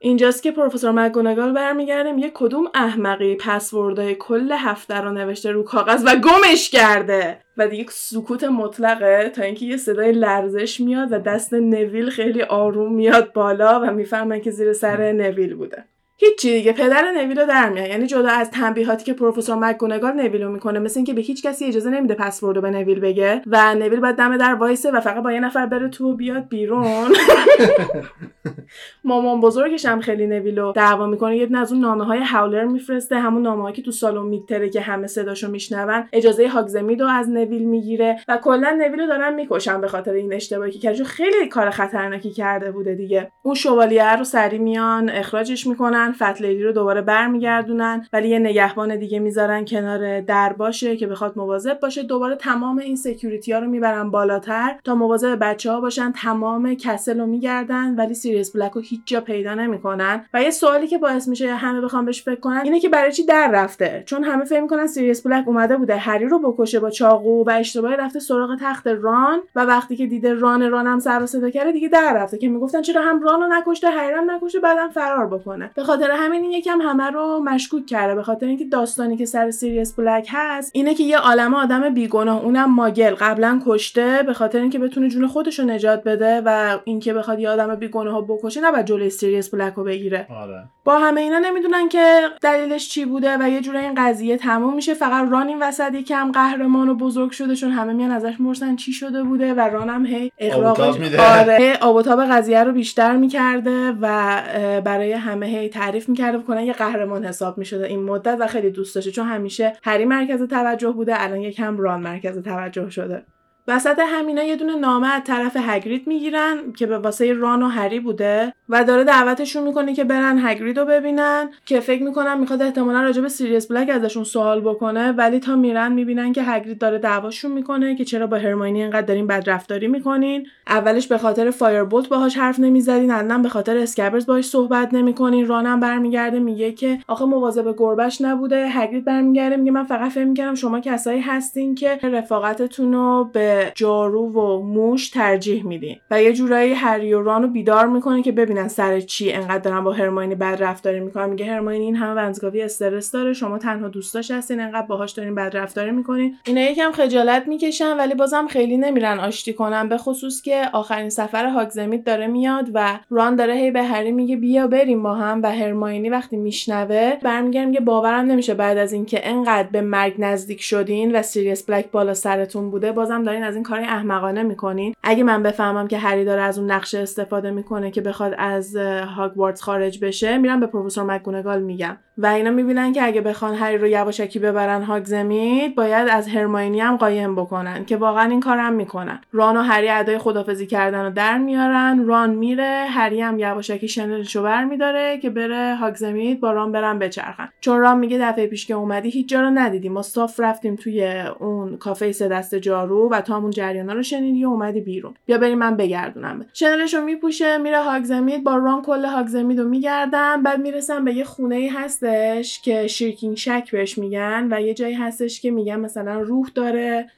اینجاست 0.00 0.42
که 0.42 0.52
پروفسور 0.52 0.90
مگونگال 0.90 1.52
برمیگرده 1.52 2.12
میگه 2.12 2.30
کدوم 2.34 2.64
احمقی 2.74 3.36
پسوردهای 3.36 4.14
کل 4.14 4.52
هفته 4.52 4.94
رو 4.94 5.12
نوشته 5.12 5.50
رو 5.50 5.62
کاغذ 5.62 6.04
و 6.06 6.16
گمش 6.16 6.70
کرده؟ 6.70 7.38
و 7.56 7.68
دیگه 7.68 7.86
سکوت 7.90 8.44
مطلقه 8.44 9.28
تا 9.28 9.42
اینکه 9.42 9.66
یه 9.66 9.76
صدای 9.76 10.12
لرزش 10.12 10.80
میاد 10.80 11.12
و 11.12 11.18
دست 11.18 11.54
نویل 11.54 12.10
خیلی 12.10 12.42
آروم 12.42 12.94
میاد 12.94 13.32
بالا 13.32 13.80
و 13.80 13.90
می‌فهمن 13.90 14.40
که 14.40 14.50
زیر 14.50 14.72
سر 14.72 15.12
نویل 15.12 15.54
بوده. 15.54 15.84
هیچی 16.24 16.52
دیگه 16.52 16.72
پدر 16.72 17.12
نویل 17.16 17.40
رو 17.40 17.46
در 17.46 17.68
میاد. 17.68 17.88
یعنی 17.88 18.06
جدا 18.06 18.28
از 18.28 18.50
تنبیهاتی 18.50 19.04
که 19.04 19.12
پروفسور 19.12 19.56
مکگونگال 19.56 20.12
نویل 20.12 20.42
رو 20.42 20.52
می‌کنه 20.52 20.78
مثل 20.78 20.98
اینکه 20.98 21.14
به 21.14 21.20
هیچ 21.20 21.46
کسی 21.46 21.64
اجازه 21.64 21.90
نمیده 21.90 22.14
پسورد 22.14 22.56
رو 22.56 22.62
به 22.62 22.70
نویل 22.70 23.00
بگه 23.00 23.42
و 23.46 23.74
نویل 23.74 24.00
باید 24.00 24.16
دم 24.16 24.36
در 24.36 24.54
وایسه 24.54 24.90
و 24.90 25.00
فقط 25.00 25.22
با 25.22 25.32
یه 25.32 25.40
نفر 25.40 25.66
بره 25.66 25.88
تو 25.88 26.12
و 26.12 26.16
بیاد 26.16 26.48
بیرون. 26.48 27.08
مامان 29.04 29.40
بزرگش 29.40 29.86
هم 29.86 30.00
خیلی 30.00 30.26
نویل 30.26 30.58
رو 30.58 30.72
دعوا 30.72 31.06
می‌کنه. 31.06 31.36
یه 31.36 31.56
از 31.56 31.72
اون 31.72 31.80
نامه 31.80 32.04
های 32.04 32.20
howler 32.20 32.64
میفرسته. 32.64 33.18
همون 33.18 33.42
نامه 33.42 33.72
که 33.72 33.82
تو 33.82 33.90
سالن 33.90 34.26
میترکه 34.26 34.68
که 34.68 34.80
همه 34.80 35.06
صداشو 35.06 35.50
میشنون. 35.50 36.04
اجازه 36.12 36.48
هاگزمید 36.48 37.00
رو 37.00 37.08
از 37.08 37.28
نویل 37.30 37.64
می‌گیره 37.64 38.16
و 38.28 38.36
کلا 38.36 38.70
نویل 38.70 39.00
رو 39.00 39.06
دارن 39.06 39.34
می‌کشن 39.34 39.80
به 39.80 39.88
خاطر 39.88 40.12
این 40.12 40.32
اشتباهی 40.32 40.70
که 40.70 40.78
کرده 40.78 41.04
خیلی 41.04 41.48
کار 41.48 41.70
خطرناکی 41.70 42.30
کرده 42.30 42.70
بوده 42.70 42.94
دیگه. 42.94 43.30
اون 43.42 43.54
شوالیه 43.54 44.16
رو 44.16 44.24
سریع 44.24 44.58
میان 44.58 45.08
اخراجش 45.08 45.66
می‌کنن. 45.66 46.11
Fat 46.12 46.33
Lady 46.33 46.62
رو 46.62 46.72
دوباره 46.72 47.00
برمیگردونن 47.00 48.06
ولی 48.12 48.28
یه 48.28 48.38
نگهبان 48.38 48.96
دیگه 48.96 49.18
می‌ذارن 49.18 49.64
کنار 49.64 50.20
در 50.20 50.52
باشه 50.52 50.96
که 50.96 51.06
بخواد 51.06 51.32
مواظب 51.36 51.80
باشه. 51.80 52.02
دوباره 52.02 52.36
تمام 52.36 52.78
این 52.78 52.96
security 52.96 53.52
ها 53.52 53.58
رو 53.58 53.66
می‌برن 53.66 54.10
بالاتر 54.10 54.74
تا 54.84 54.94
مواظب 54.94 55.38
بچه 55.40 55.70
ها 55.72 55.80
باشن. 55.80 56.12
تمام 56.12 56.74
castle 56.74 57.20
رو 57.20 57.26
میگردن 57.26 57.94
ولی 57.94 58.14
سیریس 58.14 58.56
بلک 58.56 58.72
رو 58.72 58.80
هیچ 58.80 59.00
جا 59.06 59.20
پیدا 59.20 59.54
نمی‌کنن. 59.54 60.24
و 60.34 60.42
یه 60.42 60.50
سوالی 60.50 60.86
که 60.86 60.98
باعث 60.98 61.28
میشه 61.28 61.54
همه 61.54 61.80
بخوام 61.80 62.04
بهش 62.04 62.22
فکر 62.22 62.40
کنن 62.40 62.60
اینه 62.64 62.80
که 62.80 62.88
برای 62.88 63.12
چی 63.12 63.26
در 63.26 63.50
رفته؟ 63.52 64.02
چون 64.06 64.24
همه 64.24 64.44
فکر 64.44 64.60
می‌کنن 64.60 64.86
سیریس 64.86 65.26
بلک 65.26 65.48
اومده 65.48 65.76
بوده 65.76 65.96
هری 65.96 66.26
رو 66.26 66.38
بکشه 66.38 66.80
با 66.80 66.90
چاقو 66.90 67.44
و 67.44 67.50
اشتباهی 67.50 67.96
رفته 67.96 68.20
سراغ 68.20 68.56
تخت 68.60 68.86
ران. 68.86 69.40
و 69.56 69.64
وقتی 69.64 69.96
که 69.96 70.06
دیده 70.06 70.34
ران 70.34 70.70
رانم 70.70 70.98
سر 70.98 71.22
و 71.22 71.26
صدا 71.26 71.50
کرده 71.50 71.72
دیگه 71.72 71.88
در 71.88 72.12
رفته 72.16 72.38
که 72.38 72.48
می‌گفتن 72.48 72.82
چرا 72.82 73.02
هم 73.02 73.22
ران 73.22 73.40
رو 73.40 73.46
نکشته 73.46 73.90
هری 73.90 74.14
هم 74.14 74.30
نکشته 74.30 74.60
بعدم 74.60 74.88
فرار 74.88 75.26
بکنه. 75.26 75.70
خاطر 75.92 76.10
همین 76.10 76.42
این 76.42 76.52
یکم 76.52 76.80
همه 76.80 77.10
رو 77.10 77.40
مشکوک 77.44 77.86
کرده. 77.86 78.14
به 78.14 78.22
خاطر 78.22 78.46
اینکه 78.46 78.64
داستانی 78.64 79.16
که 79.16 79.24
سر 79.24 79.50
سیریس 79.50 79.92
بلک 79.92 80.28
هست 80.30 80.70
اینه 80.74 80.94
که 80.94 81.04
یه 81.04 81.18
عالمه 81.18 81.56
آدم 81.56 81.94
بیگناه 81.94 82.44
اونم 82.44 82.74
muggle 82.74 83.14
قبلا 83.14 83.60
کشته. 83.66 84.22
به 84.26 84.32
خاطر 84.32 84.58
اینکه 84.58 84.78
بتونه 84.78 85.08
جون 85.08 85.26
خودش 85.26 85.58
رو 85.58 85.64
نجات 85.64 86.04
بده 86.04 86.42
و 86.44 86.78
اینکه 86.84 87.14
بخواد 87.14 87.38
یه 87.38 87.50
آدم 87.50 87.74
بیگناه 87.74 88.26
بکشه 88.26 88.60
نباید 88.60 88.86
جلوی 88.86 89.10
سیریس 89.10 89.54
بلک 89.54 89.74
رو 89.74 89.84
بگیره. 89.84 90.26
آره. 90.42 90.64
با 90.84 90.98
همه 90.98 91.20
اینا 91.20 91.38
نمی‌دونن 91.38 91.88
که 91.88 92.20
دلیلش 92.42 92.88
چی 92.88 93.04
بوده 93.04 93.36
و 93.40 93.48
یه 93.48 93.60
جوری 93.60 93.78
این 93.78 93.94
قضیه 93.96 94.36
تموم 94.36 94.74
میشه. 94.74 94.94
فقط 94.94 95.30
ران 95.30 95.48
این 95.48 95.62
وسط 95.62 95.94
یکم 95.94 96.32
قهرمان 96.32 96.88
و 96.88 96.94
بزرگ 96.94 97.30
شده 97.30 97.56
چون 97.56 97.70
همه 97.70 97.92
میان 97.92 98.10
ازش 98.10 98.34
میپرسن 98.38 98.76
چی 98.76 98.92
شده 98.92 99.22
بوده 99.22 99.54
و 99.54 99.60
رانم 99.60 100.06
هی 100.06 100.32
اغراق 100.38 100.96
آره. 101.18 101.78
آب 101.80 102.02
قضیه 102.30 102.64
رو 102.64 102.72
بیشتر 102.72 103.16
می‌کرده 103.16 103.92
و 104.00 104.42
برای 104.84 105.12
همه 105.12 105.46
هی 105.46 105.68
تعریف 105.82 106.08
می‌کرده 106.08 106.38
کنن 106.38 106.62
یه 106.62 106.72
قهرمان 106.72 107.24
حساب 107.24 107.58
می‌شده 107.58 107.86
این 107.86 108.02
مدت 108.02 108.36
و 108.40 108.46
خیلی 108.46 108.70
دوست 108.70 108.94
داشته 108.94 109.10
چون 109.10 109.26
همیشه 109.26 109.76
هری 109.82 110.04
مرکز 110.04 110.42
توجه 110.42 110.90
بوده 110.90 111.22
الان 111.22 111.40
یکم 111.40 111.78
ران 111.78 112.00
مرکز 112.00 112.38
توجه 112.38 112.90
شده. 112.90 113.24
وسط 113.68 113.98
همینا 113.98 114.42
یه 114.42 114.56
دونه 114.56 114.74
نامه 114.74 115.08
از 115.08 115.22
طرف 115.24 115.56
هگرید 115.60 116.06
می‌گیرن 116.06 116.72
که 116.76 116.86
به 116.86 116.98
واسه 116.98 117.32
ران 117.32 117.62
و 117.62 117.68
هری 117.68 118.00
بوده 118.00 118.54
و 118.68 118.84
داره 118.84 119.04
دعوتشون 119.04 119.62
می‌کنه 119.62 119.94
که 119.94 120.04
برن 120.04 120.38
هگرید 120.46 120.78
رو 120.78 120.84
ببینن 120.84 121.48
که 121.66 121.80
فکر 121.80 122.02
می‌کنن 122.02 122.38
می‌خواد 122.38 122.62
احتمالا 122.62 123.02
راجع 123.02 123.22
به 123.22 123.28
سیریس 123.28 123.72
بلک 123.72 123.90
ازشون 123.90 124.24
سوال 124.24 124.60
بکنه 124.60 125.12
ولی 125.12 125.40
تا 125.40 125.56
میرن 125.56 125.92
می‌بینن 125.92 126.32
که 126.32 126.42
هگرید 126.42 126.78
داره 126.78 126.98
دعواشون 126.98 127.52
می‌کنه 127.52 127.94
که 127.96 128.04
چرا 128.04 128.26
با 128.26 128.36
هرماینی 128.36 128.82
اینقدر 128.82 129.06
دارین 129.06 129.26
بدرفتاری 129.26 129.88
می‌کنین. 129.88 130.46
اولش 130.66 131.06
به 131.06 131.18
خاطر 131.18 131.50
Firebolt 131.50 132.08
باهاش 132.08 132.36
حرف 132.36 132.58
نمی‌زدین 132.58 133.10
الان 133.10 133.42
به 133.42 133.48
خاطر 133.48 133.76
اسکبرز 133.76 134.26
باهاش 134.26 134.44
صحبت 134.44 134.94
نمی‌کنین. 134.94 135.46
رانم 135.46 135.80
برمیگرده 135.80 136.38
میگه 136.38 136.72
که 136.72 136.98
آخه 137.08 137.24
مواظب 137.24 137.74
گربش 137.78 138.20
نبوده. 138.20 138.68
هگرید 138.68 139.04
برمیگرده 139.04 139.56
میگه 139.56 139.72
من 139.72 139.84
فقط 139.84 140.10
فکر 140.10 140.24
می‌کردم 140.24 140.54
شما 140.54 140.80
کسایی 140.80 141.20
هستین 141.20 141.74
که 141.74 141.98
رفاقتتون 142.02 142.92
رو 142.92 143.30
به 143.32 143.51
جارو 143.74 144.26
و 144.32 144.62
موش 144.62 145.10
ترجیح 145.10 145.66
میدین. 145.66 145.96
و 146.10 146.22
یه 146.22 146.32
جورایی 146.32 146.72
هری 146.72 147.14
و 147.14 147.22
رانو 147.22 147.48
بیدار 147.48 147.86
می‌کنه 147.86 148.22
که 148.22 148.32
ببینن 148.32 148.68
سر 148.68 149.00
چی 149.00 149.32
انقدر 149.32 149.58
دارن 149.58 149.84
با 149.84 149.92
هرماینی 149.92 150.34
بد 150.34 150.56
رفتاری 150.60 151.00
می‌کنن. 151.00 151.30
میگه 151.30 151.46
هرماینی 151.46 151.84
این 151.84 151.96
همه 151.96 152.14
ونزگاوی 152.14 152.62
استرس 152.62 153.12
داره 153.12 153.32
شما 153.32 153.58
تنها 153.58 153.88
دوستاش 153.88 154.30
هستین 154.30 154.60
انقدر 154.60 154.86
باهاش 154.86 155.10
دارین 155.12 155.34
بد 155.34 155.56
رفتاری 155.56 155.90
می‌کنین. 155.90 156.36
اینا 156.46 156.60
یکم 156.60 156.92
خجالت 156.92 157.48
می‌کشن 157.48 157.96
ولی 157.96 158.14
بازم 158.14 158.46
خیلی 158.46 158.76
نمیرن 158.76 159.18
آشتی 159.20 159.52
کنن 159.52 159.88
به 159.88 159.96
خصوص 159.96 160.42
که 160.42 160.62
آخرین 160.72 161.08
سفر 161.08 161.46
هاگزمیت 161.46 162.04
داره 162.04 162.26
میاد 162.26 162.70
و 162.74 162.98
ران 163.10 163.36
داره 163.36 163.54
هی 163.54 163.70
به 163.70 163.82
هری 163.82 164.12
میگه 164.12 164.36
بیا 164.36 164.66
بریم 164.66 165.02
با 165.02 165.14
هم 165.14 165.42
و 165.42 165.52
هرماینی 165.52 166.10
وقتی 166.10 166.36
میشنوه 166.36 167.16
برمیگره 167.22 167.64
میگه 167.64 167.80
باورم 167.80 168.24
نمیشه 168.24 168.54
بعد 168.54 168.78
از 168.78 168.92
اینکه 168.92 169.28
انقدر 169.28 169.68
به 169.68 169.80
مرگ 169.80 170.14
نزدیک 170.18 170.62
شدین 170.62 171.16
و 171.16 171.22
سیریس 171.22 171.62
بلک 171.62 171.90
بالا 171.90 172.14
سرتون 172.14 172.70
بوده 172.70 172.92
بازم 172.92 173.22
دارین 173.22 173.41
از 173.42 173.54
این 173.54 173.64
کاری 173.64 173.84
احمقانه 173.84 174.42
می‌کنین؟ 174.42 174.94
اگه 175.02 175.24
من 175.24 175.42
بفهمم 175.42 175.88
که 175.88 175.98
هری 175.98 176.24
داره 176.24 176.42
از 176.42 176.58
اون 176.58 176.70
نقشه 176.70 176.98
استفاده 176.98 177.50
می‌کنه 177.50 177.90
که 177.90 178.00
بخواد 178.00 178.34
از 178.38 178.76
هاگوارتس 179.16 179.62
خارج 179.62 180.04
بشه 180.04 180.38
میرم 180.38 180.60
به 180.60 180.66
پروفسور 180.66 181.04
مکگونگال 181.04 181.62
میگم. 181.62 181.96
و 182.18 182.26
اینا 182.26 182.50
می‌بینن 182.50 182.92
که 182.92 183.06
اگه 183.06 183.20
بخوان 183.20 183.54
هری 183.54 183.78
رو 183.78 183.86
یواشکی 183.86 184.38
ببرن 184.38 184.82
هاگ 184.82 185.04
زمید 185.04 185.74
باید 185.74 186.08
از 186.08 186.28
هرماینی 186.28 186.80
هم 186.80 186.96
قایم 186.96 187.34
بکنن 187.34 187.84
که 187.84 187.96
واقعا 187.96 188.30
این 188.30 188.40
کارم 188.40 188.72
می‌کنن. 188.72 189.20
ران 189.32 189.56
و 189.56 189.62
هری 189.62 189.88
ادای 189.88 190.18
خدافزی 190.18 190.66
کردن 190.66 191.04
رو 191.04 191.10
در 191.10 191.38
میارن 191.38 192.04
ران 192.06 192.30
میره 192.30 192.86
هری 192.88 193.20
هم 193.20 193.38
یواشکی 193.38 193.88
شنلشو 193.88 194.42
بر 194.42 194.64
میداره 194.64 195.18
که 195.18 195.30
بره 195.30 195.74
هاگ 195.74 195.94
زمید 195.94 196.40
با 196.40 196.52
ران 196.52 196.72
برن 196.72 196.98
بچرخن. 196.98 197.48
چون 197.60 197.80
ران 197.80 197.98
میگه 197.98 198.18
دفعه 198.18 198.46
پیش 198.46 198.66
که 198.66 198.74
اومدی 198.74 199.10
هیچ 199.10 199.28
جا 199.28 199.40
رو 199.40 199.50
ندیدیم. 199.50 199.92
ما 199.92 200.02
صاف 200.02 200.40
رفتیم 200.40 200.76
توی 200.76 201.22
اون 201.38 201.76
کافه 201.76 202.12
سه 202.12 202.28
دست 202.28 202.54
جارو 202.54 203.08
و 203.10 203.20
تا 203.20 203.36
همون 203.36 203.50
جریانا 203.50 203.92
رو 203.92 204.02
شنیدی 204.02 204.44
و 204.44 204.48
اومدی 204.48 204.80
بیرون. 204.80 205.14
بیا 205.26 205.38
بریم 205.38 205.58
من 205.58 205.76
بگردونم. 205.76 206.46
شنلشو 206.52 207.00
میپوشه 207.00 207.58
میره 207.58 207.82
هاگ 207.82 208.04
زمید 208.04 208.44
با 208.44 208.56
ران 208.56 208.82
کل 208.82 209.04
هاگ 209.04 209.26
زمید 209.26 209.60
رو 209.60 209.68
میگردن 209.68 210.42
بعد 210.42 210.60
می‌رسن 210.60 211.04
به 211.04 211.14
یه 211.14 211.24
خونه 211.24 211.70
هست 211.74 212.01
هستش 212.02 212.60
که 212.60 212.86
شیرکینگ 212.86 213.36
شک 213.36 213.68
بهش 213.72 213.98
میگن 213.98 214.48
و 214.50 214.60
یه 214.60 214.74
جایی 214.74 214.94
هستش 214.94 215.40
که 215.40 215.50
میگن 215.50 215.76
مثلا 215.76 216.20
روح 216.20 216.48
داره 216.54 217.10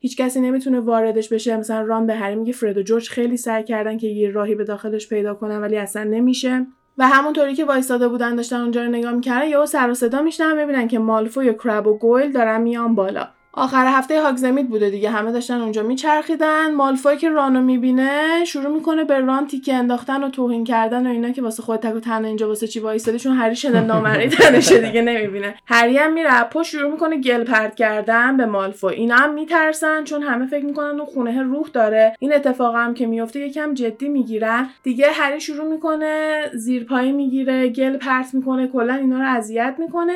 هیچ 0.00 0.16
کسی 0.16 0.40
نمی‌تونه 0.40 0.80
واردش 0.80 1.28
بشه. 1.28 1.56
مثلا 1.56 1.80
ران 1.80 2.06
به 2.06 2.14
هری 2.14 2.34
میگه 2.34 2.52
فرد 2.52 2.78
و 2.78 2.82
جورج 2.82 3.08
خیلی 3.08 3.36
سعی 3.36 3.64
کردن 3.64 3.98
که 3.98 4.06
یه 4.06 4.30
راهی 4.30 4.54
به 4.54 4.64
داخلش 4.64 5.08
پیدا 5.08 5.34
کنن 5.34 5.60
ولی 5.60 5.76
اصلا 5.76 6.04
نمیشه. 6.04 6.66
و 6.98 7.08
همونطوری 7.08 7.54
که 7.54 7.64
وایستاده 7.64 8.08
بودن 8.08 8.36
داشتن 8.36 8.60
اونجا 8.60 8.82
رو 8.84 8.90
نگاه 8.90 9.12
می‌کردن 9.12 9.48
یهو 9.48 9.66
سر 9.66 9.90
و 9.90 9.94
صدا 9.94 10.22
میشنن 10.22 10.56
ببینن 10.56 10.88
که 10.88 10.98
مالفو 10.98 11.42
یا 11.42 11.52
کرب 11.52 11.86
و 11.86 11.98
گویل 11.98 12.32
دارن 12.32 12.60
میان 12.60 12.94
بالا. 12.94 13.28
آخر 13.54 13.86
هفته 13.86 14.22
هاگزمید 14.22 14.68
بوده 14.68 14.90
دیگه. 14.90 15.10
همه 15.10 15.32
داشتن 15.32 15.60
اونجا 15.60 15.82
میچرخیدن. 15.82 16.74
مالفوی 16.74 17.16
که 17.16 17.28
رانو 17.28 17.62
می‌بینه 17.62 18.44
شروع 18.44 18.74
می‌کنه 18.74 19.04
به 19.04 19.20
ران 19.20 19.46
تیکه 19.46 19.74
انداختن 19.74 20.24
و 20.24 20.30
توهین 20.30 20.64
کردن 20.64 21.06
و 21.06 21.10
اینا 21.10 21.30
که 21.30 21.42
واسه 21.42 21.62
خود 21.62 21.80
تک 21.80 22.06
و 22.06 22.24
اینجا 22.24 22.48
واسه 22.48 22.66
چی 22.66 22.80
وایسادی 22.80 23.18
چون 23.18 23.36
هری 23.36 23.56
شده 23.56 23.80
نامری 23.80 24.28
تنشه 24.28 24.78
دیگه 24.78 25.02
نمی‌بینه. 25.02 25.54
هری 25.66 25.96
هم 25.96 26.12
میره 26.12 26.42
پشت 26.42 26.70
شروع 26.70 26.92
می‌کنه 26.92 27.16
گل 27.16 27.44
پرت 27.44 27.74
کردن 27.74 28.36
به 28.36 28.46
مالفو 28.46 28.86
اینا 28.86 29.16
هم 29.16 29.34
میترسن 29.34 30.04
چون 30.04 30.22
همه 30.22 30.46
فکر 30.46 30.64
می‌کنن 30.64 31.00
اون 31.00 31.04
خونه 31.04 31.42
روح 31.42 31.68
داره. 31.72 32.16
این 32.18 32.34
اتفاق 32.34 32.74
هم 32.74 32.94
که 32.94 33.06
میفته 33.06 33.40
یکم 33.40 33.74
جدی 33.74 34.08
می‌گیرن. 34.08 34.68
دیگه 34.82 35.06
هری 35.12 35.40
شروع 35.40 35.72
می‌کنه 35.72 36.42
زیرپایی 36.54 37.12
می‌گیره 37.12 37.68
گل 37.68 37.96
پرت 37.96 38.34
می‌کنه 38.34 38.66
کلا 38.66 38.94
اینا 38.94 39.18
رو 39.18 39.26
اذیت 39.26 39.74
می‌کنه. 39.78 40.12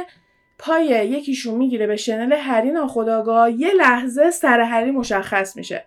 پای 0.59 0.87
یکیشون 0.87 1.55
می‌گیره 1.55 1.87
به 1.87 1.97
شنل 1.97 2.33
هری 2.33 2.71
ناخداگاه 2.71 3.51
یه 3.53 3.75
لحظه 3.75 4.31
سر 4.31 4.61
هری 4.61 4.91
مشخص 4.91 5.57
میشه. 5.57 5.87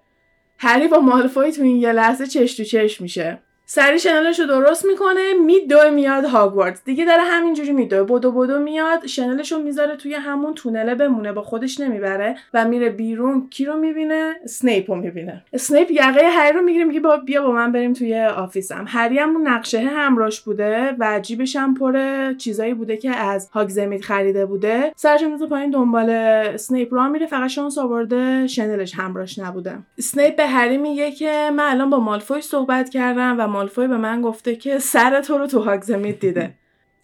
هری 0.58 0.88
با 0.88 1.00
مالفوی 1.00 1.52
تو 1.52 1.64
این 1.64 1.78
یه 1.78 1.92
لحظه 1.92 2.28
چش 2.28 2.54
تو 2.54 2.64
چش 2.64 3.02
میشه. 3.02 3.38
سری 3.72 4.00
شنلش 4.00 4.40
رو 4.40 4.46
درست 4.46 4.86
می‌کنه 4.86 5.34
میدوه 5.46 5.90
میاد 5.90 6.26
هاگوارد. 6.26 6.82
دیگه 6.86 7.06
داره 7.06 7.22
همینجوری 7.22 7.72
میدوه. 7.72 8.04
بدو 8.04 8.32
بدو 8.32 8.60
میاد 8.60 9.06
شنلش 9.06 9.52
رو 9.52 9.60
می‌ذاره 9.60 9.96
توی 9.96 10.14
همون 10.14 10.54
تونله 10.54 10.96
بمونه 10.96 11.32
با 11.32 11.42
خودش 11.42 11.80
نمی‌بره 11.80 12.36
و 12.54 12.66
میره 12.66 12.90
بیرون. 12.90 13.48
کی 13.50 13.66
رو 13.66 13.78
می‌بینه؟ 13.78 14.34
اسنیپ 14.44 14.92
رو 14.92 14.98
می‌بینه. 14.98 15.44
اسنیپ 15.54 15.92
یقه 15.92 16.30
هری 16.30 16.54
رو 16.54 16.62
می‌گیره 16.62 16.86
میگه 16.86 17.02
بیا 17.26 17.42
با 17.42 17.52
من 17.52 17.72
بریم 17.72 17.94
توی 17.94 18.22
آفیسم. 18.22 18.86
هری 18.88 19.20
هم 19.20 19.48
نقشه 19.48 19.80
همراش 19.80 20.42
بوده 20.42 20.96
و 21.00 21.20
جیبش 21.20 21.56
هم 21.56 21.74
پر 21.74 22.00
چیزایی 22.34 22.74
بوده 22.74 22.98
که 22.98 23.10
از 23.10 23.50
هاگزمید 23.54 24.02
خریده 24.02 24.46
بوده. 24.46 24.92
سرش 24.96 25.22
می‌ذاره 25.24 25.50
پایین 25.50 25.70
دنبال 25.70 26.10
اسنیپ 26.10 26.94
را 26.94 27.10
میره. 27.10 27.26
فقط 27.28 27.50
شانس 27.50 27.78
آورده 27.78 28.48
شنلش 28.48 28.96
همراش 28.96 29.40
نبوده. 29.40 29.78
اسنیپ 29.98 30.36
به 30.36 30.48
هری 30.48 30.78
میگه 30.78 31.12
که 31.12 31.50
من 31.54 31.64
الان 31.64 31.90
با 31.90 32.00
مالفوی 32.00 32.42
صحبت 32.42 32.90
کردم 32.90 33.36
و 33.40 33.59
مالفوی 33.60 33.88
به 33.88 33.98
من 33.98 34.22
گفته 34.22 34.56
که 34.56 34.80
سر 34.80 35.22
تو 35.22 35.38
رو 35.38 35.48
تو 35.48 35.60
هاگزمید 35.60 36.20
دیده. 36.20 36.59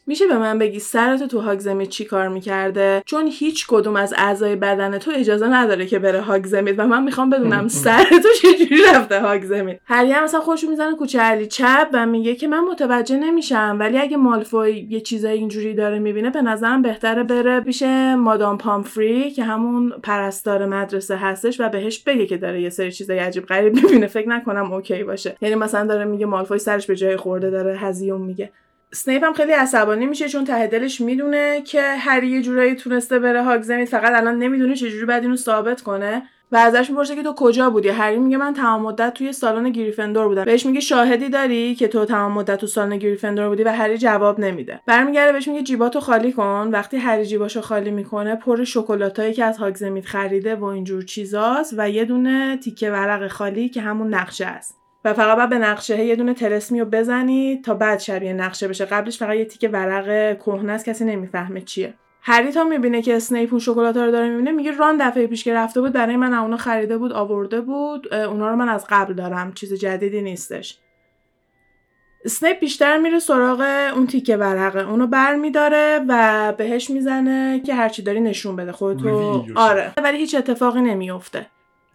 میشه 0.07 0.27
به 0.27 0.37
من 0.37 0.59
بگی 0.59 0.79
سرتو 0.79 1.27
تو 1.27 1.39
هاگزمید 1.39 1.89
چی 1.89 2.05
کار 2.05 2.27
می‌کرده؟ 2.27 3.03
چون 3.05 3.27
هیچ 3.27 3.67
کدوم 3.67 3.95
از 3.95 4.13
اعضای 4.17 4.55
بدن 4.55 4.97
تو 4.97 5.11
اجازه 5.15 5.47
نداره 5.47 5.85
که 5.85 5.99
بره 5.99 6.21
هاگزمید 6.21 6.79
و 6.79 6.87
من 6.87 7.03
می‌خوام 7.03 7.29
بدونم 7.29 7.67
سرتو 7.85 8.29
چجوری 8.41 8.81
رفته 8.93 9.21
هاگزمید 9.21 9.81
هری 9.85 10.11
هم 10.11 10.23
مثلا 10.23 10.41
خوش 10.41 10.63
می‌زنه 10.63 10.95
کوچه 10.95 11.19
علی 11.19 11.47
چپ 11.47 11.87
و 11.93 12.05
میگه 12.05 12.35
که 12.35 12.47
من 12.47 12.59
متوجه 12.59 13.17
نمیشم 13.17 13.77
ولی 13.79 13.97
اگه 13.97 14.17
مالفوی 14.17 14.87
یه 14.89 15.01
چیزای 15.01 15.37
اینجوری 15.37 15.73
داره 15.73 15.99
می‌بینه 15.99 16.29
به 16.29 16.41
نظرم 16.41 16.81
بهتره 16.81 17.23
بره 17.23 17.59
پیش 17.59 17.83
مادام 18.17 18.57
پامفری 18.57 19.31
که 19.31 19.43
همون 19.43 19.89
پرستار 20.03 20.65
مدرسه 20.65 21.15
هستش 21.15 21.61
و 21.61 21.69
بهش 21.69 21.99
بگه 21.99 22.25
که 22.25 22.37
داره 22.37 22.61
یه 22.61 22.69
سری 22.69 22.91
چیزای 22.91 23.19
عجیب 23.19 23.45
غریب 23.45 23.75
می‌بینه. 23.75 24.07
فکر 24.07 24.29
نکنم 24.29 24.73
okay 24.73 25.03
باشه. 25.03 25.37
یعنی 25.41 25.55
مثلا 25.55 25.87
داره 25.87 26.05
میگه 26.05 26.25
مالفوی 26.25 26.59
سرش 26.59 26.87
به 26.87 26.95
جای 26.95 27.17
خورده 27.17 27.49
داره 27.49 27.77
هذیون 27.77 28.21
میگه. 28.21 28.51
سنیپ 28.95 29.23
هم 29.23 29.33
خیلی 29.33 29.51
عصبانی 29.51 30.05
میشه 30.05 30.29
چون 30.29 30.45
ته 30.45 30.67
دلش 30.67 31.01
می‌دونه 31.01 31.61
که 31.61 31.81
هری 31.81 32.27
یه 32.27 32.41
جورایی 32.41 32.75
تونسته 32.75 33.19
بره 33.19 33.43
هاگزمید 33.43 33.87
فقط 33.87 34.15
الان 34.15 34.39
نمی‌دونه 34.39 34.75
چجوری 34.75 35.05
بعد 35.05 35.23
اینو 35.23 35.35
ثابت 35.35 35.81
کنه. 35.81 36.23
و 36.51 36.57
ازش 36.57 36.89
می‌پرسه 36.89 37.15
که 37.15 37.23
تو 37.23 37.33
کجا 37.33 37.69
بودی؟ 37.69 37.89
هری 37.89 38.17
میگه 38.17 38.37
من 38.37 38.53
تمام 38.53 38.81
مدت 38.81 39.13
توی 39.13 39.33
سالن 39.33 39.69
گریفندور 39.69 40.27
بودم. 40.27 40.45
بهش 40.45 40.65
میگه 40.65 40.79
شاهدی 40.79 41.29
داری 41.29 41.75
که 41.75 41.87
تو 41.87 42.05
تمام 42.05 42.31
مدت 42.31 42.59
تو 42.59 42.67
سالن 42.67 42.97
گریفندور 42.97 43.49
بودی 43.49 43.63
و 43.63 43.69
هری 43.69 43.97
جواب 43.97 44.39
نمیده. 44.39 44.79
برمیگرده 44.85 45.31
بهش 45.31 45.47
میگه 45.47 45.63
جیباتو 45.63 45.99
خالی 45.99 46.31
کن. 46.31 46.69
وقتی 46.71 46.97
هری 46.97 47.25
جیباشو 47.25 47.61
خالی 47.61 47.91
می‌کنه 47.91 48.35
پر 48.35 48.63
شکلاتایی 48.63 49.33
که 49.33 49.45
از 49.45 49.57
هاگزمید 49.57 50.05
خریده 50.05 50.55
و 50.55 50.63
اینجور 50.63 51.03
چیزاست 51.03 51.73
و 51.77 51.89
یه 51.89 52.05
دونه 52.05 52.57
تیکه 52.57 52.91
ورق 52.91 53.27
خالی 53.27 53.69
که 53.69 53.81
همون 53.81 54.13
نقشه 54.13 54.45
است. 54.45 54.84
و 55.05 55.13
فقط 55.13 55.37
باید 55.37 55.49
به 55.49 55.57
نقشه 55.57 56.05
یه 56.05 56.15
دونه 56.15 56.33
طلسمی 56.33 56.79
رو 56.79 56.85
بزنی 56.85 57.61
تا 57.65 57.73
بعد 57.73 57.99
شبیه 57.99 58.33
نقشه 58.33 58.67
بشه. 58.67 58.85
قبلش 58.85 59.17
فقط 59.17 59.35
یه 59.35 59.45
تیکه 59.45 59.69
ورق 59.69 60.37
کهنه 60.37 60.71
است 60.71 60.85
کسی 60.85 61.05
نمی‌فهمه 61.05 61.61
چیه. 61.61 61.93
هری 62.21 62.51
تا 62.51 62.63
می‌بینه 62.63 63.01
که 63.01 63.15
اسنیپ 63.15 63.53
اون 63.53 63.59
شکلات 63.59 63.97
رو 63.97 64.11
داره 64.11 64.29
می‌بینه 64.29 64.51
میگه 64.51 64.71
ران 64.71 64.97
دفعه 64.97 65.27
پیش 65.27 65.43
که 65.43 65.53
رفته 65.53 65.81
بود 65.81 65.93
برای 65.93 66.15
من 66.15 66.33
اونو 66.33 66.57
خریده 66.57 66.97
بود 66.97 67.13
آورده 67.13 67.61
بود 67.61 68.13
اونا 68.13 68.49
رو 68.49 68.55
من 68.55 68.69
از 68.69 68.85
قبل 68.89 69.13
دارم 69.13 69.53
چیز 69.53 69.73
جدیدی 69.73 70.21
نیستش. 70.21 70.79
اسنیپ 72.25 72.59
بیشتر 72.59 72.97
میره 72.97 73.19
سراغ 73.19 73.91
اون 73.95 74.07
تیکه 74.07 74.37
ورقه 74.37 74.89
اونو 74.89 75.07
بر 75.07 75.35
میداره 75.35 76.05
و 76.07 76.53
بهش 76.57 76.89
می‌زنه 76.89 77.61
که 77.65 77.75
هرچی 77.75 78.01
داری 78.01 78.19
نشون 78.19 78.55
بده 78.55 78.71
خودتو. 78.71 79.45
آره. 79.55 79.93
ولی 80.03 80.17
هیچ 80.17 80.35
اتفاقی 80.35 80.81
نمیفته 80.81 81.45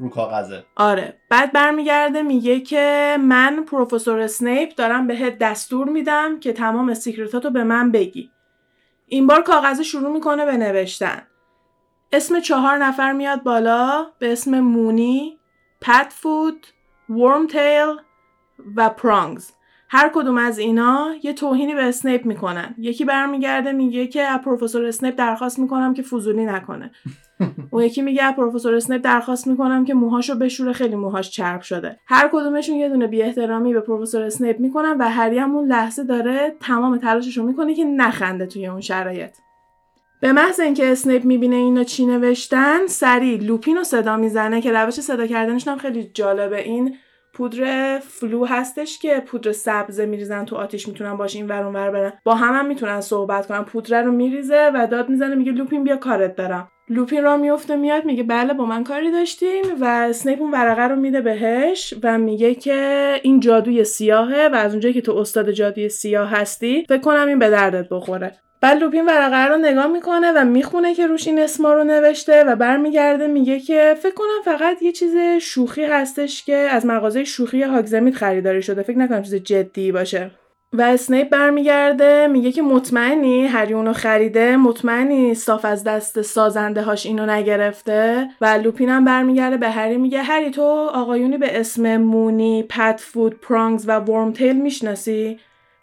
رو 0.01 0.09
کاغذه. 0.09 0.65
آره. 0.77 1.21
بعد 1.31 1.53
برمیگرده 1.53 2.23
میگه 2.23 2.61
که 2.61 3.17
من 3.21 3.65
پروفسور 3.65 4.19
اسنیپ 4.19 4.75
دارم 4.75 5.07
بهت 5.07 5.39
دستور 5.39 5.89
میدم 5.89 6.41
که 6.41 6.53
تمام 6.53 6.95
secret 6.95 7.37
اتو 7.37 7.51
به 7.51 7.65
من 7.65 7.91
بگی. 7.93 8.31
این 9.07 9.27
بار 9.27 9.43
کاغذ 9.43 9.81
شروع 9.81 10.13
می‌کنه 10.13 10.45
به 10.45 10.57
نوشتن. 10.57 11.23
اسم 12.13 12.41
چهار 12.41 12.77
نفر 12.77 13.13
میاد 13.13 13.43
بالا 13.43 14.07
به 14.19 14.33
اسم 14.33 14.61
مونی، 14.61 15.39
پدفوت، 15.81 16.67
ورم 17.11 17.47
تیل 17.47 17.97
و 18.77 18.89
پرانگز. 18.89 19.51
هر 19.89 20.11
کدوم 20.15 20.39
از 20.39 20.59
اینا 20.59 21.15
یه 21.23 21.33
توهینی 21.33 21.75
به 21.75 21.85
اسنیپ 21.85 22.27
می‌کنن. 22.27 22.75
یکی 22.79 23.05
برمیگرده 23.05 23.73
میگه 23.73 24.07
که 24.07 24.27
پروفسور 24.45 24.85
اسنیپ 24.85 25.15
درخواست 25.17 25.59
می‌کنم 25.59 25.95
که 25.95 26.03
فضولی 26.03 26.45
نکنه. 26.47 26.91
اون 27.71 27.83
یکی 27.83 28.03
میگه 28.03 28.33
پروفسور 28.33 28.75
اسنیپ 28.75 29.05
درخواست 29.05 29.47
می‌کنم 29.47 29.85
که 29.85 29.95
موهاشو 29.95 30.35
بشوره 30.35 30.73
خیلی 30.73 30.97
موهاش 30.97 31.31
چرب 31.31 31.61
شده. 31.61 32.01
هر 32.07 32.31
کدومشون 32.33 32.77
یه 32.77 32.89
دونه 32.89 33.07
بی 33.07 33.23
احترامی 33.23 33.75
به 33.75 33.81
پروفسور 33.81 34.23
اسنیپ 34.23 34.61
می‌کنن 34.61 34.97
و 34.99 35.11
هری 35.11 35.39
هم 35.39 35.57
اون 35.57 35.69
لحظه 35.69 36.05
داره 36.05 36.55
تمام 36.61 36.99
تلاششو 36.99 37.43
می‌کنه 37.43 37.75
که 37.75 37.85
نخنده 37.85 38.47
توی 38.47 38.67
اون 38.67 38.81
شرایط. 38.81 39.31
به 40.21 40.33
محض 40.33 40.61
اینکه 40.61 40.93
اسنیپ 40.93 41.25
می‌بینه 41.25 41.57
اینا 41.57 41.85
چی 41.85 42.07
نوشتن 42.07 42.87
سری 42.87 43.37
لوپین 43.37 43.77
رو 43.77 43.85
صدا 43.85 44.17
می‌زنه 44.17 44.61
که 44.61 44.73
روش 44.73 44.95
صدا 44.95 45.27
کردنش 45.27 45.69
هم 45.69 45.79
خیلی 45.79 46.11
جالبه. 46.15 46.63
این 46.63 46.95
پودر 47.41 47.99
فلو 47.99 48.45
هستش 48.45 48.99
که 48.99 49.21
پودر 49.27 49.53
سبز 49.53 50.01
میریزن 50.01 50.45
تو 50.45 50.57
آتیش 50.57 50.89
می‌تونن 50.89 51.17
باش 51.17 51.37
این 51.37 51.49
ور 51.49 51.57
اون 51.57 51.65
ور 51.67 51.91
برن. 51.91 52.13
با 52.25 52.35
هم, 52.35 52.55
هم 52.55 52.67
می‌تونن 52.67 53.01
صحبت 53.01 53.47
کنن. 53.47 53.63
پودر 53.65 54.03
رو 54.03 54.13
میریزه 54.13 54.71
و 54.75 54.87
داد 54.87 55.09
می‌زنه 55.09 55.35
میگه 55.35 55.53
لوپین 55.53 55.85
بیا 55.85 55.97
کارت 55.97 56.37
دارم 56.37 56.69
لوپین 56.89 57.23
را 57.23 57.37
میفته 57.37 57.77
میاد 57.77 58.05
میگه 58.05 58.23
بله 58.23 58.55
با 58.55 58.65
من 58.65 58.85
کاری 58.85 59.11
داشتیم 59.11 59.65
و 59.81 59.85
اسنیپ 59.85 60.41
اون 60.41 60.51
ورقه 60.51 60.83
رو 60.83 60.97
میده 60.97 61.21
بهش 61.21 61.95
و 62.03 62.19
میگه 62.19 62.55
که 62.55 63.15
این 63.23 63.41
جادوی 63.41 63.85
سیاهه 63.85 64.49
و 64.53 64.55
از 64.55 64.73
اونجایی 64.73 64.95
که 64.95 65.01
تو 65.01 65.17
استاد 65.17 65.51
جادوی 65.51 65.89
سیاه 65.89 66.31
هستی 66.31 66.85
فکر 66.89 67.01
کنم 67.01 67.29
این 67.29 67.39
به 67.39 67.51
دردت 67.51 67.89
بخوره. 67.89 68.33
بعد 68.63 68.79
لوپین 68.79 69.07
ورقه 69.07 69.47
رو 69.47 69.57
نگاه 69.57 69.87
می‌کنه 69.87 70.33
و 70.33 70.45
می‌خونه 70.45 70.95
که 70.95 71.07
روش 71.07 71.27
این 71.27 71.39
اسما 71.39 71.73
رو 71.73 71.85
نوشته 71.85 72.45
و 72.45 72.57
برمیگرده 72.57 73.27
میگه 73.27 73.61
که 73.61 73.97
فکر 74.03 74.15
کنم 74.15 74.43
فقط 74.45 74.83
یه 74.83 74.93
چیز 74.93 75.17
شوخی 75.41 75.85
هستش 75.85 76.45
که 76.45 76.57
از 76.57 76.87
مغازه 76.87 77.25
شوخی 77.25 77.63
هاگزمید 77.63 78.15
خریداری 78.15 78.63
شده. 78.63 78.83
فکر 78.83 78.99
نکنم 78.99 79.23
چیز 79.23 79.35
جدی 79.35 79.93
باشه. 79.93 80.31
و 80.73 80.83
اسنیپ 80.83 81.29
برمیگرده 81.29 82.27
میگه 82.27 82.53
که 82.53 82.63
مطمئنی؟ 82.63 83.47
هری 83.47 83.75
اونو 83.75 83.93
خریده 83.93 84.57
مطمئنی 84.57 85.35
صاف 85.35 85.65
از 85.65 85.85
دست 85.85 86.23
سازنده 86.23 86.83
هاش 86.83 87.07
اینو 87.07 87.27
نگرفته؟ 87.27 88.29
و 88.41 88.47
لوپین 88.47 88.89
هم 88.89 89.05
برمیگرده 89.05 89.57
به 89.57 89.71
هری 89.71 89.97
میگه 89.97 90.23
هری 90.23 90.51
تو 90.51 90.63
آقایونی 90.93 91.39
به 91.39 91.61
اسم 91.61 91.97
مونی 91.97 92.63
پت 92.63 93.01
فود 93.01 93.41
پرانگز 93.41 93.89
و 93.89 93.99
ورم 93.99 94.33
تیل 94.33 94.57
می‌شناسی؟ 94.57 95.39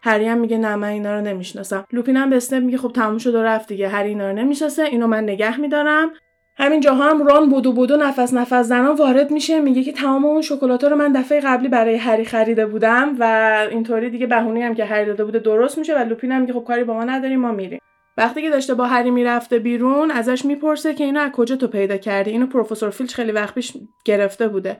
هری 0.07 0.27
هم 0.27 0.37
میگه 0.37 0.57
نه 0.57 0.75
من 0.75 0.87
اینا 0.87 1.15
رو 1.15 1.21
نمی‌شناسم. 1.21 1.85
لوپین 1.91 2.17
هم 2.17 2.29
به 2.29 2.35
اسنپ 2.35 2.63
میگه 2.63 2.77
خب 2.77 2.91
تموم 2.91 3.17
شد 3.17 3.35
و 3.35 3.43
رفت 3.43 3.67
دیگه 3.67 3.87
هری 3.87 4.09
اینا 4.09 4.27
رو 4.31 4.35
نمی‌شناسه 4.35 4.83
اینو 4.83 5.07
من 5.07 5.23
نگه 5.23 5.59
میدارم. 5.59 6.11
همین 6.59 6.79
جاها 6.79 7.09
هم 7.09 7.27
ران 7.27 7.49
بودو 7.49 7.73
بودو 7.73 7.97
نفس 7.97 8.33
نفس 8.33 8.53
زنان 8.53 8.95
وارد 8.95 9.31
میشه 9.31 9.59
میگه 9.59 9.83
که 9.83 9.91
تمام 9.91 10.25
اون 10.25 10.41
شکلات 10.41 10.83
رو 10.83 10.95
من 10.95 11.11
دفعه 11.11 11.39
قبلی 11.39 11.67
برای 11.67 11.95
هری 11.95 12.25
خریده 12.25 12.65
بودم 12.65 13.15
و 13.19 13.23
اینطوری 13.71 14.09
دیگه 14.09 14.27
بهونه 14.27 14.65
هم 14.65 14.75
که 14.75 14.85
هری 14.85 15.05
داده 15.05 15.25
بوده 15.25 15.39
درست 15.39 15.77
میشه 15.77 15.95
و 15.95 15.99
لوپین 15.99 16.31
هم 16.31 16.41
میگه 16.41 16.53
خب 16.53 16.63
کاری 16.63 16.83
با 16.83 16.93
ما 16.93 17.03
نداریم 17.03 17.39
ما 17.39 17.51
میریم. 17.51 17.79
وقتی 18.17 18.41
که 18.41 18.49
داشته 18.49 18.73
با 18.73 18.85
هری 18.85 19.11
می‌رفته 19.11 19.59
بیرون 19.59 20.11
ازش 20.11 20.45
می‌پرسه 20.45 20.93
که 20.93 21.03
اینو 21.03 21.19
از 21.19 21.31
کجا 21.31 21.55
تو 21.55 21.67
پیدا 21.67 21.97
کردی؟ 21.97 22.31
اینو 22.31 22.45
پروفسور 22.45 22.89
فیلچ 22.89 23.13
خیلی 23.13 23.31
وقت 23.31 23.55
پیش 23.55 23.73
گرفته 24.05 24.47
بوده. 24.47 24.77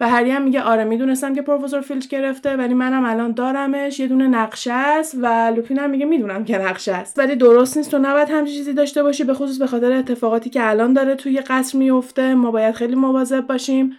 و 0.00 0.08
هری 0.08 0.30
هم 0.30 0.42
میگه 0.42 0.62
آره 0.62 0.84
می‌دونستم 0.84 1.34
که 1.34 1.42
پروفسور 1.42 1.80
فیلچ 1.80 2.08
گرفته 2.08 2.56
ولی 2.56 2.74
منم 2.74 3.04
الان 3.04 3.32
دارمش. 3.32 4.00
یه 4.00 4.06
دونه 4.06 4.28
نقشه 4.28 4.72
است 4.72 5.16
و 5.22 5.52
لوپین 5.56 5.78
هم 5.78 5.90
میگه 5.90 6.06
می‌دونم 6.06 6.44
که 6.44 6.58
نقشه 6.58 6.92
است. 6.92 7.18
ولی 7.18 7.36
درست 7.36 7.76
نیست 7.76 7.90
تو 7.90 7.98
نباید 7.98 8.30
همچین 8.30 8.54
چیزی 8.54 8.72
داشته 8.72 9.02
باشی 9.02 9.24
به 9.24 9.34
خصوص 9.34 9.58
به 9.58 9.66
خاطر 9.66 9.92
اتفاقاتی 9.92 10.50
که 10.50 10.68
الان 10.68 10.92
داره 10.92 11.14
توی 11.14 11.40
قصر 11.40 11.78
میفته 11.78 12.34
ما 12.34 12.50
باید 12.50 12.74
خیلی 12.74 12.94
مواظب 12.94 13.46
باشیم. 13.46 13.92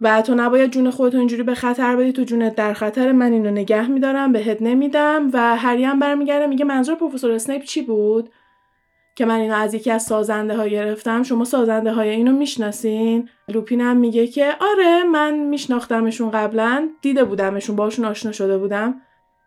و 0.00 0.22
تو 0.22 0.34
نباید 0.34 0.70
جون 0.70 0.90
خودتو 0.90 1.18
اینجوری 1.18 1.42
به 1.42 1.54
خطر 1.54 1.96
بدی 1.96 2.12
تو 2.12 2.22
جونت 2.22 2.54
در 2.54 2.72
خطر. 2.72 3.12
من 3.12 3.32
اینو 3.32 3.50
نگه 3.50 3.90
میدارم 3.90 4.32
بهت 4.32 4.62
نمیدم. 4.62 5.30
و 5.32 5.56
هری 5.56 5.84
هم 5.84 5.98
برمیگرده 5.98 6.46
میگه 6.46 6.64
منظور 6.64 6.96
پروفسور 6.96 7.30
اسنیپ 7.30 7.62
چی 7.62 7.82
بود؟ 7.82 8.30
که 9.16 9.24
من 9.24 9.40
اینو 9.40 9.54
از 9.54 9.74
یکی 9.74 9.90
از 9.90 10.02
سازنده 10.02 10.56
ها 10.56 10.66
گرفتم. 10.66 11.22
شما 11.22 11.44
سازنده 11.44 11.92
های 11.92 12.10
اینو 12.10 12.32
می‌شناسین؟ 12.32 13.28
لوپینم 13.52 13.96
میگه 13.96 14.26
که 14.26 14.52
آره 14.60 15.04
من 15.04 15.38
میشناختمشون 15.38 16.30
قبلا 16.30 16.88
دیده 17.02 17.24
بودمشون 17.24 17.76
باشون 17.76 18.04
آشنا 18.04 18.32
شده 18.32 18.58
بودم. 18.58 18.94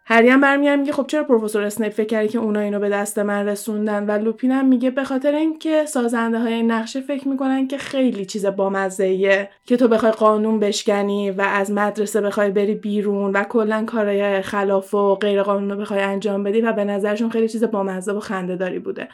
هری 0.08 0.30
هم 0.30 0.42
برمیگرد 0.42 0.80
میگه 0.80 0.92
خب 0.92 1.08
چرا 1.08 1.24
پروفسور 1.24 1.64
اسنیپ 1.64 1.94
فکر 1.94 2.08
کردی 2.08 2.28
که 2.28 2.40
اونا 2.40 2.60
اینو 2.60 2.80
به 2.80 2.90
دست 2.90 3.20
من 3.20 3.48
رسوندن؟ 3.48 4.06
و 4.06 4.12
لوپینم 4.12 4.68
میگه 4.68 4.90
به 4.90 5.04
خاطر 5.04 5.36
اینکه 5.36 5.86
سازنده 5.86 6.40
های 6.40 6.64
نقشه 6.64 7.02
فکر 7.02 7.28
می‌کنن 7.28 7.68
که 7.68 7.78
خیلی 7.78 8.26
چیز 8.26 8.46
بامزه 8.46 9.50
که 9.66 9.78
تو 9.78 9.88
بخوای 9.88 10.12
قانون 10.12 10.60
بشکنی 10.60 11.32
و 11.32 11.42
از 11.42 11.72
مدرسه 11.72 12.22
بخوای 12.22 12.52
بری 12.52 12.76
بیرون 12.76 13.32
و 13.32 13.44
کلا 13.44 13.86
کارهای 13.86 14.42
خلاف 14.42 14.94
و 14.94 15.16
غیر 15.16 15.44
قانون 15.44 15.72
رو 15.72 15.78
بخوای 15.78 16.02
انجام 16.02 16.44
بدی 16.44 16.62
و 16.62 16.74
به 16.74 16.84
نظرشون 16.86 17.30
خیلی 17.30 17.50
چیز 17.50 17.64
بامزه 17.64 18.12
و 18.12 18.20
خنده 18.20 18.56
داری 18.56 18.80
بوده. 18.80 19.08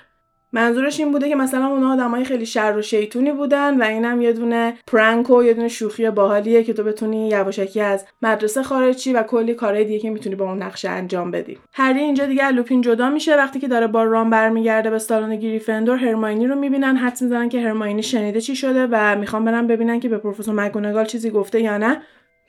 منظورش 0.53 0.99
این 0.99 1.11
بوده 1.11 1.29
که 1.29 1.35
مثلا 1.35 1.67
اونها 1.67 1.93
آدمای 1.93 2.25
خیلی 2.25 2.45
شر 2.45 2.77
و 2.77 2.81
شیطونی 2.81 3.31
بودن 3.31 3.81
و 3.81 3.83
اینم 3.83 4.21
یه 4.21 4.33
دونه 4.33 4.73
پرانک 4.87 5.29
و 5.29 5.43
یه 5.43 5.53
دونه 5.53 5.67
شوخی 5.67 6.09
باحالیه 6.09 6.63
که 6.63 6.73
تو 6.73 6.83
بتونی 6.83 7.29
یواشکی 7.29 7.81
از 7.81 8.05
مدرسه 8.21 8.63
خارجی 8.63 9.13
و 9.13 9.23
کلی 9.23 9.53
کارهای 9.53 9.85
دیگه 9.85 9.99
که 9.99 10.09
می‌تونی 10.09 10.35
با 10.35 10.45
اون 10.45 10.63
نقشه 10.63 10.89
انجام 10.89 11.31
بدی. 11.31 11.57
هری 11.73 11.99
اینجا 11.99 12.25
دیگه 12.25 12.51
لوپین 12.51 12.81
جدا 12.81 13.09
میشه 13.09 13.35
وقتی 13.35 13.59
که 13.59 13.67
داره 13.67 13.87
با 13.87 14.03
رام 14.03 14.29
برمیگرده 14.29 14.89
به 14.89 14.99
سالن 14.99 15.35
گریفندور 15.35 15.97
هرماینی 15.97 16.47
رو 16.47 16.55
می‌بینن 16.55 16.95
حدس 16.95 17.21
می‌زنن 17.21 17.49
که 17.49 17.61
هرماینی 17.61 18.03
شنیده 18.03 18.41
چی 18.41 18.55
شده 18.55 18.87
و 18.91 19.15
می‌خوان 19.15 19.45
برن 19.45 19.67
ببینن 19.67 19.99
که 19.99 20.09
به 20.09 20.17
پروفسور 20.17 20.55
مگونگال 20.55 21.05
چیزی 21.05 21.29
گفته 21.29 21.61
یا 21.61 21.77
نه. 21.77 22.01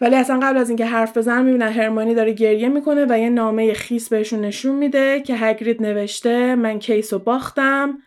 ولی 0.02 0.16
اصلا 0.16 0.40
قبل 0.42 0.56
از 0.56 0.68
اینکه 0.68 0.86
حرف 0.86 1.16
بزنن 1.16 1.44
می‌بینن 1.44 1.72
هرمانی 1.72 2.14
داره 2.14 2.32
گریه 2.32 2.68
می‌کنه 2.68 3.06
و 3.08 3.18
یه 3.18 3.30
نامه 3.30 3.74
خیس 3.74 4.08
بهشون 4.08 4.40
نشون 4.40 4.76
میده 4.76 5.20
که 5.20 5.34
هگرید 5.36 5.82
نوشته 5.82 6.54
من 6.54 6.78
case 6.78 7.12
رو 7.12 7.18
باختم 7.18 7.98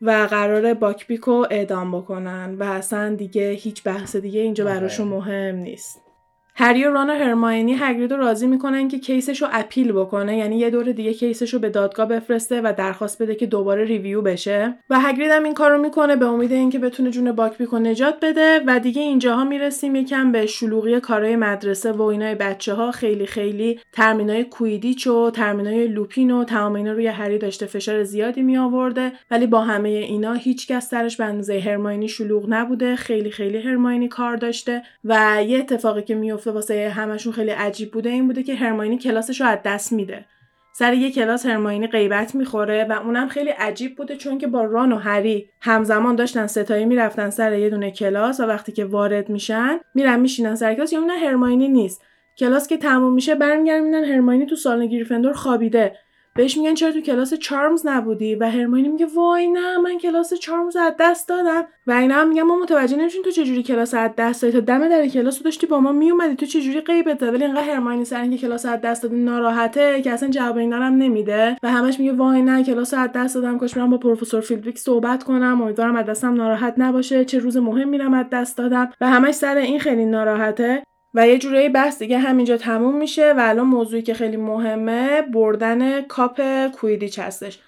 و 0.00 0.10
قراره 0.30 0.74
باکبیک 0.74 1.20
رو 1.20 1.46
اعدام 1.50 1.98
بکنن 1.98 2.56
و 2.58 2.62
اصلا 2.62 3.14
دیگه 3.14 3.50
هیچ 3.50 3.82
بحث 3.82 4.16
دیگه 4.16 4.40
اینجا 4.40 4.64
براشون 4.64 5.08
مهم 5.08 5.54
نیست. 5.56 6.11
هری 6.54 6.84
و 6.84 6.90
ران 6.90 7.10
و 7.10 7.12
هرماینی 7.12 7.74
هگرید 7.74 8.12
رو 8.12 8.16
راضی 8.16 8.46
می‌کنن 8.46 8.88
که 8.88 8.98
case 8.98 9.27
ش 9.27 9.42
رو 9.42 9.48
appeal 9.52 9.92
بکنه 9.92 10.36
یعنی 10.36 10.58
یه 10.58 10.70
دور 10.70 10.92
دیگه 10.92 11.14
case 11.14 11.41
ش 11.41 11.54
رو 11.54 11.60
به 11.60 11.68
دادگاه 11.68 12.08
بفرسته 12.08 12.60
و 12.60 12.72
درخواست 12.78 13.22
بده 13.22 13.34
که 13.34 13.46
دوباره 13.46 13.84
review 13.84 14.22
بشه. 14.22 14.74
و 14.90 15.00
هگرید 15.00 15.30
هم 15.30 15.44
این 15.44 15.54
کارو 15.54 15.82
می‌کنه 15.82 16.16
به 16.16 16.26
امید 16.26 16.52
اینکه 16.52 16.78
بتونه 16.78 17.10
جون 17.10 17.32
باکبیک 17.32 17.74
نجات 17.74 18.14
بده 18.22 18.60
و 18.66 18.80
دیگه 18.80 19.02
اینجاها 19.02 19.44
می‌رسیم 19.44 19.96
یکم 19.96 20.32
به 20.32 20.46
شلوغی 20.46 21.00
کارهای 21.00 21.36
مدرسه 21.36 21.92
و 21.92 22.02
اینای 22.02 22.34
بچه 22.34 22.74
ها 22.74 22.90
خیلی 22.90 23.26
خیلی 23.26 23.80
تمرینای 23.92 24.44
کویدیچ 24.44 25.06
و 25.06 25.30
تمرینای 25.30 25.86
لوپین 25.86 26.30
و 26.30 26.44
تمام 26.44 26.74
اینا 26.74 26.92
روی 26.92 27.06
هری 27.06 27.38
داشته 27.38 27.66
فشار 27.66 28.02
زیادی 28.02 28.42
می 28.42 28.56
آورده 28.56 29.12
ولی 29.30 29.46
با 29.46 29.60
همه 29.60 29.88
اینا 29.88 30.32
هیچکس 30.32 30.88
سرش 30.88 31.16
به 31.16 31.24
اندازه 31.24 31.60
هرماینی 31.60 32.08
شلوغ 32.08 32.44
نبوده. 32.48 32.96
خیلی 32.96 33.30
خیلی 33.30 33.58
هرماینی 33.58 34.08
کار 34.08 34.36
داشته 34.36 34.82
و 35.04 35.38
یه 35.46 35.58
اتفاقی 35.58 36.02
که 36.02 36.14
میفته 36.42 36.50
واسه 36.50 36.88
همشون 36.88 37.32
خیلی 37.32 37.50
عجیب 37.50 37.90
بوده 37.92 38.10
این 38.10 38.26
بوده 38.26 38.42
که 38.42 38.54
هرماینی 38.54 38.98
کلاسش 38.98 39.40
رو 39.40 39.46
از 39.46 39.58
دست 39.64 39.92
میده. 39.92 40.24
سر 40.74 40.94
یه 40.94 41.12
کلاس 41.12 41.46
هرماینی 41.46 41.86
غیبت 41.86 42.34
می‌خوره 42.34 42.84
و 42.84 42.92
اونم 42.92 43.28
خیلی 43.28 43.50
عجیب 43.50 43.96
بوده 43.96 44.16
چون 44.16 44.38
که 44.38 44.46
با 44.46 44.64
ران 44.64 44.92
و 44.92 44.96
هری 44.96 45.48
همزمان 45.60 46.16
داشتن 46.16 46.46
ستایی 46.46 46.84
می‌رفتن 46.84 47.30
سر 47.30 47.58
یه 47.58 47.70
دونه 47.70 47.90
کلاس 47.90 48.40
و 48.40 48.46
وقتی 48.46 48.72
که 48.72 48.84
وارد 48.84 49.28
میشن 49.28 49.80
میرن 49.94 50.20
میشینن 50.20 50.54
سر 50.54 50.74
کلاس. 50.74 50.92
یا 50.92 51.00
نه 51.00 51.14
هرماینی 51.14 51.68
نیست. 51.68 52.02
کلاس 52.38 52.68
که 52.68 52.76
تموم 52.76 53.14
میشه 53.14 53.34
برمیگردن 53.34 53.84
می‌بینن 53.84 54.04
هرماینی 54.04 54.46
تو 54.46 54.56
سالن 54.56 54.86
گریفندور 54.86 55.32
خوابیده. 55.32 55.96
بهش 56.34 56.56
میگن 56.56 56.74
چرا 56.74 56.92
تو 56.92 57.00
کلاس 57.00 57.34
Charms 57.34 57.86
نبودی؟ 57.86 58.34
و 58.34 58.50
هرماینی 58.50 58.88
میگه 58.88 59.06
وای 59.16 59.46
نه 59.46 59.78
من 59.78 59.98
کلاس 59.98 60.34
Charms 60.34 60.76
از 60.76 60.94
دست 61.00 61.28
دادم. 61.28 61.64
و 61.86 61.92
اینا 61.92 62.14
هم 62.14 62.28
میگن 62.28 62.42
ما 62.42 62.58
متوجه 62.58 62.96
نمیشیم 62.96 63.22
تو 63.22 63.30
چجوری 63.30 63.62
کلاس 63.62 63.94
از 63.94 64.10
دست 64.18 64.42
دادی. 64.42 64.52
تا 64.52 64.60
دم 64.60 64.88
در 64.88 65.06
کلاس 65.06 65.38
رو 65.38 65.44
داشتی 65.44 65.66
با 65.66 65.80
ما 65.80 65.92
میومدی. 65.92 66.36
تو 66.36 66.46
چجوری 66.46 66.80
غیبت 66.80 67.22
ولی 67.22 67.44
اینقدر 67.44 67.62
هرماینی 67.62 68.04
سر 68.04 68.20
اینکه 68.20 68.38
کلاس 68.38 68.66
از 68.66 68.80
دست 68.80 69.02
دادی 69.02 69.16
ناراحته 69.16 70.02
که 70.02 70.10
اصلا 70.10 70.28
جواب 70.28 70.56
اینا 70.56 70.76
هم 70.76 70.96
نمیده. 70.96 71.56
و 71.62 71.70
همش 71.70 72.00
میگه 72.00 72.12
وای 72.12 72.42
نه 72.42 72.64
کلاس 72.64 72.94
از 72.94 73.10
دست 73.14 73.34
دادم. 73.34 73.58
کاش 73.58 73.74
برم 73.74 73.90
با 73.90 73.96
پروفسور 73.98 74.40
فلیتویک 74.40 74.78
صحبت 74.78 75.24
کنم. 75.24 75.62
امیدوارم 75.62 75.96
از 75.96 76.06
دستم 76.06 76.34
ناراحت 76.34 76.74
نباشه. 76.76 77.24
چه 77.24 77.38
روز 77.38 77.56
مهم 77.56 77.88
میرم 77.88 78.14
از 78.14 78.26
دست 78.32 78.58
دادم. 78.58 78.90
و 79.00 79.10
همش 79.10 79.34
سر 79.34 79.56
این 79.56 79.78
خیلی 79.78 80.04
ناراحته. 80.04 80.82
و 81.14 81.28
یه 81.28 81.38
جورایی 81.38 81.68
بحث 81.68 81.98
دیگه 81.98 82.18
همینجا 82.18 82.56
تموم 82.56 82.98
میشه 82.98 83.32
و 83.32 83.36
الان 83.38 83.66
موضوعی 83.66 84.02
که 84.02 84.14
خیلی 84.14 84.36
مهمه 84.36 85.22
بردن 85.22 86.02
کاپ 86.02 86.40
کویدیچ 86.66 87.18
هستش. 87.18 87.58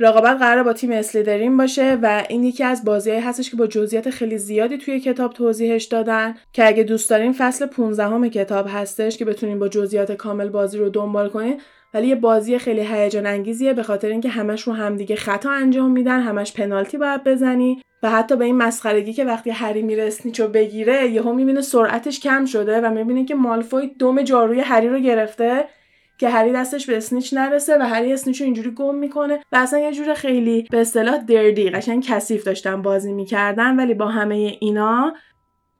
رقابت 0.00 0.38
قرار 0.38 0.62
با 0.62 0.72
تیم 0.72 0.92
اسلیدرین 0.92 1.56
باشه 1.56 1.98
و 2.02 2.24
این 2.28 2.44
یکی 2.44 2.64
از 2.64 2.84
بازیهایی 2.84 3.22
هستش 3.22 3.50
که 3.50 3.56
با 3.56 3.66
جزئیات 3.66 4.10
خیلی 4.10 4.38
زیادی 4.38 4.78
توی 4.78 5.00
کتاب 5.00 5.32
توضیحش 5.32 5.84
دادن 5.84 6.34
که 6.52 6.66
اگه 6.66 6.82
دوست 6.82 7.10
دارین 7.10 7.32
فصل 7.32 7.66
15 7.66 8.04
همه 8.04 8.30
کتاب 8.30 8.66
هستش 8.68 9.16
که 9.16 9.24
بتونین 9.24 9.58
با 9.58 9.68
جزئیات 9.68 10.12
کامل 10.12 10.48
بازی 10.48 10.78
رو 10.78 10.88
دنبال 10.88 11.28
کنین 11.28 11.60
ولی 11.94 12.06
یه 12.06 12.14
بازی 12.14 12.58
خیلی 12.58 12.80
هیجان 12.80 13.26
انگیزیه 13.26 13.72
به 13.72 13.82
خاطر 13.82 14.08
اینکه 14.08 14.28
همش 14.28 14.62
رو 14.62 14.72
همدیگه 14.72 15.16
خطا 15.16 15.50
انجام 15.50 15.90
میدن 15.90 16.20
همش 16.20 16.52
پنالتی 16.52 16.98
باید 16.98 17.24
بزنی 17.24 17.82
و 18.02 18.10
حتی 18.10 18.36
به 18.36 18.44
این 18.44 18.56
مسخرگی 18.56 19.12
که 19.12 19.24
وقتی 19.24 19.50
هری 19.50 19.82
میره 19.82 20.06
اسنیچو 20.06 20.48
بگیره 20.48 21.08
یهو 21.08 21.32
می‌بینه 21.32 21.60
سرعتش 21.60 22.20
کم 22.20 22.44
شده 22.44 22.80
و 22.80 22.90
می‌بینه 22.90 23.24
که 23.24 23.34
مالفوی 23.34 23.90
دم 23.98 24.22
جاروی 24.22 24.60
هری 24.60 24.88
رو 24.88 24.98
گرفته 24.98 25.64
که 26.18 26.28
هری 26.28 26.52
دستش 26.52 26.86
به 26.86 26.96
اسنیچ 26.96 27.34
نرسه 27.34 27.78
و 27.78 27.82
هری 27.82 28.12
اسنیچ 28.12 28.40
رو 28.40 28.44
اینجوری 28.44 28.70
گم 28.70 28.94
می‌کنه 28.94 29.34
و 29.52 29.56
اصلا 29.56 29.78
یه 29.78 29.92
جور 29.92 30.14
خیلی 30.14 30.66
به 30.70 30.80
اصطلاح 30.80 31.16
دردی 31.16 31.70
قشنگ 31.70 32.04
کثیف 32.04 32.44
داشتن 32.44 32.82
بازی 32.82 33.12
می‌کردن 33.12 33.76
ولی 33.76 33.94
با 33.94 34.06
همه 34.06 34.56
اینا 34.60 35.14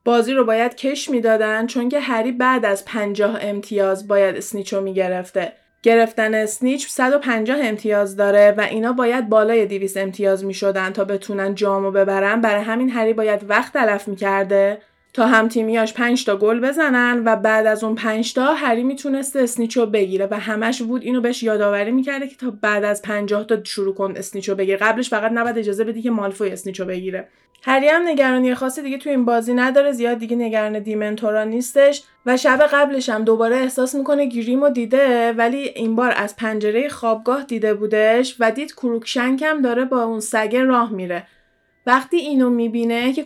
بازی 0.04 0.32
رو 0.32 0.44
باید 0.44 0.74
کش 0.74 1.10
می‌دادن 1.10 1.66
چون 1.66 1.88
که 1.88 2.00
هری 2.00 2.32
بعد 2.32 2.64
از 2.64 2.84
پنجاه 2.84 3.38
امتیاز 3.40 4.08
باید 4.08 4.36
اسنیچ 4.36 4.72
رو 4.72 4.80
می‌گرفته. 4.80 5.52
گرفتن 5.82 6.34
اسنیچ 6.34 6.88
150 6.88 7.58
امتیاز 7.62 8.16
داره 8.16 8.54
و 8.58 8.60
اینا 8.60 8.92
باید 8.92 9.28
بالای 9.28 9.66
200 9.66 9.96
امتیاز 9.96 10.44
می 10.44 10.54
شدن 10.54 10.90
تا 10.90 11.04
بتونن 11.04 11.54
جامو 11.54 11.90
ببرن. 11.90 12.40
برای 12.40 12.62
همین 12.62 12.90
هری 12.90 13.12
باید 13.12 13.50
وقت 13.50 13.72
تلف 13.72 14.08
می‌کرده. 14.08 14.82
تا 15.18 15.26
هم 15.26 15.48
تیمیاش 15.48 15.94
5 15.94 16.24
تا 16.24 16.36
گل 16.36 16.60
بزنن 16.60 17.22
و 17.24 17.36
بعد 17.36 17.66
از 17.66 17.84
اون 17.84 17.94
5 17.94 18.34
تا 18.34 18.54
هری 18.54 18.82
می‌تونست 18.82 19.36
اسنیچو 19.36 19.86
بگیره 19.86 20.28
و 20.30 20.38
همش 20.38 20.82
بود 20.82 21.02
اینو 21.02 21.20
بهش 21.20 21.42
یادآوری 21.42 21.90
می‌کرده 21.90 22.28
که 22.28 22.36
تا 22.36 22.50
بعد 22.62 22.84
از 22.84 23.02
50 23.02 23.44
تا 23.44 23.64
شروع 23.64 23.94
کن 23.94 24.14
اسنیچو 24.16 24.54
بگیره 24.54 24.76
قبلش 24.76 25.10
فقط 25.10 25.32
نباید 25.32 25.58
اجازه 25.58 25.84
بدی 25.84 26.02
که 26.02 26.10
مالفوی 26.10 26.50
اسنیچو 26.50 26.84
بگیره. 26.84 27.28
هری 27.62 27.88
هم 27.88 28.08
نگرانی 28.08 28.54
خاصی 28.54 28.82
دیگه 28.82 28.98
تو 28.98 29.10
این 29.10 29.24
بازی 29.24 29.54
نداره 29.54 29.92
زیاد 29.92 30.18
دیگه 30.18 30.36
نگران 30.36 30.78
دیمنتورا 30.78 31.44
نیستش 31.44 32.02
و 32.26 32.36
شب 32.36 32.58
قبلش 32.72 33.08
هم 33.08 33.24
دوباره 33.24 33.56
احساس 33.56 33.94
می‌کنه 33.94 34.26
گیریمو 34.26 34.70
دیده 34.70 35.32
ولی 35.32 35.58
این 35.58 35.96
بار 35.96 36.12
از 36.16 36.36
پنجره 36.36 36.88
خوابگاه 36.88 37.44
دیده 37.44 37.74
بودش 37.74 38.36
و 38.40 38.50
دید 38.50 38.74
کروکشنک 38.74 39.42
هم 39.42 39.62
داره 39.62 39.84
با 39.84 40.02
اون 40.02 40.20
سگه 40.20 40.64
راه 40.64 40.92
میره. 40.92 41.26
وقتی 41.88 42.16
اینو 42.16 42.50
می‌بینه 42.50 43.12
که 43.12 43.24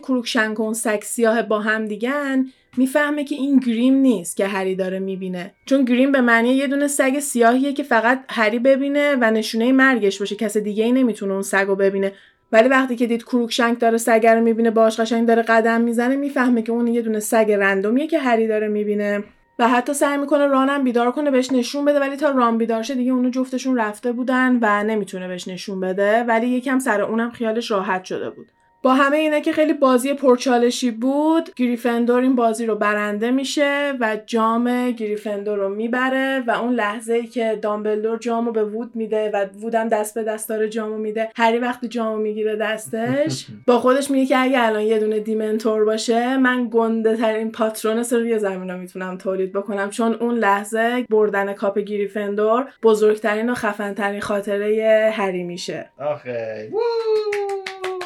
اون 0.57 0.73
سگ 0.73 0.99
سیاه 1.01 1.41
با 1.41 1.59
هم 1.59 1.85
دیگن 1.85 2.45
می‌فهمه 2.77 3.23
که 3.23 3.35
این 3.35 3.59
گریم 3.59 3.93
نیست 3.93 4.37
که 4.37 4.47
هری 4.47 4.75
داره 4.75 4.99
می‌بینه. 4.99 5.53
چون 5.65 5.85
گریم 5.85 6.11
به 6.11 6.21
معنی 6.21 6.49
یه 6.49 6.67
دونه 6.67 6.87
سگ 6.87 7.19
سیاهیه 7.19 7.73
که 7.73 7.83
فقط 7.83 8.23
هری 8.29 8.59
ببینه 8.59 9.15
و 9.21 9.31
نشونه 9.31 9.71
مرگش 9.71 10.19
باشه. 10.19 10.35
کس 10.35 10.57
دیگه 10.57 10.83
ای 10.83 10.91
نمی‌تونه 10.91 11.33
اون 11.33 11.41
سگ 11.41 11.67
ببینه. 11.67 12.11
ولی 12.51 12.69
وقتی 12.69 12.95
که 12.95 13.07
دید 13.07 13.23
کروکشنک 13.23 13.79
داره 13.79 13.97
سگ 13.97 14.27
رو 14.27 14.41
می‌بینه 14.41 14.71
باش 14.71 14.99
قشنگ 14.99 15.27
داره 15.27 15.41
قدم 15.41 15.81
می‌زنه 15.81 16.15
می‌فهمه 16.15 16.61
که 16.61 16.71
اون 16.71 16.87
یه 16.87 17.01
دونه 17.01 17.19
سگ 17.19 17.51
random 17.51 17.93
یه 17.93 18.07
که 18.07 18.19
هری 18.19 18.47
داره 18.47 18.67
می‌بینه. 18.67 19.23
و 19.59 19.67
حتی 19.67 19.93
سعی 19.93 20.17
می‌کنه 20.17 20.47
رانم 20.47 20.83
بیدار 20.83 21.11
کنه 21.11 21.31
بهش 21.31 21.51
نشون 21.51 21.85
بده. 21.85 21.99
ولی 21.99 22.17
تا 22.17 22.29
ران 22.29 22.57
بیدار 22.57 22.83
شه 22.83 22.95
دیگه 22.95 23.11
اونو 23.11 23.29
جفتشون 23.29 23.77
رفته 23.77 24.11
بودن 24.11 24.59
و 24.61 24.83
نمی‌تونه 24.83 25.27
بهش 25.27 25.47
نشون 25.47 25.79
بده. 25.79 26.23
ولی 26.23 26.47
یکم 26.47 26.79
سر 26.79 27.01
اونم 27.01 27.31
خیالش 27.31 27.71
راحت 27.71 28.03
شده 28.03 28.29
بود. 28.29 28.51
با 28.83 28.93
همه 28.93 29.17
اینا 29.17 29.39
که 29.39 29.51
خیلی 29.51 29.73
بازی 29.73 30.13
پرچالشی 30.13 30.91
بود 30.91 31.53
گریفندور 31.55 32.21
این 32.21 32.35
بازی 32.35 32.65
رو 32.65 32.75
برنده 32.75 33.31
میشه 33.31 33.93
و 33.99 34.17
جام 34.25 34.91
گریفندور 34.91 35.57
رو 35.57 35.69
می‌بره 35.69 36.43
و 36.47 36.51
اون 36.51 36.73
لحظه 36.73 37.13
ای 37.13 37.27
که 37.27 37.59
دامبلدور 37.61 38.17
جامو 38.17 38.51
به 38.51 38.63
وود 38.63 38.95
میده 38.95 39.31
و 39.33 39.45
وودم 39.61 39.87
دست 39.87 40.15
به 40.15 40.23
دست 40.23 40.49
داره 40.49 40.69
جامو 40.69 40.97
میده 40.97 41.29
هری 41.35 41.59
وقتی 41.59 41.87
جامو 41.87 42.17
می‌گیره 42.17 42.55
دستش 42.55 43.45
با 43.67 43.79
خودش 43.79 44.11
میگه 44.11 44.25
که 44.25 44.37
اگه 44.37 44.63
الان 44.63 44.81
یه 44.81 44.99
دونه 44.99 45.19
dementor 45.19 45.85
باشه 45.85 46.37
من 46.37 46.67
گنده 46.71 47.17
ترین 47.17 47.51
Patronus 47.51 48.13
روی 48.13 48.39
زمین 48.39 48.69
رو 48.69 48.77
می‌تونم 48.77 49.17
تولید 49.17 49.53
بکنم 49.53 49.89
چون 49.89 50.13
اون 50.13 50.35
لحظه 50.35 51.05
بردن 51.09 51.53
کاپ 51.53 51.79
گریفندور 51.79 52.65
بزرگترین 52.83 53.49
و 53.49 53.53
خفنترین 53.53 54.21
خاطره 54.21 55.11
هری 55.13 55.43
میشه. 55.43 55.89
آخه. 55.97 56.69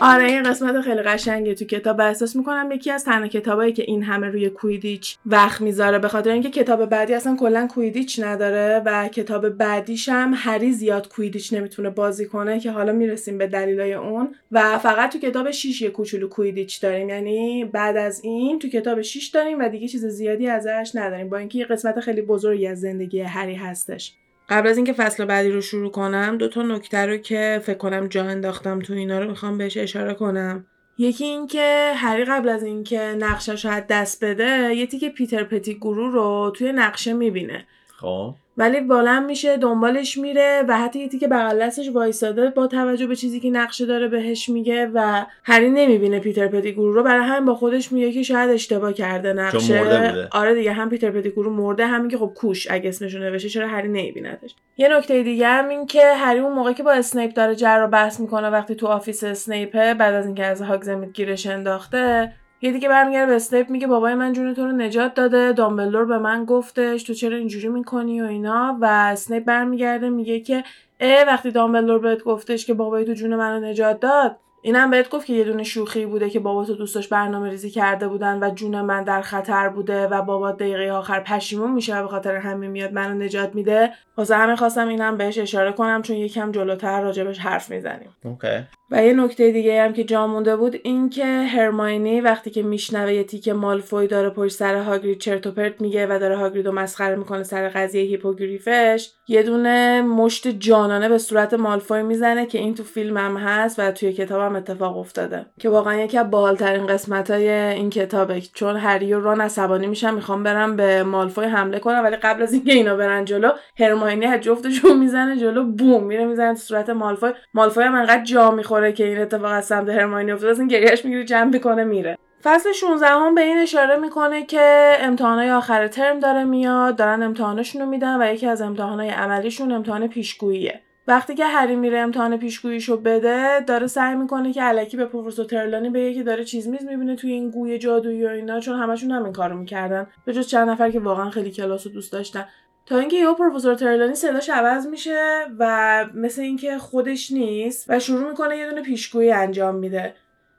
آره 0.01 0.25
این 0.25 0.43
قسمت 0.43 0.81
خیلی 0.81 1.01
قشنگه 1.01 1.55
تو 1.55 1.65
کتاب. 1.65 2.01
احساس 2.01 2.35
می‌کنم 2.35 2.71
یکی 2.71 2.91
از 2.91 3.05
تنها 3.05 3.27
کتابایی 3.27 3.73
که 3.73 3.83
این 3.83 4.03
همه 4.03 4.27
روی 4.27 4.49
کویدیچ 4.49 5.17
وقت 5.25 5.61
می‌ذاره 5.61 5.99
به 5.99 6.07
خاطر 6.07 6.29
اینکه 6.29 6.49
کتاب 6.49 6.85
بعدی 6.85 7.13
اصلا 7.13 7.35
کلا 7.35 7.67
کویدیچ 7.67 8.19
نداره 8.19 8.81
و 8.85 9.07
کتاب 9.07 9.49
بعدیش 9.49 10.09
هم 10.09 10.33
هری 10.35 10.71
زیاد 10.71 11.07
کویدیچ 11.07 11.53
نمی‌تونه 11.53 11.89
بازی 11.89 12.25
کنه 12.25 12.59
که 12.59 12.71
حالا 12.71 12.91
می‌رسیم 12.91 13.37
به 13.37 13.47
دلیلای 13.47 13.93
اون. 13.93 14.35
و 14.51 14.77
فقط 14.77 15.13
تو 15.13 15.19
کتاب 15.19 15.51
6 15.51 15.81
یه 15.81 15.89
کوچولو 15.89 16.27
کویدیچ 16.27 16.81
داریم. 16.81 17.09
یعنی 17.09 17.65
بعد 17.65 17.97
از 17.97 18.23
این 18.23 18.59
تو 18.59 18.69
کتاب 18.69 19.01
6 19.01 19.27
داریم 19.27 19.59
و 19.59 19.69
دیگه 19.69 19.87
چیز 19.87 20.05
زیادی 20.05 20.47
ازش 20.47 20.91
نداریم 20.93 21.29
با 21.29 21.37
اینکه 21.37 21.59
یه 21.59 21.65
قسمت 21.65 21.99
خیلی 21.99 22.21
بزرگی 22.21 22.67
از 22.67 22.79
زندگی 22.81 23.19
هری 23.19 23.55
هستش. 23.55 24.13
قبل 24.49 24.67
از 24.67 24.77
اینکه 24.77 24.93
فصل 24.93 25.25
بعدی 25.25 25.51
رو 25.51 25.61
شروع 25.61 25.91
کنم 25.91 26.37
دو 26.37 26.49
تا 26.49 26.61
نکته 26.61 27.05
رو 27.05 27.17
که 27.17 27.61
فکر 27.63 27.77
کنم 27.77 28.07
جا 28.07 28.23
انداختم 28.23 28.79
تو 28.79 28.93
اینا 28.93 29.19
رو 29.19 29.29
می‌خوام 29.29 29.57
بهش 29.57 29.77
اشاره 29.77 30.13
کنم. 30.13 30.65
یکی 30.97 31.25
اینکه 31.25 31.93
هری 31.95 32.25
قبل 32.25 32.49
از 32.49 32.63
اینکه 32.63 32.99
نقشش 32.99 33.65
رو 33.65 33.81
دست 33.89 34.23
بده 34.23 34.75
یه 34.75 34.87
تیکه 34.87 35.09
پیتر 35.09 35.43
پتیگرو 35.43 36.13
رو 36.13 36.53
توی 36.55 36.71
نقشه 36.71 37.13
می‌بینه. 37.13 37.67
خب. 37.99 38.35
ولی 38.57 38.81
بلند 38.81 39.25
میشه 39.25 39.57
دنبالش 39.57 40.17
میره 40.17 40.63
و 40.67 40.77
حتی 40.77 40.99
یه 40.99 41.07
تیکه 41.07 41.27
بغل 41.27 41.59
دستش 41.61 41.89
وایساده 41.89 42.49
با 42.49 42.67
توجه 42.67 43.07
به 43.07 43.15
چیزی 43.15 43.39
که 43.39 43.49
نقشه 43.49 43.85
داره 43.85 44.07
بهش 44.07 44.49
میگه 44.49 44.91
و 44.93 45.25
هری 45.43 45.69
نمی‌بینه 45.69 46.19
پیتر 46.19 46.47
پتیگرو 46.47 46.93
رو. 46.93 47.03
برای 47.03 47.25
همین 47.25 47.45
با 47.45 47.55
خودش 47.55 47.91
میگه 47.91 48.11
که 48.11 48.23
شاید 48.23 48.49
اشتباه 48.49 48.93
کرده 48.93 49.33
نقشه. 49.33 49.83
مرده 49.83 50.07
بوده. 50.07 50.27
آره 50.31 50.55
دیگه 50.55 50.73
هم 50.73 50.89
پیتر 50.89 51.11
پتیگرو 51.11 51.53
مرده 51.53 51.87
همین 51.87 52.09
که 52.09 52.17
خب 52.17 52.31
کوش 52.35 52.67
اگه 52.71 52.89
اسمشو 52.89 53.19
نوشته 53.19 53.49
چرا 53.49 53.67
هری 53.67 53.87
نمیبیندش. 53.87 54.55
یه 54.77 54.97
نکته 54.97 55.23
دیگه 55.23 55.47
هم 55.47 55.69
این 55.69 55.85
که 55.85 56.13
هری 56.15 56.39
اون 56.39 56.53
موقع 56.53 56.73
که 56.73 56.83
با 56.83 56.91
اسنیپ 56.91 57.33
داره 57.33 57.55
جر 57.55 57.79
و 57.79 57.87
بحث 57.87 58.19
می‌کنه 58.19 58.49
وقتی 58.49 58.75
تو 58.75 58.87
office 58.87 59.23
اسنیپه 59.23 59.93
بعد 59.93 60.13
از 60.13 60.25
اینکه 60.25 60.45
از 60.45 60.61
هاگزمید 60.61 61.13
گیرش 61.13 61.47
انداخته 61.47 62.33
یه 62.61 62.71
دیگه 62.71 62.89
برمیگرده 62.89 63.25
به 63.25 63.35
اسنیپ 63.35 63.69
میگه 63.69 63.87
بابای 63.87 64.15
من 64.15 64.33
جون 64.33 64.53
تو 64.53 64.65
رو 64.65 64.71
نجات 64.71 65.13
داده 65.13 65.51
دامبلدور 65.51 66.05
به 66.05 66.17
من 66.17 66.45
گفتش 66.45 67.03
تو 67.03 67.13
چرا 67.13 67.37
اینجوری 67.37 67.67
می‌کنی 67.67 68.21
و 68.21 68.25
اینا؟ 68.25 68.77
و 68.81 68.85
اسنیپ 68.85 69.45
برمیگرده 69.45 70.09
میگه 70.09 70.39
که 70.39 70.63
اه 70.99 71.27
وقتی 71.27 71.51
دامبلدور 71.51 71.99
بهت 71.99 72.23
گفتش 72.23 72.65
که 72.65 72.73
بابای 72.73 73.05
تو 73.05 73.13
جون 73.13 73.35
منو 73.35 73.65
نجات 73.65 73.99
داد 73.99 74.35
اینم 74.61 74.89
بهت 74.89 75.09
گفت 75.09 75.25
که 75.25 75.33
یه 75.33 75.43
دونه 75.43 75.63
شوخی 75.63 76.05
بوده 76.05 76.29
که 76.29 76.39
بابا 76.39 76.65
تو 76.65 76.75
دوستاش 76.75 77.07
برنامه 77.07 77.49
ریزی 77.49 77.69
کرده 77.69 78.07
بودن 78.07 78.43
و 78.43 78.49
جون 78.49 78.81
من 78.81 79.03
در 79.03 79.21
خطر 79.21 79.69
بوده 79.69 80.07
و 80.07 80.21
بابا 80.21 80.51
دقیقه 80.51 80.91
آخر 80.91 81.19
پشیمون 81.19 81.71
میشه 81.71 81.97
و 81.97 82.01
به 82.01 82.07
خاطر 82.07 82.35
همین 82.35 82.71
میاد 82.71 82.93
منو 82.93 83.23
نجات 83.23 83.55
میده. 83.55 83.93
واسه 84.17 84.35
همین 84.35 84.55
خواستم 84.55 84.87
اینم 84.87 85.17
بهش 85.17 85.37
اشاره 85.37 85.71
کنم 85.71 86.01
چون 86.01 86.15
یکم 86.15 86.51
جلوتر 86.51 87.01
راجبش 87.01 87.39
حرف 87.39 87.69
می‌زنیم. 87.69 88.09
okay. 88.23 88.63
و 88.91 89.03
یه 89.03 89.13
نکته 89.13 89.51
دیگه 89.51 89.83
هم 89.83 89.93
که 89.93 90.03
جا 90.03 90.27
مونده 90.27 90.55
بود 90.55 90.75
این 90.83 91.09
که 91.09 91.25
هرماینی 91.25 92.21
وقتی 92.21 92.49
که 92.49 92.63
میشنوه 92.63 93.13
یه 93.13 93.23
تیک 93.23 93.49
مالفوی 93.49 94.07
داره 94.07 94.29
پشت 94.29 94.55
سر 94.55 94.75
هاگرید 94.75 95.19
چرت 95.19 95.47
و 95.47 95.51
پرت 95.51 95.81
میگه 95.81 96.07
و 96.07 96.19
داره 96.19 96.37
هاگریدو 96.37 96.71
مسخره 96.71 97.15
می‌کنه 97.15 97.43
سر 97.43 97.69
قضیه 97.69 98.01
هیپوگریفش 98.01 99.09
یه 99.27 99.43
دونه 99.43 100.01
مشت 100.01 100.47
جانانه 100.47 101.09
به 101.09 101.17
صورت 101.17 101.53
مالفوی 101.53 102.03
می‌زنه 102.03 102.45
که 102.45 102.57
این 102.57 102.75
تو 102.75 102.83
فیلم 102.83 103.17
هم 103.17 103.37
هست 103.37 103.79
و 103.79 103.91
توی 103.91 104.13
کتابم 104.13 104.55
اتفاق 104.55 104.97
افتاده. 104.97 105.45
که 105.59 105.69
واقعا 105.69 105.95
یکی 105.95 106.17
از 106.17 106.31
باحالترین 106.31 106.87
قسمت 106.87 107.31
های 107.31 107.49
این 107.49 107.89
کتابه. 107.89 108.41
چون 108.41 108.75
هری 108.75 109.13
و 109.13 109.19
ران 109.19 109.41
عصبانی 109.41 109.87
میشن 109.87 110.13
می‌خوام 110.13 110.43
برم 110.43 110.75
به 110.75 111.03
مالفوی 111.03 111.45
حمله 111.45 111.79
کنم 111.79 112.03
ولی 112.03 112.15
قبل 112.15 112.43
از 112.43 112.53
اینکه 112.53 112.73
اینا 112.73 112.95
برن 112.95 113.25
جلو 113.25 113.49
هرماینی 113.79 114.25
از 114.25 114.41
جفتشون 114.41 114.99
می‌زنه 114.99 115.37
جلو 115.37 115.63
بوم 115.63 116.03
میره 116.03 116.25
می‌زنه 116.25 116.53
تو 116.53 116.59
صورت 116.59 116.89
مالفوی. 116.89 117.31
مالفوی 117.53 117.83
هم 117.83 117.95
انقدر 117.95 118.23
جا 118.23 118.51
می‌خوره 118.51 118.76
که 118.91 119.05
این 119.05 119.21
اتفاق 119.21 119.51
از 119.51 119.65
سمت 119.65 119.89
هرماینی 119.89 120.31
افتاده 120.31 120.51
از 120.51 120.59
این 120.59 120.67
گریهش 120.67 121.05
می‌گیره 121.05 121.23
جمع 121.23 121.51
می‌کنه 121.51 121.83
میره. 121.83 122.17
فصل 122.43 122.71
16 122.71 123.07
هم 123.07 123.35
به 123.35 123.41
این 123.41 123.57
اشاره 123.57 123.97
می‌کنه 123.97 124.45
که 124.45 124.91
امتحانای 124.99 125.51
آخر 125.51 125.87
ترم 125.87 126.19
داره 126.19 126.43
میاد 126.43 126.95
دارن 126.95 127.23
امتحانشون 127.23 127.81
رو 127.81 127.87
میدن 127.87 128.21
و 128.21 128.33
یکی 128.33 128.47
از 128.47 128.61
امتحانای 128.61 129.09
عملیشون 129.09 129.71
امتحان 129.71 130.07
پیشگوییه. 130.07 130.81
وقتی 131.07 131.35
که 131.35 131.45
هری 131.45 131.75
میره 131.75 131.99
امتحان 131.99 132.37
پیشگوییشو 132.37 132.97
بده 132.97 133.59
داره 133.59 133.87
سعی 133.87 134.15
می‌کنه 134.15 134.53
که 134.53 134.61
علکی 134.61 134.97
به 134.97 135.05
پروفسور 135.05 135.45
ترلانی 135.45 135.89
بگه 135.89 136.13
که 136.13 136.23
داره 136.23 136.43
چیز 136.43 136.67
میز 136.67 136.85
می‌بینه 136.85 137.15
توی 137.15 137.31
این 137.31 137.51
گوی 137.51 137.77
جادویی 137.77 138.25
و 138.25 138.29
اینا 138.29 138.59
چون 138.59 138.79
همشون 138.79 139.11
همین 139.11 139.33
کارو 139.33 139.57
می‌کردن. 139.57 140.07
به 140.25 140.33
جز 140.33 140.47
چند 140.47 140.69
نفر 140.69 140.91
که 140.91 140.99
واقعا 140.99 141.29
خیلی 141.29 141.51
کلاس 141.51 141.87
دوست 141.87 142.13
داشتن. 142.13 142.45
تا 142.87 142.97
اینکه 142.97 143.17
یهو 143.17 143.33
پروفسور 143.33 143.75
ترلانی 143.75 144.15
صداش 144.15 144.49
عوض 144.49 144.87
میشه 144.87 145.45
و 145.59 146.05
مثل 146.13 146.41
اینکه 146.41 146.77
خودش 146.77 147.31
نیست 147.31 147.85
و 147.89 147.99
شروع 147.99 148.29
می‌کنه 148.29 148.57
یه 148.57 148.69
دونه 148.69 148.81
پیشگویی 148.81 149.31
انجام 149.31 149.75
میده. 149.75 150.13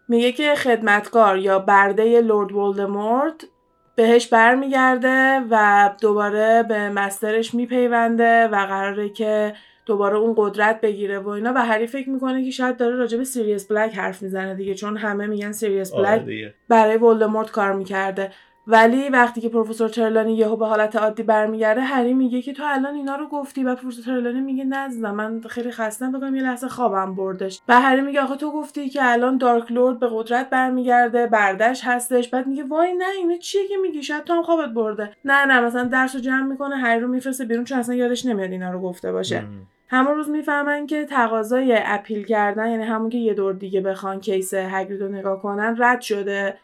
میگه 0.08 0.32
که 0.32 0.54
خدمتکار 0.54 1.38
یا 1.38 1.58
برده 1.58 2.20
Lord 2.20 2.52
ولدمورت 2.52 3.44
بهش 3.96 4.26
برمیگرده 4.26 5.42
و 5.50 5.90
دوباره 6.00 6.62
به 6.62 6.88
master 6.88 7.38
ش 7.38 7.54
میپیونده 7.54 8.48
و 8.48 8.66
قراره 8.66 9.08
که 9.08 9.54
دوباره 9.86 10.16
اون 10.16 10.34
قدرت 10.36 10.80
بگیره 10.80 11.18
و 11.18 11.28
اینا 11.28 11.52
و 11.54 11.64
هری 11.64 11.86
فکر 11.86 12.10
می‌کنه 12.10 12.44
که 12.44 12.50
شاید 12.50 12.76
داره 12.76 12.96
راجع 12.96 13.18
به 13.18 13.24
سیریس 13.24 13.72
بلک 13.72 13.94
حرف 13.94 14.22
می‌زنه 14.22 14.54
دیگه 14.54 14.74
چون 14.74 14.96
همه 14.96 15.26
میگن 15.26 15.52
سیریس 15.52 15.92
بلک 15.94 16.22
برای 16.68 16.96
ولدمورت 16.96 17.50
کار 17.50 17.72
می‌کرده. 17.72 18.32
ولی 18.70 19.08
وقتی 19.08 19.40
که 19.40 19.48
پروفسور 19.48 19.88
ترلانی 19.88 20.36
یهو 20.36 20.56
به 20.56 20.66
حالت 20.66 20.96
عادی 20.96 21.22
برمیگرده 21.22 21.80
هری 21.80 22.14
میگه 22.14 22.42
که 22.42 22.52
تو 22.52 22.62
الان 22.66 22.94
اینا 22.94 23.16
رو 23.16 23.28
گفتی؟ 23.28 23.64
و 23.64 23.74
پروفسور 23.74 24.04
ترلانی 24.04 24.40
میگه 24.40 24.64
نه 24.64 25.12
من 25.12 25.40
خیلی 25.40 25.70
خستم 25.70 26.12
بگم 26.12 26.34
یه 26.34 26.42
لحظه 26.42 26.68
خوابم 26.68 27.14
بردش. 27.14 27.60
و 27.68 27.80
هری 27.80 28.00
میگه 28.00 28.20
آخه 28.20 28.36
تو 28.36 28.52
گفتی 28.52 28.88
که 28.88 29.00
الان 29.02 29.38
Dark 29.38 29.72
Lord 29.72 29.98
به 29.98 30.08
قدرت 30.12 30.50
برمیگرده 30.50 31.26
بردش 31.26 31.80
هستش. 31.84 32.28
بعد 32.28 32.46
میگه 32.46 32.64
وای 32.64 32.94
نه 32.94 33.04
اینه 33.18 33.38
چیه 33.38 33.68
که 33.68 33.76
میگی؟ 33.82 34.02
شاید 34.02 34.24
تو 34.24 34.32
هم 34.32 34.42
خوابت 34.42 34.68
برده. 34.68 35.10
نه 35.24 35.44
نه 35.44 35.60
مثلا 35.60 35.84
درس 35.84 36.14
رو 36.14 36.20
جمع 36.20 36.42
می‌کنه 36.42 36.76
هری 36.76 37.00
رو 37.00 37.08
میفرسته 37.08 37.44
بیرون 37.44 37.64
چون 37.64 37.78
اصلا 37.78 37.94
یادش 37.94 38.26
نمیاد 38.26 38.50
اینا 38.50 38.70
رو 38.70 38.80
گفته 38.80 39.12
باشه. 39.12 39.44
همون 39.90 40.14
روز 40.14 40.30
می‌فهمن 40.30 40.86
که 40.86 41.04
تقاضای 41.04 41.78
اپیل 41.84 42.24
کردن 42.24 42.70
یعنی 42.70 42.84
همون 42.84 43.10
که 43.10 43.18
یه 43.18 43.34
دور 43.34 43.52
دیگه 43.52 43.80
بخوان 43.80 44.20
کیس 44.20 44.54
هگرید 44.54 45.02
رو 45.02 45.08
نگاه 45.08 45.42
کنن 45.42 45.76
رد 45.78 46.00
شده. 46.00 46.58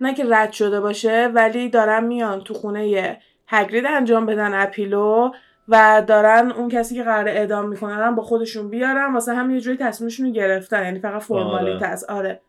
نه 0.00 0.14
که 0.14 0.24
رد 0.28 0.52
شده 0.52 0.80
باشه 0.80 1.30
ولی 1.34 1.68
دارن 1.68 2.04
میان 2.04 2.40
تو 2.40 2.54
خونه 2.54 3.18
هگرید 3.46 3.86
انجام 3.86 4.26
بدن 4.26 4.62
اپیلو 4.62 5.30
و 5.68 6.02
دارن 6.06 6.50
اون 6.50 6.68
کسی 6.68 6.94
که 6.94 7.02
قرار 7.02 7.28
اعدام 7.28 7.68
می‌کنن 7.68 8.14
با 8.14 8.22
خودشون 8.22 8.68
بیارن 8.68 9.12
واسه 9.12 9.34
هم 9.34 9.50
یه 9.50 9.60
جوری 9.60 9.76
تصمیمشون 9.76 10.26
رو 10.26 10.32
گرفتن 10.32 10.84
یعنی 10.84 10.98
فقط 10.98 11.22
فرمالیته 11.22 11.86
است 11.86 12.10
آره. 12.10 12.40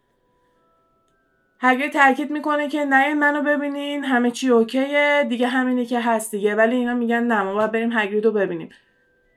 هگرید 1.59 1.93
تاکید 1.93 2.31
می‌کنه 2.31 2.67
که 2.67 2.85
نه 2.85 3.13
منو 3.13 3.41
ببینین 3.41 4.03
همه 4.03 4.31
چی 4.31 4.49
اوکیه 4.49 5.25
دیگه 5.29 5.47
همینه 5.47 5.85
که 5.85 5.99
هست 5.99 6.31
دیگه 6.31 6.55
ولی 6.55 6.75
اینا 6.75 6.93
میگن 6.93 7.23
نه 7.23 7.43
ما 7.43 7.53
باید 7.53 7.71
بریم 7.71 7.91
هگرید 7.93 8.25
رو 8.25 8.31
ببینیم. 8.31 8.69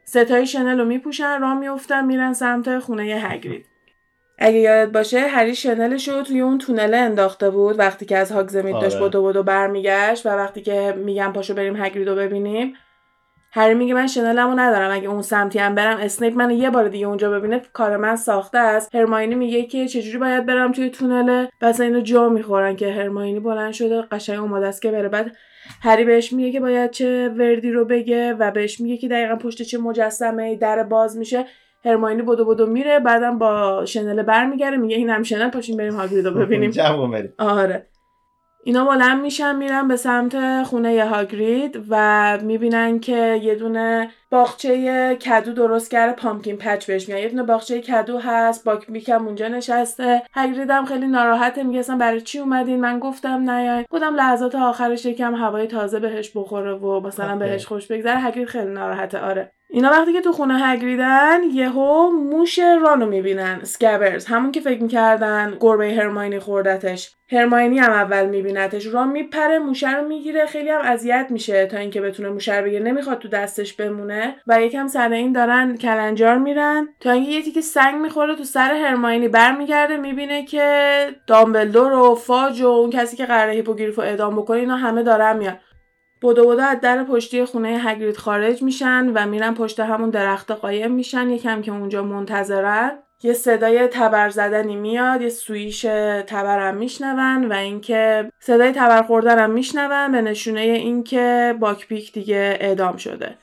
ستای 0.04 0.46
شنل 0.46 0.78
رو 0.78 0.84
میپوشن 0.84 1.40
راه 1.40 1.54
میفتن 1.54 2.04
میرن 2.04 2.32
سمت 2.32 2.78
خونه 2.78 3.02
هگرید. 3.02 3.66
اگه 4.39 4.59
یادت 4.59 4.93
باشه 4.93 5.20
هری 5.20 5.55
شنلش 5.55 6.09
رو 6.09 6.22
توی 6.22 6.41
اون 6.41 6.59
تونله 6.59 6.97
انداخته 6.97 7.51
بود 7.51 7.78
وقتی 7.78 8.07
که 8.07 8.18
از 8.18 8.32
هاگزمید 8.32 8.80
داشت 8.80 8.97
آره. 8.97 9.09
بدو 9.09 9.24
بدو 9.24 9.43
برمیگشت 9.43 10.26
و 10.26 10.28
وقتی 10.28 10.62
که 10.62 10.95
میگم 10.97 11.32
پاشو 11.32 11.55
بریم 11.55 11.82
هگرید 11.85 12.09
رو 12.09 12.14
ببینیم 12.14 12.74
هری 13.57 13.74
میگه 13.74 13.95
من 13.95 14.07
شنلمو 14.07 14.55
ندارم 14.55 14.91
اگه 14.91 15.09
اون 15.09 15.22
سمتی 15.22 15.59
هم 15.59 15.74
برم 15.74 15.99
اسنیپ 16.01 16.37
منو 16.37 16.51
یه 16.51 16.70
بار 16.70 16.89
دیگه 16.89 17.07
اونجا 17.07 17.30
ببینه 17.30 17.62
کار 17.72 17.97
من 17.97 18.16
ساخته 18.16 18.59
است. 18.59 18.95
هرماینی 18.95 19.35
میگه 19.35 19.62
که 19.62 19.89
چجوری 19.89 20.18
باید 20.18 20.47
برم 20.47 20.72
توی 20.72 20.91
تونله 20.91 21.49
بس 21.61 21.80
اینو 21.80 22.01
جا 22.01 22.28
می‌خورن 22.28 22.76
که 22.76 22.93
هرماینی 22.93 23.41
بلند 23.41 23.72
شده 23.72 24.03
قشنگ 24.03 24.41
اومده 24.41 24.66
است 24.66 24.82
که 24.82 24.91
بره. 24.91 25.09
بعد 25.09 25.37
هری 25.82 26.05
بهش 26.05 26.32
میگه 26.32 26.53
که 26.53 26.61
باید 26.61 26.91
چه 26.91 27.28
وردی 27.28 27.70
رو 27.70 27.85
بگه 27.85 28.32
و 28.32 28.51
بهش 28.51 28.80
میگه 28.80 28.97
که 28.97 29.09
دقیقا 29.09 29.37
پشت 29.37 29.62
چه 29.62 29.78
مجسمه 29.78 30.57
در 30.57 30.82
باز 30.82 31.16
میشه. 31.16 31.47
هرماینی 31.85 32.22
بدو 32.22 32.45
بدو 32.45 32.66
میره 32.66 33.01
بعدم 33.01 33.39
با 33.39 33.85
شنل 33.85 34.22
برمیگره 34.22 34.76
میگه 34.76 34.97
اینم 34.97 35.22
شنل 35.22 35.51
پاشین 35.51 35.76
بریم 35.76 35.95
هاگرید 35.95 36.26
رو 36.26 36.35
ببینیم 36.35 36.70
آره. 37.39 37.87
اینا 38.66 38.85
بلند 38.85 39.22
میشن 39.22 39.57
میرن 39.57 39.89
به 39.89 39.97
سمت 39.97 40.62
خونه 40.62 41.05
هاگرید 41.05 41.85
و 41.91 42.39
می‌بینن 42.43 43.01
که 43.01 43.41
یه 43.43 43.55
دونه 43.55 44.11
باغچه 44.30 45.16
کدو 45.16 45.53
درست 45.53 45.91
کرده 45.91 46.12
پامکین 46.12 46.57
پچ 46.57 46.87
بهش 46.87 47.09
میگن. 47.09 47.20
یه 47.20 47.28
دونه 47.28 47.43
باغچه 47.43 47.80
کدو 47.80 48.18
هست 48.18 48.64
باک 48.64 48.91
میکم 48.91 49.26
اونجا 49.26 49.49
نشسته. 49.49 50.22
هاگرید 50.35 50.70
هم 50.70 50.85
خیلی 50.85 51.07
ناراحته 51.07 51.62
میگه 51.62 51.78
اصلا 51.78 51.97
برای 51.97 52.20
چی 52.20 52.39
اومدین؟ 52.39 52.80
من 52.80 52.99
گفتم 52.99 53.51
نیاین. 53.51 53.85
بودم 53.91 54.14
لحظات 54.14 54.55
آخرش 54.55 55.05
یکم 55.07 55.35
هوای 55.35 55.66
تازه 55.66 56.01
بهش 56.01 56.32
بخوره 56.37 56.74
و 56.74 57.01
مثلا. 57.01 57.37
بهش 57.37 57.66
خوش 57.66 57.87
بگذره. 57.87 58.20
هاگرید 58.20 58.49
خیلی 58.49 58.72
ناراحته. 58.72 59.18
آره. 59.18 59.53
اینا 59.70 59.90
وقتی 59.90 60.12
که 60.12 60.20
تو 60.20 60.32
خونه 60.32 60.58
هگریدن 60.58 61.42
یهو 61.52 62.10
موش 62.10 62.58
رانو 62.58 63.06
می‌بینن 63.06 63.60
سکبرز 63.62 64.26
همون 64.26 64.52
که 64.52 64.60
فکر 64.60 64.82
می‌کردن 64.82 65.56
گربه 65.60 65.94
هرماینی 65.94 66.38
خوردتش. 66.38 67.14
هرماینی 67.32 67.78
هم 67.78 67.92
اول 67.92 68.26
میبینتش 68.26 68.86
ران 68.86 69.08
میپره 69.08 69.58
موشه 69.58 69.96
رو 69.96 70.08
می‌گیره 70.08 70.46
خیلی 70.46 70.70
هم 70.70 70.80
اذیت 70.80 71.26
میشه 71.30 71.66
تا 71.66 71.76
اینکه 71.76 72.00
بتونه 72.00 72.28
موشه 72.28 72.58
رو 72.58 72.64
بگیره 72.64 72.82
نمی‌خواد 72.82 73.18
تو 73.18 73.28
دستش 73.28 73.72
بمونه 73.72 74.36
و 74.46 74.62
یکم 74.62 74.86
سر 74.86 75.12
این 75.12 75.32
دارن 75.32 75.76
کلنجار 75.76 76.38
میرن 76.38 76.88
تا 77.00 77.10
اینکه 77.10 77.30
یه 77.30 77.42
تیکه 77.42 77.60
سنگ 77.60 77.94
می‌خوره 77.94 78.36
تو 78.36 78.44
سر 78.44 78.74
هرماینی 78.74 79.28
برمیگرده 79.28 79.96
می‌بینه 79.96 80.44
که 80.44 81.08
دامبلدور 81.26 81.92
و 81.92 82.14
فاج 82.14 82.62
و 82.62 82.66
اون 82.66 82.90
کسی 82.90 83.16
که 83.16 83.26
قراره 83.26 83.52
هیپوگریف 83.52 83.96
رو 83.96 84.04
اعدام 84.04 84.36
بکنه 84.36 84.58
اینا 84.58 84.76
همه 84.76 85.02
دارن 85.02 85.36
میان. 85.36 85.58
بدو 86.25 86.49
بدو 86.49 86.62
از 86.62 86.81
در 86.81 87.05
پشتی 87.05 87.45
خونه 87.45 87.68
هگرید 87.68 88.16
خارج 88.16 88.62
میشن 88.62 89.09
و 89.14 89.27
میرن 89.27 89.55
پشت 89.55 89.81
همون 89.81 90.11
درخت 90.11 90.51
قایم 90.51 90.93
میشن. 90.93 91.31
یکم 91.31 91.62
که 91.62 91.70
اونجا 91.72 92.03
منتظرن. 92.03 92.93
یه 93.22 93.33
صدای 93.33 93.89
تبر 93.89 94.29
زدنی 94.29 94.77
میاد 94.77 95.22
یه 95.22 95.29
سویش 95.29 95.81
تبرم 96.27 96.77
میشنون 96.77 97.45
و 97.45 97.53
اینکه 97.53 98.31
صدای 98.41 98.72
تبر 98.72 99.03
خوردنم 99.03 99.51
میشنون 99.51 100.12
به 100.12 100.22
نشونه 100.22 100.61
اینکه 100.61 101.55
باکپیک 101.61 102.12
دیگه 102.12 102.57
اعدام 102.61 102.97
شده. 102.97 103.39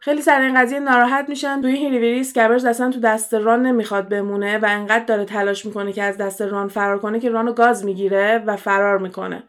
خیلی 0.00 0.22
سر 0.22 0.40
این 0.40 0.60
قضیه 0.60 0.80
ناراحت 0.80 1.28
میشن. 1.28 1.62
توی 1.62 1.76
هیلیویری 1.76 2.20
اسکبرز 2.20 2.64
اصلا 2.64 2.90
تو 2.90 3.00
دست 3.00 3.34
ران 3.34 3.62
نمی‌خواد 3.62 4.08
بمونه 4.08 4.58
و 4.58 4.66
انقدر 4.68 5.04
داره 5.04 5.24
تلاش 5.24 5.66
می‌کنه 5.66 5.92
که 5.92 6.02
از 6.02 6.16
دست 6.16 6.42
ران 6.42 6.68
فرار 6.68 6.98
کنه 6.98 7.20
که 7.20 7.30
رانو 7.30 7.52
گاز 7.52 7.84
می‌گیره 7.84 8.42
و 8.46 8.56
فرار 8.56 8.98
می‌کنه. 8.98 9.42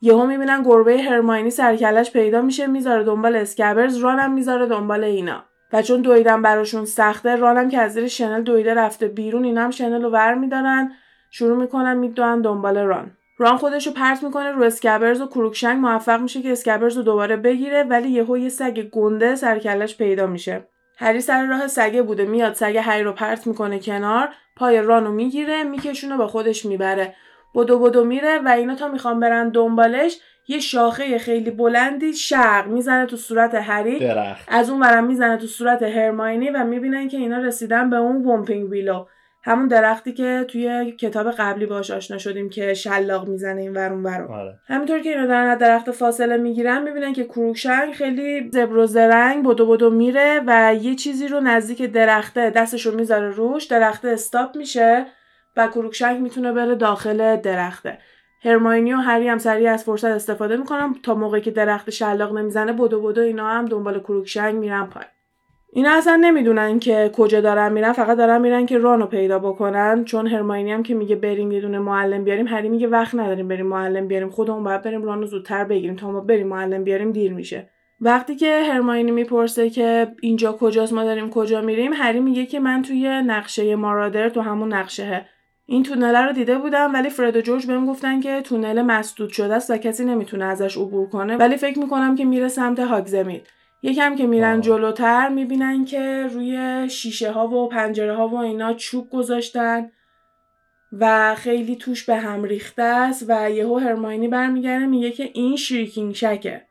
یهو 0.00 0.26
می‌بینن 0.26 0.62
گربه 0.62 1.02
هرماینی 1.02 1.50
سرکلش 1.50 2.10
پیدا 2.10 2.42
میشه 2.42 2.66
می‌ذاره 2.66 3.04
دنبال 3.04 3.36
اسکبرز 3.36 3.96
رانم 3.96 4.32
می‌ذاره 4.32 4.66
دنبال 4.66 5.04
اینا. 5.04 5.44
و 5.72 5.82
چون 5.82 6.00
دویدن 6.00 6.42
براشون 6.42 6.84
سخته 6.84 7.36
رانم 7.36 7.68
که 7.68 7.78
از 7.78 7.92
زیر 7.92 8.06
شنل 8.08 8.42
دویده 8.42 8.74
رفته 8.74 9.08
بیرون 9.08 9.44
اینا 9.44 9.62
هم 9.62 9.70
شنل 9.70 10.02
رو 10.02 10.10
ور 10.10 10.34
میدارن 10.34 10.92
شروع 11.30 11.56
می‌کنن 11.56 11.96
میدوئن 11.96 12.40
دنبال 12.40 12.78
ران. 12.78 13.10
ران 13.38 13.56
خودش 13.56 13.86
رو 13.86 13.92
پرت 13.92 14.22
می‌کنه 14.22 14.52
رو 14.52 14.62
اسکبرز 14.62 15.20
و 15.20 15.26
کروکشنک 15.26 15.80
موفق 15.80 16.20
میشه 16.20 16.42
که 16.42 16.52
اسکبرز 16.52 16.96
رو 16.96 17.02
دوباره 17.02 17.36
بگیره 17.36 17.82
ولی 17.82 18.08
یهو 18.08 18.38
یه 18.38 18.48
سگ 18.48 18.80
گنده 18.80 19.34
سرکلش 19.34 19.96
پیدا 19.96 20.26
میشه. 20.26 20.68
هری 20.98 21.20
سر 21.20 21.46
راه 21.46 21.66
سگه 21.66 22.02
بوده 22.02 22.24
میاد 22.24 22.54
سگ 22.54 22.76
هری 22.76 23.02
رو 23.02 23.12
پرت 23.12 23.46
می‌کنه 23.46 23.78
کنار 23.78 24.28
پای 24.56 24.82
رانو 24.82 25.12
می‌گیره 25.12 25.64
میکشونه 25.64 26.16
با 26.16 26.26
خودش 26.26 26.66
می‌بره. 26.66 27.14
بدو 27.56 27.78
بدو 27.78 28.04
میره 28.04 28.38
و 28.44 28.48
اینا 28.48 28.74
تا 28.74 28.88
می‌خوان 28.88 29.20
برن 29.20 29.48
دنبالش 29.48 30.18
یه 30.48 30.60
شاخه 30.60 31.18
خیلی 31.18 31.50
بلندی 31.50 32.12
شق 32.12 32.66
می‌زنه 32.66 33.06
تو 33.06 33.16
صورت 33.16 33.54
هری 33.54 33.98
درخت. 33.98 34.48
از 34.48 34.70
اون 34.70 34.80
برم 34.80 35.06
می‌زنه 35.06 35.36
تو 35.36 35.46
صورت 35.46 35.82
هرماینی 35.82 36.50
و 36.50 36.64
می‌بینن 36.64 37.08
که 37.08 37.16
اینا 37.16 37.38
رسیدن 37.38 37.90
به 37.90 37.96
اون 37.96 38.24
Whomping 38.24 38.70
Willow 38.70 39.04
همون 39.42 39.68
درختی 39.68 40.12
که 40.12 40.44
توی 40.48 40.92
کتاب 40.92 41.30
قبلی 41.30 41.66
باش 41.66 41.90
آشنا 41.90 42.18
شدیم 42.18 42.48
که 42.48 42.74
شلاق 42.74 43.28
می‌زنه 43.28 43.60
این 43.60 43.72
ورون 43.72 44.02
ورون 44.02 44.34
آره. 44.34 44.58
همینطور 44.66 45.00
که 45.00 45.08
اینا 45.08 45.26
دارن 45.26 45.46
از 45.46 45.58
درخت 45.58 45.90
فاصله 45.90 46.36
می‌گیرن 46.36 46.82
می‌بینن 46.82 47.12
که 47.12 47.24
کروکشنگ 47.24 47.92
خیلی 47.92 48.50
زبر 48.52 48.76
و 48.76 48.86
زرنگ 48.86 49.46
بدو 49.46 49.66
بدو 49.66 49.90
میره 49.90 50.42
و 50.46 50.74
یه 50.74 50.94
چیزی 50.94 51.28
رو 51.28 51.40
نزدیک 51.40 51.82
درخته 51.82 52.50
دستش 52.50 52.86
رو 52.86 52.94
می‌ذاره 52.94 53.30
روش 53.30 53.64
درخته 53.64 54.08
استاپ 54.08 54.56
میشه. 54.56 55.06
و 55.56 55.66
کروکشنگ 55.66 56.20
می‌تونه 56.20 56.52
بره 56.52 56.74
داخل 56.74 57.36
درخته. 57.36 57.98
هرماینی 58.44 58.92
و 58.92 58.96
هری 58.96 59.28
هم 59.28 59.38
سریع 59.38 59.72
از 59.72 59.84
فرصت 59.84 60.04
استفاده 60.04 60.56
می‌کنن 60.56 60.94
تا 61.02 61.14
موقعی 61.14 61.40
که 61.40 61.50
درخت 61.50 61.90
شلاق 61.90 62.38
نمی‌زنه 62.38 62.72
بدو 62.72 63.02
بدو 63.02 63.20
اینا 63.20 63.48
هم 63.48 63.64
دنبال 63.64 64.00
کروکشنگ 64.00 64.54
میرن 64.54 64.86
پایین. 64.86 65.10
اینا 65.72 65.90
اصلا 65.90 66.16
نمی‌دونن 66.16 66.78
که 66.78 67.10
کجا 67.16 67.40
دارن 67.40 67.72
میرن 67.72 67.92
فقط 67.92 68.18
دارن 68.18 68.40
میرن 68.40 68.66
که 68.66 68.78
رانو 68.78 69.06
پیدا 69.06 69.38
بکنن. 69.38 70.04
چون 70.04 70.26
هرماینی 70.26 70.72
هم 70.72 70.82
که 70.82 70.94
میگه 70.94 71.16
بریم 71.16 71.52
یه 71.52 71.60
دونه 71.60 71.78
معلم 71.78 72.24
بیاریم 72.24 72.46
هری 72.46 72.68
میگه 72.68 72.86
وقت 72.86 73.14
نداریم 73.14 73.48
بریم 73.48 73.66
معلم 73.66 74.08
بیاریم. 74.08 74.30
خودمون 74.30 74.64
باید 74.64 74.82
بریم 74.82 75.02
رانو 75.02 75.26
زودتر 75.26 75.64
بگیریم 75.64 75.96
تا 75.96 76.10
ما 76.10 76.20
بریم 76.20 76.46
معلم 76.46 76.84
بیاریم 76.84 77.12
دیر 77.12 77.32
میشه. 77.32 77.70
وقتی 78.00 78.36
که 78.36 78.62
هرماینی 78.72 79.10
می‌پرسه 79.10 79.70
که 79.70 80.08
اینجا 80.20 80.52
کجاست 80.52 80.92
ما 80.92 81.04
داریم 81.04 81.30
کجا 81.30 81.60
میریم 81.60 81.92
هری 81.92 82.20
میگه 82.20 82.46
که 82.46 82.60
من 82.60 82.82
توی 82.82 83.22
نقشه 83.22 83.76
مارادر 83.76 84.28
تو 84.28 84.40
همون 84.40 84.72
نقشه 84.72 85.26
این 85.68 85.82
تونل 85.82 86.16
رو 86.16 86.32
دیده 86.32 86.58
بودم 86.58 86.94
ولی 86.94 87.10
فرد 87.10 87.36
و 87.36 87.40
جورج 87.40 87.66
بهم 87.66 87.86
گفتن 87.86 88.20
که 88.20 88.40
تونل 88.40 88.82
مسدود 88.82 89.30
شده 89.30 89.54
است 89.54 89.70
و 89.70 89.76
کسی 89.76 90.04
نمی‌تونه 90.04 90.44
ازش 90.44 90.76
عبور 90.76 91.08
کنه. 91.08 91.36
ولی 91.36 91.56
فکر 91.56 91.78
می‌کنم 91.78 92.14
که 92.14 92.24
میره 92.24 92.48
سمت 92.48 92.78
هاگزمید. 92.78 93.46
یکم 93.82 94.16
که 94.16 94.26
میرن 94.26 94.56
آه. 94.56 94.60
جلوتر 94.60 95.28
می‌بینن 95.28 95.84
که 95.84 96.26
روی 96.26 96.86
شیشه 96.90 97.30
ها 97.32 97.48
و 97.48 97.68
پنجره 97.68 98.16
ها 98.16 98.28
و 98.28 98.36
اینا 98.36 98.74
چوب 98.74 99.10
گذاشتن 99.10 99.90
و 100.92 101.34
خیلی 101.34 101.76
توش 101.76 102.04
به 102.04 102.16
هم 102.16 102.44
ریخته 102.44 102.82
است 102.82 103.24
و 103.28 103.50
یهو 103.50 103.78
هرماینی 103.78 104.28
برمیگرده 104.28 104.86
میگه 104.86 105.10
که 105.10 105.30
این 105.34 105.56
شریکینگ 105.56 106.14
شکه. 106.14 106.62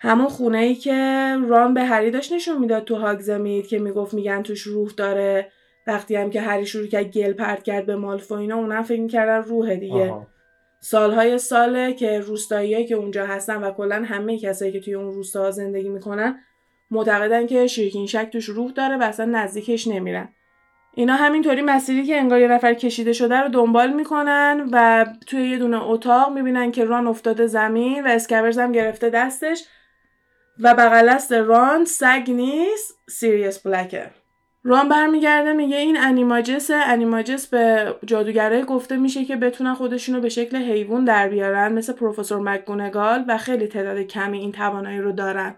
همون 0.00 0.28
خونه 0.28 0.58
ای 0.58 0.74
که 0.74 1.36
ران 1.48 1.74
به 1.74 1.84
هری 1.84 2.10
داشت 2.10 2.32
نشون 2.32 2.58
می‌داد 2.58 2.84
تو 2.84 2.96
هاگزمید 2.96 3.66
که 3.66 3.78
می‌گفت 3.78 4.14
میگن 4.14 4.42
توش 4.42 4.60
روح 4.60 4.90
داره. 4.96 5.52
وقتی 5.86 6.16
هم 6.16 6.30
که 6.30 6.40
هری 6.40 6.66
شروع 6.66 6.86
کرد 6.86 7.04
گل 7.04 7.32
پرت 7.32 7.62
کرد 7.62 7.86
به 7.86 7.96
مالفو 7.96 8.34
اینا 8.34 8.56
اونم 8.56 8.82
فکر 8.82 9.00
می‌کردن 9.00 9.42
روح 9.42 9.74
دیگه. 9.74 10.10
آها. 10.10 10.26
سالهای 10.80 11.38
ساله 11.38 11.92
که 11.92 12.20
روستاییایی 12.20 12.86
که 12.86 12.94
اونجا 12.94 13.26
هستن 13.26 13.56
و 13.56 13.70
کلا 13.70 14.04
همه 14.06 14.38
کسایی 14.38 14.72
که 14.72 14.80
توی 14.80 14.94
اون 14.94 15.12
روستاها 15.12 15.50
زندگی 15.50 15.88
می‌کنن 15.88 16.40
معتقدن 16.90 17.46
که 17.46 17.66
شیرکین 17.66 18.06
شک 18.06 18.28
توش 18.32 18.44
روح 18.44 18.72
داره 18.72 18.96
و 18.96 19.02
اصلا 19.02 19.26
نزدیکش 19.26 19.86
نمیرن. 19.86 20.28
اینا 20.94 21.14
همینطوری 21.14 21.62
مسیری 21.62 22.04
که 22.04 22.16
انگار 22.16 22.40
یه 22.40 22.48
نفر 22.48 22.74
کشیده 22.74 23.12
شده 23.12 23.36
رو 23.36 23.48
دنبال 23.48 23.92
می‌کنن 23.92 24.68
و 24.72 25.06
توی 25.26 25.48
یه 25.48 25.58
دونه 25.58 25.84
اتاق 25.84 26.32
می‌بینن 26.32 26.70
که 26.70 26.84
ران 26.84 27.06
افتاده 27.06 27.46
زمین 27.46 28.04
و 28.04 28.08
اسکبرز 28.08 28.58
هم 28.58 28.72
گرفته 28.72 29.10
دستش 29.10 29.64
و 30.60 30.74
بغل 30.74 31.08
دست 31.14 31.32
ران 31.32 31.84
سگ 31.84 32.24
نیست 32.28 32.98
سیریس 33.08 33.66
بلکه. 33.66 34.10
ران 34.64 34.88
برمیگرده 34.88 35.52
میگه 35.52 35.76
این 35.76 35.96
انیماجس 36.00 36.70
انیماجس 36.86 37.46
به 37.46 37.94
جادوگرای 38.06 38.62
گفته 38.62 38.96
میشه 38.96 39.24
که 39.24 39.36
بتونن 39.36 39.74
خودشونو 39.74 40.20
به 40.20 40.28
شکل 40.28 40.56
حیوان 40.56 41.04
در 41.04 41.28
بیارن 41.28 41.72
مثل 41.72 41.92
پروفسور 41.92 42.38
مکگونگال 42.38 43.24
و 43.28 43.38
خیلی 43.38 43.66
تعداد 43.66 43.98
کمی 43.98 44.38
این 44.38 44.52
توانایی 44.52 45.00
رو 45.00 45.12
دارن. 45.12 45.54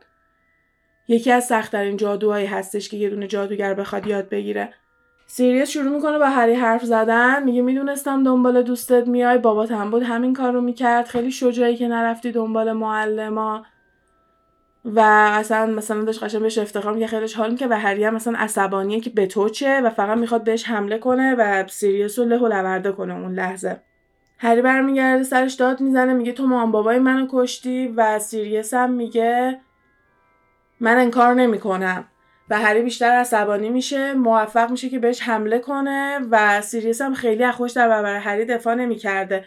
یکی 1.09 1.33
از 1.33 1.47
سختترین 1.47 1.97
جادوهایی 1.97 2.47
هستش 2.47 2.89
که 2.89 2.97
یه 2.97 3.11
دونه 3.11 3.27
جادوگر 3.27 3.75
بخواد 3.75 4.07
یاد 4.07 4.29
بگیره. 4.29 4.75
سیریس 5.27 5.71
شروع 5.71 5.95
می‌کنه 5.95 6.19
با 6.19 6.27
هری 6.27 6.55
حرف 6.55 6.85
زدن 6.85 7.43
میگه 7.43 7.63
می‌دونستم 7.63 8.25
دنبال 8.25 8.63
دوستت 8.63 9.07
میای 9.07 9.39
بابات 9.39 9.71
هم 9.71 9.91
بود 9.91 10.03
همین 10.03 10.35
کار 10.35 10.53
رو 10.53 10.61
می‌کرد 10.61 11.07
خیلی 11.07 11.31
شجاعی 11.31 11.77
که 11.77 11.89
نرفتی 11.89 12.33
دنبال 12.33 12.73
معلما. 12.73 13.67
و 14.85 15.01
اصلا 15.32 15.66
مثلا 15.66 16.05
داشت 16.05 16.24
قشنگ 16.24 16.43
بهش 16.43 16.59
افتخار 16.59 16.95
میگه 16.95 17.07
خیلیش 17.07 17.35
حال 17.35 17.51
می‌کنه 17.51 17.68
و 17.68 17.72
هری 17.72 18.05
هم 18.05 18.14
مثلا 18.14 18.39
عصبانیه 18.39 19.01
که 19.01 19.11
به 19.11 19.26
تو 19.26 19.49
چه 19.49 19.80
و 19.80 19.91
فقط 19.91 20.18
می‌خواد 20.18 20.45
بهش 20.45 20.64
حمله 20.64 20.99
کنه 20.99 21.35
و 21.39 21.64
سیریس 21.68 22.18
رو 22.18 22.24
له 22.24 22.39
و 22.39 22.47
لورده 22.47 22.93
کنه 22.93 23.14
اون 23.14 23.35
لحظه. 23.35 23.80
هری 24.39 24.62
برمیگرده 24.62 25.22
سرش 25.22 25.55
داد 25.55 25.80
می‌زنه 25.80 26.12
میگه 26.12 26.32
تو 26.32 26.47
مامان 26.47 26.72
بابای 26.72 26.99
منو 26.99 27.26
کشتی 27.30 27.89
و 27.97 28.18
سیریس 28.18 28.74
هم 28.74 28.91
میگه 28.91 29.61
من 30.80 30.99
انکار 30.99 31.35
نمی‌کنم. 31.35 32.05
و 32.51 32.59
هری 32.59 32.82
بیشتر 32.82 33.11
عصبانی 33.11 33.70
میشه 33.70 34.14
موفق 34.14 34.70
میشه 34.70 34.89
که 34.89 34.99
بهش 34.99 35.22
حمله 35.22 35.59
کنه 35.59 36.20
و 36.30 36.61
سیریس 36.61 37.03
هم 37.03 37.14
خیلی 37.14 37.45
از 37.45 37.55
خودش 37.55 37.72
در 37.72 37.89
برابر 37.89 38.16
هری 38.16 38.45
دفاع 38.45 38.74
نمی‌کرده. 38.74 39.45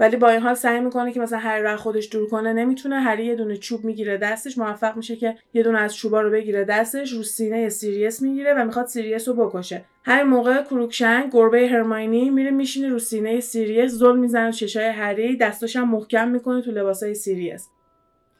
ولی 0.00 0.16
با 0.16 0.28
این 0.28 0.40
حال 0.40 0.54
سعی 0.54 0.80
می‌کنه 0.80 1.12
که 1.12 1.20
مثلا 1.20 1.38
هری 1.38 1.62
رو 1.62 1.76
خودش 1.76 2.08
دور 2.12 2.28
کنه 2.28 2.52
نمی‌تونه. 2.52 3.00
هری 3.00 3.24
یه 3.24 3.34
دونه 3.34 3.56
چوب 3.56 3.84
می‌گیره 3.84 4.16
دستش 4.16 4.58
موفق 4.58 4.96
میشه 4.96 5.16
که 5.16 5.36
یه 5.54 5.62
دونه 5.62 5.78
از 5.78 5.96
چوبا 5.96 6.20
رو 6.20 6.30
بگیره 6.30 6.64
دستش 6.64 7.12
رو 7.12 7.22
سینه 7.22 7.68
سیریس 7.68 8.22
می‌گیره 8.22 8.54
و 8.54 8.64
می‌خواد 8.64 8.86
سیریس 8.86 9.28
رو 9.28 9.34
بکشه. 9.34 9.84
همین 10.04 10.26
موقع 10.26 10.62
کروکشنگ 10.62 11.32
گربه 11.32 11.68
هرماینی 11.68 12.30
میره 12.30 12.50
میشینه 12.50 12.88
رو 12.88 12.98
سینه 12.98 13.40
سیریس 13.40 13.92
زل 13.92 14.16
می‌زنه 14.16 14.52
چشای 14.52 14.88
هری 14.88 15.36
دستاش 15.36 15.76
هم 15.76 15.90
محکم 15.90 16.28
می‌کنه 16.28 16.62
تو 16.62 16.70
لباسای 16.70 17.14
سیریس. 17.14 17.68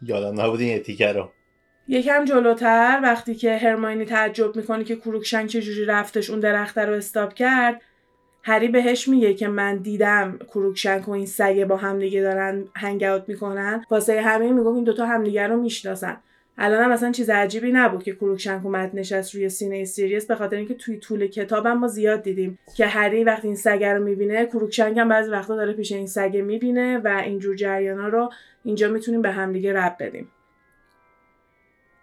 یادم 0.03 0.41
نبود 0.41 0.61
این 0.61 0.83
تیکه 0.83 1.13
رو. 1.13 1.29
یکم 1.89 2.25
جلوتر 2.25 3.01
وقتی 3.03 3.35
که 3.35 3.57
هرماینی 3.57 4.05
تعجب 4.05 4.57
می‌کنه 4.57 4.85
که 4.85 4.97
کروکشنگ 4.97 5.49
چجوری 5.49 5.85
رفتش 5.85 6.31
اون 6.31 6.41
درخته 6.41 6.85
رو 6.85 6.93
stop 6.93 7.35
کرد 7.35 7.81
هری 8.43 8.69
بهش 8.69 9.09
میگه 9.09 9.35
که 9.35 9.49
من 9.49 9.77
دیدم 9.77 10.39
کروکشنگ 10.49 11.09
و 11.09 11.13
این 11.13 11.27
سگه 11.27 11.65
با 11.65 11.77
همدیگه 11.77 12.23
دارن 12.23 12.65
hang 12.77 13.05
می‌کنن. 13.27 13.85
واسه 13.91 14.21
همین 14.21 14.53
می‌گفت 14.53 14.75
این 14.75 14.85
دوتا 14.85 15.07
همدیگه 15.07 15.47
رو 15.47 15.57
می‌شناسن. 15.57 16.17
الان 16.59 16.85
هم 16.85 16.91
اصلا 16.91 17.13
چیز 17.13 17.31
عجیبی 17.31 17.73
نبود 17.73 18.03
که 18.03 18.15
کروکشنگ 18.15 18.67
اومد 18.67 18.91
نشست 18.95 19.35
روی 19.35 19.49
سینه 19.49 19.85
سیریس 19.85 20.27
به 20.27 20.35
خاطر 20.35 20.57
اینکه 20.57 20.75
توی 20.75 20.97
طول 20.97 21.27
کتابم 21.27 21.73
ما 21.73 21.89
زیاد 21.89 22.23
دیدیم 22.23 22.59
که 22.77 22.87
هری 22.87 23.25
وقتی 23.25 23.47
این 23.49 23.57
سگه 23.57 23.95
رو 23.95 24.05
می‌بینه 24.05 24.47
کروکشنگ 24.47 24.99
هم 24.99 25.09
بعضی 25.09 25.31
وقتا 25.31 25.57
داره 25.57 25.73
پیش 25.73 25.93
این 25.93 26.07
سگه 26.07 26.43
می‌بینه 26.43 26.99
و 26.99 27.23
اینجور 27.25 27.57
جریانا 27.57 28.09
رو 28.09 28.31
اینجا 28.65 28.89
می‌تونیم 28.89 29.23
به 29.23 29.31
همدیگه 29.31 29.73
ربط 29.73 29.97
بدیم. 30.01 30.29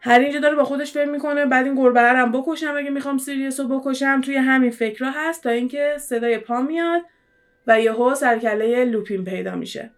هری 0.02 0.20
اینجا 0.20 0.40
داره 0.40 0.56
با 0.56 0.64
خودش 0.64 0.92
فکر 0.92 1.10
می‌کنه 1.10 1.46
باید 1.46 1.66
این 1.66 1.76
گربه 1.76 2.02
هم 2.02 2.32
بکشم 2.32 2.76
اگه 2.78 2.90
می‌خوام 2.90 3.18
سیریس 3.18 3.60
رو 3.60 3.80
بکشم. 3.80 4.22
توی 4.22 4.36
همین 4.36 4.72
فکرها 4.72 5.12
هست 5.16 5.44
تا 5.44 5.50
اینکه 5.50 5.96
صدای 6.00 6.38
پا 6.38 6.62
میاد 6.62 7.02
و 7.68 7.82
یهو 7.82 8.16
سر 8.16 8.36
و 8.36 8.46
کله 8.46 8.86
لوپین 8.86 9.24
پیدا 9.24 9.56
میشه. 9.56 9.92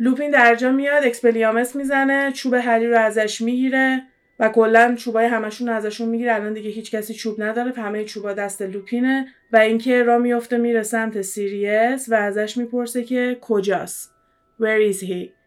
لوپین 0.00 0.30
در 0.30 0.54
جا 0.54 0.72
میاد 0.72 1.04
Expelliarmus 1.04 1.76
می‌زنه 1.76 2.32
چوب 2.32 2.54
هری 2.54 2.86
رو 2.86 2.98
ازش 2.98 3.40
می‌گیره 3.40 4.02
و 4.38 4.48
کلا 4.48 4.94
چوبای 4.94 5.26
همشون 5.26 5.68
ازشون 5.68 6.08
می‌گیره. 6.08 6.34
الان 6.34 6.52
دیگه 6.52 6.70
هیچ 6.70 6.90
کسی 6.90 7.14
چوب 7.14 7.42
نداره 7.42 7.72
همه 7.72 8.04
چوبا 8.04 8.32
دست 8.32 8.62
لوپینه 8.62 9.26
و 9.52 9.56
اینکه 9.56 10.02
را 10.02 10.18
میفته 10.18 10.58
میره 10.58 10.82
سمت 10.82 11.22
سیریس 11.22 12.08
و 12.08 12.14
ازش 12.14 12.56
می‌پرسه 12.56 13.04
که 13.04 13.38
کجاست؟ 13.40 14.14
Where 14.60 14.92
is 14.92 15.04
he? 15.04 15.37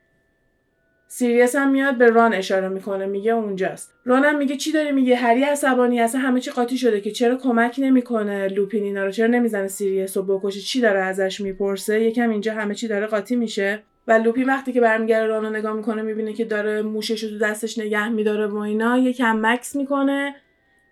سیریس 1.13 1.55
هم 1.55 1.71
میاد 1.71 1.97
به 1.97 2.09
ران 2.09 2.33
اشاره 2.33 2.67
می‌کنه 2.67 3.05
میگه 3.05 3.31
اونجاست. 3.31 3.93
ران 4.05 4.25
هم 4.25 4.37
میگه 4.37 4.57
چی 4.57 4.71
داری 4.71 4.91
میگه 4.91 5.15
هری 5.15 5.43
عصبانی 5.43 5.99
اصلا 5.99 6.21
همه 6.21 6.39
چی 6.39 6.51
قاطی 6.51 6.77
شده 6.77 7.01
که 7.01 7.11
چرا 7.11 7.35
کمک 7.35 7.75
نمی‌کنه 7.77 8.47
لوپین 8.47 8.83
اینا 8.83 9.05
رو؟ 9.05 9.11
چرا 9.11 9.27
نمی‌زنه 9.27 9.67
سیریس 9.67 10.17
رو 10.17 10.23
بکشه؟ 10.23 10.59
چی 10.59 10.81
داره 10.81 10.99
ازش 10.99 11.41
می‌پرسه؟ 11.41 12.01
یکم 12.01 12.29
اینجا 12.29 12.53
همه 12.53 12.75
چی 12.75 12.87
داره 12.87 13.05
قاطی 13.05 13.35
میشه. 13.35 13.83
و 14.07 14.11
لوپین 14.11 14.45
وقتی 14.45 14.73
که 14.73 14.81
برمیگره 14.81 15.25
ران 15.25 15.45
رو 15.45 15.49
نگاه 15.49 15.73
می‌کنه 15.73 16.01
می‌بینه 16.01 16.33
که 16.33 16.45
داره 16.45 16.81
موشش 16.81 17.23
رو 17.23 17.29
تو 17.29 17.37
دستش 17.37 17.77
نگه 17.77 18.09
میداره 18.09 18.47
و 18.47 18.57
اینا. 18.57 18.97
یکم 18.97 19.39
مکث 19.41 19.75
می‌کنه 19.75 20.35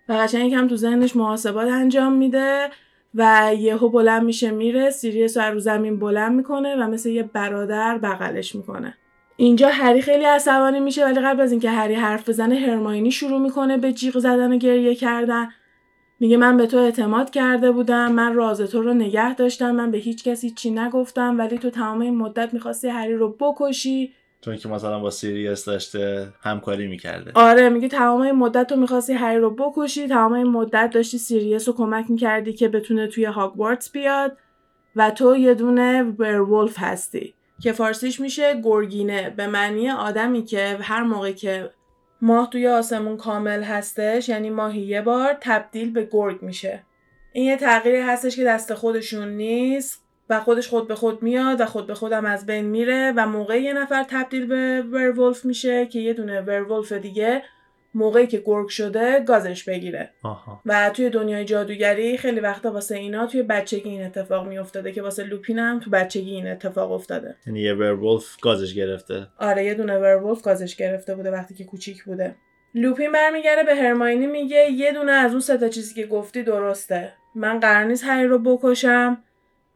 و 0.08 0.12
قشنگ 0.12 0.52
یکم 0.52 0.68
تو 0.68 0.76
ذهنش 0.76 1.16
محاسبات 1.16 1.68
انجام 1.68 2.12
میده 2.12 2.68
و 3.14 3.52
یهو 3.58 3.88
بلند 3.88 4.22
میشه 4.22 4.50
میره. 4.50 4.90
سیریس 4.90 5.36
رو 5.36 5.52
رو 5.52 5.60
زمین 5.60 5.98
بلند 5.98 6.36
می‌کنه 6.36 6.76
و 6.76 6.88
مثل 6.88 7.08
یه 7.08 7.22
برادر 7.22 7.98
بغلش 7.98 8.54
می‌کنه. 8.54 8.96
اینجا 9.40 9.68
هری 9.68 10.02
خیلی 10.02 10.24
عصبانی 10.24 10.80
میشه 10.80 11.04
ولی 11.04 11.20
قبل 11.20 11.40
از 11.40 11.50
اینکه 11.52 11.70
هری 11.70 11.94
حرف 11.94 12.28
بزنه 12.28 12.54
هرماینی 12.54 13.10
شروع 13.10 13.38
می‌کنه 13.38 13.76
به 13.76 13.92
جیغ 13.92 14.18
زدن 14.18 14.52
و 14.52 14.56
گریه 14.56 14.94
کردن. 14.94 15.48
میگه 16.20 16.36
من 16.36 16.56
به 16.56 16.66
تو 16.66 16.76
اعتماد 16.76 17.30
کرده 17.30 17.70
بودم 17.70 18.12
من 18.12 18.34
راز 18.34 18.60
تو 18.60 18.82
رو 18.82 18.94
نگه 18.94 19.34
داشتم 19.34 19.70
من 19.70 19.90
به 19.90 19.98
هیچ 19.98 20.24
کسی 20.24 20.50
چی 20.50 20.70
نگفتم 20.70 21.38
ولی 21.38 21.58
تو 21.58 21.70
تمام 21.70 22.00
این 22.00 22.16
مدت 22.16 22.54
می‌خواستی 22.54 22.88
هری 22.88 23.14
رو 23.14 23.36
بکشی. 23.40 24.12
چون 24.40 24.56
که 24.56 24.68
مثلا 24.68 24.98
با 24.98 25.10
سیریس 25.10 25.64
داشته 25.64 26.28
همکاری 26.42 26.86
می‌کرده. 26.86 27.30
آره 27.34 27.68
میگه 27.68 27.88
تمام 27.88 28.20
این 28.20 28.34
مدت 28.34 28.66
تو 28.66 28.76
می‌خواستی 28.76 29.12
هری 29.12 29.38
رو 29.38 29.50
بکشی 29.50 30.08
تمام 30.08 30.32
این 30.32 30.46
مدت 30.46 30.90
داشتی 30.94 31.18
سیریس 31.18 31.68
رو 31.68 31.74
کمک 31.74 32.10
می‌کردی 32.10 32.52
که 32.52 32.68
بتونه 32.68 33.06
توی 33.06 33.24
هاگوارتس 33.24 33.90
بیاد 33.90 34.36
و 34.96 35.10
تو 35.10 35.36
یه 35.36 35.54
دونه 35.54 36.02
ورولف 36.02 36.74
هستی. 36.78 37.34
که 37.62 37.72
فارسیش 37.72 38.20
میشه 38.20 38.60
گرگینه. 38.60 39.30
به 39.30 39.46
معنی 39.46 39.90
آدمی 39.90 40.44
که 40.44 40.78
هر 40.80 41.02
موقع 41.02 41.32
که 41.32 41.70
ماه 42.22 42.50
توی 42.50 42.68
آسمون 42.68 43.16
کامل 43.16 43.62
هستش 43.62 44.28
یعنی 44.28 44.50
ماهی 44.50 44.80
یه 44.80 45.02
بار 45.02 45.36
تبدیل 45.40 45.92
به 45.92 46.08
گرگ 46.12 46.42
میشه. 46.42 46.82
این 47.32 47.44
یه 47.44 47.56
تغییری 47.56 48.00
هستش 48.00 48.36
که 48.36 48.44
دست 48.44 48.74
خودشون 48.74 49.28
نیست 49.28 50.04
و 50.30 50.40
خودش 50.40 50.68
خود 50.68 50.88
به 50.88 50.94
خود 50.94 51.22
میاد 51.22 51.60
و 51.60 51.66
خود 51.66 51.86
به 51.86 51.94
خودم 51.94 52.24
از 52.24 52.46
بین 52.46 52.64
میره 52.64 53.12
و 53.16 53.26
موقع 53.26 53.60
یه 53.60 53.72
نفر 53.72 54.04
تبدیل 54.08 54.46
به 54.46 54.82
ورولف 54.82 55.44
میشه 55.44 55.86
که 55.86 55.98
یه 55.98 56.12
دونه 56.14 56.40
ورولف 56.40 56.92
دیگه 56.92 57.42
موقعی 57.94 58.26
که 58.26 58.42
گرگ 58.44 58.68
شده 58.68 59.20
گازش 59.20 59.64
بگیره. 59.64 60.10
آها. 60.22 60.60
و 60.66 60.90
توی 60.90 61.10
دنیای 61.10 61.44
جادوگری 61.44 62.16
خیلی 62.16 62.40
وقتا 62.40 62.72
واسه 62.72 62.96
اینا 62.96 63.26
توی 63.26 63.42
بچگی 63.42 63.88
این 63.88 64.04
اتفاق 64.04 64.48
میافتاده 64.48 64.92
که 64.92 65.02
واسه 65.02 65.24
لوپین 65.24 65.58
هم 65.58 65.80
تو 65.80 65.90
بچگی 65.90 66.30
این 66.30 66.48
اتفاق 66.48 66.92
افتاده. 66.92 67.36
یعنی 67.46 67.60
یه 67.60 67.74
werewolf 67.74 68.36
گازش 68.42 68.74
گرفته. 68.74 69.26
آره 69.38 69.64
یه 69.64 69.74
دونه 69.74 69.98
werewolf 69.98 70.42
گازش 70.42 70.76
گرفته 70.76 71.14
بوده 71.14 71.30
وقتی 71.30 71.54
که 71.54 71.64
کوچیک 71.64 72.04
بوده. 72.04 72.34
لوپین 72.74 73.12
برمیگرده 73.12 73.62
به 73.62 73.74
هرماینی 73.74 74.26
میگه 74.26 74.70
یه 74.70 74.92
دونه 74.92 75.12
از 75.12 75.30
اون 75.30 75.40
سه 75.40 75.58
تا 75.58 75.68
چیزی 75.68 75.94
که 75.94 76.06
گفتی 76.06 76.42
درسته. 76.42 77.12
من 77.34 77.60
قرار 77.60 77.84
نیست 77.84 78.04
هری 78.04 78.26
رو 78.26 78.38
بکشم. 78.38 79.22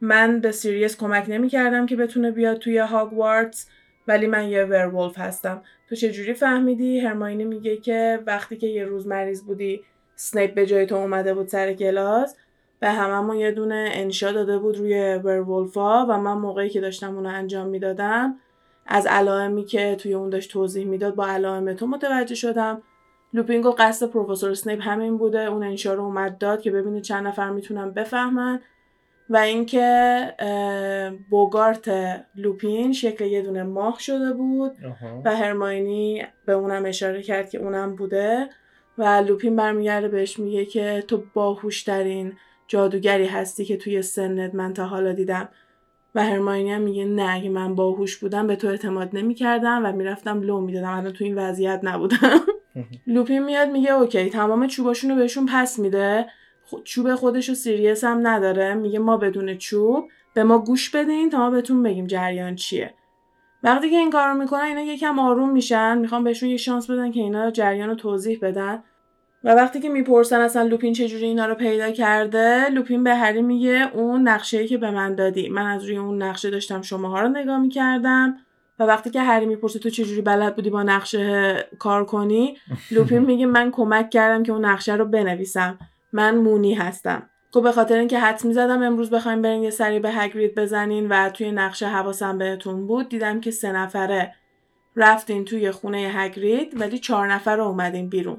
من 0.00 0.40
به 0.40 0.52
سیریس 0.52 0.96
کمک 0.96 1.24
نمی‌کردم 1.28 1.86
که 1.86 1.96
بتونه 1.96 2.30
بیاد 2.30 2.58
توی 2.58 2.78
هاگوارتس 2.78 3.68
ولی 4.08 4.26
من 4.26 4.48
یه 4.48 4.64
werewolf 4.64 5.18
هستم. 5.18 5.62
تو 5.89 5.95
چجوری 5.95 6.35
فهمیدی؟ 6.35 7.01
هرماینی 7.01 7.45
میگه 7.45 7.76
که 7.76 8.22
وقتی 8.26 8.57
که 8.57 8.66
یه 8.66 8.85
روز 8.85 9.07
مریض 9.07 9.43
بودی 9.43 9.82
سنیپ 10.16 10.55
به 10.55 10.66
جای 10.66 10.87
تو 10.87 10.95
اومده 10.95 11.35
بود 11.35 11.49
سر 11.49 11.72
کلاس 11.72 12.37
به 12.80 12.91
هممون 12.91 13.37
یه 13.37 13.51
دونه 13.51 13.89
انشا 13.93 14.32
داده 14.32 14.59
بود 14.59 14.76
روی 14.76 15.14
ورولفا 15.14 16.07
و 16.07 16.18
من 16.18 16.32
موقعی 16.32 16.68
که 16.68 16.80
داشتم 16.80 17.16
اونو 17.16 17.28
انجام 17.28 17.66
می‌دادم 17.66 18.37
از 18.87 19.07
علائمی 19.07 19.64
که 19.64 19.97
توی 19.99 20.14
اون 20.14 20.30
داشت 20.30 20.51
توضیح 20.51 20.87
می‌داد 20.87 21.14
با 21.14 21.26
علائم 21.26 21.72
تو 21.72 21.87
متوجه 21.87 22.35
شدم. 22.35 22.82
لوپین 23.35 23.61
گفت 23.61 23.80
قصد 23.80 24.07
پروفسور 24.07 24.55
سنیپ 24.55 24.78
همین 24.82 25.18
بوده 25.18 25.41
اون 25.41 25.62
انشا 25.62 25.95
رو 25.95 26.03
اومد 26.03 26.39
داد 26.39 26.61
که 26.61 26.70
ببینه 26.70 27.01
چند 27.01 27.26
نفر 27.26 27.51
می‌تونن 27.51 27.91
بفهمن. 27.91 28.61
و 29.31 29.37
اینکه 29.37 30.35
بوگارت 31.31 31.91
لوپین 32.35 32.93
شکل 32.93 33.25
یه 33.25 33.43
دونه 33.43 33.62
ماه 33.62 34.01
شده 34.01 34.33
بود 34.33 34.72
و 35.25 35.37
هرماینی 35.37 36.22
به 36.47 36.53
اونم 36.53 36.85
اشاره 36.87 37.22
کرد 37.22 37.51
که 37.51 37.59
اونم 37.59 37.97
بوده 37.97 38.49
و 38.99 39.05
لوپین 39.29 39.57
برمیگرده 39.57 40.09
بهش 40.09 40.39
میگه 40.39 40.64
که 40.64 41.05
تو 41.09 41.22
باهوشترین 41.35 42.33
جادوگری 42.68 43.27
هستی 43.27 43.64
که 43.64 43.77
توی 43.77 44.03
سنت 44.03 44.55
من 44.55 44.75
تا 44.75 44.87
حالا 44.87 45.12
دیدم. 45.12 45.49
و 46.14 46.25
هرماینی 46.25 46.72
هم 46.72 46.83
میگه 46.83 47.05
نه 47.05 47.35
اگه 47.35 47.49
من 47.49 47.75
باهوش 47.75 48.16
بودم 48.16 48.47
به 48.47 48.57
تو 48.57 48.68
اعتماد 48.68 49.11
نمی‌کردم 49.12 49.83
و 49.85 49.93
می‌رفتم 49.93 50.43
لو 50.43 50.61
می‌دادم. 50.61 50.97
الان 50.97 51.12
تو 51.12 51.25
این 51.25 51.39
وضعیت 51.39 51.81
نبودم. 51.83 52.41
لوپین 53.07 53.45
میاد 53.45 53.68
میگه 53.68 53.93
OK 53.92 54.30
تمام 54.31 54.66
چوباشون 54.66 55.11
رو 55.11 55.16
بهشون 55.16 55.47
پس 55.53 55.79
میده. 55.79 56.27
چوب 56.84 57.14
خودش 57.14 57.48
رو 57.48 57.54
سیریس 57.54 58.04
هم 58.04 58.26
نداره. 58.26 58.74
میگه 58.74 58.98
ما 58.98 59.16
بدون 59.16 59.56
چوب 59.56 60.08
به 60.34 60.44
ما 60.44 60.58
گوش 60.58 60.90
بدین 60.90 61.30
تا 61.30 61.38
ما 61.38 61.50
بهتون 61.50 61.82
بگیم 61.82 62.06
جریان 62.06 62.54
چیه. 62.54 62.94
وقتی 63.62 63.90
که 63.90 63.96
این 63.96 64.10
کار 64.10 64.28
رو 64.28 64.34
می‌کنن 64.34 64.60
اینا 64.60 64.80
یکم 64.80 65.18
آروم 65.18 65.50
میشن. 65.50 65.98
می‌خوان 65.98 66.24
بهشون 66.24 66.48
یه 66.48 66.56
شانس 66.56 66.90
بدن 66.90 67.10
که 67.10 67.20
اینا 67.20 67.50
جریان 67.50 67.88
رو 67.88 67.94
توضیح 67.94 68.38
بدن. 68.42 68.82
و 69.44 69.54
وقتی 69.54 69.80
که 69.80 69.88
می‌پرسن 69.88 70.40
اصلا 70.40 70.62
لوپین 70.62 70.92
چجوری 70.92 71.24
اینا 71.24 71.46
رو 71.46 71.54
پیدا 71.54 71.90
کرده 71.90 72.68
لوپین 72.68 73.04
به 73.04 73.14
هری 73.14 73.42
میگه 73.42 73.90
اون 73.94 74.28
نقشه 74.28 74.66
که 74.66 74.78
به 74.78 74.90
من 74.90 75.14
دادی. 75.14 75.48
من 75.48 75.66
از 75.66 75.84
روی 75.84 75.96
اون 75.96 76.22
نقشه 76.22 76.50
داشتم 76.50 76.82
شماها 76.82 77.20
رو 77.20 77.28
نگاه 77.28 77.58
می‌کردم. 77.58 78.36
و 78.78 78.84
وقتی 78.84 79.10
که 79.10 79.22
هری 79.22 79.46
می‌پرسه 79.46 79.78
تو 79.78 79.90
چجوری 79.90 80.20
بلد 80.20 80.56
بودی 80.56 80.70
با 80.70 80.82
نقشه 80.82 81.56
کار 81.78 82.04
کنی؟ 82.04 82.56
لوپین 82.90 83.18
میگه 83.18 83.46
من 83.46 83.70
کمک 83.70 84.10
کردم 84.10 84.42
که 84.42 84.52
اون 84.52 84.64
نقشه 84.64 84.94
رو 84.94 85.04
بنویسم. 85.04 85.78
من 86.14 86.36
مونی 86.36 86.74
هستم. 86.74 87.30
خب 87.52 87.62
به 87.62 87.72
خاطر 87.72 87.98
اینکه 87.98 88.18
حد 88.18 88.44
می‌زدم 88.44 88.82
امروز 88.82 89.10
بخوایم 89.10 89.42
برین 89.42 89.62
یه 89.62 89.70
سری 89.70 90.00
به 90.00 90.10
هگرید 90.10 90.54
بزنین 90.54 91.08
و 91.08 91.28
توی 91.28 91.52
نقشه 91.52 91.86
حواسم 91.86 92.38
بهتون 92.38 92.86
بود 92.86 93.08
دیدم 93.08 93.40
که 93.40 93.50
سه 93.50 93.72
نفره 93.72 94.34
رفتین 94.96 95.44
توی 95.44 95.70
خونه 95.70 95.98
هگرید 96.14 96.80
ولی 96.80 96.98
چهار 96.98 97.32
نفر 97.32 97.56
رو 97.56 97.64
اومدین 97.64 98.08
بیرون. 98.08 98.36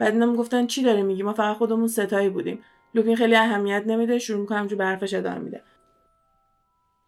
بعد 0.00 0.12
اینم 0.12 0.36
گفتن 0.36 0.66
چی 0.66 0.82
داری 0.82 1.02
میگی 1.02 1.22
ما 1.22 1.32
فقط 1.32 1.56
خودمون 1.56 1.88
سه‌تایی 1.88 2.28
بودیم. 2.28 2.62
لوپین 2.94 3.16
خیلی 3.16 3.36
اهمیت 3.36 3.82
نمیده 3.86 4.18
شروع 4.18 4.40
می‌کنه 4.40 4.66
به 4.66 4.76
حرفش 4.76 5.14
ادامه 5.14 5.38
میده. 5.38 5.62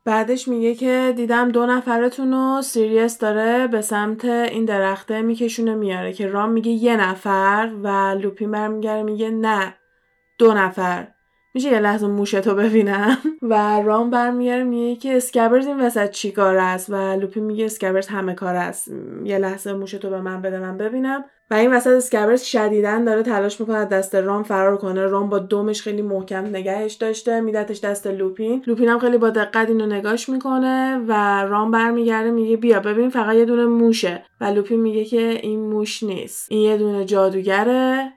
بعدش 0.05 0.49
میگه 0.49 0.75
که 0.75 1.13
دیدم 1.17 1.49
دو 1.49 1.67
نفرتون 1.67 2.33
رو 2.33 2.63
سیریس 2.63 3.19
داره 3.19 3.67
به 3.67 3.81
سمت 3.81 4.25
این 4.25 4.65
درخته 4.65 5.23
میکشونه 5.23 5.75
میاره. 5.75 6.13
که 6.13 6.27
ران 6.27 6.51
میگه 6.51 6.71
یه 6.71 6.97
نفر 6.97 7.71
و 7.83 7.89
لوپین 8.23 8.51
برمیگره 8.51 9.03
میگه 9.03 9.31
نه. 9.31 9.75
دو 10.41 10.55
نفر. 10.55 11.09
میشه 11.55 11.69
یه 11.69 11.79
لحظه 11.79 12.07
موشتو 12.07 12.55
ببینم. 12.55 13.19
و 13.43 13.83
ران 13.83 14.11
برمیگره 14.11 14.65
میگه 14.65 15.01
که 15.01 15.17
اسکبرز 15.17 15.67
این 15.67 15.81
وسط 15.81 16.11
چی 16.11 16.33
کار 16.33 16.57
است؟ 16.57 16.91
و 16.91 16.95
لوپین 16.95 17.45
میگه 17.45 17.65
اسکبرز 17.65 18.07
همه 18.07 18.35
کار 18.35 18.55
است. 18.55 18.89
یه 19.25 19.39
لحظه 19.39 19.73
موشتو 19.73 20.11
به 20.11 20.21
من 20.21 20.43
بده 20.43 20.61
ببینم. 20.61 21.25
و 21.51 21.55
این 21.55 21.73
وسط 21.73 21.91
اسکبرز 21.91 22.43
شدیدن 22.43 23.05
داره 23.05 23.23
تلاش 23.23 23.61
می‌کنه 23.61 23.85
دست 23.85 24.15
رام 24.15 24.43
فرار 24.43 24.77
کنه. 24.77 25.07
رام 25.07 25.29
با 25.29 25.39
دومش 25.39 25.83
خیلی 25.83 26.03
محکم 26.03 26.47
نگهش 26.47 26.95
داشته 26.95 27.41
میدتش 27.41 27.81
دست 27.81 28.07
لوپین. 28.07 28.63
لوپین 28.67 28.89
هم 28.89 28.99
خیلی 28.99 29.19
با 29.19 29.31
دقت 29.31 29.69
اینو 29.69 29.87
نگاش 29.87 30.29
می‌کنه 30.29 30.99
و 31.09 31.43
رام 31.43 31.71
برمیگرده 31.71 32.31
میگه 32.31 32.57
بیا 32.57 32.81
ببین 32.81 33.09
فقط 33.09 33.35
یه 33.35 33.45
دونه 33.45 33.67
موشه. 33.67 34.25
و 34.41 34.45
لوپین 34.45 34.81
میگه 34.81 35.05
که 35.05 35.41
این 35.43 35.61
موش 35.61 36.03
نیست. 36.03 36.47
این 36.51 36.61
یه 36.61 36.77
دونه 36.77 37.05
جادوگره. 37.05 38.13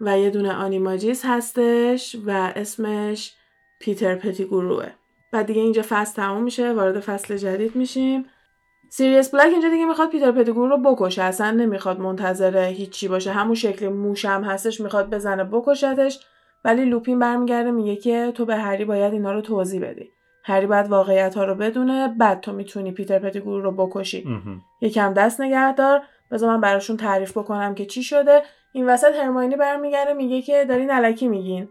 و 0.00 0.18
یه 0.18 0.30
دونه 0.30 0.52
آنیماجیس 0.52 1.22
هستش 1.24 2.16
و 2.26 2.52
اسمش 2.56 3.34
پیتر 3.80 4.14
پتیگوروه 4.14 4.86
بعد 5.32 5.46
دیگه 5.46 5.62
اینجا 5.62 5.82
فصل 5.88 6.14
تموم 6.14 6.42
میشه 6.42 6.72
وارد 6.72 7.00
فصل 7.00 7.36
جدید 7.36 7.76
میشیم. 7.76 8.26
سیریس 8.90 9.34
بلک 9.34 9.52
اینجا 9.52 9.68
دیگه 9.68 9.84
می‌خواد 9.84 10.10
پیتر 10.10 10.32
پتیگورو 10.32 10.68
رو 10.68 10.94
بکشه 10.94 11.22
اصلا 11.22 11.50
نمی‌خواد 11.50 12.00
منتظر 12.00 12.64
هیچی 12.64 13.08
باشه. 13.08 13.32
همون 13.32 13.54
شکل 13.54 13.88
موشم 13.88 14.42
هستش 14.44 14.80
می‌خواد 14.80 15.10
بزنه 15.10 15.44
بکشتش. 15.44 16.20
ولی 16.64 16.84
لوپین 16.84 17.18
برمیگرده 17.18 17.70
میگه 17.70 17.96
که 17.96 18.32
تو 18.34 18.44
به 18.44 18.56
هری 18.56 18.84
باید 18.84 19.12
اینا 19.12 19.32
رو 19.32 19.40
توضیح 19.40 19.80
بدی. 19.80 20.10
هری 20.44 20.66
باید 20.66 20.88
واقعیت 20.88 21.34
ها 21.34 21.44
رو 21.44 21.54
بدونه 21.54 22.14
بعد 22.18 22.40
تو 22.40 22.52
می‌تونی 22.52 22.92
پیتر 22.92 23.18
پتیگورو 23.18 23.62
رو 23.62 23.72
بکشی. 23.72 24.28
یکم 24.80 25.14
دست 25.14 25.40
نگه 25.40 25.74
دار 25.74 26.02
بذار 26.30 26.50
من 26.50 26.60
براشون 26.60 26.96
تعریف 26.96 27.38
بکنم 27.38 27.74
که 27.74 27.86
چی 27.86 28.02
شده. 28.02 28.42
این 28.72 28.86
وسط 28.86 29.14
هرماینی 29.14 29.56
برمیگرده 29.56 30.12
میگه 30.12 30.42
که 30.42 30.64
دارین 30.64 30.90
الکی 30.90 31.28
میگین. 31.28 31.68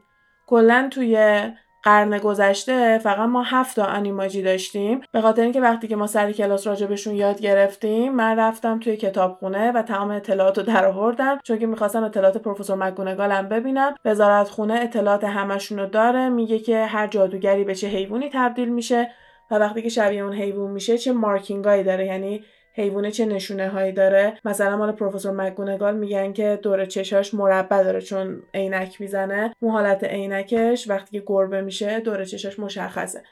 کلا 0.48 0.88
توی 0.92 1.42
قرن 1.84 2.18
گذشته 2.18 2.98
فقط 2.98 3.20
ما 3.20 3.44
هفت 3.44 3.76
تا 3.76 3.86
Animagi 3.86 4.42
داشتیم. 4.42 5.02
به 5.12 5.22
خاطر 5.22 5.42
اینکه 5.42 5.62
وقتی 5.62 5.88
که 5.88 5.96
ما 5.96 6.08
سر 6.08 6.32
کلاس 6.32 6.68
راجبشون 6.68 7.16
یاد 7.16 7.42
گرفتیم 7.42 8.14
من 8.14 8.40
رفتم 8.40 8.80
توی 8.80 8.98
کتابخونه 8.98 9.72
و 9.72 9.82
تمام 9.82 10.12
اطلاعات 10.12 10.58
رو 10.58 10.64
درآوردم. 10.64 11.40
چون 11.44 11.60
که 11.60 11.66
می‌خواستم 11.68 12.04
اطلاعات 12.04 12.38
پروفسور 12.38 12.76
مکگونگالم 12.76 13.50
ببینم. 13.50 13.96
وزارت 14.06 14.50
خونه 14.50 14.74
اطلاعات 14.74 15.24
همشون 15.24 15.90
داره. 15.90 16.30
میگه 16.30 16.60
که 16.60 16.86
هر 16.86 17.08
جادوگری 17.08 17.64
به 17.64 17.76
چه 17.76 17.88
حیوانی 17.88 18.30
تبدیل 18.34 18.70
میشه 18.70 19.12
و 19.52 19.56
وقتی 19.56 19.82
که 19.82 19.90
شبیه 19.90 20.24
اون 20.24 20.34
حیوان 20.34 20.72
میشه 20.72 20.98
چه 20.98 21.12
marking 21.12 21.68
ایی 21.68 21.84
داره. 21.84 22.06
یعنی 22.06 22.44
حیوانه 22.78 23.12
چه 23.12 23.26
نشونه 23.26 23.70
هایی 23.70 23.92
داره. 23.92 24.38
مثلا 24.46 24.78
مال 24.78 24.92
پروفسور 24.92 25.32
مکگونگال 25.32 25.98
میگن 25.98 26.34
که 26.34 26.60
دور 26.64 26.86
چشاش 26.86 27.34
مربع 27.34 27.84
داره 27.84 28.02
چون 28.02 28.42
عینک 28.54 29.02
می‌زنه. 29.02 29.54
اون 29.60 29.72
حالت 29.72 30.04
عینکش 30.04 30.90
وقتی 30.90 31.20
که 31.20 31.24
گربه 31.28 31.62
میشه 31.62 32.00
دور 32.00 32.26
چشاش 32.26 32.60
مشخصه. 32.60 33.24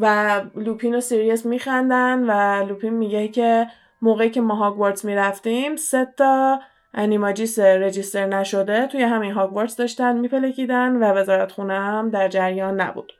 و 0.00 0.40
لوپین 0.54 0.94
و 0.94 1.00
سیریس 1.00 1.46
میخندن 1.46 2.24
و 2.30 2.64
لوپین 2.68 2.94
میگه 2.94 3.28
که 3.28 3.66
موقعی 4.02 4.30
که 4.30 4.40
ما 4.40 4.54
هاگوارتس 4.54 5.04
می‌رفتیم 5.04 5.76
سه 5.76 6.06
تا 6.16 6.60
Animagus 6.94 7.58
register 7.58 8.26
نشده 8.26 8.86
توی 8.86 9.02
همین 9.02 9.32
هاگوارتس 9.32 9.76
داشتن 9.76 10.18
میپلکیدن 10.18 10.96
و 10.96 11.04
وزارت 11.04 11.52
خونه 11.52 11.74
هم 11.74 12.10
در 12.10 12.28
جریان 12.28 12.80
نبود. 12.80 13.12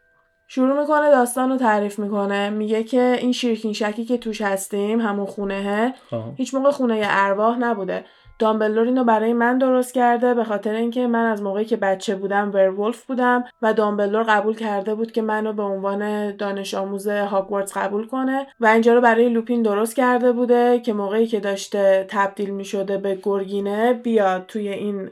شروع 0.55 0.81
می‌کنه 0.81 1.11
داستان 1.11 1.51
رو 1.51 1.57
تعریف 1.57 1.99
می‌کنه. 1.99 2.51
میگه 2.51 2.85
که 2.85 3.17
این 3.21 3.33
شیرکین 3.33 3.73
شکی 3.73 4.05
که 4.05 4.19
توش 4.19 4.43
هستیم 4.43 5.01
همون 5.01 5.27
خونهه 5.27 5.95
هیچ 6.37 6.55
موقع 6.55 6.71
خونه 6.71 7.01
ارواح 7.05 7.59
نبوده. 7.59 8.05
دامبلدور 8.39 8.87
اینو 8.87 9.05
برای 9.05 9.33
من 9.33 9.59
درست 9.59 9.95
کرده 9.95 10.35
به 10.35 10.45
خاطر 10.45 10.75
اینکه 10.75 11.07
من 11.07 11.25
از 11.25 11.43
موقعی 11.43 11.65
که 11.65 11.77
بچه 11.77 12.17
بودم 12.17 12.51
ورولف 12.55 13.05
بودم 13.07 13.45
و 13.63 13.73
دامبلدور 13.73 14.23
قبول 14.23 14.55
کرده 14.55 14.95
بود 14.95 15.13
که 15.13 15.23
منو 15.23 15.53
به 15.53 15.63
عنوان 15.63 16.31
دانش 16.37 16.75
آموز 16.75 17.09
هاگوارتس 17.09 17.77
قبول 17.77 18.07
کنه 18.07 18.47
و 18.61 18.67
اینجا 18.67 18.95
رو 18.95 19.01
برای 19.01 19.29
لوپین 19.29 19.63
درست 19.63 19.97
کرده 19.97 20.33
بوده 20.33 20.81
که 20.81 20.93
موقعی 20.93 21.27
که 21.27 21.41
داشته 21.41 22.07
تبدیل 22.09 22.51
می‌شده 22.51 22.99
به 22.99 23.19
گرگینه 23.23 23.93
بیاد 23.93 24.47
توی 24.47 24.69
این 24.69 25.11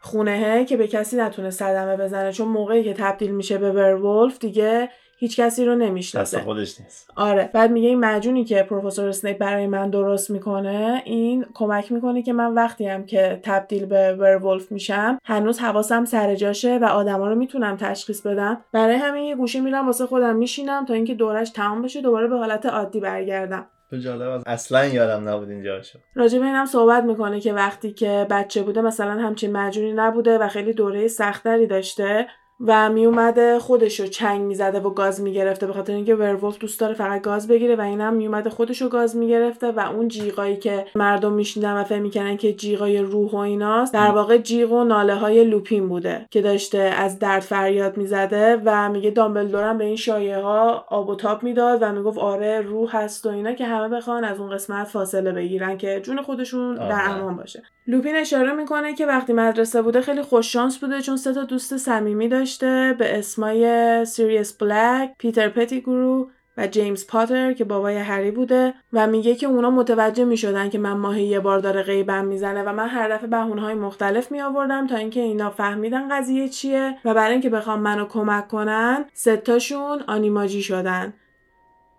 خونهه 0.00 0.64
که 0.64 0.76
به 0.76 0.86
کسی 0.86 1.16
نتونه 1.16 1.50
صدمه 1.50 1.96
بزنه 1.96 2.32
چون 2.32 2.48
موقعی 2.48 2.84
که 2.84 2.94
تبدیل 2.94 3.30
میشه 3.30 3.58
به 3.58 3.72
ورولف 3.72 4.38
دیگه 4.38 4.88
هیچ 5.18 5.40
کسی 5.40 5.64
رو 5.64 5.74
دست 5.74 5.82
نمی‌شناسه 5.82 6.40
خودش 6.40 6.80
نیست. 6.80 7.10
آره. 7.16 7.50
بعد 7.52 7.70
میگه 7.70 7.88
این 7.88 8.00
مجونی 8.00 8.44
که 8.44 8.62
پروفسور 8.62 9.08
اسنیپ 9.08 9.38
برای 9.38 9.66
من 9.66 9.90
درست 9.90 10.30
می‌کنه 10.30 11.02
این 11.04 11.46
کمک 11.54 11.92
می‌کنه 11.92 12.22
که 12.22 12.32
من 12.32 12.54
وقتی 12.54 12.86
هم 12.86 13.06
که 13.06 13.40
تبدیل 13.42 13.86
به 13.86 14.14
ورولف 14.14 14.72
میشم 14.72 15.18
هنوز 15.24 15.58
حواسم 15.58 16.04
سر 16.04 16.34
جاشه 16.34 16.78
و 16.78 16.84
آدما 16.84 17.28
رو 17.28 17.34
می‌تونم 17.34 17.76
تشخیص 17.76 18.26
بدم. 18.26 18.64
برای 18.72 18.94
همین 18.94 19.24
یه 19.24 19.36
گوشه 19.36 19.60
میرم 19.60 19.86
واسه 19.86 20.06
خودم 20.06 20.36
میشینم 20.36 20.84
تا 20.84 20.94
اینکه 20.94 21.14
دورش 21.14 21.50
تمام 21.50 21.82
بشه 21.82 22.00
دوباره 22.00 22.28
به 22.28 22.36
حالت 22.36 22.66
عادی 22.66 23.00
برگردم. 23.00 23.66
جالب 23.98 24.30
است. 24.30 24.48
اصلا 24.48 24.86
یادم 24.86 25.28
نبود 25.28 25.50
اینجا 25.50 25.82
شو 25.82 25.98
راجع 26.14 26.38
به 26.38 26.44
اینم 26.44 26.66
صحبت 26.66 27.04
می‌کنه 27.04 27.40
که 27.40 27.52
وقتی 27.52 27.92
که 27.92 28.26
بچه 28.30 28.62
بوده 28.62 28.80
مثلا 28.80 29.12
همچین 29.12 29.52
معجونی 29.52 29.92
نبوده 29.92 30.38
و 30.38 30.48
خیلی 30.48 30.72
دوره 30.72 31.08
سختری 31.08 31.66
داشته 31.66 32.26
و 32.66 32.90
میومده 32.90 33.58
خودشو 33.58 34.06
چنگ 34.06 34.40
می‌زده 34.40 34.80
و 34.80 34.90
گاز 34.90 35.20
می‌گرفته 35.20 35.66
به 35.66 35.72
خاطر 35.72 35.92
اینکه 35.92 36.14
werewolf 36.14 36.58
دوست 36.58 36.80
داره 36.80 36.94
فقط 36.94 37.22
گاز 37.22 37.48
بگیره 37.48 37.76
و 37.76 37.80
اینم 37.80 38.14
میومده 38.14 38.50
خودشو 38.50 38.88
گاز 38.88 39.16
می‌گرفته 39.16 39.72
و 39.72 39.80
اون 39.80 40.08
جیغایی 40.08 40.56
که 40.56 40.86
مردم 40.94 41.32
میشنیدن 41.32 41.72
و 41.72 41.84
فکر 41.84 42.02
می‌کنن 42.02 42.36
که 42.36 42.52
جیغای 42.52 42.98
روح 42.98 43.30
و 43.30 43.36
ایناست 43.36 43.94
در 43.94 44.10
واقع 44.10 44.38
جیغ 44.38 44.72
و 44.72 44.84
ناله 44.84 45.14
های 45.14 45.44
لوپین 45.44 45.88
بوده 45.88 46.26
که 46.30 46.40
داشته 46.40 46.78
از 46.78 47.18
درد 47.18 47.42
فریاد 47.42 47.96
می‌زده 47.96 48.62
و 48.64 48.88
میگه 48.88 49.10
دامبلدورم 49.10 49.78
به 49.78 49.84
این 49.84 49.96
شایعه 49.96 50.42
ها 50.42 50.84
آب 50.88 51.08
و 51.08 51.14
تاب 51.14 51.42
می‌داد 51.42 51.82
و 51.82 51.92
می‌گفت 51.92 52.18
آره 52.18 52.60
روح 52.60 52.96
هست 52.96 53.26
و 53.26 53.28
اینا 53.28 53.52
که 53.52 53.66
همه 53.66 53.88
بخوان 53.96 54.24
از 54.24 54.40
اون 54.40 54.50
قسمت 54.50 54.86
فاصله 54.86 55.32
بگیرن 55.32 55.78
که 55.78 56.00
جون 56.04 56.22
خودشون 56.22 56.74
در 56.74 56.82
آره. 56.84 57.10
امان 57.10 57.36
باشه 57.36 57.62
لوپین 57.86 58.16
اشاره 58.16 58.52
می‌کنه 58.52 58.94
که 58.94 59.06
وقتی 59.06 59.32
مدرسه 59.32 59.82
بوده 59.82 60.00
خیلی 60.00 60.22
خوششانس 60.22 60.78
بوده 60.78 61.02
چون 61.02 61.16
سه 61.16 61.34
تا 61.34 61.44
دوست 61.44 61.76
صمیمی 61.76 62.28
داشته 62.50 62.96
به 62.98 63.18
اسمای 63.18 64.04
سیریس 64.04 64.52
بلک، 64.52 65.10
پیتر 65.18 65.48
پتیگرو 65.48 66.30
و 66.56 66.66
جیمز 66.66 67.06
پاتر 67.06 67.52
که 67.52 67.64
بابای 67.64 67.96
هری 67.96 68.30
بوده 68.30 68.74
و 68.92 69.06
میگه 69.06 69.34
که 69.34 69.46
اونا 69.46 69.70
متوجه 69.70 70.24
می‌شدن 70.24 70.68
که 70.68 70.78
من 70.78 70.92
ماهی 70.92 71.22
یه 71.24 71.40
بار 71.40 71.58
داره 71.58 71.82
غیبم 71.82 72.24
می‌زنه 72.24 72.62
و 72.62 72.72
من 72.72 72.88
هر 72.88 73.08
دفعه 73.08 73.26
بهونه 73.26 73.60
های 73.60 73.74
مختلف 73.74 74.32
می 74.32 74.40
آوردم 74.40 74.86
تا 74.86 74.96
اینکه 74.96 75.20
اینا 75.20 75.50
فهمیدن 75.50 76.08
قضیه 76.18 76.48
چیه 76.48 76.96
و 77.04 77.14
برای 77.14 77.32
اینکه 77.32 77.50
بخوام 77.50 77.80
منو 77.80 78.04
کمک 78.04 78.48
کنن 78.48 79.04
ستاشون 79.12 80.02
آنیماجی 80.08 80.62
شدن. 80.62 81.12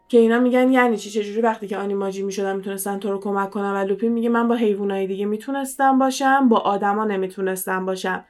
که 0.08 0.18
اینا 0.18 0.40
میگن 0.40 0.72
یعنی 0.72 0.98
چی؟ 0.98 1.10
چجوری 1.10 1.42
وقتی 1.42 1.68
که 1.68 1.78
آنیماجی 1.78 2.24
می‌شدن 2.24 2.56
می‌تونستن 2.56 3.00
تو 3.00 3.12
رو 3.12 3.20
کمک 3.20 3.50
کنن؟ 3.50 3.74
و 3.74 3.78
لوپین 3.78 4.12
میگه 4.12 4.30
من 4.30 4.48
با 4.48 4.56
حیوانای 4.56 5.08
دیگه 5.08 5.26
می‌تونستم 5.26 6.00
باشم 6.00 6.50
با 6.50 6.58
آدما 6.58 7.06
نمی‌تونستم 7.06 7.86
باشم. 7.86 8.26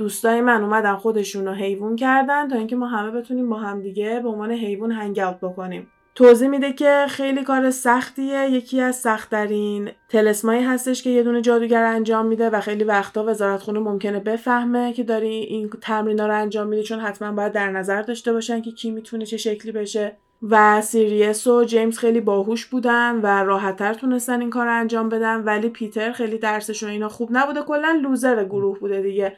دوستای 0.00 0.40
من 0.40 0.62
اومدن 0.62 0.96
خودشون 0.96 1.46
رو 1.46 1.52
حیوان 1.52 1.96
کردن 1.96 2.48
تا 2.48 2.56
اینکه 2.56 2.76
ما 2.76 2.86
همه 2.86 3.10
بتونیم 3.10 3.50
با 3.50 3.56
هم 3.56 3.80
دیگه 3.80 4.20
به 4.22 4.28
عنوان 4.28 4.50
حیوان 4.50 4.92
هنگ 4.92 5.20
بکنیم. 5.42 5.90
توضیح 6.14 6.48
میده 6.48 6.72
که 6.72 7.06
خیلی 7.08 7.44
کار 7.44 7.70
سختیه. 7.70 8.50
یکی 8.50 8.80
از 8.80 8.96
سختترین 8.96 9.90
تلسمایی 10.08 10.62
هستش 10.62 11.02
که 11.02 11.10
یه 11.10 11.22
دونه 11.22 11.40
جادوگر 11.40 11.84
انجام 11.84 12.26
میده 12.26 12.50
و 12.50 12.60
خیلی 12.60 12.84
وقتا 12.84 13.24
وزارت 13.24 13.60
خونه 13.60 13.80
ممکنه 13.80 14.20
بفهمه 14.20 14.92
که 14.92 15.02
داری 15.02 15.28
این 15.28 15.70
تمرینا 15.80 16.26
رو 16.26 16.34
انجام 16.40 16.66
میدی 16.66 16.82
چون 16.82 16.98
حتما 16.98 17.32
باید 17.32 17.52
در 17.52 17.70
نظر 17.70 18.02
داشته 18.02 18.32
باشن 18.32 18.62
که 18.62 18.70
کی 18.70 18.90
می‌تونه 18.90 19.26
چه 19.26 19.36
شکلی 19.36 19.72
بشه. 19.72 20.16
و 20.50 20.80
سیریس 20.80 21.46
و 21.46 21.64
جیمز 21.64 21.98
خیلی 21.98 22.20
باهوش 22.20 22.66
بودن 22.66 23.20
و 23.22 23.26
راحتتر 23.26 23.94
تونستن 23.94 24.40
این 24.40 24.50
کار 24.50 24.66
رو 24.66 24.80
انجام 24.80 25.08
بدن. 25.08 25.44
ولی 25.44 25.68
پیتر 25.68 26.12
خیلی 26.12 26.38
درسش 26.38 26.82
و 26.82 26.86
اینا 26.86 27.08
خوب 27.08 27.28
نبوده. 27.32 27.62
کلا 27.62 28.00
loser 28.02 28.44
گروه 28.44 28.78
بوده 28.78 29.02
دیگه. 29.02 29.36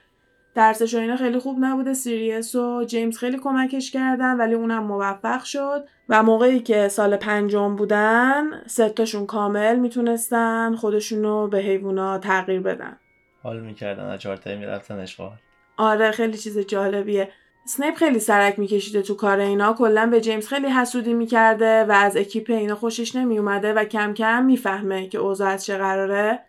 درسش 0.55 0.95
و 0.95 0.99
اینا 0.99 1.17
خیلی 1.17 1.39
خوب 1.39 1.57
نبوده. 1.61 1.95
سیریس 1.95 2.55
و 2.55 2.85
جیمز 2.85 3.19
خیلی 3.19 3.39
کمکش 3.39 3.91
کردن 3.91 4.37
ولی 4.37 4.55
اونم 4.55 4.85
موفق 4.85 5.45
شد. 5.45 5.85
و 6.09 6.23
موقعی 6.23 6.61
که 6.61 6.89
سال 6.89 7.17
پنجم 7.17 7.77
بودن 7.77 8.63
سه 8.67 8.84
تاشون 8.84 9.27
کامل 9.27 9.77
می‌تونستن 9.77 10.75
خودشونو 10.75 11.49
به 11.49 11.59
حیوونا 11.59 12.19
تغییر 12.19 12.61
بدن. 12.61 12.97
حال 13.43 13.61
می‌کردن 13.61 14.05
از 14.05 14.21
چهارتایی 14.21 14.59
می‌رفتن 14.59 15.01
عشق 15.01 15.19
و 15.19 15.23
حال. 15.23 15.37
آره 15.77 16.11
خیلی 16.11 16.39
چیز 16.39 16.59
جالبیه. 16.59 17.29
سنیپ 17.65 17.95
خیلی 17.95 18.19
سرک 18.19 18.59
میکشیده 18.59 19.03
تو 19.03 19.15
کار 19.15 19.39
اینا. 19.39 19.73
کلا 19.73 20.07
به 20.07 20.21
جیمز 20.21 20.49
خیلی 20.49 20.67
حسودی 20.67 21.15
می‌کرده 21.15 21.85
و 21.85 21.93
از 21.93 22.17
اکیپ 22.17 22.51
اینا 22.51 22.75
خوشش 22.75 23.17
نمیومده 23.17 23.73
و 23.73 23.85
کم 23.85 24.15
کم 24.15 24.45
می‌فهمه 24.45 25.09
که 25.09 25.19
اوضاع 25.19 25.49
از 25.49 25.65
چه 25.65 25.77
قراره. 25.77 26.41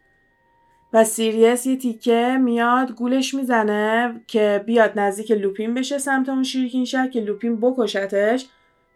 و 0.93 1.03
سیریس 1.03 1.65
یه 1.65 1.75
تیکه 1.75 2.37
میاد 2.43 2.91
گولش 2.91 3.33
می‌زنه 3.33 4.21
که 4.27 4.63
بیاد 4.65 4.99
نزدیک 4.99 5.31
لوپین 5.31 5.73
بشه 5.73 5.97
سمت 5.97 6.29
اون 6.29 6.43
Shrieking 6.43 6.85
Shack 6.85 7.07
که 7.07 7.21
لوپین 7.21 7.59
بکشتش. 7.59 8.45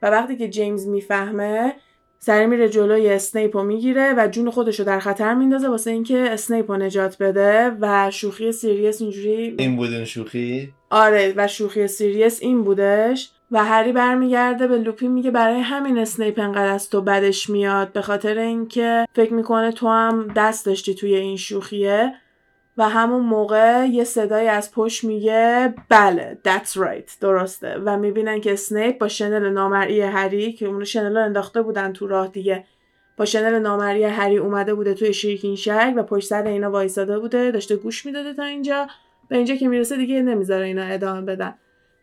و 0.02 0.10
وقتی 0.10 0.36
که 0.36 0.48
جیمز 0.48 0.88
می‌فهمه 0.88 1.74
سریع 2.20 2.45
میره 2.45 2.70
جلوی 2.70 3.10
اسنیپ 3.10 3.58
رو 3.58 3.64
می‌گیره 3.64 4.14
و 4.18 4.28
جون 4.28 4.50
خودش 4.50 4.80
رو 4.80 4.86
در 4.86 5.00
خطر 5.00 5.34
میندازه 5.34 5.70
واسه 5.70 5.91
اینکه 5.91 6.18
اسنیپ 6.18 6.72
رو 6.72 6.78
نجات 6.78 7.18
بده 7.24 7.78
و 7.82 8.12
شوخی 8.12 8.52
سیریس 8.52 9.02
اینجوری 9.02 9.56
این 9.60 9.76
بود 9.76 10.04
شوخی؟ 10.04 10.74
آره 10.89 11.34
و 11.36 11.48
شوخی 11.48 11.88
سیریس 11.88 12.41
این 12.41 12.64
بودش. 12.64 13.32
و 13.52 13.64
هری 13.64 13.91
برمیگرده 13.91 14.68
به 14.68 14.78
لوپین 14.78 15.12
میگه 15.12 15.32
برای 15.32 15.60
همین 15.60 15.98
اسنیپ 15.98 16.39
انقدر 16.39 16.74
از 16.74 16.89
تو 16.89 17.02
بدش 17.02 17.50
میاد 17.50 17.91
به 17.91 18.02
خاطر 18.02 18.38
اینکه 18.38 19.06
فکر 19.14 19.34
می‌کنه 19.34 19.72
تو 19.72 19.88
هم 19.88 20.28
دست 20.36 20.66
داشتی 20.66 20.95
توی 20.95 21.16
این 21.16 21.38
شوخیه. 21.38 22.14
و 22.78 22.89
همون 22.89 23.22
موقع 23.22 23.86
یه 23.91 24.04
صدای 24.04 24.48
از 24.48 24.72
پشت 24.72 25.04
میگه 25.04 25.74
بله 25.89 26.38
that's 26.48 26.72
right 26.72 27.20
درسته. 27.22 27.78
و 27.86 27.98
می‌بینن 27.98 28.41
که 28.41 28.54
اسنیپ 28.54 28.98
با 28.98 29.08
شنل 29.08 29.50
نامرئی 29.50 30.02
هری 30.02 30.54
که 30.54 30.66
اون 30.66 30.84
شنل 30.84 31.18
انداخته 31.18 31.62
بودن 31.62 31.93
تو 31.93 32.08
راه 32.08 32.28
دیگه 32.28 32.66
با 33.18 33.26
شنل 33.26 33.60
نامرئی 33.60 34.04
هری 34.04 34.38
اومده 34.38 34.74
بوده 34.74 34.93
توی 34.93 35.14
Shrieking 35.14 35.55
Shack 35.55 35.99
و 36.00 36.04
پشت 36.04 36.28
سر 36.28 36.43
اینا 36.43 36.72
وایساده 36.72 37.20
بوده 37.20 37.52
داشته 37.52 37.76
گوش 37.76 38.06
می‌داده 38.06 38.34
تا 38.34 38.43
اینجا. 38.43 38.88
به 39.30 39.38
اینجا 39.38 39.56
که 39.56 39.68
می‌رسه 39.68 39.98
دیگه 39.98 40.22
نمی‌ذاره 40.22 40.66
اینا 40.66 40.84
ادامه 40.84 41.22
بدن. 41.22 41.56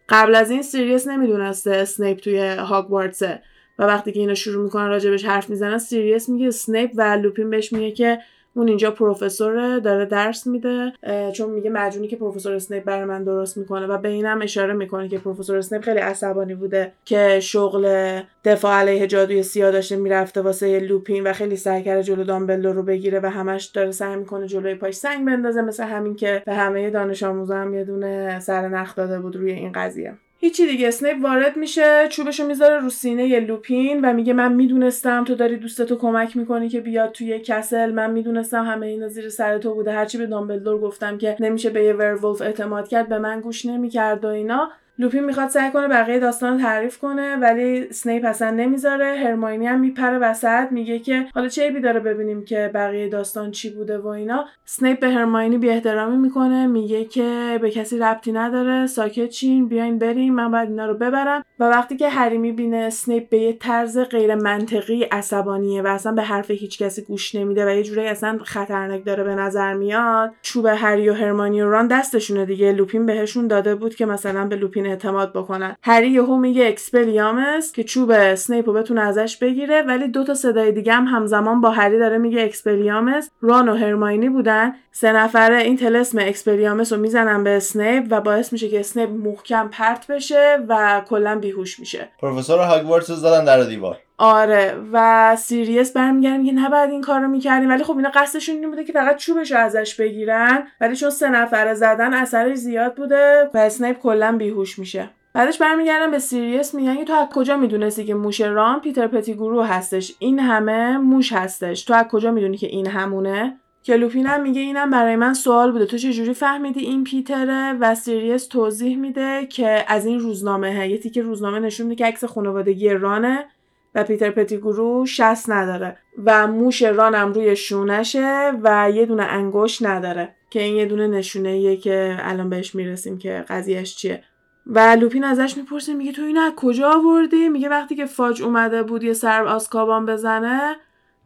قبل 0.09 0.35
از 0.35 0.51
این 0.51 0.63
سیریس 0.63 1.09
نمی‌دونسته 1.09 1.71
اسنیپ 1.71 2.19
توی 2.19 2.49
هاگوارتسه. 2.49 3.43
و 3.79 3.85
وقتی 3.85 4.13
که 4.13 4.21
اینا 4.21 4.35
شروع 4.35 4.65
می‌کنن 4.65 4.89
راجع 4.89 5.04
بهش 5.04 5.25
حرف 5.25 5.51
می‌زنن 5.51 5.79
سیریس 5.79 6.29
میگه 6.29 6.47
اسنیپ 6.47 6.91
و 6.95 7.03
لوپین 7.03 7.51
بهش 7.51 7.73
میگه 7.73 7.91
که 7.91 8.19
اون 8.55 8.69
اینجا 8.69 8.91
پروفسوره 8.91 9.81
داره 9.81 10.05
درس 10.05 10.47
میده 10.47 10.93
چون 11.33 11.51
میگه 11.51 11.71
معجونی 11.71 12.09
که 12.09 12.17
پروفسور 12.17 12.53
اسنیپ 12.53 12.85
برای 12.85 13.05
من 13.05 13.25
درست 13.25 13.57
می‌کنه 13.57 13.87
و 13.87 13.99
به 13.99 14.09
اینم 14.09 14.43
اشاره 14.43 14.73
می‌کنه 14.73 15.09
که 15.09 15.19
پروفسور 15.19 15.57
اسنیپ 15.57 15.83
خیلی 15.83 15.99
عصبانی 15.99 16.55
بوده 16.55 16.93
که 17.05 17.41
شغل 17.41 18.21
دفاع 18.45 18.75
علیه 18.75 19.07
جادوی 19.07 19.43
سیاه 19.43 19.71
داشته 19.71 19.97
می‌رفته 19.97 20.41
واسه 20.41 20.79
لوپین 20.81 21.27
و 21.27 21.33
خیلی 21.33 21.57
سعی 21.57 21.83
کرده 21.83 22.03
جلو 22.03 22.25
دامبلدور 22.25 22.75
رو 22.75 22.83
بگیره 22.83 23.21
و 23.21 23.27
همش 23.27 23.65
داره 23.65 23.91
سعی 23.91 24.17
می‌کنه 24.17 24.47
جلوی 24.47 24.75
پاش 24.75 24.95
سنگ 24.95 25.27
بندازه 25.27 25.63
مثل 25.63 25.85
همین 25.85 26.17
که 26.17 26.43
به 26.47 26.55
همه 26.55 26.91
دانش 26.91 27.23
آموزا 27.23 27.57
هم 27.57 27.75
یه 27.75 27.85
دونه 27.85 28.41
سر 28.41 28.69
نخ 28.69 28.95
داده 28.97 29.21
بود 29.21 29.37
روی 29.37 29.53
این 29.53 29.73
قضیه. 29.73 30.15
هیچی 30.45 30.67
دیگه. 30.67 30.89
اسنیپ 30.89 31.17
وارد 31.23 31.57
میشه 31.57 32.09
چوبشو 32.09 32.47
می‌ذاره 32.47 32.79
رو 32.79 32.91
سینه‌ی 32.91 33.41
لوپین 33.41 34.05
و 34.05 34.13
میگه 34.13 34.33
من 34.33 34.53
می‌دونستم 34.53 35.25
تو 35.25 35.35
داری 35.35 35.57
دوستتو 35.57 35.97
کمک 35.97 36.37
می‌کنی 36.37 36.69
که 36.69 36.81
بیاد 36.81 37.13
توی 37.13 37.39
castle. 37.39 37.93
من 37.93 38.11
می‌دونستم 38.11 38.65
همه 38.65 38.87
اینا 38.87 39.09
زیر 39.09 39.29
سر 39.29 39.59
تو 39.59 39.75
بوده. 39.75 39.93
هرچی 39.93 40.19
به 40.19 40.27
دامبلدور 40.27 40.81
گفتم 40.81 41.19
که 41.19 41.37
نمیشه 41.41 41.71
به 41.71 41.85
یه 41.85 41.93
werewolf 41.93 42.43
اعتماد 42.43 42.89
کرد 42.89 43.09
به 43.09 43.19
من 43.19 43.41
گوش 43.41 43.67
نمی‌کرد 43.67 44.25
و 44.25 44.29
اینا. 44.29 44.71
لوپین 44.99 45.25
می‌خواد 45.25 45.49
سعی 45.49 45.71
کنه 45.71 45.89
بقیه 45.89 46.19
داستان 46.19 46.53
رو 46.53 46.61
تعریف 46.61 46.99
کنه 46.99 47.37
ولی 47.37 47.93
سنیپ 47.93 48.25
اصلا 48.25 48.51
نمی‌ذاره. 48.51 49.17
هرماینی 49.17 49.67
هم 49.67 49.81
میپره 49.81 50.19
وسط 50.19 50.67
میگه 50.71 50.99
که 50.99 51.27
حالا 51.35 51.49
چه 51.49 51.63
عیبی 51.63 51.81
داره 51.81 52.01
ببینیم 52.01 52.45
که 52.45 52.71
بقیه 52.75 53.09
داستان 53.09 53.51
چی 53.51 53.71
بوده 53.71 53.99
و 53.99 54.07
اینا. 54.07 54.45
سنیپ 54.65 55.01
به 55.01 55.11
هرماینی 55.11 55.59
بی 55.59 55.71
احترامی 55.71 56.17
می‌کنه 56.17 56.67
میگه 56.67 57.05
که 57.05 57.59
به 57.63 57.71
کسی 57.71 57.99
ربطی 57.99 58.33
نداره 58.33 58.87
ساکت 58.87 59.29
شین 59.29 59.69
بیاین 59.69 59.99
بریم 59.99 60.35
من 60.35 60.51
باید 60.51 60.69
اینا 60.69 60.87
رو 60.87 60.95
ببرم. 60.95 61.45
و 61.59 61.65
وقتی 61.65 61.97
که 61.97 62.09
هری 62.09 62.39
می‌بینه 62.39 62.91
سنیپ 62.91 63.29
به 63.29 63.39
یه 63.39 63.53
طرز 63.53 63.99
غیر 63.99 64.35
منطقی 64.35 65.03
عصبانیه 65.03 65.83
و 65.83 65.87
اصلا 65.87 66.13
به 66.13 66.23
حرف 66.23 66.51
هیچ 66.51 66.83
کسی 66.83 67.03
گوش 67.03 67.35
نمیده 67.35 67.67
و 67.67 67.71
یه 67.71 67.83
جورایی 67.83 68.09
اصلا 68.09 68.39
خطرناک 68.45 69.05
داره 69.05 69.25
به 69.25 69.35
نظر 69.35 69.75
میاد 69.75 70.33
چوب 70.43 70.67
هری 70.67 71.09
و 71.09 71.15
هرماینی 71.15 71.63
و 71.63 71.71
ران 71.71 71.87
دستشونه 71.87 72.45
دیگه. 72.45 72.73
لوپین 72.73 73.07
بهشون 73.07 73.47
داده 73.47 73.75
بود 73.75 73.95
که 73.95 74.07
مثلا 74.07 74.45
به 74.45 74.57
لوپین 74.57 74.84
اعتماد 74.87 75.33
بکنن. 75.33 75.77
هری 75.83 76.11
یهو 76.11 76.37
میگه 76.37 76.67
Expelliarmus 76.67 77.73
که 77.73 77.85
چوب 77.85 78.11
اسنیپ 78.11 78.69
رو 78.69 78.73
بتونه 78.73 79.01
ازش 79.01 79.37
بگیره 79.37 79.83
ولی 79.83 80.09
دو 80.09 80.25
تا 80.25 80.35
صدای 80.35 80.73
دیگه 80.73 80.93
هم 80.93 81.05
همزمان 81.05 81.61
با 81.61 81.71
هری 81.71 81.99
داره 81.99 82.19
میگه 82.19 82.43
Expelliarmus 82.43 83.31
ران 83.41 83.69
و 83.69 83.75
هرماینی 83.75 84.29
بودن. 84.29 84.75
سه 84.93 85.13
نفره 85.13 85.57
این 85.57 85.77
طلسم 85.77 86.19
Expelliarmus 86.21 86.93
رو 86.93 86.99
می‌زنن 86.99 87.45
به 87.45 87.51
اسنیپ 87.51 88.07
و 88.11 88.21
باعث 88.21 88.53
میشه 88.53 88.69
که 88.69 88.81
اسنیپ 88.81 89.11
محکم 89.11 89.69
پرت 89.69 90.07
بشه 90.07 90.59
و 90.69 91.03
کلا 91.09 91.39
بیهوش 91.39 91.81
میشه. 91.81 92.09
پروفسور 92.21 92.59
هاگوارتس 92.59 93.11
زدن 93.11 93.45
در 93.45 93.63
دیوار. 93.63 93.99
آره 94.19 94.77
و 94.93 95.37
سیریس 95.37 95.93
برمیگرده 95.93 96.39
میگه 96.39 96.53
نباید 96.53 96.91
این 96.91 97.01
کار 97.01 97.21
رو 97.21 97.29
می‌کردیم. 97.29 97.69
ولی 97.69 97.85
خب 97.85 97.97
اینا 97.97 98.11
قصدشون 98.15 98.55
این 98.55 98.71
بوده 98.71 98.85
که 98.85 98.93
فقط 98.93 99.17
چوبش 99.17 99.53
رو 99.53 99.59
ازش 99.59 99.95
بگیرن 99.95 100.67
ولی 100.81 100.97
چون 100.97 101.11
سه 101.11 101.29
نفره 101.29 101.75
زدن 101.75 102.15
اثرش 102.15 102.57
زیاد 102.57 102.95
بوده 102.95 103.51
و 103.55 103.59
اسنیپ 103.59 103.99
کلا 103.99 104.37
بیهوش 104.39 104.79
میشه. 104.79 105.11
بعدش 105.33 105.59
برمیگردن 105.59 106.11
به 106.11 106.19
سیریس 106.19 106.75
میگن 106.75 107.05
تو 107.05 107.13
از 107.13 107.29
کجا 107.29 107.57
می‌دونستی 107.57 108.05
که 108.05 108.15
موش 108.15 108.41
ران 108.41 108.81
پیتر 108.81 109.07
پتیگورو 109.07 109.63
هستش؟ 109.63 110.15
این 110.19 110.39
همه 110.39 110.99
موش 110.99 111.33
هستش. 111.33 111.85
تو 111.85 111.95
از 111.95 112.09
کجا 112.09 112.31
می‌دونی 112.31 112.57
که 112.57 112.67
این 112.67 112.87
همونه؟ 112.87 113.57
که 113.83 113.97
لوپین 113.97 114.27
هم 114.27 114.43
میگه 114.43 114.61
اینم 114.61 114.91
برای 114.91 115.17
من 115.17 115.35
سوال 115.35 115.73
بوده. 115.73 115.87
تو 115.87 115.99
چجوری 115.99 116.35
فهمیدی 116.35 116.81
این 116.81 117.05
پیتره؟ 117.05 117.73
و 117.81 117.95
سیریس 117.95 118.47
توضیح 118.47 118.97
میده 118.97 119.47
که 119.47 119.85
از 119.89 120.07
این 120.07 120.19
روزنامهه 120.19 120.99
که 120.99 121.23
روزنامه 121.23 121.59
نشون 121.59 121.87
میده 121.87 121.99
که 121.99 122.07
عکس 122.07 122.25
خانوادگی 122.25 122.89
رانه. 122.89 123.47
و 123.95 124.05
پیتر 124.05 124.31
پتیگورو 124.31 125.07
شست 125.07 125.51
نداره 125.51 125.97
و 126.25 126.47
موش 126.47 126.83
رانم 126.83 127.33
روی 127.33 127.57
شونشه 127.57 128.53
و 128.63 128.91
یه 128.91 129.07
دونه 129.07 129.23
انگوش 129.23 129.83
نداره 129.83 130.35
که 130.51 130.63
این 130.63 130.77
یه 130.77 130.87
دونه 130.87 131.07
نشونه 131.07 131.77
که 131.77 132.17
الان 132.21 132.51
بهش 132.51 132.75
می‌رسیم 132.75 133.19
که 133.19 133.45
قضیهش 133.49 133.97
چیه. 133.97 134.23
و 134.67 134.79
لوپین 134.79 135.25
ازش 135.25 135.57
می‌پرسه 135.57 135.95
میگه 135.95 136.13
تو 136.13 136.23
اینو 136.23 136.41
از 136.41 136.53
کجا 136.57 136.91
آوردی؟ 136.91 137.49
میگه 137.49 137.69
وقتی 137.69 137.95
که 137.95 138.07
فاج 138.07 138.43
اومده 138.43 138.83
بود 138.83 139.03
یه 139.03 139.13
سر 139.13 139.45
آزکابان 139.45 140.07
بزنه 140.07 140.77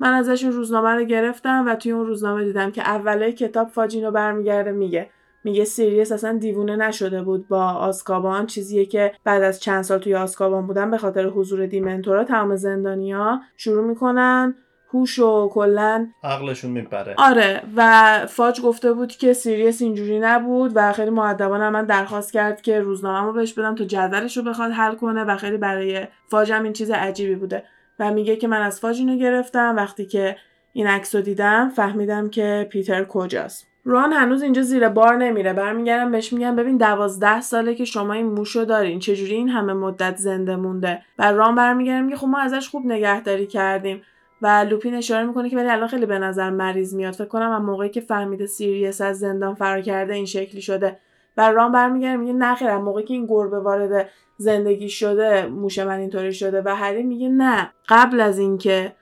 من 0.00 0.12
ازش 0.12 0.44
روزنامه 0.44 0.90
رو 0.90 1.04
گرفتم 1.04 1.64
و 1.66 1.74
توی 1.74 1.92
اون 1.92 2.06
روزنامه 2.06 2.44
دیدم 2.44 2.70
که 2.70 2.88
اوله 2.88 3.32
کتاب 3.32 3.68
فاج 3.68 3.96
اینو 3.96 4.10
برمیگرده 4.10 4.72
میگه. 4.72 5.10
میگه 5.44 5.64
سیریس 5.64 6.12
اصلا 6.12 6.38
دیوونه 6.38 6.76
نشده 6.76 7.22
بود 7.22 7.48
با 7.48 7.64
آزکابان 7.64 8.46
چیزیه 8.46 8.86
که 8.86 9.12
بعد 9.24 9.42
از 9.42 9.60
چند 9.60 9.82
سال 9.82 9.98
توی 9.98 10.14
آزکابان 10.14 10.66
بودن 10.66 10.90
به 10.90 10.98
خاطر 10.98 11.26
حضور 11.26 11.66
dementor 11.66 12.18
ا 12.18 12.24
تمام 12.24 12.56
زندانیا 12.56 13.40
شروع 13.56 13.84
می‌کنن 13.84 14.54
هوش 14.94 15.18
و 15.18 15.48
کلا 15.48 16.08
عقلشون 16.24 16.70
میپره. 16.70 17.14
آره 17.18 17.62
و 17.76 18.26
فاج 18.26 18.60
گفته 18.60 18.92
بود 18.92 19.12
که 19.12 19.32
سیریس 19.32 19.82
اینجوری 19.82 20.20
نبود 20.20 20.72
و 20.74 20.92
خیلی 20.92 21.10
مؤدبانه 21.10 21.70
من 21.70 21.84
درخواست 21.84 22.32
کرد 22.32 22.60
که 22.60 22.80
روزنامه 22.80 23.26
رو 23.26 23.32
بهش 23.32 23.52
بدم 23.52 23.74
تا 23.74 23.84
جدولش 23.84 24.36
رو 24.36 24.42
بخواد 24.42 24.70
حل 24.70 24.94
کنه 24.94 25.24
و 25.24 25.36
خیلی 25.36 25.56
برای 25.56 26.06
فاج 26.30 26.52
هم 26.52 26.62
این 26.62 26.72
چیز 26.72 26.90
عجیبی 26.90 27.34
بوده 27.34 27.64
و 27.98 28.10
میگه 28.12 28.36
که 28.36 28.48
من 28.48 28.62
از 28.62 28.80
فاج 28.80 28.98
اینو 28.98 29.16
گرفتم 29.16 29.76
وقتی 29.76 30.06
که 30.06 30.36
این 30.72 30.86
عکس 30.86 31.14
رو 31.14 31.20
دیدم 31.20 31.68
فهمیدم 31.68 32.30
که 32.30 32.66
پیتر 32.70 33.04
کجاست. 33.04 33.66
ران 33.88 34.12
هنوز 34.12 34.42
اینجا 34.42 34.62
زیر 34.62 34.88
بار 34.88 35.16
نمیره. 35.16 35.52
برمیگردم 35.52 36.10
بهش 36.10 36.32
میگم 36.32 36.56
ببین 36.56 36.76
دوازده 36.76 37.40
ساله 37.40 37.74
که 37.74 37.84
شما 37.84 38.12
این 38.12 38.26
موشو 38.26 38.64
دارین 38.64 38.98
چجوری 38.98 39.34
این 39.34 39.48
همه 39.48 39.72
مدت 39.72 40.16
زنده 40.16 40.56
مونده؟ 40.56 41.02
و 41.18 41.32
ران 41.32 41.54
برمیگردم 41.54 42.04
میگه 42.04 42.16
خب 42.16 42.26
ما 42.26 42.38
ازش 42.38 42.68
خوب 42.68 42.86
نگهداری 42.86 43.46
کردیم. 43.46 44.02
و 44.42 44.46
لوپین 44.70 44.94
اشاره 44.94 45.26
می‌کنه 45.26 45.50
که 45.50 45.56
ولی 45.56 45.68
الان 45.68 45.88
خیلی 45.88 46.06
به 46.06 46.18
نظر 46.18 46.50
مریض 46.50 46.94
میاد. 46.94 47.14
فکر 47.14 47.24
کنم 47.24 47.50
از 47.50 47.62
موقعی 47.62 47.88
که 47.88 48.00
فهمیده 48.00 48.46
سیریس 48.46 49.00
از 49.00 49.18
زندان 49.18 49.54
فرار 49.54 49.80
کرده 49.80 50.14
این 50.14 50.26
شکلی 50.26 50.62
شده. 50.62 50.98
و 51.36 51.50
رام 51.50 51.72
برمیگرده 51.72 52.16
میگه 52.16 52.32
نخیر 52.32 52.76
موقعی 52.76 53.04
که 53.04 53.14
این 53.14 53.26
گربه 53.26 53.60
وارد 53.60 54.08
زندگی 54.36 54.88
شده 54.88 55.46
موش 55.46 55.78
من 55.78 55.98
اینطوری 55.98 56.32
شده. 56.32 56.62
و 56.64 56.76
هری 56.76 57.02
میگه 57.02 57.28
نه. 57.28 57.70
قبل 57.88 58.20
از 58.20 58.38
اینکه 58.38 58.92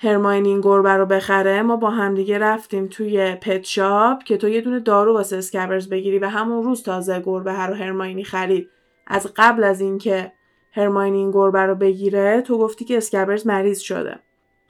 هرماینی 0.00 0.44
این 0.44 0.60
گربه 0.60 0.92
رو 0.92 1.06
بخره 1.06 1.62
ما 1.62 1.76
با 1.76 1.90
همدیگه 1.90 2.38
رفتیم 2.38 2.86
توی 2.86 3.34
pet 3.34 3.64
shop 3.64 4.22
که 4.22 4.36
تو 4.36 4.48
یه 4.48 4.60
دونه 4.60 4.80
دارو 4.80 5.14
واسه 5.14 5.36
اسکبرز 5.36 5.88
بگیری 5.88 6.18
و 6.18 6.26
همون 6.28 6.62
روز 6.62 6.82
تازه 6.82 7.20
گربه 7.20 7.66
رو 7.66 7.74
هرماینی 7.74 8.24
خرید. 8.24 8.68
از 9.06 9.32
قبل 9.36 9.64
از 9.64 9.80
اینکه 9.80 10.32
هرماینی 10.72 11.14
این 11.14 11.30
گربه 11.30 11.62
رو 11.62 11.74
بگیره 11.74 12.40
تو 12.40 12.58
گفتی 12.58 12.84
که 12.84 12.96
اسکبرز 12.96 13.46
مریض 13.46 13.78
شده. 13.78 14.18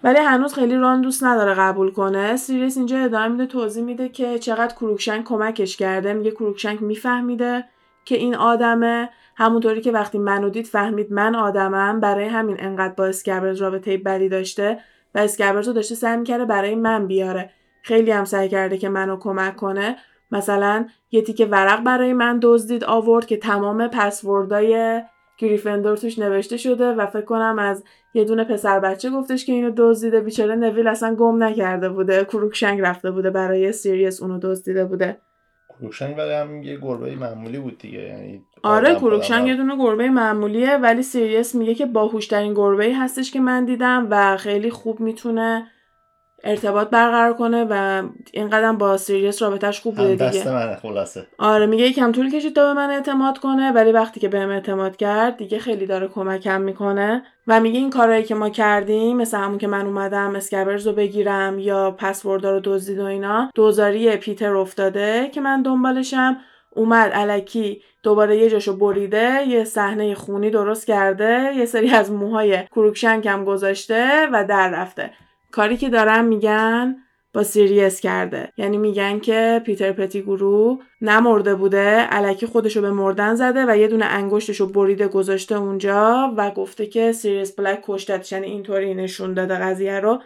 ولی 0.04 0.18
هنوز 0.18 0.54
خیلی 0.54 0.76
ران 0.76 1.00
دوست 1.00 1.24
نداره 1.24 1.54
قبول 1.54 1.90
کنه. 1.90 2.36
سیریس 2.36 2.76
اینجا 2.76 2.98
ادامه 2.98 3.28
میده 3.28 3.46
توضیح 3.46 3.84
میده 3.84 4.08
که 4.08 4.38
چقدر 4.38 4.74
کروکشنگ 4.74 5.24
کمکش 5.24 5.76
کرده. 5.76 6.12
میگه 6.12 6.30
کروکشنگ 6.30 6.80
میفهمیده 6.80 7.64
که 8.04 8.16
این 8.16 8.34
آدمه. 8.34 9.10
همونطوری 9.36 9.80
که 9.80 9.92
وقتی 9.92 10.18
منو 10.18 10.50
دید 10.50 10.66
فهمید 10.66 11.12
من 11.12 11.34
آدمم. 11.34 12.00
برای 12.00 12.26
همین 12.26 12.56
انقدر 12.58 12.94
با 12.94 13.06
اسکبرز 13.06 13.62
رابطه 13.62 13.96
بدی 13.96 14.28
داشته. 14.28 14.78
و 15.14 15.18
اسکبرز 15.18 15.68
رو 15.68 15.74
داشته 15.74 15.94
سعی 15.94 16.16
می‌کرده 16.16 16.44
برای 16.44 16.74
من 16.74 17.06
بیاره. 17.06 17.50
خیلی 17.82 18.10
هم 18.10 18.24
سعی 18.24 18.48
کرده 18.48 18.78
که 18.78 18.88
منو 18.88 19.16
کمک 19.16 19.56
کنه. 19.56 19.96
مثلا 20.30 20.86
یه 21.10 21.22
تیکه 21.22 21.46
ورق 21.46 21.84
برای 21.84 22.12
من 22.12 22.38
دزدید 22.42 22.84
آورد 22.84 23.26
که 23.26 23.36
تمام 23.36 23.88
پسوردای 23.88 25.02
گریفندور 25.38 25.96
توش 25.96 26.18
نوشته 26.18 26.56
شده 26.56 26.92
و 26.92 27.06
فکر 27.06 27.24
کنم 27.24 27.56
از 27.58 27.84
یه 28.14 28.24
دونه 28.24 28.44
پسر 28.44 28.80
بچه 28.80 29.10
گفتش 29.10 29.46
که 29.46 29.52
اینو 29.52 29.72
دزدیده. 29.76 30.20
بیچاره 30.20 30.56
نویل 30.56 30.88
اصلا 30.88 31.14
گم 31.14 31.42
نکرده 31.42 31.88
بوده. 31.88 32.24
کروکشنگ 32.24 32.80
رفته 32.80 33.10
بوده 33.10 33.30
برای 33.30 33.72
سیریس 33.72 34.22
اونو 34.22 34.38
دزدیده 34.42 34.84
بوده. 34.84 35.18
کروکشنگ 35.68 36.18
ولی 36.18 36.32
هم 36.32 36.62
یه 36.62 36.76
گربه 36.76 37.16
معمولی 37.16 37.58
بود 37.58 37.78
دیگه. 37.78 37.98
یعنی 37.98 38.44
آره 38.62 38.94
کروکشنگ 38.94 39.48
یه 39.48 39.56
دونه 39.56 39.76
گربه 39.76 40.08
معمولیه 40.08 40.76
ولی 40.76 41.02
سیریس 41.02 41.54
میگه 41.54 41.74
که 41.74 41.86
باهوشترین 41.86 42.54
گربه 42.54 42.94
هستش 42.94 43.30
که 43.30 43.40
من 43.40 43.64
دیدم 43.64 44.06
و 44.10 44.36
خیلی 44.36 44.70
خوب 44.70 45.00
می‌تونه 45.00 45.66
ارتباط 46.44 46.90
برقرار 46.90 47.34
کنه 47.34 47.66
و 47.70 48.02
این 48.32 48.50
قدم 48.50 48.78
با 48.78 48.96
سیریس 48.96 49.42
رابطهش 49.42 49.80
خوب 49.80 49.94
بوده 49.94 50.10
دیگه. 50.10 50.26
دست 50.26 50.46
منه 50.46 50.76
خلاصه. 50.76 51.26
آره 51.38 51.66
میگه 51.66 51.84
یکم 51.84 52.12
طول 52.12 52.30
کشید 52.30 52.54
تا 52.54 52.66
به 52.66 52.80
من 52.80 52.90
اعتماد 52.90 53.38
کنه 53.38 53.72
ولی 53.72 53.92
وقتی 53.92 54.20
که 54.20 54.28
بهم 54.28 54.50
اعتماد 54.50 54.96
کرد 54.96 55.36
دیگه 55.36 55.58
خیلی 55.58 55.86
داره 55.86 56.08
کمکم 56.08 56.60
می‌کنه 56.60 57.22
و 57.46 57.60
میگه 57.60 57.78
این 57.78 57.90
کارهایی 57.90 58.22
که 58.22 58.34
ما 58.34 58.48
کردیم 58.48 59.16
مثل 59.16 59.38
همون 59.38 59.58
که 59.58 59.66
من 59.66 59.86
اومدم 59.86 60.36
اسکبرز 60.36 60.86
رو 60.86 60.92
بگیرم 60.92 61.58
یا 61.58 61.90
پسوردا 61.90 62.52
رو 62.52 62.60
دزدید 62.64 62.98
و 62.98 63.04
اینا 63.04 63.50
دوزاری 63.54 64.16
پیتر 64.16 64.56
افتاده 64.56 65.30
که 65.34 65.40
من 65.40 65.62
دنبالشم. 65.62 66.36
اومد 66.70 67.10
الکی 67.10 67.82
دوباره 68.02 68.36
یه 68.36 68.50
جاشو 68.50 68.76
بریده 68.76 69.46
یه 69.48 69.64
صحنه 69.64 70.14
خونی 70.14 70.50
درست 70.50 70.86
کرده 70.86 71.52
یه 71.56 71.66
سری 71.66 71.90
از 71.90 72.10
موهای 72.10 72.64
کروکشنگ 72.66 73.44
گذاشته 73.44 74.28
و 74.32 74.44
در 74.44 74.70
رفته. 74.70 75.10
کاری 75.50 75.76
که 75.76 75.88
دارن 75.88 76.24
میگن 76.24 76.96
با 77.32 77.42
سیریس 77.42 78.00
کرده. 78.00 78.52
یعنی 78.56 78.76
میگن 78.76 79.18
که 79.18 79.62
پیتر 79.66 79.92
پتیگورو 79.92 80.78
نمرده 81.00 81.54
بوده 81.54 82.00
الکی 82.00 82.46
خودشو 82.46 82.80
به 82.80 82.90
مردن 82.90 83.34
زده 83.34 83.64
و 83.68 83.76
یه 83.76 83.88
دونه 83.88 84.04
انگشتشو 84.04 84.66
بریده 84.66 85.08
گذاشته 85.08 85.54
اونجا 85.54 86.34
و 86.36 86.50
گفته 86.50 86.86
که 86.86 87.12
سیریس 87.12 87.52
بلک 87.52 87.80
کشتتش 87.82 88.32
یعنی 88.32 88.46
اینطوری 88.46 88.94
نشون 88.94 89.34
داده 89.34 89.54
قضیه 89.54 90.00
رو. 90.00 90.22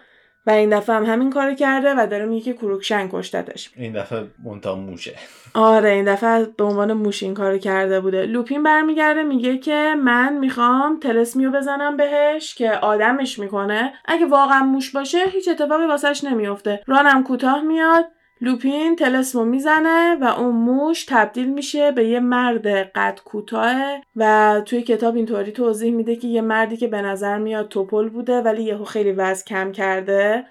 و 0.47 0.51
این 0.51 0.77
دفعه 0.77 0.97
هم 0.97 1.05
همین 1.05 1.31
کارو 1.31 1.55
کرده 1.55 1.95
و 1.99 2.07
داره 2.07 2.27
میگه 2.27 2.45
که 2.45 2.53
کروکشنگ 2.53 3.09
کشتتش. 3.13 3.71
این 3.77 3.93
دفعه 3.93 4.27
مونتا 4.43 4.75
موشه. 4.75 5.15
آره 5.55 5.91
این 5.91 6.05
دفعه 6.05 6.45
به 6.45 6.65
عنوان 6.65 6.93
موش 6.93 7.23
این 7.23 7.35
کارو 7.35 7.59
کرده 7.59 8.01
بوده. 8.01 8.27
لوپین 8.27 8.63
برمیگرده 8.63 9.23
میگه 9.23 9.59
که 9.59 9.95
من 9.99 10.39
می‌خوام 10.39 11.01
تلسمیو 11.01 11.51
بزنم 11.51 11.97
بهش 11.97 12.55
که 12.55 12.71
آدمش 12.71 13.39
می‌کنه. 13.39 13.93
اگه 14.05 14.27
واقعا 14.27 14.65
موش 14.65 14.91
باشه 14.91 15.19
هیچ 15.33 15.49
اتفاقی 15.49 15.87
واسش 15.87 16.25
نمیافته. 16.25 16.81
رانم 16.87 17.25
کوتاه 17.25 17.63
میاد. 17.63 18.05
لوپین 18.43 18.97
تلسمو 18.97 19.45
می‌زنه 19.45 20.17
و 20.21 20.25
اون 20.25 20.55
موش 20.55 21.05
تبدیل 21.09 21.53
میشه 21.53 21.93
به 21.93 22.09
یه 22.09 22.21
مرد 22.21 22.67
قد 22.67 23.21
کوتاه 23.25 23.77
و 24.17 24.63
توی 24.67 24.83
کتاب 24.83 25.17
اینطوری 25.17 25.53
توضیح 25.53 25.93
میده 25.93 26.17
که 26.17 26.29
یه 26.29 26.41
مردی 26.41 26.77
که 26.77 26.87
به 26.87 27.03
نظر 27.03 27.39
میاد 27.39 27.69
توپل 27.69 28.09
بوده 28.09 28.41
ولی 28.41 28.63
یهو 28.63 28.85
خیلی 28.85 29.13
وزن 29.13 29.45
کم 29.47 29.73
کرده 29.73 30.45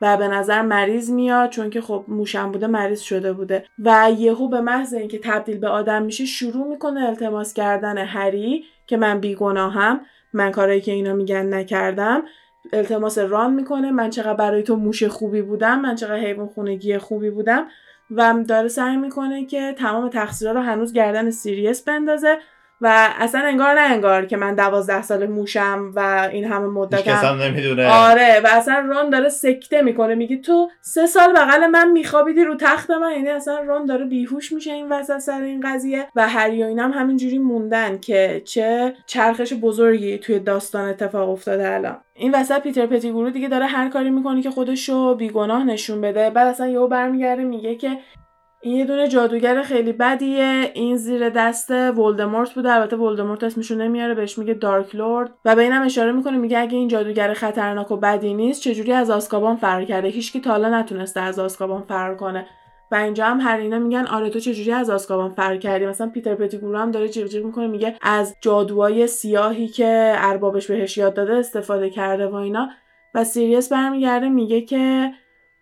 و 0.00 0.16
به 0.16 0.28
نظر 0.28 0.62
مریض 0.62 1.10
میاد 1.10 1.50
چون 1.50 1.70
که 1.70 1.80
خب 1.80 2.04
موشم 2.08 2.52
بوده 2.52 2.66
مریض 2.66 3.00
شده 3.00 3.32
بوده. 3.32 3.64
و 3.78 4.10
یهو 4.18 4.48
به 4.48 4.60
محض 4.60 4.94
اینکه 4.94 5.18
تبدیل 5.18 5.58
به 5.58 5.68
آدم 5.68 6.02
میشه 6.02 6.24
شروع 6.24 6.68
می‌کنه 6.68 7.00
التماس 7.00 7.54
کردن 7.54 7.98
هری 7.98 8.64
که 8.86 8.96
من 8.96 9.20
بیگناهم 9.20 10.00
من 10.32 10.50
کارایی 10.50 10.80
که 10.80 10.92
اینا 10.92 11.12
میگن 11.12 11.54
نکردم. 11.54 12.22
التماس 12.72 13.18
ران 13.18 13.54
می‌کنه. 13.54 13.90
من 13.90 14.10
چقدر 14.10 14.34
برای 14.34 14.62
تو 14.62 14.76
موش 14.76 15.04
خوبی 15.04 15.42
بودم 15.42 15.80
من 15.80 15.94
چقدر 15.94 16.16
حیوان 16.16 16.46
خونگی 16.46 16.98
خوبی 16.98 17.30
بودم. 17.30 17.66
و 18.10 18.44
داره 18.48 18.68
سعی 18.68 18.96
می‌کنه 18.96 19.46
که 19.46 19.74
تمام 19.78 20.08
تقصیرها 20.08 20.52
رو 20.52 20.60
هنوز 20.60 20.92
گردن 20.92 21.30
سیریس 21.30 21.82
بندازه. 21.82 22.38
و 22.84 23.08
اصلا 23.18 23.40
انگار 23.40 23.74
نه 23.74 23.80
انگار 23.80 24.26
که 24.26 24.36
من 24.36 24.54
دوازده 24.54 25.02
سال 25.02 25.26
موشم 25.26 25.92
و 25.94 26.28
این 26.32 26.44
همه 26.44 26.66
مدت 26.66 27.08
هم 27.08 27.42
نمی‌دونه. 27.42 27.88
آره 27.88 28.40
و 28.44 28.48
اصلا 28.50 28.84
ران 28.88 29.10
داره 29.10 29.28
سکته 29.28 29.82
می‌کنه 29.82 30.14
میگه 30.14 30.36
تو 30.36 30.70
سه 30.80 31.06
سال 31.06 31.32
بغل 31.32 31.66
من 31.66 31.90
میخوابیدی 31.90 32.44
رو 32.44 32.54
تخت 32.54 32.90
من. 32.90 33.12
یعنی 33.12 33.28
اصلا 33.28 33.60
ران 33.60 33.86
داره 33.86 34.04
بیهوش 34.04 34.52
میشه 34.52 34.72
این 34.72 34.88
وسط 34.92 35.18
سر 35.18 35.42
این 35.42 35.60
قضیه 35.60 36.06
و 36.16 36.28
هری 36.28 36.62
و 36.62 36.66
اینم 36.66 36.92
همینجوری 36.92 37.38
موندن 37.38 37.98
که 37.98 38.42
چه 38.44 38.94
چرخش 39.06 39.52
بزرگی 39.52 40.18
توی 40.18 40.38
داستان 40.38 40.88
اتفاق 40.88 41.30
افتاده 41.30 41.74
الان. 41.74 41.96
این 42.14 42.34
وسط 42.34 42.62
پیتر 42.62 42.86
پتیگورو 42.86 43.30
دیگه 43.30 43.48
داره 43.48 43.66
هر 43.66 43.88
کاری 43.88 44.10
می‌کنه 44.10 44.42
که 44.42 44.50
خودشو 44.50 45.14
بیگناه 45.14 45.64
نشون 45.64 46.00
بده. 46.00 46.30
بعد 46.30 46.46
اصلا 46.46 46.66
یهو 46.66 46.88
برمیگرده 46.88 47.44
میگه 47.44 47.74
که 47.74 47.98
این 48.64 48.76
یه 48.76 48.84
دونه 48.84 49.08
جادوگر 49.08 49.62
خیلی 49.62 49.92
بدیه. 49.92 50.70
این 50.74 50.96
زیر 50.96 51.28
دست 51.28 51.70
ولدمورت 51.70 52.54
بوده. 52.54 52.72
البته 52.72 52.96
ولدمورت 52.96 53.44
اسمشو 53.44 53.74
نمیاره 53.74 54.14
بهش 54.14 54.38
میگه 54.38 54.54
دارک 54.54 54.94
لورد. 54.94 55.30
و 55.44 55.56
به 55.56 55.62
اینم 55.62 55.82
اشاره 55.82 56.12
می‌کنه 56.12 56.36
میگه 56.36 56.58
اگه 56.58 56.76
این 56.78 56.88
جادوگر 56.88 57.34
خطرناک 57.34 57.90
و 57.90 57.96
بدی 57.96 58.34
نیست 58.34 58.62
چجوری 58.62 58.92
از 58.92 59.10
آسکابان 59.10 59.56
فرار 59.56 59.84
کرده؟ 59.84 60.08
هیچکی 60.08 60.40
تا 60.40 60.50
حالا 60.50 60.80
نتونسته 60.80 61.20
از 61.20 61.38
آسکابان 61.38 61.82
فرار 61.82 62.16
کنه. 62.16 62.46
و 62.92 62.94
اینجا 62.94 63.24
هم 63.24 63.40
هر 63.40 63.56
اینا 63.56 63.78
میگن 63.78 64.06
آره 64.06 64.30
تو 64.30 64.40
چجوری 64.40 64.72
از 64.72 64.90
آسکابان 64.90 65.30
فرار 65.30 65.56
کردی؟ 65.56 65.86
مثلا 65.86 66.08
پیتر 66.08 66.34
پتیگورو 66.34 66.78
هم 66.78 66.90
داره 66.90 67.08
جیغ 67.08 67.26
جیغ 67.26 67.44
می‌کنه 67.44 67.66
میگه 67.66 67.96
از 68.02 68.36
جادوهای 68.40 69.06
سیاهی 69.06 69.68
که 69.68 70.14
اربابش 70.16 70.66
بهش 70.66 70.98
یاد 70.98 71.14
داده 71.14 71.34
استفاده 71.34 71.90
کرده 71.90 72.26
و 72.26 72.34
اینا. 72.34 72.68
و 73.14 73.24
سیریس 73.24 73.72
برمیگرده 73.72 74.28
میگه 74.28 74.60
که 74.60 75.10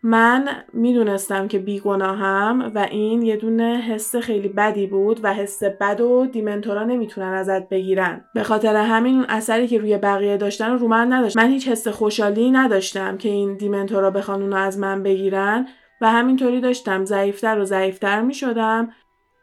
من 0.05 0.49
می‌دونستم 0.73 1.49
که 1.49 1.59
بیگناهم 1.59 2.73
و 2.75 2.79
این 2.91 3.23
یه 3.23 3.37
دونه 3.37 3.85
حس 3.89 4.17
خیلی 4.17 4.49
بدی 4.49 4.87
بود 4.87 5.21
و 5.23 5.35
حس 5.35 5.63
بد 5.65 6.01
و 6.01 6.27
دیمنتورا 6.27 6.85
نمی‌تونن 6.85 7.33
ازت 7.33 7.69
بگیرن. 7.69 8.25
به 8.35 8.43
خاطر 8.43 8.77
همین 8.77 9.15
اون 9.15 9.27
اثری 9.29 9.69
که 9.69 9.79
روی 9.79 9.99
بقیه 9.99 10.37
داشتن 10.37 10.79
رو 10.79 10.89
من 10.89 11.13
نداشت 11.13 11.37
من 11.37 11.49
هیچ 11.49 11.69
حس 11.69 11.89
خوشحالی 11.89 12.51
نداشتم 12.51 13.17
که 13.17 13.29
این 13.29 13.57
دیمنتورا 13.57 14.11
بخوان 14.11 14.43
اونو 14.43 14.57
از 14.57 14.79
من 14.79 15.03
بگیرن 15.03 15.69
و 16.01 16.11
همینطوری 16.11 16.61
داشتم. 16.61 17.05
ضعیفتر 17.05 17.59
و 17.59 17.65
ضعیفتر 17.65 18.21
می‌شدم. 18.21 18.93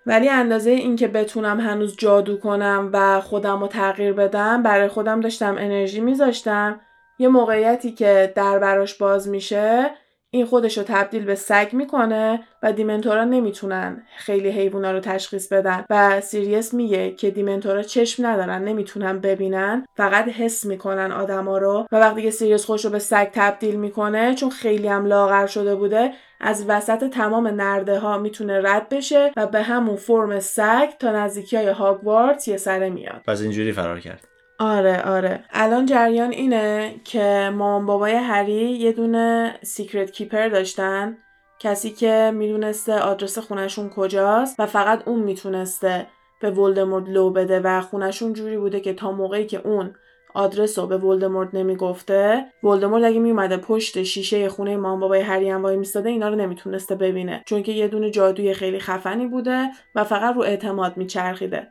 ولی 0.05 0.29
اندازه 0.29 0.71
اینکه 0.71 1.07
بتونم 1.07 1.59
هنوز 1.59 1.95
جادو 1.97 2.37
کنم 2.37 2.89
و 2.93 3.21
خودم 3.21 3.61
رو 3.61 3.67
تغییر 3.67 4.13
بدم 4.13 4.63
برای 4.63 4.87
خودم 4.87 5.19
داشتم 5.19 5.55
انرژی 5.59 6.01
میذاشتم. 6.01 6.79
یه 7.19 7.27
موقعیتی 7.27 7.91
که 7.91 8.33
در 8.35 8.59
براش 8.59 8.97
باز 8.97 9.29
میشه 9.29 9.89
این 10.31 10.45
خودش 10.45 10.77
رو 10.77 10.83
تبدیل 10.83 11.25
به 11.25 11.35
سگ 11.35 11.69
می‌کنه 11.71 12.43
و 12.63 12.73
dementor 12.73 13.18
ا 13.18 13.23
نمی‌تونن 13.23 14.03
خیلی 14.17 14.49
حیوونا 14.49 14.91
رو 14.91 14.99
تشخیص 14.99 15.53
بدن. 15.53 15.85
و 15.89 16.21
سیریس 16.21 16.73
میگه 16.73 17.11
که 17.11 17.31
dementor 17.31 17.77
ا 17.77 17.83
چشم 17.83 18.25
ندارن 18.25 18.63
نمی‌تونن 18.63 19.19
ببینن 19.19 19.85
فقط 19.95 20.27
حس 20.27 20.65
می‌کنن 20.65 21.11
آدما 21.11 21.57
رو. 21.57 21.87
و 21.91 21.95
وقتی 21.99 22.21
که 22.21 22.31
سیریس 22.31 22.65
خودش 22.65 22.85
رو 22.85 22.91
به 22.91 22.99
سگ 22.99 23.29
تبدیل 23.33 23.75
می‌کنه 23.75 24.35
چون 24.35 24.49
خیلی 24.49 24.87
هم 24.87 25.05
لاغر 25.05 25.47
شده 25.47 25.75
بوده 25.75 26.11
از 26.41 26.65
وسط 26.67 27.09
تمام 27.09 27.47
نرده 27.47 27.99
ها 27.99 28.17
می‌تونه 28.17 28.61
رد 28.63 28.89
بشه 28.89 29.31
و 29.37 29.47
به 29.47 29.61
همون 29.61 29.95
فرم 29.95 30.39
سگ 30.39 30.89
تا 30.99 31.11
نزدیکی 31.11 31.57
های 31.57 31.67
هاگوارتس 31.67 32.47
یه 32.47 32.57
سره 32.57 32.89
میاد. 32.89 33.21
پس 33.27 33.41
اینجوری 33.41 33.71
فرار 33.71 33.99
کرد. 33.99 34.28
آره 34.59 35.01
آره. 35.01 35.43
الان 35.51 35.85
جریان 35.85 36.31
اینه 36.31 36.95
که 37.03 37.51
مامان 37.53 37.85
بابای 37.85 38.13
هری 38.13 38.71
یه 38.71 38.91
دونه 38.91 39.55
secret 39.63 40.11
keeper 40.11 40.47
داشتن. 40.47 41.17
کسی 41.59 41.89
که 41.89 42.31
می‌دونسته 42.35 42.99
آدرس 42.99 43.37
خونشون 43.37 43.89
کجاست 43.89 44.59
و 44.59 44.65
فقط 44.65 45.07
اون 45.07 45.19
می‌تونسته 45.19 46.07
به 46.41 46.51
ولدمورت 46.51 47.09
لو 47.09 47.29
بده 47.29 47.59
و 47.59 47.81
خونشون 47.81 48.33
جوری 48.33 48.57
بوده 48.57 48.79
که 48.79 48.93
تا 48.93 49.11
موقعی 49.11 49.45
که 49.45 49.61
اون 49.67 49.93
آدرس 50.33 50.79
رو 50.79 50.87
به 50.87 50.97
ولدمورت 50.97 51.49
نمی‌گفته 51.53 52.45
ولدمورت 52.63 53.03
اگه 53.03 53.19
میومده 53.19 53.57
پشت 53.57 54.03
شیشه 54.03 54.49
خونه 54.49 54.77
مامان 54.77 54.99
بابای 54.99 55.21
هری 55.21 55.49
هم 55.49 55.63
وای 55.63 55.77
میستاده 55.77 56.09
اینا 56.09 56.29
رو 56.29 56.35
نمی‌تونسته 56.35 56.95
ببینه. 56.95 57.43
چون 57.45 57.63
که 57.63 57.71
یه 57.71 57.87
دونه 57.87 58.09
جادوی 58.09 58.53
خیلی 58.53 58.79
خفنی 58.79 59.27
بوده 59.27 59.69
و 59.95 60.03
فقط 60.03 60.35
رو 60.35 60.41
اعتماد 60.41 60.97
میچرخیده. 60.97 61.67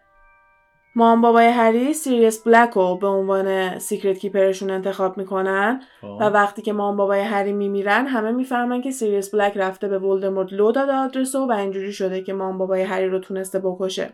مام 0.95 1.21
بابای 1.21 1.47
هری 1.47 1.93
سیریس 1.93 2.43
بلک 2.45 2.71
رو 2.71 2.97
به 2.97 3.07
عنوان 3.07 3.79
secret 3.79 4.19
keeper 4.19 4.50
شون 4.50 4.71
انتخاب 4.71 5.19
می‌کنن. 5.19 5.83
و 6.21 6.25
وقتی 6.25 6.63
که 6.63 6.73
مام 6.73 6.97
بابای 6.97 7.21
هری 7.21 7.53
میمیرن 7.53 8.07
همه 8.07 8.31
می‌فهمن 8.33 8.81
که 8.81 8.91
سیریس 8.91 9.35
بلک 9.35 9.53
رفته 9.57 9.89
به 9.89 9.99
ولدمورت 9.99 10.53
لو 10.53 10.73
داده 10.73 10.93
آدرس 10.93 11.35
و 11.35 11.53
اینجوری 11.53 11.93
شده 11.93 12.23
که 12.23 12.33
مام 12.33 12.59
بابای 12.59 12.83
هری 12.83 13.09
رو 13.09 13.19
تونسته 13.19 13.59
بکشه. 13.59 14.11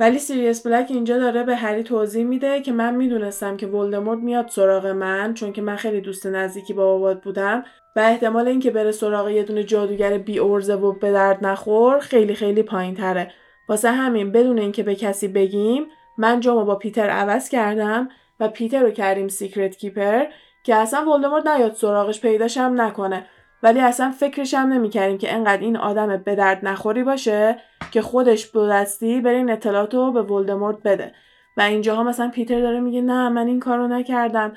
ولی 0.00 0.18
سیریس 0.18 0.66
بلک 0.66 0.86
اینجا 0.90 1.18
داره 1.18 1.42
به 1.42 1.56
هری 1.56 1.82
توضیح 1.82 2.24
میده 2.24 2.60
که 2.60 2.72
من 2.72 2.94
می‌دونستم 2.94 3.56
که 3.56 3.66
ولدمورت 3.66 4.18
میاد 4.18 4.48
سراغ 4.48 4.86
من 4.86 5.34
چون 5.34 5.52
که 5.52 5.62
من 5.62 5.76
خیلی 5.76 6.00
دوست 6.00 6.26
نزدیکی 6.26 6.72
با 6.74 6.84
بابات 6.84 7.24
بودم. 7.24 7.64
و 7.96 8.00
احتمال 8.00 8.48
اینکه 8.48 8.70
بره 8.70 8.92
سراغ 8.92 9.28
یه 9.28 9.42
دونه 9.42 9.64
جادوگر 9.64 10.18
بی 10.18 10.38
عرضه 10.38 10.74
و 10.74 10.92
به 10.92 11.12
درد 11.12 11.46
نخور 11.46 11.98
خیلی 11.98 12.34
خیلی 12.34 12.62
پایین 12.62 12.94
تره 12.94 13.30
واسه 13.68 13.90
همین 13.90 14.32
بدون 14.32 14.58
اینکه 14.58 14.82
به 14.82 14.94
کسی 14.94 15.28
بگیم 15.28 15.86
من 16.18 16.40
جامو 16.40 16.64
با 16.64 16.74
پیتر 16.74 17.10
عوض 17.10 17.48
کردم 17.48 18.08
و 18.40 18.48
پیتر 18.48 18.82
رو 18.82 18.90
کردیم 18.90 19.28
secret 19.28 19.76
keeper 19.76 20.24
که 20.64 20.74
اصلا 20.74 21.10
ولدمورت 21.10 21.46
نیاد 21.46 21.74
سراغش 21.74 22.20
پیداشم 22.20 22.72
نکنه. 22.76 23.26
ولی 23.62 23.80
اصلا 23.80 24.10
فکرش 24.10 24.54
هم 24.54 24.72
نمی‌کردیم 24.72 25.18
که 25.18 25.34
انقدر 25.34 25.62
این 25.62 25.76
آدم 25.76 26.16
به 26.16 26.34
درد 26.34 26.66
نخوری 26.66 27.02
باشه 27.02 27.56
که 27.90 28.02
خودش 28.02 28.50
دستی 28.56 29.20
بره 29.20 29.36
این 29.36 29.50
اطلاعات 29.50 29.94
رو 29.94 30.12
به 30.12 30.22
ولدمورت 30.22 30.82
بده. 30.84 31.12
و 31.56 31.60
اینجاها 31.60 32.02
مثلا 32.02 32.28
پیتر 32.28 32.60
داره 32.60 32.80
میگه 32.80 33.00
نه 33.00 33.28
من 33.28 33.46
این 33.46 33.60
کارو 33.60 33.88
نکردم. 33.88 34.52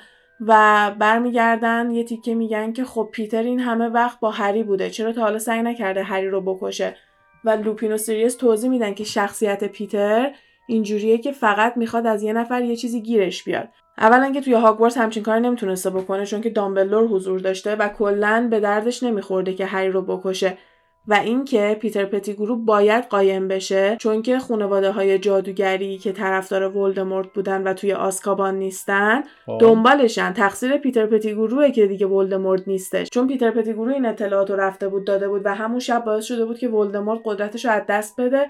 و 0.46 0.90
برمیگردن 0.98 1.90
یه 1.90 2.04
تیکه 2.04 2.34
میگن 2.34 2.72
که 2.72 2.84
خب 2.84 3.08
پیتر 3.12 3.42
این 3.42 3.60
همه 3.60 3.88
وقت 3.88 4.20
با 4.20 4.30
هری 4.30 4.62
بوده. 4.62 4.90
چرا 4.90 5.12
تا 5.12 5.20
حالا 5.20 5.38
سعی 5.38 5.62
نکرده 5.62 6.02
هری 6.02 6.28
رو 6.28 6.40
بکشه؟ 6.40 6.96
و 7.44 7.50
لوپین 7.50 7.92
و 7.92 7.96
سیریس 7.96 8.36
توضیح 8.36 8.70
میدن 8.70 8.94
که 8.94 9.04
شخصیت 9.04 9.64
پیتر 9.64 10.34
اینجوریه 10.70 11.18
که 11.18 11.32
فقط 11.32 11.76
می‌خواد 11.76 12.06
از 12.06 12.22
یه 12.22 12.32
نفر 12.32 12.62
یه 12.62 12.76
چیزی 12.76 13.02
گیرش 13.02 13.44
بیاد. 13.44 13.68
اولا 13.98 14.32
که 14.32 14.40
توی 14.40 14.52
هاگوارتس 14.52 14.98
همچین 14.98 15.22
کار 15.22 15.38
نمی‌تونسته 15.38 15.90
بکنه 15.90 16.26
چون 16.26 16.40
که 16.40 16.50
دامبلدور 16.50 17.08
حضور 17.08 17.40
داشته 17.40 17.76
و 17.76 17.88
کلا 17.88 18.48
به 18.50 18.60
دردش 18.60 19.02
نمیخورده 19.02 19.54
که 19.54 19.66
هری 19.66 19.88
رو 19.88 20.02
بکشه. 20.02 20.58
و 21.06 21.14
اینکه 21.14 21.76
پیتر 21.80 22.04
پتیگرو 22.04 22.56
باید 22.56 23.04
قایم 23.04 23.48
بشه 23.48 23.96
چون 24.00 24.22
که 24.22 24.38
خانواده 24.38 24.90
های 24.90 25.18
جادوگری 25.18 25.98
که 25.98 26.12
طرفدار 26.12 26.76
ولدمورت 26.76 27.32
بودن 27.32 27.62
و 27.62 27.74
توی 27.74 27.92
آزکابان 27.92 28.58
نیستن 28.58 29.22
دنبالشن. 29.60 30.32
تقصیر 30.32 30.76
پیتر 30.76 31.06
پتیگروه 31.06 31.70
که 31.70 31.86
دیگه 31.86 32.06
ولدمورت 32.06 32.68
نیستش. 32.68 33.08
چون 33.08 33.26
پیتر 33.26 33.50
پتیگرو 33.50 33.88
این 33.88 34.06
اطلاعات 34.06 34.50
رو 34.50 34.56
رفته 34.56 34.88
بود 34.88 35.06
داده 35.06 35.28
بود 35.28 35.42
و 35.44 35.54
همون 35.54 35.78
شب 35.78 36.04
باعث 36.04 36.24
شده 36.24 36.44
بود 36.44 36.58
که 36.58 36.68
ولدمورت 36.68 37.20
قدرتش 37.24 37.64
رو 37.64 37.70
از 37.70 37.82
دست 37.88 38.20
بده 38.20 38.46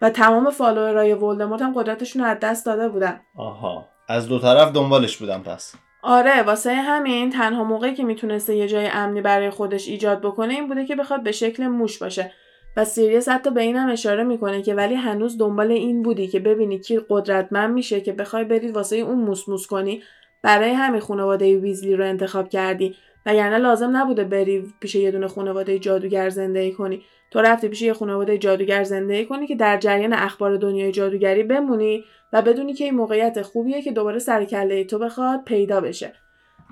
و 0.00 0.10
تمام 0.10 0.50
follower 0.50 1.07
ای 1.07 1.14
ولدمورت 1.14 1.62
هم 1.62 1.72
قدرتشون 1.72 2.22
رو 2.22 2.28
از 2.28 2.36
دست 2.40 2.66
داده 2.66 2.88
بودن. 2.88 3.20
آها. 3.36 3.88
از 4.08 4.28
دو 4.28 4.38
طرف 4.38 4.72
دنبالش 4.72 5.16
بودم 5.16 5.42
پس. 5.42 5.74
آره 6.02 6.42
واسه 6.42 6.74
همین 6.74 7.30
تنها 7.30 7.64
موقعی 7.64 7.94
که 7.94 8.04
می‌تونسته 8.04 8.56
یه 8.56 8.68
جای 8.68 8.88
امنی 8.92 9.20
برای 9.20 9.50
خودش 9.50 9.88
ایجاد 9.88 10.20
بکنه 10.20 10.54
این 10.54 10.68
بوده 10.68 10.86
که 10.86 10.96
بخواد 10.96 11.22
به 11.22 11.32
شکل 11.32 11.66
موش 11.66 11.98
باشه. 11.98 12.32
و 12.76 12.84
سیریس 12.84 13.28
حتی 13.28 13.50
به 13.50 13.62
اینم 13.62 13.90
اشاره 13.90 14.24
می‌کنه 14.24 14.62
که 14.62 14.74
ولی 14.74 14.94
هنوز 14.94 15.38
دنبال 15.38 15.70
این 15.70 16.02
بودی 16.02 16.28
که 16.28 16.40
ببینی 16.40 16.78
کی 16.78 17.00
قدرتمند 17.08 17.74
میشه 17.74 18.00
که 18.00 18.12
بخوای 18.12 18.44
برید 18.44 18.76
واسه 18.76 18.96
اون 18.96 19.18
موس 19.18 19.48
موس 19.48 19.66
کنی. 19.66 20.02
برای 20.42 20.70
همین 20.70 21.00
خانواده 21.00 21.56
ویزلی 21.56 21.96
رو 21.96 22.04
انتخاب 22.04 22.48
کردی. 22.48 22.96
وگرنه 23.26 23.58
لازم 23.58 23.96
نبوده 23.96 24.24
بری 24.24 24.64
پیش 24.80 24.94
یه 24.94 25.10
دونه 25.10 25.28
خانواده 25.28 25.78
جادوگر 25.78 26.28
زندگی 26.28 26.72
کنی. 26.72 27.02
تو 27.30 27.40
رفتی 27.40 27.68
پیش 27.68 27.82
یه 27.82 27.92
خانواده 27.92 28.38
جادوگر 28.38 28.84
زندگی 28.84 29.26
کنی 29.26 29.46
که 29.46 29.54
در 29.54 29.76
جریان 29.76 30.12
اخبار 30.12 30.56
دنیای 30.56 30.92
جادوگری 30.92 31.42
بمونی 31.42 32.04
و 32.32 32.42
بدونی 32.42 32.74
که 32.74 32.84
این 32.84 32.94
موقعیت 32.94 33.42
خوبیه 33.42 33.82
که 33.82 33.92
دوباره 33.92 34.18
سر 34.18 34.44
کله 34.44 34.84
تو 34.84 34.98
بخواد 34.98 35.44
پیدا 35.44 35.80
بشه. 35.80 36.12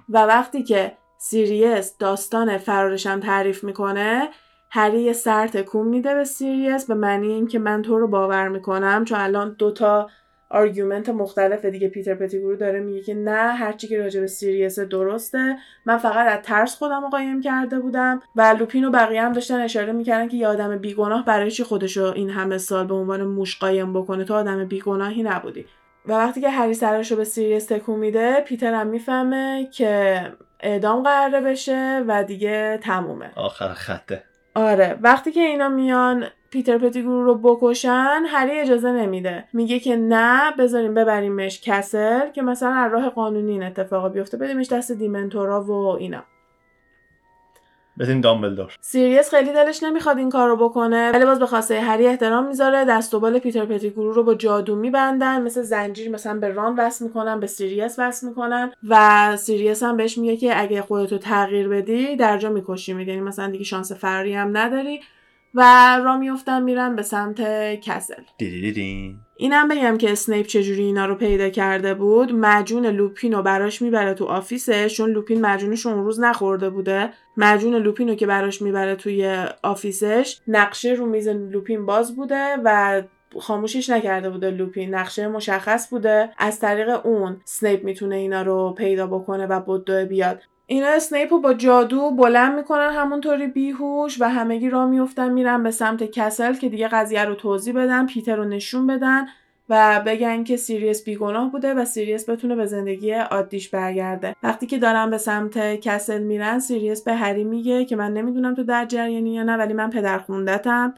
و 0.08 0.18
وقتی 0.18 0.62
که 0.62 0.92
سیریس 1.18 1.96
داستان 1.98 2.58
فرارش 2.58 3.06
هم 3.06 3.20
تعریف 3.20 3.64
می‌کنه 3.64 4.28
هری 4.70 5.00
یه 5.00 5.12
سر 5.12 5.46
تکون 5.46 5.86
میده 5.86 6.14
به 6.14 6.24
سیریس 6.24 6.86
به 6.86 6.94
معنی 6.94 7.32
اینکه 7.32 7.58
من 7.58 7.82
تو 7.82 7.98
رو 7.98 8.08
باور 8.08 8.48
می‌کنم 8.48 9.04
چون 9.04 9.20
الان 9.20 9.56
دوتا 9.58 10.10
argument 10.50 11.08
مختلف 11.08 11.64
دیگه. 11.64 11.88
پیتر 11.88 12.14
پتیگرو 12.14 12.56
داره 12.56 12.80
میگه 12.80 13.02
که 13.02 13.14
نه 13.14 13.52
هرچی 13.52 13.88
که 13.88 13.98
راجع 13.98 14.20
به 14.20 14.26
سیریس 14.26 14.78
درسته. 14.78 15.56
من 15.86 15.98
فقط 15.98 16.38
از 16.38 16.42
ترس 16.42 16.74
خودم 16.74 17.02
رو 17.02 17.08
قایم 17.08 17.40
کرده 17.40 17.78
بودم 17.78 18.22
و 18.36 18.54
لوپین 18.58 18.84
و 18.84 18.90
بقیه 18.90 19.22
هم 19.22 19.32
داشتن 19.32 19.60
اشاره 19.60 19.92
می‌کردن 19.92 20.28
که 20.28 20.36
یه 20.36 20.48
آدم 20.48 20.78
بیگناه 20.78 21.24
برای 21.24 21.50
چی 21.50 21.64
خودشو 21.64 22.12
این 22.16 22.30
همه 22.30 22.58
سال 22.58 22.86
به 22.86 22.94
عنوان 22.94 23.24
موش 23.24 23.58
قایم 23.58 23.92
بکنه؟ 23.92 24.24
تو 24.24 24.34
آدم 24.34 24.64
بیگناهی 24.64 25.22
نبودی. 25.22 25.66
و 26.06 26.12
وقتی 26.12 26.40
که 26.40 26.50
هری 26.50 26.74
سرش 26.74 27.10
رو 27.10 27.16
به 27.16 27.24
سیریس 27.24 27.66
تکون 27.66 27.98
میده 27.98 28.40
پیتر 28.40 28.74
هم 28.74 28.86
می‌فهمه 28.86 29.68
که 29.72 30.20
اعدام 30.60 31.02
قراره 31.02 31.40
بشه 31.40 32.04
و 32.08 32.24
دیگه 32.24 32.78
تمومه. 32.82 33.30
آخر 33.36 33.68
خطه. 33.74 34.22
آره 34.58 34.98
وقتی 35.02 35.32
که 35.32 35.40
اینا 35.40 35.68
میان 35.68 36.24
پیتر 36.50 36.78
پتیگرو 36.78 37.24
رو 37.24 37.34
بکشن 37.34 38.22
هری 38.26 38.60
اجازه 38.60 38.92
نمیده. 38.92 39.44
میگه 39.52 39.78
که 39.78 39.96
نه 39.96 40.52
بذاریم 40.58 40.94
ببریمش 40.94 41.60
castle 41.60 42.30
که 42.30 42.42
مثلا 42.42 42.72
از 42.72 42.92
راه 42.92 43.10
قانونی 43.10 43.52
این 43.52 43.62
اتفاق 43.62 44.12
بیفته 44.12 44.36
بدیمش 44.36 44.72
دست 44.72 44.92
dementor 44.92 45.56
ا 45.56 45.64
و 45.64 45.72
اینا. 45.72 46.24
بدیم 47.98 48.20
دامبلدور. 48.20 48.76
سیریس 48.80 49.30
خیلی 49.30 49.52
دلش 49.52 49.82
نمی‌خواد 49.82 50.18
این 50.18 50.30
کار 50.30 50.48
رو 50.48 50.56
بکنه. 50.56 51.10
ولی 51.12 51.24
باز 51.24 51.38
به 51.38 51.46
خواسته 51.46 51.80
هری 51.80 52.06
احترام 52.06 52.46
می‌ذاره. 52.46 52.84
دست 52.84 53.14
و 53.14 53.20
بال 53.20 53.38
پیتر 53.38 53.64
پتیگرو 53.64 54.12
رو 54.12 54.22
با 54.22 54.34
جادو 54.34 54.76
میبندن. 54.76 55.42
مثل 55.42 55.62
زنجیر 55.62 56.10
مثلا 56.10 56.38
به 56.38 56.48
ران 56.48 56.74
وصل 56.78 57.04
می‌کنن 57.04 57.40
به 57.40 57.46
سیریس 57.46 57.98
وصل 57.98 58.28
می‌کنن. 58.28 58.72
و 58.88 59.36
سیریس 59.36 59.82
هم 59.82 59.96
بهش 59.96 60.18
میگه 60.18 60.36
که 60.36 60.60
اگه 60.60 60.82
خودتو 60.82 61.18
تغییر 61.18 61.68
بدی 61.68 62.16
درجا 62.16 62.50
می‌کشی 62.50 62.92
می‌دونی 62.92 63.20
مثلا 63.20 63.50
دیگه 63.50 63.64
شانس 63.64 63.92
فراری 63.92 64.34
هم 64.34 64.56
نداری. 64.56 65.00
و 65.54 65.62
را 66.04 66.16
میفتن 66.16 66.62
میرن 66.62 66.96
به 66.96 67.02
سمت 67.02 67.40
castle. 67.80 68.22
دیدیدین؟ 68.38 69.16
اینم 69.36 69.68
بگم 69.68 69.98
که 69.98 70.12
اسنیپ 70.12 70.46
چجوری 70.46 70.82
اینا 70.82 71.06
رو 71.06 71.14
پیدا 71.14 71.48
کرده 71.48 71.94
بود 71.94 72.32
معجون 72.34 72.86
لوپین 72.86 73.32
رو 73.32 73.42
براش 73.42 73.82
می‌بره 73.82 74.14
تو 74.14 74.24
آفیسش 74.24 74.96
چون 74.96 75.10
لوپین 75.10 75.40
معجونش 75.40 75.86
اون 75.86 76.04
روز 76.04 76.20
نخورده 76.20 76.70
بوده. 76.70 77.10
معجون 77.36 77.74
لوپین 77.74 78.08
رو 78.08 78.14
که 78.14 78.26
براش 78.26 78.62
می‌بره 78.62 78.96
توی 78.96 79.44
آفیسش 79.62 80.40
نقشه 80.48 80.92
رو 80.92 81.06
میز 81.06 81.28
لوپین 81.28 81.86
باز 81.86 82.16
بوده 82.16 82.56
و 82.64 83.02
خاموشش 83.40 83.90
نکرده 83.90 84.30
بوده 84.30 84.50
لوپین. 84.50 84.94
نقشه 84.94 85.28
مشخص 85.28 85.90
بوده. 85.90 86.30
از 86.38 86.60
طریق 86.60 87.06
اون 87.06 87.40
سنیپ 87.44 87.84
می‌تونه 87.84 88.16
اینا 88.16 88.42
رو 88.42 88.74
پیدا 88.78 89.06
بکنه 89.06 89.46
و 89.46 89.60
بدوه 89.60 90.04
بیاد. 90.04 90.42
اینا 90.70 90.88
اسنیپ 90.88 91.30
با 91.30 91.54
جادو 91.54 92.10
بلند 92.10 92.56
می‌کنن 92.56 92.90
همونطوری 92.90 93.46
بیهوش 93.46 94.20
و 94.20 94.28
همگی 94.28 94.70
را 94.70 94.86
میفتن 94.86 95.32
میرن 95.32 95.62
به 95.62 95.70
سمت 95.70 96.04
castle 96.04 96.54
که 96.54 96.68
دیگه 96.68 96.88
قضیه 96.88 97.24
رو 97.24 97.34
توضیح 97.34 97.74
بدن 97.74 98.06
پیتر 98.06 98.36
رو 98.36 98.44
نشون 98.44 98.86
بدن 98.86 99.26
و 99.68 100.02
بگن 100.06 100.44
که 100.44 100.56
سیریس 100.56 101.04
بیگناه 101.04 101.52
بوده 101.52 101.74
و 101.74 101.84
سیریس 101.84 102.30
بتونه 102.30 102.56
به 102.56 102.66
زندگی 102.66 103.12
عادیش 103.12 103.68
برگرده. 103.68 104.34
وقتی 104.42 104.66
که 104.66 104.78
دارن 104.78 105.10
به 105.10 105.18
سمت 105.18 105.80
castle 105.80 106.22
میرن 106.22 106.58
سیریس 106.58 107.02
به 107.02 107.14
هری 107.14 107.44
میگه 107.44 107.84
که 107.84 107.96
من 107.96 108.12
نمی‌دونم 108.12 108.54
تو 108.54 108.62
در 108.64 108.84
جریانی 108.84 109.34
یا 109.34 109.42
نه 109.42 109.56
ولی 109.56 109.72
من 109.72 109.90
پدر 109.90 110.18
خوندتم. 110.18 110.94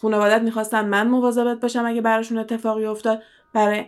خانوادت 0.00 0.42
می‌خواستن 0.42 0.88
من 0.88 1.08
مواظبت 1.08 1.60
باشم 1.60 1.84
اگه 1.84 2.00
براشون 2.00 2.38
اتفاقی 2.38 2.86
افتاد. 2.86 3.22
برای 3.54 3.84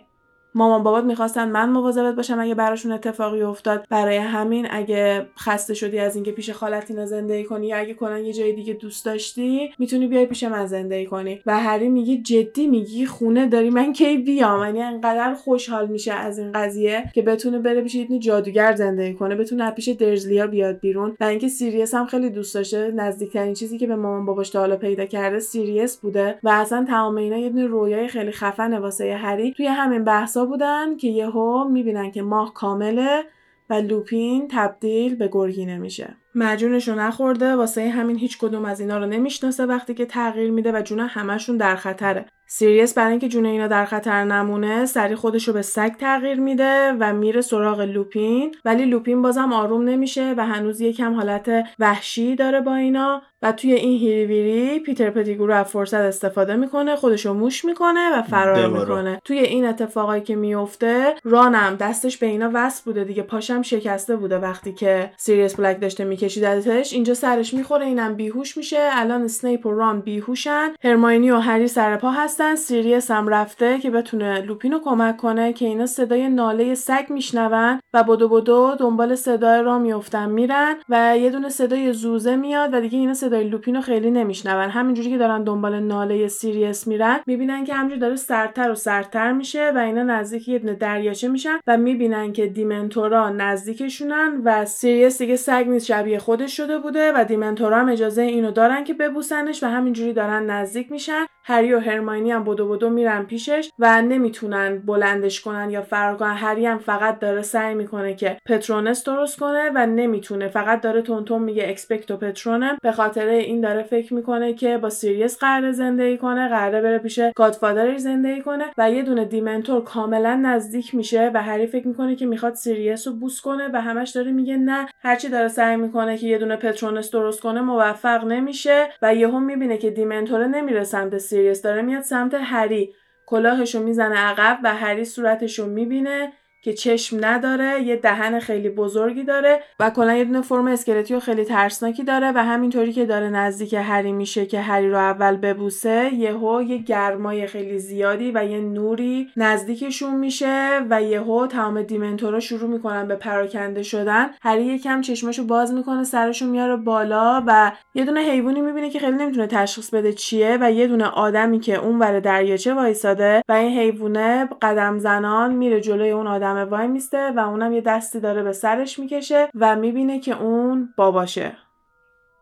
مامان 0.54 0.82
بابات 0.82 1.04
می‌خواستن 1.04 1.48
من 1.48 1.70
مواظبت 1.70 2.14
باشم 2.14 2.40
اگه 2.40 2.54
براشون 2.54 2.92
اتفاقی 2.92 3.42
افتاد. 3.42 3.86
برای 3.90 4.16
همین 4.16 4.66
اگه 4.70 5.26
خسته 5.38 5.74
شدی 5.74 5.98
از 5.98 6.14
اینکه 6.14 6.32
پیش 6.32 6.50
خالت‌اینا 6.50 7.06
زندگی 7.06 7.44
کنی 7.44 7.66
یا 7.66 7.76
اگه 7.76 7.94
کنن 7.94 8.24
یه 8.24 8.32
جای 8.32 8.52
دیگه 8.52 8.74
دوست 8.74 9.04
داشتی 9.04 9.70
می‌تونی 9.78 10.06
بیای 10.06 10.26
پیش 10.26 10.44
من 10.44 10.66
زندگی 10.66 11.06
کنی. 11.06 11.40
و 11.46 11.58
هری 11.60 11.88
میگه 11.88 12.16
جدی 12.16 12.66
میگی 12.66 13.06
خونه 13.06 13.46
داری 13.46 13.70
من 13.70 13.92
کی 13.92 14.16
بیام؟ 14.16 14.64
یعنی 14.64 14.82
انقدر 14.82 15.34
خوشحال 15.34 15.88
میشه 15.88 16.12
از 16.12 16.38
این 16.38 16.52
قضیه 16.52 17.10
که 17.14 17.22
بتونه 17.22 17.58
بره 17.58 17.80
پیش 17.80 17.94
یه 17.94 18.18
جادوگر 18.18 18.72
زندگی 18.72 19.14
کنه 19.14 19.34
بتونه 19.34 19.70
پیش 19.70 19.88
دورسلیا 19.88 20.46
بیاد 20.46 20.80
بیرون. 20.80 21.16
و 21.20 21.24
اینکه 21.24 21.48
سیریس 21.48 21.94
هم 21.94 22.06
خیلی 22.06 22.30
دوست 22.30 22.54
داشته 22.54 22.90
نزدیکترین 22.90 23.54
چیزی 23.54 23.78
که 23.78 23.86
به 23.86 23.96
مامان 23.96 24.26
باباش 24.26 24.50
تا 24.50 24.60
حالا 24.60 24.76
پیدا 24.76 25.04
کرده 25.04 25.38
سیریس 25.38 25.96
بوده. 25.96 26.38
و 26.42 26.48
اصلا 26.48 26.84
تمام 26.88 27.16
اینا 27.16 27.36
یه 27.36 27.48
دونه 27.48 27.66
رویای 27.66 28.08
خیلی 28.08 28.32
خفنه 28.32 28.78
واسه 28.78 29.14
هری. 29.14 29.52
توی 29.52 29.66
همین 29.66 30.04
بودن 30.46 30.96
که 30.96 31.08
یهو 31.08 31.68
می‌بینن 31.68 32.10
که 32.10 32.22
ماه 32.22 32.54
کامله 32.54 33.24
و 33.70 33.74
لوپین 33.74 34.48
تبدیل 34.50 35.16
به 35.16 35.28
گرگینه 35.32 35.78
میشه. 35.78 36.16
معجونش 36.34 36.88
رو 36.88 36.94
نخورده 36.94 37.56
واسه 37.56 37.88
همین 37.88 38.16
هیچ 38.16 38.38
کدوم 38.38 38.64
از 38.64 38.80
اینا 38.80 38.98
رو 38.98 39.06
نمی‌شناسه 39.06 39.66
وقتی 39.66 39.94
که 39.94 40.06
تغییر 40.06 40.50
میده 40.50 40.72
و 40.72 40.82
جون 40.82 41.00
همشون 41.00 41.56
در 41.56 41.76
خطره. 41.76 42.26
سیریس 42.54 42.94
برای 42.94 43.10
اینکه 43.10 43.28
جون 43.28 43.46
اینا 43.46 43.66
در 43.66 43.84
خطر 43.84 44.24
نمونه 44.24 44.86
سری 44.86 45.14
خودش 45.14 45.48
رو 45.48 45.54
به 45.54 45.62
سگ 45.62 45.92
تغییر 45.96 46.40
میده 46.40 46.92
و 47.00 47.12
میره 47.12 47.40
سراغ 47.40 47.80
لوپین. 47.80 48.54
ولی 48.64 48.84
لوپین 48.84 49.22
بازم 49.22 49.52
آروم 49.52 49.82
نمیشه 49.82 50.34
و 50.36 50.46
هنوز 50.46 50.80
یکم 50.80 51.14
حالت 51.14 51.50
وحشی 51.78 52.36
داره 52.36 52.60
با 52.60 52.74
اینا. 52.74 53.22
و 53.44 53.52
توی 53.52 53.72
این 53.72 53.98
هیری‌ویری 53.98 54.80
پیتر 54.80 55.10
پتیگرو 55.10 55.54
از 55.54 55.66
فرصت 55.66 55.94
استفاده 55.94 56.56
می‌کنه 56.56 56.96
خودشو 56.96 57.34
موش 57.34 57.64
می‌کنه 57.64 58.18
و 58.18 58.22
فرار 58.22 58.66
می‌کنه. 58.66 59.20
توی 59.24 59.38
این 59.38 59.66
اتفاقایی 59.66 60.22
که 60.22 60.36
میفته 60.36 61.14
رانم 61.24 61.76
دستش 61.80 62.18
به 62.18 62.26
اینا 62.26 62.50
وصل 62.54 62.82
بوده 62.84 63.04
دیگه 63.04 63.22
پاشم 63.22 63.62
شکسته 63.62 64.16
بوده. 64.16 64.38
وقتی 64.38 64.72
که 64.72 65.10
سیریس 65.16 65.54
بلک 65.54 65.80
داشته 65.80 66.04
میکشیدتش 66.04 66.92
اینجا 66.92 67.14
سرش 67.14 67.54
می‌خوره 67.54 67.86
اینم 67.86 68.14
بیهوش 68.14 68.56
میشه. 68.56 68.88
الان 68.92 69.22
اسنیپ 69.22 69.66
و 69.66 69.72
ران 69.72 70.00
بیهوشن. 70.00 70.68
هرماینی 70.84 71.30
و 71.30 71.36
هری 71.36 71.68
سر 71.68 71.96
پا 71.96 72.10
هستن. 72.10 72.41
سیریس 72.56 73.10
هم 73.10 73.28
رفته 73.28 73.78
که 73.78 73.90
بتونه 73.90 74.40
لوپینو 74.40 74.78
کمک 74.78 75.16
کنه 75.16 75.52
که 75.52 75.66
اینا 75.66 75.86
صدای 75.86 76.28
ناله 76.28 76.74
سگ 76.74 77.04
میشنون 77.08 77.80
و 77.94 78.04
بدو 78.04 78.28
بدو 78.28 78.74
دنبال 78.78 79.14
صدای 79.14 79.62
را 79.62 79.78
میفتن 79.78 80.30
میرن 80.30 80.74
و 80.88 81.18
یه 81.18 81.30
دونه 81.30 81.48
صدای 81.48 81.92
زوزه 81.92 82.36
میاد 82.36 82.74
و 82.74 82.80
دیگه 82.80 82.98
اینا 82.98 83.14
صدای 83.14 83.48
لوپینو 83.48 83.80
خیلی 83.80 84.10
نمیشنون. 84.10 84.70
همینجوری 84.70 85.10
که 85.10 85.18
دارن 85.18 85.44
دنبال 85.44 85.80
ناله 85.80 86.28
سیریس 86.28 86.86
میرن 86.86 87.20
می‌بینن 87.26 87.64
که 87.64 87.74
همینجوری 87.74 88.00
داره 88.00 88.16
سردتر 88.16 88.70
و 88.70 88.74
سردتر 88.74 89.32
میشه 89.32 89.72
و 89.74 89.78
اینا 89.78 90.02
نزدیک 90.02 90.48
یه 90.48 90.58
دونه 90.58 90.74
دریاچه 90.74 91.28
میشن 91.28 91.58
و 91.66 91.76
می‌بینن 91.76 92.32
که 92.32 92.46
دیمنتورا 92.46 93.28
نزدیکشونن 93.30 94.40
و 94.44 94.64
سیریس 94.64 95.18
دیگه 95.18 95.36
سگ 95.36 95.64
نیست 95.68 95.86
شبیه 95.86 96.18
خودش 96.18 96.56
شده 96.56 96.78
بوده 96.78 97.12
و 97.16 97.24
دیمنتورا 97.24 97.76
هم 97.78 97.88
اجازه 97.88 98.22
اینو 98.22 98.50
دارن 98.50 98.84
که 98.84 98.94
ببوسنش 98.94 99.62
و 99.62 99.66
همینجوری 99.66 100.12
دارن 100.12 100.50
نزدیک 100.50 100.92
میشن. 100.92 101.26
هری 101.44 101.74
و 101.74 101.80
هرماینی 101.80 102.31
هم 102.32 102.44
بدو 102.44 102.68
بدو 102.68 102.90
میرن 102.90 103.22
پیشش 103.22 103.70
و 103.78 104.02
نمی‌تونن 104.02 104.78
بلندش 104.78 105.40
کنن 105.40 105.70
یا 105.70 105.82
فرار 105.82 106.16
کنن. 106.16 106.34
هری 106.34 106.66
هم 106.66 106.78
فقط 106.78 107.18
داره 107.18 107.42
سعی 107.42 107.74
می‌کنه 107.74 108.14
که 108.14 108.36
پترونس 108.46 109.04
درست 109.04 109.38
کنه 109.38 109.70
و 109.74 109.86
نمی‌تونه. 109.86 110.48
فقط 110.48 110.80
داره 110.80 111.02
تندتند 111.02 111.42
میگه 111.42 111.68
اکسپکتو 111.68 112.16
پاترونوم 112.16 112.76
به 112.82 112.92
خاطر 112.92 113.26
این 113.26 113.60
داره 113.60 113.82
فکر 113.82 114.14
می‌کنه 114.14 114.54
که 114.54 114.78
با 114.78 114.90
سیریس 114.90 115.38
قراره 115.38 115.72
زندگی 115.72 116.18
کنه 116.18 116.48
قراره 116.48 116.80
بره 116.80 116.98
پیش 116.98 117.20
godfather 117.36 117.87
ش 117.87 117.98
زندگی 117.98 118.40
کنه 118.40 118.64
و 118.78 118.90
یه 118.90 119.02
دونه 119.02 119.24
دیمنتور 119.24 119.84
کاملا 119.84 120.40
نزدیک 120.42 120.94
میشه 120.94 121.30
و 121.34 121.42
هری 121.42 121.66
فکر 121.66 121.88
می‌کنه 121.88 122.16
که 122.16 122.26
می‌خواد 122.26 122.54
سیریس 122.54 123.08
رو 123.08 123.14
بوس 123.14 123.40
کنه 123.40 123.68
و 123.72 123.80
همش 123.80 124.10
داره 124.10 124.30
میگه 124.30 124.56
نه. 124.56 124.88
هرچی 125.02 125.28
داره 125.28 125.48
سعی 125.48 125.76
می‌کنه 125.76 126.18
که 126.18 126.26
یه 126.26 126.38
دونه 126.38 126.56
پترونس 126.56 127.10
درست 127.10 127.40
کنه 127.40 127.60
موفق 127.60 128.24
نمیشه 128.24 128.86
و 129.02 129.14
یهو 129.14 129.40
می‌بینه 129.40 129.78
که 129.78 129.90
دیمنتور 129.90 130.46
نمیره 130.46 130.84
سمت 130.84 131.18
سیریس. 131.18 131.62
داره 131.62 131.82
میاد 131.82 132.02
سمت 132.02 132.21
هری. 132.42 132.94
کلاهشو 133.26 133.82
می‌زنه 133.82 134.16
عقب 134.16 134.58
و 134.64 134.74
هری 134.74 135.04
صورتشو 135.04 135.66
می‌بینه. 135.66 136.32
که 136.62 136.72
چشم 136.72 137.18
نداره 137.20 137.82
یه 137.82 137.96
دهن 137.96 138.40
خیلی 138.40 138.68
بزرگی 138.68 139.24
داره 139.24 139.60
و 139.80 139.90
کلا 139.90 140.14
یه 140.14 140.24
دونه 140.24 140.40
فرم 140.40 140.66
اسکلتی 140.66 141.14
و 141.14 141.20
خیلی 141.20 141.44
ترسناکی 141.44 142.04
داره 142.04 142.32
و 142.34 142.44
همینطوری 142.44 142.92
که 142.92 143.06
داره 143.06 143.30
نزدیک 143.30 143.74
هری 143.74 144.12
میشه 144.12 144.46
که 144.46 144.60
هری 144.60 144.90
رو 144.90 144.96
اول 144.96 145.36
ببوسه 145.36 146.14
یهو 146.14 146.62
یه 146.62 146.78
گرمای 146.78 147.46
خیلی 147.46 147.78
زیادی 147.78 148.32
و 148.34 148.44
یه 148.44 148.60
نوری 148.60 149.28
نزدیکشون 149.36 150.14
میشه 150.14 150.80
و 150.90 151.02
یهو 151.02 151.46
تمام 151.46 151.82
دیمنتورا 151.82 152.40
شروع 152.40 152.70
می‌کنن 152.70 153.08
به 153.08 153.16
پراکنده 153.16 153.82
شدن. 153.82 154.30
هری 154.42 154.64
یکم 154.64 155.00
چشمشو 155.00 155.46
باز 155.46 155.72
می‌کنه 155.72 156.04
سرشو 156.04 156.46
میاره 156.46 156.76
بالا 156.76 157.42
و 157.46 157.72
یه 157.94 158.04
دونه 158.04 158.20
حیوانی 158.20 158.60
می‌بینه 158.60 158.90
که 158.90 158.98
خیلی 158.98 159.16
نمی‌تونه 159.16 159.46
تشخیص 159.46 159.90
بده 159.94 160.12
چیه 160.12 160.58
و 160.60 160.72
یه 160.72 160.86
دونه 160.86 161.04
آدمی 161.04 161.60
که 161.60 161.74
اون 161.74 161.98
ور 161.98 162.20
دریاچه 162.20 162.74
وایساده 162.74 163.42
و 163.48 163.52
این 163.52 163.78
حیوانه 163.78 164.48
قدم 164.62 164.98
زنان 164.98 165.54
میره 165.54 165.80
جلوی 165.80 166.10
اون 166.10 166.26
آدم 166.26 166.51
همه 166.52 166.64
وای 166.64 166.86
میسته 166.86 167.30
و 167.30 167.38
اونم 167.38 167.72
یه 167.72 167.80
دستی 167.80 168.20
داره 168.20 168.42
به 168.42 168.52
سرش 168.52 168.98
می‌کشه 168.98 169.48
و 169.54 169.76
می‌بینه 169.76 170.20
که 170.20 170.42
اون 170.42 170.88
باباشه. 170.96 171.56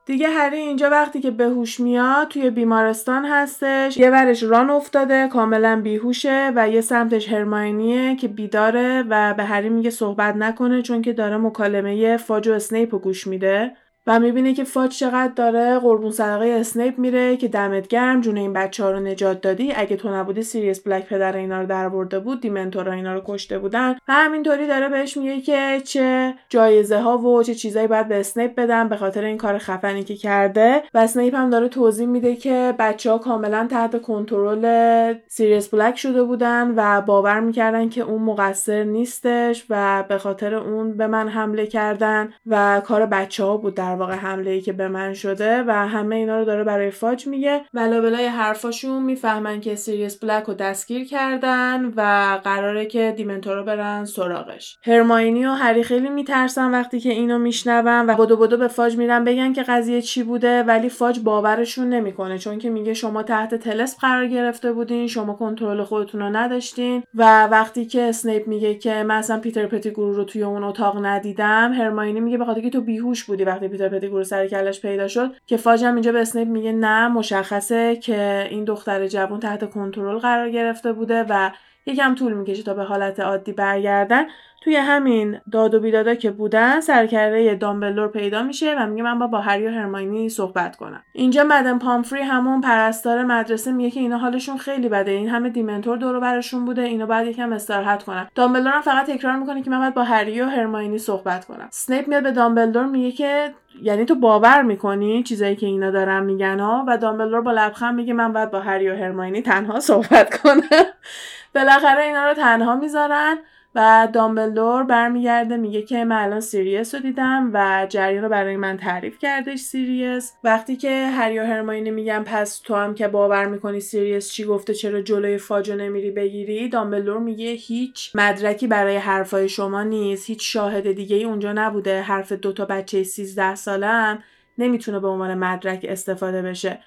دیگه 0.06 0.28
هری 0.28 0.56
اینجا 0.56 0.90
وقتی 0.90 1.20
که 1.20 1.30
به 1.30 1.44
هوش 1.44 1.80
میاد 1.80 2.28
توی 2.28 2.50
بیمارستان 2.50 3.24
هستش. 3.24 3.96
یه 3.96 4.10
ورش 4.10 4.42
ران 4.42 4.70
افتاده 4.70 5.28
کاملا 5.28 5.80
بیهوشه 5.80 6.52
و 6.56 6.68
یه 6.68 6.80
سمتش 6.80 7.32
هرماینیه 7.32 8.16
که 8.16 8.28
بیداره 8.28 9.04
و 9.08 9.34
به 9.34 9.44
هری 9.44 9.68
میگه 9.68 9.90
صحبت 9.90 10.36
نکنه 10.36 10.82
چون 10.82 11.02
که 11.02 11.12
داره 11.12 11.36
مکالمه 11.36 12.16
فاج 12.16 12.48
و 12.48 12.52
اسنیپ 12.52 12.94
گوش 12.94 13.26
میده. 13.26 13.76
و 14.10 14.20
می‌بینه 14.20 14.54
که 14.54 14.64
فاج 14.64 14.90
چقدر 14.90 15.32
داره 15.36 15.78
قربون 15.78 16.10
صدقه 16.10 16.46
اسنیپ 16.60 16.98
میره 16.98 17.36
که 17.36 17.48
دمت 17.48 17.88
گرم 17.88 18.20
جون 18.20 18.36
این 18.36 18.52
بچه 18.52 18.84
ها 18.84 18.90
رو 18.90 19.00
نجات 19.00 19.40
دادی. 19.40 19.72
اگه 19.76 19.96
تو 19.96 20.14
نبودی 20.14 20.42
سیریس 20.42 20.80
بلک 20.80 21.06
پدر 21.06 21.36
اینا 21.36 21.60
رو 21.60 21.66
درورده 21.66 22.18
بود 22.18 22.40
دیمنتورا 22.40 22.92
اینا 22.92 23.14
رو 23.14 23.22
کشته 23.26 23.58
بودن. 23.58 23.90
و 23.90 24.12
همینطوری 24.12 24.66
داره 24.66 24.88
بهش 24.88 25.16
میگه 25.16 25.40
که 25.40 25.80
چه 25.84 26.34
جایزه 26.48 26.98
ها 26.98 27.18
و 27.18 27.42
چه 27.42 27.54
چیزایی 27.54 27.86
باید 27.86 28.08
به 28.08 28.20
اسنیپ 28.20 28.54
بدن 28.54 28.88
به 28.88 28.96
خاطر 28.96 29.24
این 29.24 29.36
کار 29.36 29.58
خفنی 29.58 30.04
که 30.04 30.16
کرده. 30.16 30.82
و 30.94 30.98
اسنیپ 30.98 31.34
هم 31.34 31.50
داره 31.50 31.68
توضیح 31.68 32.06
میده 32.06 32.36
که 32.36 32.74
بچه 32.78 33.10
ها 33.10 33.18
کاملا 33.18 33.66
تحت 33.70 34.02
کنترل 34.02 35.14
سیریس 35.28 35.68
بلک 35.68 35.96
شده 35.96 36.22
بودن 36.22 36.72
و 36.76 37.00
باور 37.00 37.40
می‌کردن 37.40 37.88
که 37.88 38.00
اون 38.00 38.22
مقصر 38.22 38.84
نیستش 38.84 39.64
و 39.70 40.04
به 40.08 40.18
خاطر 40.18 40.54
اون 40.54 40.96
به 40.96 41.06
من 41.06 41.28
حمله 41.28 41.66
کردن 41.66 42.32
و 42.46 42.80
کار 42.84 43.06
بچه 43.06 43.44
ها 43.44 43.56
بود 43.56 43.74
در 43.74 43.99
واقع 44.01 44.14
حمله 44.14 44.51
ای 44.51 44.60
که 44.60 44.72
به 44.72 44.89
من 44.89 45.14
شده 45.14 45.62
و 45.62 45.70
همه 45.70 46.16
اینا 46.16 46.39
رو 46.39 46.44
داره 46.44 46.64
برای 46.64 46.90
فاج 46.90 47.27
میگه 47.27 47.64
و 47.74 47.81
لابلای 47.81 48.27
حرفاشون 48.27 49.02
می‌فهمن 49.02 49.60
که 49.60 49.74
سیریس 49.74 50.24
بلک 50.24 50.44
رو 50.44 50.55
دستگیر 50.55 51.05
کردن 51.05 51.93
و 51.97 52.01
قراره 52.44 52.86
که 52.86 53.14
دیمنتورا 53.16 53.62
برن 53.62 54.05
سراغش. 54.05 54.78
هرماینی 54.82 55.47
و 55.47 55.51
هری 55.51 55.82
خیلی 55.82 56.09
میترسن 56.09 56.70
وقتی 56.70 57.01
که 57.01 57.10
اینو 57.10 57.39
میشنون 57.39 58.06
و 58.06 58.16
بدو 58.16 58.36
بدو 58.36 58.56
به 58.56 58.68
فاج 58.68 58.97
میرن 58.97 59.24
بگن 59.24 59.52
که 59.52 59.62
قضیه 59.62 60.02
چی 60.02 60.22
بوده 60.22 60.62
ولی 60.62 60.89
فاج 60.89 61.20
باورشون 61.20 61.89
نمی‌کنه 61.89 62.39
چون 62.39 62.59
که 62.59 62.70
میگه 62.70 62.94
شما 62.94 63.22
تحت 63.22 63.55
طلسم 63.55 64.01
قرار 64.01 64.27
گرفته 64.27 64.72
بودین 64.72 65.06
شما 65.06 65.32
کنترل 65.32 65.82
خودتون 65.82 66.20
رو 66.20 66.31
نداشتین 66.31 67.02
و 67.14 67.47
وقتی 67.47 67.86
که 67.86 68.02
اسنیپ 68.02 68.48
میگه 68.48 68.74
که 68.74 69.02
من 69.02 69.14
اصلا 69.14 69.39
پیتر 69.40 69.66
پتیگرو 69.66 70.12
رو 70.12 70.24
توی 70.24 70.43
اون 70.43 70.64
اتاق 70.64 71.06
ندیدم 71.06 71.72
هرماینی 71.72 72.20
میگه 72.20 72.39
بخاطر 72.39 72.60
که 72.60 72.70
تو 72.70 72.81
بیهوش 72.81 73.24
بودی 73.24 73.44
وقتی 73.44 73.68
پیتر 73.81 73.98
پتیگرو 73.98 74.24
سر 74.24 74.39
و 74.39 74.47
کلش 74.47 74.81
پیدا 74.81 75.09
شد 75.09 75.32
که 75.47 75.57
فاج 75.57 75.85
هم 75.85 75.94
اینجا 75.94 76.12
به 76.12 76.20
اسنیپ 76.20 76.48
میگه 76.48 76.73
نه 76.73 77.09
مشخصه 77.09 77.97
که 77.97 78.47
این 78.51 78.65
دختر 78.65 79.07
جوون 79.07 79.40
تحت 79.40 79.70
کنترل 79.70 80.19
قرار 80.19 80.51
گرفته 80.51 80.93
بوده 80.93 81.27
و 81.28 81.51
یکم 81.86 82.15
طول 82.15 82.32
می‌کشه 82.32 82.62
تا 82.62 82.74
به 82.74 82.82
حالت 82.82 83.20
عادی 83.20 83.52
برگردن. 83.52 84.24
توی 84.65 84.77
همین 84.77 85.40
داد 85.52 85.74
و 85.74 85.81
بیدادا 85.81 86.15
که 86.15 86.31
بودن 86.31 86.81
سرکره 86.81 87.55
دامبلور 87.55 88.09
پیدا 88.09 88.43
میشه 88.43 88.77
و 88.78 88.86
میگه 88.86 89.02
من 89.02 89.19
با 89.19 89.27
با 89.27 89.40
هری 89.40 89.66
و 89.66 89.70
هرماینی 89.70 90.28
صحبت 90.28 90.77
کنم. 90.77 91.02
اینجا 91.12 91.44
مدن 91.44 91.78
پامفری 91.78 92.23
همون 92.23 92.61
پرستار 92.61 93.24
مدرسه 93.24 93.73
میگه 93.73 93.90
که 93.90 94.01
اینا 94.01 94.19
حالشون 94.19 94.59
خیلی 94.59 94.89
بده. 94.89 95.11
این 95.11 95.28
همه 95.28 95.48
دیمنتور 95.48 95.97
دور 95.97 96.20
برشون 96.20 96.65
بوده 96.65 96.82
اینا 96.82 97.07
باید 97.07 97.27
یکم 97.27 97.52
استراحت 97.52 98.02
کنن 98.02 98.28
دامبلور 98.35 98.73
هم 98.73 98.81
فقط 98.81 99.07
تکرار 99.07 99.36
می‌کنه 99.36 99.62
که 99.62 99.70
من 99.70 99.78
باید 99.78 99.94
با 99.94 100.05
هری 100.05 100.40
و 100.40 100.47
هرماینی 100.47 100.98
صحبت 100.98 101.44
کنم. 101.44 101.69
سنیپ 101.70 102.09
میاد 102.09 102.23
به 102.23 102.31
دامبلدور 102.31 102.85
میگه 102.85 103.12
که 103.12 103.55
یعنی 103.82 104.05
تو 104.05 104.14
باور 104.14 104.62
می‌کنی 104.62 105.22
چیزایی 105.22 105.56
که 105.56 105.66
اینا 105.66 105.90
دارن 105.90 106.24
میگن 106.24 106.60
ها؟ 106.60 106.84
و 106.88 106.98
دامبلدور 106.98 107.40
با 107.40 107.52
لبخند 107.52 107.94
میگه 107.94 108.12
من 108.12 108.32
باید 108.32 108.51
با 108.51 108.60
هری 108.60 108.88
و 108.88 108.97
هرماینی 108.97 109.42
تنها 109.42 109.80
صحبت 109.80 110.40
کنم. 110.40 110.62
بالاخره 111.55 112.02
اینا 112.02 112.26
رو 112.26 112.34
تنها 112.34 112.76
می‌ذارن. 112.76 113.38
و 113.74 114.09
دامبلدور 114.12 114.82
برمیگرده 114.82 115.56
میگه 115.56 115.82
که 115.82 116.05
من 116.05 116.22
الان 116.22 116.40
سیریس 116.40 116.94
رو 116.94 117.01
دیدم 117.01 117.51
و 117.55 117.86
جریان 117.90 118.24
رو 118.24 118.28
برای 118.28 118.56
من 118.56 118.76
تعریف 118.76 119.18
کردش 119.18 119.59
سیریس. 119.59 120.32
وقتی 120.44 120.76
که 120.76 121.06
هری 121.06 121.38
و 121.38 121.44
هرماینی 121.44 121.90
میگن 121.90 122.22
پس 122.22 122.59
تو 122.59 122.74
هم 122.74 122.94
که 122.94 123.09
باور 123.09 123.47
می‌کنی 123.47 123.80
سیریس 123.80 124.32
چی 124.32 124.44
گفته 124.44 124.74
چرا 124.74 125.02
جلوی 125.02 125.38
فاجو 125.38 125.76
نمیری 125.76 126.10
بگیری 126.10 126.68
دامبلدور 126.68 127.18
میگه 127.18 127.51
هیچ 127.51 128.10
مدرکی 128.14 128.66
برای 128.66 128.97
حرفای 128.97 129.48
شما 129.48 129.82
نیست 129.82 130.26
هیچ 130.26 130.52
شاهد 130.52 130.92
دیگه 130.92 131.16
ای 131.16 131.24
اونجا 131.24 131.52
نبوده 131.52 132.02
حرف 132.02 132.32
دوتا 132.32 132.64
بچه 132.64 133.02
13 133.02 133.55
سالم 133.55 134.22
نمی‌تونه 134.59 135.01
به 135.01 135.09
عنوان 135.09 135.34
مدرک 135.34 135.86
استفاده 135.88 136.42
بشه. 136.42 136.78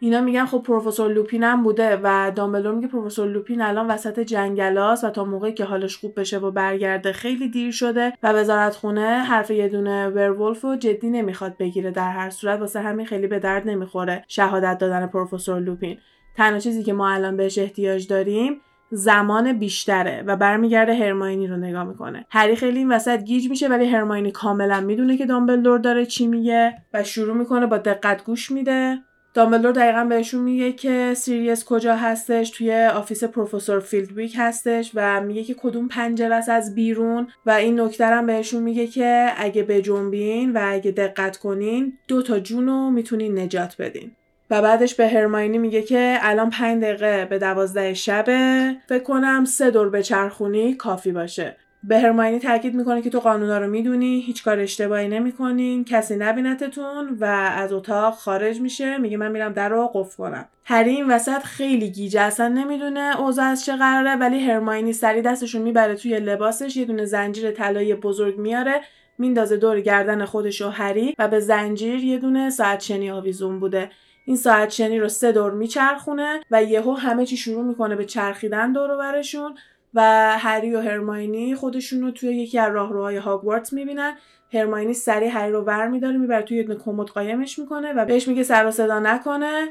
اینا 0.00 0.20
میگن 0.20 0.46
خب 0.46 0.62
پروفسور 0.62 1.12
لوپین 1.12 1.42
هم 1.42 1.62
بوده 1.62 2.00
و 2.02 2.32
دامبلدور 2.34 2.74
میگه 2.74 2.88
پروفسور 2.88 3.28
لوپین 3.28 3.62
الان 3.62 3.86
وسط 3.86 4.20
جنگلاست 4.20 5.04
و 5.04 5.10
تا 5.10 5.24
موقعی 5.24 5.52
که 5.52 5.64
حالش 5.64 5.96
خوب 5.96 6.20
بشه 6.20 6.38
و 6.38 6.50
برگرده 6.50 7.12
خیلی 7.12 7.48
دیر 7.48 7.70
شده 7.70 8.12
و 8.22 8.32
وزارت 8.32 8.74
خونه 8.74 9.08
حرف 9.08 9.50
یه 9.50 9.68
دونه 9.68 10.08
werewolf 10.08 10.64
رو 10.64 10.76
جدی 10.76 11.10
نمی‌خواد 11.10 11.56
بگیره 11.56 11.90
در 11.90 12.10
هر 12.10 12.30
صورت 12.30 12.60
واسه 12.60 12.80
همین 12.80 13.06
خیلی 13.06 13.26
به 13.26 13.38
درد 13.38 13.68
نمی‌خوره 13.68 14.24
شهادت 14.28 14.78
دادن 14.78 15.06
پروفسور 15.06 15.60
لوپین. 15.60 15.98
تنها 16.36 16.58
چیزی 16.58 16.82
که 16.82 16.92
ما 16.92 17.10
الان 17.10 17.36
بهش 17.36 17.58
احتیاج 17.58 18.08
داریم 18.08 18.60
زمان 18.90 19.52
بیشتره 19.52 20.22
و 20.26 20.36
برمیگرده 20.36 20.94
هرماینی 20.94 21.46
رو 21.46 21.56
نگاه 21.56 21.84
می‌کنه. 21.84 22.26
هری 22.30 22.56
خیلی 22.56 22.78
این 22.78 22.92
وسط 22.92 23.22
گیج 23.22 23.50
میشه 23.50 23.68
ولی 23.68 23.86
هرماینی 23.86 24.30
کاملا 24.30 24.80
می‌دونه 24.80 25.16
که 25.16 25.26
دامبلدور 25.26 25.78
داره 25.78 26.06
چی 26.06 26.26
میگه 26.26 26.74
و 26.94 27.04
شروع 27.04 27.36
می‌کنه 27.36 27.66
با 27.66 27.78
دقت 27.78 28.24
گوش 28.24 28.50
میده. 28.50 28.98
دامبلدور 29.34 29.72
دقیقا 29.72 30.04
بهشون 30.04 30.42
میگه 30.42 30.72
که 30.72 31.14
سیریس 31.16 31.64
کجا 31.64 31.96
هستش 31.96 32.50
توی 32.50 32.84
office 32.84 33.24
پروفسور 33.24 33.80
فلیت‌ویک 33.80 34.34
هستش 34.38 34.90
و 34.94 35.20
میگه 35.20 35.44
که 35.44 35.54
کدوم 35.54 35.88
پنجره 35.88 36.34
است 36.34 36.48
از 36.48 36.74
بیرون 36.74 37.28
و 37.46 37.50
این 37.50 37.80
نکته 37.80 38.06
هم 38.06 38.26
بهشون 38.26 38.62
میگه 38.62 38.86
که 38.86 39.32
اگه 39.36 39.62
بجنبین 39.62 40.52
و 40.52 40.60
اگه 40.62 40.90
دقت 40.90 41.36
کنین 41.36 41.98
دو 42.08 42.22
تا 42.22 42.38
جون 42.38 42.66
رو 42.66 42.90
می‌تونین 42.90 43.38
نجات 43.38 43.76
بدین. 43.78 44.10
و 44.50 44.62
بعدش 44.62 44.94
به 44.94 45.08
هرماینی 45.08 45.58
میگه 45.58 45.82
که 45.82 46.18
الان 46.20 46.50
پنج 46.50 46.82
دقیقه 46.82 47.26
به 47.30 47.38
دوازده 47.38 47.94
شبه 47.94 48.76
فکر 48.88 49.02
کنم 49.02 49.44
سه 49.44 49.70
دور 49.70 49.88
به 49.88 50.02
چرخونی 50.02 50.74
کافی 50.74 51.12
باشه. 51.12 51.56
به 51.88 51.98
هرماینی 51.98 52.38
تاکید 52.38 52.74
می‌کنه 52.74 53.02
که 53.02 53.10
تو 53.10 53.20
قانونا 53.20 53.58
رو 53.58 53.70
می‌دونی 53.70 54.20
هیچ 54.20 54.44
کار 54.44 54.60
اشتباهی 54.60 55.08
نمی‌کنین 55.08 55.84
کسی 55.84 56.16
نبینتتون 56.16 57.16
و 57.20 57.24
از 57.56 57.72
اتاق 57.72 58.14
خارج 58.14 58.60
میشه 58.60 58.98
میگه 58.98 59.16
من 59.16 59.30
میرم 59.32 59.52
در 59.52 59.68
رو 59.68 59.90
قفل 59.94 60.16
کنم. 60.16 60.48
هری 60.64 60.90
این 60.90 61.10
وسط 61.10 61.42
خیلی 61.42 61.90
گیجه 61.90 62.20
اصلا 62.20 62.48
نمی‌دونه 62.48 63.20
اوضاع 63.20 63.44
از 63.44 63.64
چه 63.64 63.76
قراره 63.76 64.16
ولی 64.16 64.38
هرماینی 64.38 64.92
سری 64.92 65.22
دستشون 65.22 65.62
می‌بره 65.62 65.94
توی 65.94 66.20
لباسش 66.20 66.76
یه 66.76 66.84
دونه 66.84 67.04
زنجیر 67.04 67.50
طلایی 67.50 67.94
بزرگ 67.94 68.38
میاره 68.38 68.80
میندازه 69.18 69.56
دور 69.56 69.80
گردن 69.80 70.24
خودش 70.24 70.62
و 70.62 70.68
هری 70.68 71.14
و 71.18 71.28
به 71.28 71.40
زنجیر 71.40 72.04
یه 72.04 72.18
دونه 72.18 72.50
ساعت 72.50 72.80
شنی 72.80 73.10
آویزون 73.10 73.60
بوده. 73.60 73.90
این 74.24 74.36
ساعت 74.36 74.70
شنی 74.70 74.98
رو 74.98 75.08
سه 75.08 75.32
دور 75.32 75.50
میچرخونه 75.50 76.40
و 76.50 76.62
یهو 76.62 76.94
همه 76.94 77.26
چی 77.26 77.36
شروع 77.36 77.64
می‌کنه 77.64 77.96
به 77.96 78.04
چرخیدن 78.04 78.72
دور 78.72 78.90
و 78.90 78.98
برشون. 78.98 79.54
و 79.94 80.00
هری 80.38 80.74
و 80.74 80.80
هرماینی 80.80 81.54
خودشون 81.54 82.02
رو 82.02 82.10
توی 82.10 82.36
یکی 82.36 82.58
از 82.58 82.72
راهروهای 82.72 83.16
هاگوارتس 83.16 83.72
می‌بینن. 83.72 84.16
هرماینی 84.52 84.94
سری 84.94 85.26
هری 85.26 85.52
رو 85.52 85.60
ور 85.60 85.88
میداره 85.88 86.16
می‌بره 86.16 86.42
توی 86.42 86.56
یه 86.56 86.64
کمد 86.64 87.06
قایمش 87.06 87.58
می‌کنه 87.58 87.92
و 87.92 88.04
بهش 88.04 88.28
میگه 88.28 88.42
سر 88.42 88.66
و 88.66 88.70
صدا 88.70 89.00
نکنه. 89.00 89.68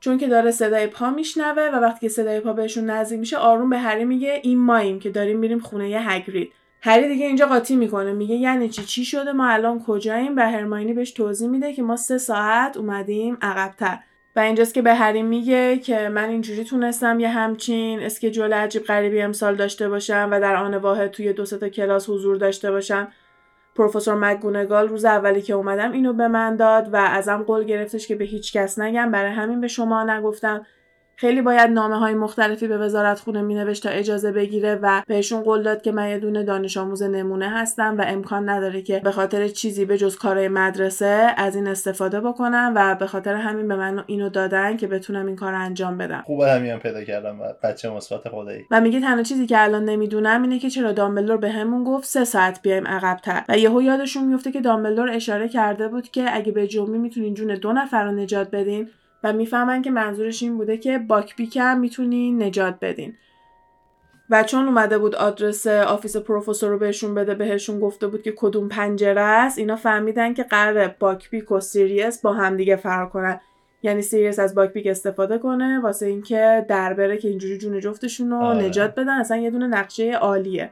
چون 0.00 0.18
که 0.18 0.28
داره 0.28 0.50
صدای 0.50 0.86
پا 0.86 1.10
میشنوه 1.10 1.62
و 1.62 1.76
وقتی 1.76 2.00
که 2.00 2.08
صدای 2.08 2.40
پا 2.40 2.52
بهشون 2.52 2.90
نزدیک 2.90 3.18
میشه 3.18 3.36
آروم 3.36 3.70
به 3.70 3.78
هری 3.78 4.04
میگه 4.04 4.40
این 4.42 4.58
ماییم 4.58 4.98
که 4.98 5.10
داریم 5.10 5.38
میریم 5.38 5.58
خونه 5.58 5.90
ی 5.90 5.94
هگرید. 5.94 6.52
هری 6.82 7.08
دیگه 7.08 7.26
اینجا 7.26 7.46
قاطی 7.46 7.76
می‌کنه 7.76 8.12
میگه 8.12 8.34
یعنی 8.34 8.68
چی؟ 8.68 8.84
چی 8.84 9.04
شده؟ 9.04 9.32
ما 9.32 9.48
الان 9.48 9.82
کجاییم؟ 9.86 10.36
و 10.36 10.40
هرماینی 10.40 10.92
بهش 10.92 11.10
توضیح 11.10 11.48
میده 11.48 11.72
که 11.72 11.82
ما 11.82 11.96
سه 11.96 12.18
ساعت 12.18 12.76
اومدیم 12.76 13.38
عقبتر. 13.42 13.98
و 14.36 14.40
اینجاست 14.40 14.74
که 14.74 14.82
به 14.82 14.94
هری 14.94 15.22
میگه 15.22 15.78
که 15.78 16.08
من 16.08 16.28
اینجوری 16.28 16.64
تونستم 16.64 17.20
یه 17.20 17.28
همچین 17.28 18.02
اسکیجول 18.02 18.52
عجیب 18.52 18.82
غریبی 18.84 19.20
امسال 19.20 19.56
داشته 19.56 19.88
باشم 19.88 20.28
و 20.32 20.40
در 20.40 20.56
آن 20.56 20.74
واحد 20.74 21.10
توی 21.10 21.32
دو 21.32 21.44
تا 21.44 21.68
کلاس 21.68 22.08
حضور 22.10 22.36
داشته 22.36 22.70
باشم. 22.70 23.08
پروفسور 23.74 24.14
مگونگال 24.14 24.88
روز 24.88 25.04
اولی 25.04 25.42
که 25.42 25.52
اومدم 25.52 25.92
اینو 25.92 26.12
به 26.12 26.28
من 26.28 26.56
داد 26.56 26.88
و 26.92 26.96
ازم 26.96 27.42
قول 27.42 27.64
گرفتش 27.64 28.06
که 28.06 28.14
به 28.14 28.24
هیچ 28.24 28.52
کس 28.52 28.78
نگم 28.78 29.10
برای 29.10 29.32
همین 29.32 29.60
به 29.60 29.68
شما 29.68 30.04
نگفتم. 30.04 30.66
خیلی 31.16 31.42
باید 31.42 31.70
نامه 31.70 31.98
های 31.98 32.14
مختلفی 32.14 32.68
به 32.68 32.78
وزارت 32.78 33.20
خونه 33.20 33.42
می 33.42 33.54
نوشت 33.54 33.82
تا 33.82 33.88
اجازه 33.88 34.32
بگیره 34.32 34.78
و 34.82 35.02
بهشون 35.06 35.42
قول 35.42 35.62
داد 35.62 35.82
که 35.82 35.92
من 35.92 36.08
یه 36.08 36.18
دونه 36.18 36.42
دانش 36.42 36.76
آموز 36.76 37.02
نمونه 37.02 37.50
هستم 37.50 37.96
و 37.98 38.04
امکان 38.06 38.48
نداره 38.48 38.82
که 38.82 39.00
به 39.04 39.10
خاطر 39.10 39.48
چیزی 39.48 39.84
به 39.84 39.98
جز 39.98 40.16
کارهای 40.16 40.48
مدرسه 40.48 41.34
از 41.36 41.56
این 41.56 41.68
استفاده 41.68 42.20
بکنم 42.20 42.72
و 42.76 42.94
به 42.94 43.06
خاطر 43.06 43.34
همین 43.34 43.68
به 43.68 43.76
من 43.76 44.04
اینو 44.06 44.28
دادن 44.28 44.76
که 44.76 44.86
بتونم 44.86 45.26
این 45.26 45.36
کار 45.36 45.54
انجام 45.54 45.98
بدم. 45.98 46.22
خوبه 46.26 46.50
همین 46.50 46.78
پیدا 46.78 47.04
کردم 47.04 47.40
و 47.40 47.44
بچه 47.62 47.90
مثبت 47.90 48.28
خدایی. 48.28 48.64
و 48.70 48.80
میگه 48.80 49.00
تنها 49.00 49.22
چیزی 49.22 49.46
که 49.46 49.62
الان 49.62 49.84
نمی‌دونم 49.84 50.42
اینه 50.42 50.58
که 50.58 50.70
چرا 50.70 50.92
دامبلدور 50.92 51.36
بهمون 51.36 51.84
گفت 51.84 52.06
سه 52.06 52.24
ساعت 52.24 52.62
بیایم 52.62 52.86
عقبتر. 52.86 53.44
و 53.48 53.58
یهو 53.58 53.82
یادشون 53.82 54.24
میفته 54.24 54.52
که 54.52 54.60
دامبلدور 54.60 55.10
اشاره 55.10 55.48
کرده 55.48 55.88
بود 55.88 56.10
که 56.10 56.36
اگه 56.36 56.52
بجنبین 56.52 56.98
می‌تونین 56.98 57.34
جون 57.34 57.54
دو 57.54 57.72
نفر 57.72 58.04
رو 58.04 58.12
نجات 58.12 58.50
بدین 58.50 58.88
و 59.24 59.32
می‌فهمن 59.32 59.82
که 59.82 59.90
منظورش 59.90 60.42
این 60.42 60.56
بوده 60.56 60.76
که 60.76 60.98
باکبیک 60.98 61.56
هم 61.56 61.80
می‌تونین 61.80 62.42
نجات 62.42 62.78
بدین. 62.80 63.14
و 64.30 64.42
چون 64.42 64.64
اومده 64.66 64.98
بود 64.98 65.14
آدرس 65.14 65.66
office 65.66 66.16
پروفسور 66.16 66.70
رو 66.70 66.78
بهشون 66.78 67.14
بده 67.14 67.34
بهشون 67.34 67.80
گفته 67.80 68.06
بود 68.06 68.22
که 68.22 68.32
کدوم 68.36 68.68
پنجره 68.68 69.20
است 69.20 69.58
اینا 69.58 69.76
فهمیدن 69.76 70.34
که 70.34 70.42
قراره 70.42 70.88
باکبیک 70.88 71.52
و 71.52 71.60
سیریس 71.60 72.20
با 72.20 72.32
همدیگه 72.32 72.76
فرار 72.76 73.10
کنن. 73.10 73.40
یعنی 73.82 74.02
سیریس 74.02 74.38
از 74.38 74.54
باکبیک 74.54 74.86
استفاده 74.86 75.38
کنه 75.38 75.80
واسه 75.80 76.06
اینکه 76.06 76.66
در 76.68 76.94
بره 76.94 77.16
که 77.16 77.28
اینجوری 77.28 77.58
جون 77.58 77.80
جفتشون 77.80 78.30
رو 78.30 78.36
آره. 78.36 78.64
نجات 78.64 78.94
بدن. 78.94 79.20
اصلا 79.20 79.36
یه 79.36 79.50
دونه 79.50 79.66
نقشه 79.66 80.12
عالیه. 80.12 80.70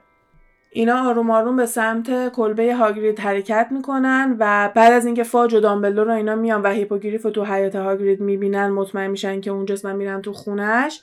اینا 0.75 1.09
آروم 1.09 1.31
آروم 1.31 1.57
به 1.57 1.67
سمت 1.67 2.33
کلبه 2.33 2.75
هاگرید 2.75 3.21
حرکت 3.21 3.69
می‌کنن 3.71 4.37
و 4.39 4.71
بعد 4.75 4.93
از 4.93 5.07
اینکه 5.07 5.23
فاج 5.23 5.55
و 5.55 5.61
دامبلدور 5.61 6.09
و 6.09 6.11
اینا 6.11 6.35
میان 6.35 6.63
و 6.63 6.69
هیپوگریف 6.69 7.25
رو 7.25 7.31
تو 7.31 7.45
حیاط 7.45 7.77
هاگرید 7.77 8.21
می‌بینن 8.21 8.69
مطمئن 8.69 9.11
میشن 9.11 9.41
که 9.41 9.51
اونجاست 9.51 9.85
و 9.85 9.93
میرن 9.93 10.23
تو 10.23 10.33
خونش 10.33 11.03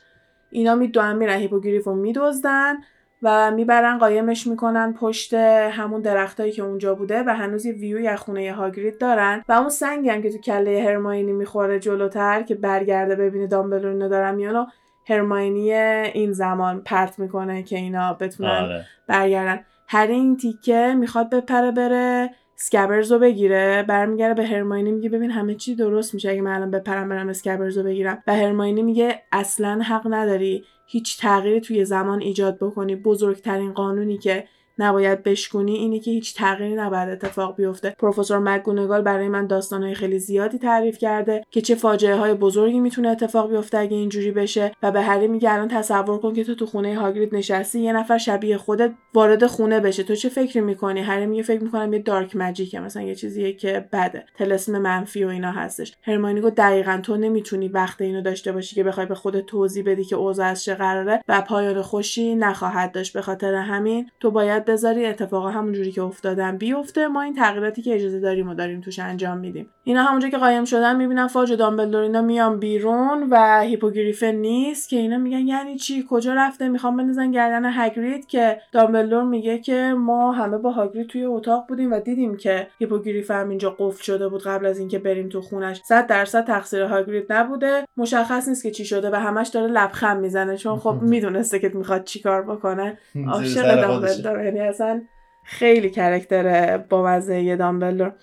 اینا 0.49 0.75
می‌دونن 0.75 1.15
میرن 1.15 1.37
هیپوگریف 1.37 1.87
رو 1.87 1.95
میدزدن 1.95 2.77
و 3.23 3.51
می‌برن 3.51 3.97
قایمش 3.97 4.47
می‌کنن 4.47 4.93
پشت 4.93 5.33
همون 5.33 6.01
درختایی 6.01 6.51
که 6.51 6.63
اونجا 6.63 6.95
بوده 6.95 7.23
و 7.23 7.29
هنوز 7.29 7.65
یه 7.65 7.73
ویوی 7.73 8.07
از 8.07 8.19
خونه 8.19 8.53
هاگرید 8.53 8.97
دارن 8.97 9.43
و 9.49 9.51
اون 9.51 9.69
سنگی 9.69 10.09
هم 10.09 10.21
که 10.21 10.31
تو 10.31 10.37
کله 10.37 10.83
هرماینی 10.83 11.31
می‌خوره 11.33 11.79
جلوتر 11.79 12.41
که 12.41 12.55
برگرده 12.55 13.15
ببینه 13.15 13.47
دامبلدور 13.47 13.91
اینا 13.91 14.07
دارن 14.07 14.35
میان 14.35 14.67
هرماینی 15.09 15.73
این 15.73 16.31
زمان 16.31 16.81
پرت 16.81 17.19
می‌کنه 17.19 17.63
که 17.63 17.75
اینا 17.77 18.13
بتونن 18.13 18.49
آره. 18.49 18.85
برگردن. 19.07 19.65
هر 19.87 20.07
این 20.07 20.37
تیکه 20.37 20.95
می‌خواد 20.99 21.29
بپره 21.29 21.71
بره 21.71 22.29
اسکبرز 22.57 23.11
رو 23.11 23.19
بگیره 23.19 23.83
برمیگره 23.83 24.33
به 24.33 24.45
هرماینی 24.45 24.91
میگه 24.91 25.09
ببین 25.09 25.31
همه 25.31 25.55
چی 25.55 25.75
درست 25.75 26.13
میشه 26.13 26.29
اگه 26.29 26.41
من 26.41 26.55
الان 26.55 26.71
بپرم 26.71 27.09
برم 27.09 27.29
اسکبرز 27.29 27.77
رو 27.77 27.83
بگیرم. 27.83 28.23
و 28.27 28.35
هرماینی 28.35 28.83
میگه 28.83 29.21
اصلا 29.31 29.81
حق 29.83 30.07
نداری 30.09 30.65
هیچ 30.85 31.19
تغییری 31.19 31.61
توی 31.61 31.85
زمان 31.85 32.21
ایجاد 32.21 32.57
بکنی. 32.57 32.95
بزرگترین 32.95 33.73
قانونی 33.73 34.17
که 34.17 34.43
نباید 34.79 35.23
بشکونی 35.23 35.75
اینی 35.75 35.99
که 35.99 36.11
هیچ 36.11 36.35
تغییری 36.35 36.75
نباید 36.75 37.09
اتفاق 37.09 37.55
بیفته. 37.55 37.95
پروفسور 37.99 38.39
مکگونگال 38.39 39.01
برای 39.01 39.27
من 39.27 39.47
داستانهای 39.47 39.93
خیلی 39.93 40.19
زیادی 40.19 40.57
تعریف 40.57 40.97
کرده 40.97 41.45
که 41.51 41.61
چه 41.61 41.75
فاجعه 41.75 42.15
های 42.15 42.33
بزرگی 42.33 42.79
می‌تونه 42.79 43.09
اتفاق 43.09 43.49
بیفته 43.49 43.77
اگه 43.77 43.97
اینجوری 43.97 44.31
بشه 44.31 44.71
و 44.83 44.91
به 44.91 45.01
هری 45.01 45.27
میگه 45.27 45.53
الان 45.53 45.67
تصور 45.67 46.17
کن 46.17 46.33
که 46.33 46.43
تو 46.43 46.55
تو 46.55 46.65
خونه 46.65 46.99
هاگرید 46.99 47.35
نشستی 47.35 47.79
یه 47.79 47.93
نفر 47.93 48.17
شبیه 48.17 48.57
خودت 48.57 48.91
وارد 49.13 49.45
خونه 49.45 49.79
بشه. 49.79 50.03
تو 50.03 50.15
چه 50.15 50.29
فکری 50.29 50.61
می‌کنی؟ 50.61 51.01
هری 51.01 51.25
میگه 51.25 51.43
فکر 51.43 51.63
می‌کنم 51.63 51.93
یه 51.93 51.99
دارک 51.99 52.35
ماجیکه 52.35 52.79
مثلا 52.79 53.03
یه 53.03 53.15
چیزیه 53.15 53.53
که 53.53 53.87
بده. 53.93 54.25
تلسم 54.35 54.77
منفی 54.77 55.23
و 55.23 55.27
اینا 55.27 55.51
هستش. 55.51 55.93
هرماینی 56.01 56.41
گفت 56.41 56.55
دقیقا 56.55 56.99
تو 57.03 57.17
نمی‌تونی 57.17 57.67
وقت 57.67 58.01
اینو 58.01 58.21
داشته 58.21 58.51
باشی 58.51 58.75
که 58.75 58.83
بخوای 58.83 59.05
به 59.05 59.15
خودت 59.15 59.45
توضیح 59.45 59.83
بدی 59.85 60.03
که 60.03 60.15
اوضاع 60.15 60.47
از 60.47 60.63
چه 60.63 60.75
قراره 60.75 61.21
و 61.27 61.41
پایان 61.41 61.81
خوشی 61.81 62.35
نخواهد 62.35 62.91
داشت. 62.91 63.13
به 63.13 63.21
خاطر 63.21 63.53
همین 63.53 64.09
تو 64.19 64.31
باید 64.31 64.65
بذاری 64.69 65.05
اتفاقا 65.05 65.49
همونجوری 65.49 65.91
که 65.91 66.01
افتادن 66.01 66.57
بیفته. 66.57 67.07
ما 67.07 67.21
این 67.21 67.33
تغییراتی 67.33 67.81
که 67.81 67.95
اجازه 67.95 68.19
داریم 68.19 68.49
و 68.49 68.53
داریم 68.53 68.81
توش 68.81 68.99
انجام 68.99 69.37
میدیم. 69.37 69.69
اینا 69.83 70.03
همونجا 70.03 70.29
که 70.29 70.37
قایم 70.37 70.65
شدن 70.65 70.95
می‌بینن 70.95 71.27
فاج 71.27 71.51
و 71.51 71.55
دامبلدور 71.55 72.01
اینا 72.01 72.21
میان 72.21 72.59
بیرون 72.59 73.27
و 73.31 73.61
هیپوگریفه 73.61 74.31
نیست 74.31 74.89
که 74.89 74.97
اینا 74.97 75.17
میگن 75.17 75.47
یعنی 75.47 75.77
چی؟ 75.77 76.05
کجا 76.09 76.33
رفته؟ 76.33 76.69
می‌خوام 76.69 76.97
بندازن 76.97 77.31
گردن 77.31 77.71
هگرید 77.73 78.27
که 78.27 78.61
دامبلدور 78.71 79.23
میگه 79.23 79.59
که 79.59 79.93
ما 79.97 80.31
همه 80.31 80.57
با 80.57 80.71
هاگرید 80.71 81.07
توی 81.07 81.25
اتاق 81.25 81.65
بودیم 81.67 81.91
و 81.91 81.99
دیدیم 81.99 82.37
که 82.37 82.67
هیپوگریفه 82.79 83.33
هم 83.33 83.49
اینجا 83.49 83.75
قفل 83.79 84.03
شده 84.03 84.29
بود 84.29 84.43
قبل 84.43 84.65
از 84.65 84.79
اینکه 84.79 84.99
بریم 84.99 85.29
تو 85.29 85.41
خونش. 85.41 85.81
100 85.83 86.07
درصد 86.07 86.45
تقصیر 86.45 86.81
هاگرید 86.81 87.33
نبوده. 87.33 87.83
مشخص 87.97 88.47
نیست 88.47 88.63
که 88.63 88.71
چی 88.71 88.85
شده 88.85 89.09
و 89.09 89.15
همش 89.15 89.47
داره 89.47 89.67
لبخند 89.67 90.21
می‌زنه 90.21 90.57
چون 90.57 90.79
خب 90.79 90.97
می‌دونسته 91.13 91.59
که 91.59 91.71
می‌خواد 91.73 92.03
چیکار 92.03 92.41
بکنه. 92.41 92.97
عاشق 93.27 93.81
دامبلدور 93.81 94.37
یعنی 94.59 94.69
اصلا 94.69 95.01
خیلی 95.43 95.89
character 95.89 96.77
با 96.77 97.03
مزه 97.03 97.55
دامبلدور. 97.55 98.13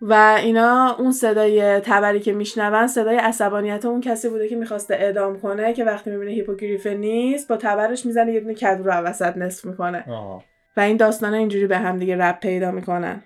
و 0.00 0.38
اینا 0.42 0.96
اون 0.98 1.12
صدای 1.12 1.80
تبری 1.80 2.20
که 2.20 2.32
میشنون 2.32 2.86
صدای 2.86 3.16
عصبانیت 3.16 3.84
اون 3.84 4.00
کسی 4.00 4.28
بوده 4.28 4.48
که 4.48 4.56
می‌خواسته 4.56 4.94
اعدام 4.94 5.40
کنه 5.40 5.72
که 5.72 5.84
وقتی 5.84 6.10
می‌بینه 6.10 6.30
هیپوگریفه 6.30 6.94
نیست 6.94 7.48
با 7.48 7.56
تبرش 7.56 8.06
می‌زنه 8.06 8.32
یه 8.32 8.40
دونه 8.40 8.54
کدو 8.54 8.84
رو 8.84 8.92
وسط 8.92 9.36
نصف 9.36 9.64
می‌کنه. 9.64 10.04
و 10.76 10.80
این 10.80 10.96
داستان 10.96 11.34
اینجوری 11.34 11.66
به 11.66 11.78
هم 11.78 11.98
دیگه 11.98 12.16
ربط 12.16 12.40
پیدا 12.40 12.70
می‌کنن. 12.70 13.22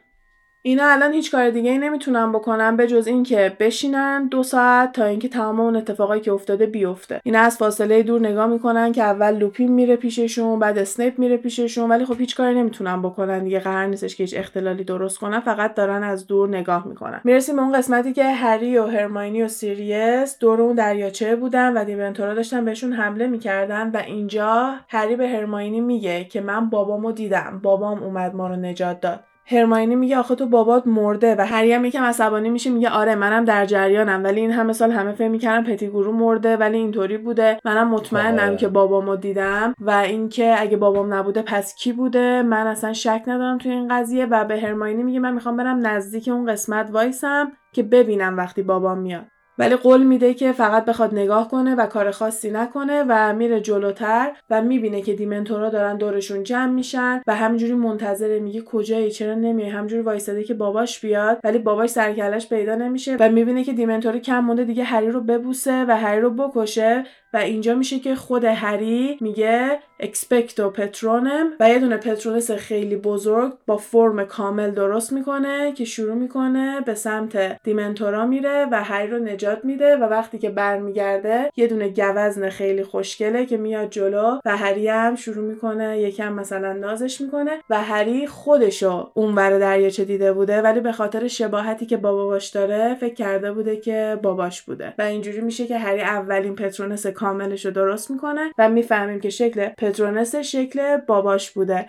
اینا 0.65 0.91
الان 0.91 1.13
هیچ 1.13 1.33
کار 1.33 1.51
دیگه 1.51 1.71
ای 1.71 1.79
نمی‌تونن 1.79 2.33
بکنن 2.33 2.77
به 2.77 2.87
جز 2.87 3.07
اینکه 3.07 3.57
بشینن 3.61 4.29
دو 4.29 4.43
ساعت 4.43 4.93
تا 4.93 5.05
اینکه 5.05 5.29
تمام 5.29 5.61
اون 5.61 5.77
اتفاقایی 5.77 6.21
که 6.21 6.33
افتاده 6.33 6.67
بیفته. 6.67 7.21
اینا 7.25 7.41
از 7.41 7.57
فاصله 7.57 8.03
دور 8.03 8.21
نگاه 8.21 8.47
می‌کنن 8.47 8.93
که 8.93 9.03
اول 9.03 9.37
لوپین 9.37 9.73
میره 9.73 9.97
پیششون 9.97 10.59
بعد 10.59 10.79
اسنیپ 10.79 11.19
میره 11.19 11.37
پیششون 11.37 11.91
ولی 11.91 12.05
خب 12.05 12.21
هیچ 12.21 12.37
کاری 12.37 12.55
نمی‌تونن 12.55 13.03
بکنن 13.03 13.45
دیگه 13.45 13.61
قرار 13.61 13.87
نیستش 13.87 14.17
که 14.17 14.25
هیچ 14.25 14.35
اختلالی 14.37 14.85
درست 14.85 15.19
کنن 15.19 15.41
فقط 15.41 15.75
دارن 15.75 16.03
از 16.03 16.27
دور 16.27 16.49
نگاه 16.49 16.89
می‌کنن. 16.89 17.21
می‌رسیم 17.25 17.57
به 17.57 17.63
اون 17.63 17.73
قسمتی 17.73 18.13
که 18.13 18.25
هری 18.25 18.79
و 18.79 18.87
هرماینی 18.87 19.43
و 19.43 19.49
سیریس 19.49 20.39
دور 20.39 20.63
اون 20.63 20.75
دریاچه 20.75 21.37
بودن 21.37 21.73
و 21.73 21.85
دیمنتورا 21.85 22.35
داشتن 22.35 22.65
بهشون 22.65 22.93
حمله 22.93 23.27
می‌کردن 23.27 23.91
و 23.91 23.97
اینجا 23.97 24.75
هری 24.89 25.17
به 25.17 25.29
هرماینی 25.29 25.81
میگه 25.81 26.25
که 26.25 26.41
من 26.41 26.71
بابامو 26.71 27.13
دیدم. 27.13 27.61
بابام 27.63 28.03
اومد 28.03 28.35
ما 28.35 28.49
رو 28.49 28.57
نجات 28.57 29.01
داد. 29.01 29.21
هرماینی 29.47 29.97
میگه 29.97 30.19
آخه 30.19 30.35
تو 30.35 30.47
بابات 30.47 30.87
مرده 30.87 31.37
و 31.39 31.47
هری 31.47 31.73
هم 31.73 31.85
یکم 31.85 32.05
عصبانی 32.05 32.49
میشه 32.49 32.71
میگه 32.71 32.91
آره 32.91 33.15
منم 33.15 33.45
در 33.45 33.67
جریانم 33.67 34.25
ولی 34.25 34.41
این 34.41 34.51
همه 34.51 34.73
سال 34.73 34.91
همه 34.91 35.13
فکر 35.13 35.29
می‌کردن 35.29 35.73
پتیگورو 35.73 36.13
مرده 36.13 36.57
ولی 36.57 36.77
اینطوری 36.77 37.19
بوده. 37.19 37.59
منم 37.65 37.89
مطمئنم 37.89 38.49
آره. 38.49 38.57
که 38.57 38.69
بابامو 38.69 39.17
دیدم 39.17 39.75
و 39.81 39.91
اینکه 39.91 40.55
اگه 40.59 40.77
بابام 40.77 41.15
نبوده 41.15 41.43
پس 41.43 41.75
کی 41.75 41.93
بوده؟ 41.93 42.43
من 42.43 42.67
اصلا 42.67 42.93
شک 42.93 43.23
ندارم 43.27 43.59
توی 43.59 43.73
این 43.73 43.89
قضیه 43.89 44.27
و 44.27 44.45
به 44.45 44.61
هرماینی 44.61 45.03
میگه 45.03 45.19
من 45.21 45.35
می‌خوام 45.35 45.57
برم 45.57 45.87
نزدیک 45.87 46.29
اون 46.29 46.53
قسمت 46.53 46.91
وایسم 46.91 47.53
که 47.73 47.83
ببینم 47.83 48.37
وقتی 48.37 48.63
بابام 48.63 48.99
میاد. 48.99 49.32
ولی 49.59 49.77
قول 49.77 50.03
میده 50.03 50.35
که 50.35 50.53
فقط 50.53 50.85
بخواد 50.85 51.15
نگاه 51.15 51.49
کنه 51.49 51.75
و 51.75 51.87
کار 51.87 52.11
خاصی 52.11 52.51
نکنه 52.51 53.05
و 53.09 53.33
میره 53.33 53.61
جلوتر 53.61 54.33
و 54.51 54.63
می‌بینه 54.63 55.03
که 55.03 55.15
دیمنتورا 55.15 55.71
دارن 55.71 55.97
دورشون 55.97 56.43
جمع 56.43 56.73
میشن 56.73 57.23
و 57.27 57.35
همینجوری 57.37 57.75
منتظره 57.75 58.41
میگه 58.41 58.63
کجایی 58.63 59.11
چرا 59.11 59.35
نمیای؟ 59.35 59.71
همجوری 59.71 60.03
وایساده 60.03 60.45
که 60.45 60.55
باباش 60.55 61.01
بیاد 61.01 61.41
ولی 61.45 61.59
باباش 61.59 61.91
سرکلش 61.91 62.49
پیدا 62.49 62.75
نمیشه 62.75 63.17
و 63.21 63.29
می‌بینه 63.29 63.65
که 63.65 63.73
دیمنتورا 63.73 64.19
کم 64.19 64.41
مونده 64.41 64.65
دیگه 64.65 64.85
هری 64.85 65.11
رو 65.11 65.21
ببوسه 65.21 65.85
و 65.89 65.97
هری 65.97 66.21
رو 66.21 66.31
بکشه 66.31 67.05
و 67.33 67.37
اینجا 67.37 67.75
میشه 67.75 67.99
که 67.99 68.15
خود 68.15 68.45
هری 68.45 69.19
میگه 69.21 69.79
اکسپکتو 70.01 70.71
پترونم 70.71 71.51
و 71.61 71.69
یه 71.69 71.79
دونه 71.79 71.97
پترونس 71.97 72.51
خیلی 72.51 72.97
بزرگ 72.97 73.53
با 73.67 73.77
فرم 73.77 74.25
کامل 74.25 74.71
درست 74.71 75.13
می‌کنه 75.13 75.73
که 75.73 75.85
شروع 75.85 76.15
می‌کنه 76.15 76.81
به 76.81 76.95
سمت 76.95 77.63
دیمنتورا 77.63 78.27
میره 78.27 78.67
و 78.73 78.83
هری 78.83 79.11
رو 79.11 79.19
نجات 79.19 79.65
میده 79.65 79.97
و 79.97 80.03
وقتی 80.03 80.39
که 80.39 80.51
برمیگرده 80.51 81.51
یه 81.57 81.67
دونه 81.67 81.89
گوزن 81.89 82.49
خیلی 82.49 82.85
خوشگله 82.85 83.47
که 83.47 83.57
میاد 83.57 83.91
جلو 83.91 84.41
و 84.45 84.57
هری 84.57 84.89
هم 84.89 85.17
شروع 85.17 85.45
می‌کنه 85.45 86.01
یکم 86.01 86.33
مثلا 86.33 86.73
نازش 86.73 87.21
می‌کنه 87.21 87.51
و 87.71 87.83
هری 87.83 88.27
خودشو 88.27 89.11
اونور 89.15 89.59
دریاچه 89.59 90.05
دیده 90.05 90.33
بوده 90.33 90.63
ولی 90.63 90.81
به 90.81 90.93
خاطر 90.93 91.29
شباهتی 91.29 91.87
که 91.87 91.97
بابا 91.97 92.39
داره 92.55 92.95
فکر 92.95 93.15
کرده 93.15 93.53
بوده 93.53 93.77
که 93.77 94.19
باباش 94.23 94.63
بوده. 94.63 94.95
و 94.99 95.03
اینجوری 95.03 95.41
میشه 95.41 95.67
که 95.67 95.79
هری 95.79 96.01
اولین 96.01 96.55
Patronus 96.55 97.07
کاملش 97.23 97.67
رو 97.67 97.71
درست 97.73 98.11
می‌کنه 98.11 98.53
و 98.59 98.69
می‌فهمیم 98.69 99.21
که 99.21 99.31
شکل 99.31 99.69
Patronus 99.69 100.35
شکل 100.37 100.97
باباش 100.97 101.51
بوده. 101.51 101.87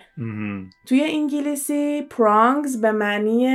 توی 0.86 1.04
انگلیسی 1.04 2.02
prongs 2.02 2.80
به 2.80 2.92
معنی 2.92 3.48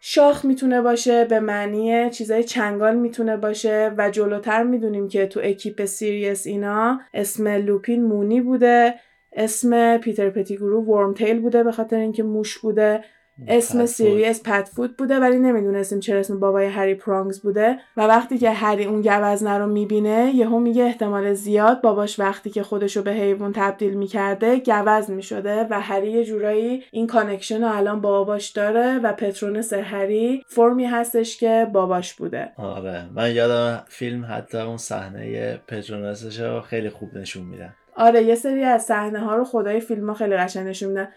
شاخ 0.00 0.44
می‌تونه 0.44 0.80
باشه 0.82 1.24
به 1.24 1.40
معنی 1.40 2.10
چیزای 2.10 2.44
چنگال 2.44 2.96
می‌تونه 2.96 3.36
باشه 3.36 3.92
و 3.98 4.10
جلوتر 4.10 4.62
می‌دونیم 4.62 5.08
که 5.08 5.26
تو 5.26 5.40
اکیپ 5.42 5.84
سیریس 5.84 6.46
اینا 6.46 7.00
اسم 7.14 7.48
لوپین 7.48 8.04
مونی 8.04 8.40
بوده 8.40 8.94
اسم 9.32 9.98
پیتر 9.98 10.30
پتیگرو 10.30 10.84
ورم 10.84 11.14
تیل 11.14 11.40
بوده 11.40 11.64
به 11.64 11.72
خاطر 11.72 11.96
اینکه 11.96 12.22
موش 12.22 12.58
بوده. 12.58 13.04
اسم 13.48 13.86
سیریس 13.86 14.42
پدفوت 14.44 14.96
بوده 14.96 15.18
ولی 15.18 15.38
نمی‌دونستیم 15.38 16.00
چرا 16.00 16.20
اسم 16.20 16.40
بابای 16.40 16.66
هری 16.66 16.94
پرانگز 16.94 17.42
بوده. 17.42 17.78
و 17.96 18.06
وقتی 18.06 18.38
که 18.38 18.50
هری 18.50 18.84
اون 18.84 19.02
گوزنه 19.02 19.58
رو 19.58 19.66
می‌بینه 19.66 20.32
یهو 20.34 20.58
میگه 20.58 20.84
احتمال 20.84 21.34
زیاد 21.34 21.80
باباش 21.80 22.20
وقتی 22.20 22.50
که 22.50 22.62
خودشو 22.62 23.02
به 23.02 23.12
حیوان 23.12 23.52
تبدیل 23.52 23.94
می‌کرده 23.94 24.58
گوزن 24.58 25.14
می‌شده 25.14 25.66
و 25.70 25.80
هری 25.80 26.10
یه 26.10 26.24
جورایی 26.24 26.82
این 26.90 27.06
connection 27.06 27.64
رو 27.64 27.76
الان 27.76 28.00
با 28.00 28.10
باباش 28.10 28.50
داره 28.50 28.98
و 28.98 29.12
Patronus 29.12 29.72
هری 29.72 30.44
فرمی 30.48 30.84
هستش 30.84 31.36
که 31.36 31.66
باباش 31.72 32.14
بوده. 32.14 32.52
آره 32.56 33.08
من 33.14 33.34
یادم 33.34 33.84
فیلم 33.88 34.26
حتی 34.30 34.58
اون 34.58 34.76
صحنه 34.76 35.56
Patronus 35.68 36.26
ش 36.26 36.40
رو 36.40 36.60
خیلی 36.60 36.90
خوب 36.90 37.16
نشون 37.16 37.46
میدن 37.46 37.74
آره 37.96 38.22
یه 38.22 38.34
سری 38.34 38.64
از 38.64 38.82
صحنه 38.82 39.18
ها 39.18 39.36
رو 39.36 39.44
خدای 39.44 39.80
فیلم 39.80 40.08
ها 40.08 40.14
خیلی 40.14 40.36
قشنگ 40.36 40.68
نشون 40.68 40.88
میدن 40.88 41.08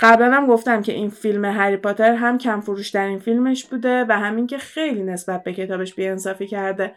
قبلا 0.00 0.32
هم 0.32 0.46
گفتم 0.46 0.82
که 0.82 0.92
این 0.92 1.10
فیلم 1.10 1.44
هری 1.44 1.76
پاتر 1.76 2.14
هم 2.14 2.38
کم 2.38 2.60
فروش 2.60 2.90
در 2.90 3.06
این 3.06 3.18
فیلمش 3.18 3.64
بوده 3.64 4.04
و 4.08 4.18
همین 4.18 4.46
که 4.46 4.58
خیلی 4.58 5.02
نسبت 5.02 5.44
به 5.44 5.52
کتابش 5.52 5.94
بیانصافی 5.94 6.46
کرده. 6.46 6.94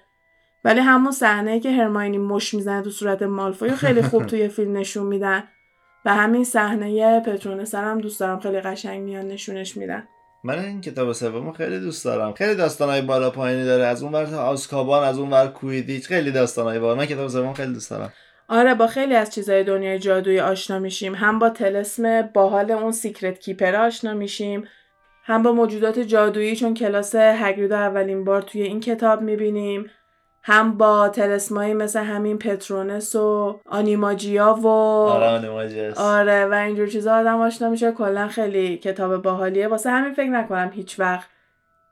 ولی 0.66 0.80
همون 0.80 1.12
صحنه 1.12 1.60
که 1.60 1.72
هرماینی 1.72 2.18
مش 2.18 2.54
می‌زنه 2.54 2.82
تو 2.82 2.90
صورت 2.90 3.24
مالفوی 3.24 3.72
خیلی 3.72 4.02
خوب 4.02 4.26
توی 4.30 4.48
فیلم 4.48 4.78
نشون 4.78 5.06
میدن 5.06 5.44
و 6.06 6.14
همین 6.14 6.44
صحنه 6.44 7.20
پترونس 7.20 7.76
هم 7.76 8.02
دوست 8.02 8.20
دارم 8.20 8.40
خیلی 8.40 8.60
قشنگ 8.62 9.04
میان 9.04 9.28
نشونش 9.28 9.78
میدن. 9.78 10.08
من 10.44 10.60
این 10.60 10.82
کتاب 10.82 11.12
سوم 11.12 11.52
خیلی 11.52 11.80
دوست 11.80 12.06
دارم. 12.06 12.34
خیلی 12.34 12.56
داستانای 12.56 13.02
بالا 13.02 13.30
پایینی 13.30 13.66
داره. 13.66 13.86
از 13.86 14.04
اون 14.04 14.12
ور 14.12 14.36
آزکابان 14.36 15.04
از 15.04 15.20
اون 15.20 15.30
ور 15.30 15.48
کویدیچ. 15.48 16.08
خیلی 16.08 16.32
داستانای 16.32 16.80
بالا. 16.80 16.96
من 16.96 17.06
کتاب 17.06 17.28
سوم 17.28 17.54
خیلی 17.54 17.74
دوست 17.74 17.90
دارم. 17.90 18.14
آره 18.50 18.74
با 18.74 18.88
خیلی 18.88 19.16
از 19.16 19.34
چیزای 19.34 19.64
دنیای 19.64 20.00
جادویی 20.00 20.40
آشنا 20.40 20.80
میشیم. 20.80 21.16
هم 21.16 21.40
با 21.40 21.50
طلسم 21.50 22.22
باحال 22.22 22.72
اون 22.72 22.92
secret 22.92 23.40
keeper 23.40 23.76
آشنا 23.76 24.14
میشیم. 24.14 24.68
هم 25.24 25.44
با 25.44 25.52
موجودات 25.52 26.00
جادویی 26.00 26.56
چون 26.56 26.74
کلاس 26.74 27.16
هگرید 27.16 27.72
اولین 27.72 28.24
بار 28.24 28.42
توی 28.42 28.62
این 28.62 28.80
کتاب 28.80 29.22
می‌بینیم. 29.22 29.90
هم 30.44 30.78
با 30.78 31.10
طلسمایی 31.10 31.74
مثل 31.74 32.00
همین 32.00 32.38
Patronus 32.38 33.16
و 33.16 33.60
Animagi 33.66 34.43
ا 34.43 34.54
و 34.54 34.68
آره 34.68 35.50
آره 35.96 36.46
و 36.46 36.54
اینجور 36.54 36.88
چیزا 36.88 37.16
آدم 37.16 37.42
آشنا 37.42 37.70
میشه. 37.70 37.92
کلا 37.92 38.28
خیلی 38.28 38.78
کتاب 38.78 39.22
باحالیه. 39.22 39.68
واسه 39.68 39.90
همین 39.90 40.14
فکر 40.14 40.30
نکنم 40.30 40.72
هیچ 40.74 41.00
وقت 41.00 41.28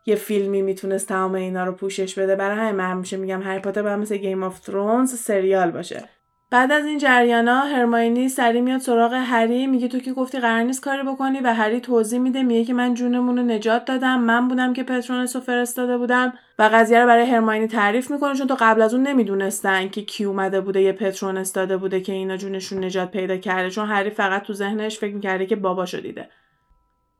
یه 0.05 0.15
فیلمی 0.15 0.61
می‌تونست 0.61 1.07
تمام 1.07 1.35
اینا 1.35 1.63
رو 1.63 1.71
پوشش 1.71 2.19
بده. 2.19 2.35
برای 2.35 2.57
همین 2.57 2.75
من 2.75 2.91
همیشه 2.91 3.17
میگم 3.17 3.41
هری 3.41 3.59
پاتر 3.59 3.81
باید 3.81 3.99
مثل 3.99 4.17
گیم 4.17 4.43
آف 4.43 4.59
ترونز 4.59 5.13
سریال 5.13 5.71
باشه. 5.71 6.16
بعد 6.49 6.71
از 6.71 6.85
این 6.85 6.97
جریانا 6.97 7.59
هرماینی 7.59 8.29
سری 8.29 8.61
میاد 8.61 8.79
سراغ 8.79 9.13
هری 9.13 9.67
میگه 9.67 9.87
تو 9.87 9.99
که 9.99 10.13
گفتی 10.13 10.39
قرار 10.39 10.63
نیست 10.63 10.81
کاری 10.81 11.03
بکنی 11.03 11.39
و 11.39 11.53
هری 11.53 11.79
توضیح 11.79 12.19
میده 12.19 12.43
میگه 12.43 12.65
که 12.65 12.73
من 12.73 12.93
جونمون 12.93 13.37
رو 13.37 13.43
نجات 13.43 13.85
دادم 13.85 14.19
من 14.19 14.47
بودم 14.47 14.73
که 14.73 14.83
پترونس 14.83 15.35
رو 15.35 15.41
فرستاده 15.41 15.97
بودم 15.97 16.33
و 16.59 16.69
قضیه 16.73 16.99
رو 16.99 17.07
برای 17.07 17.25
هرماینی 17.25 17.67
تعریف 17.67 18.11
می‌کنه 18.11 18.35
چون 18.35 18.47
تو 18.47 18.57
قبل 18.59 18.81
از 18.81 18.93
اون 18.93 19.07
نمی‌دونستن 19.07 19.89
که 19.89 20.01
کی 20.01 20.23
اومده 20.23 20.61
بوده 20.61 20.81
یه 20.81 20.91
پترونس 20.91 21.53
داده 21.53 21.77
بوده 21.77 22.01
که 22.01 22.13
اینا 22.13 22.37
جونشون 22.37 22.83
نجات 22.83 23.11
پیدا 23.11 23.37
کرده. 23.37 23.69
چون 23.69 23.87
هری 23.87 24.09
فقط 24.09 24.43
تو 24.43 24.53
ذهنش 24.53 24.99
فکر 24.99 25.15
می‌کرده 25.15 25.45
که 25.45 25.55
باباشو 25.55 25.99
دیده. 25.99 26.29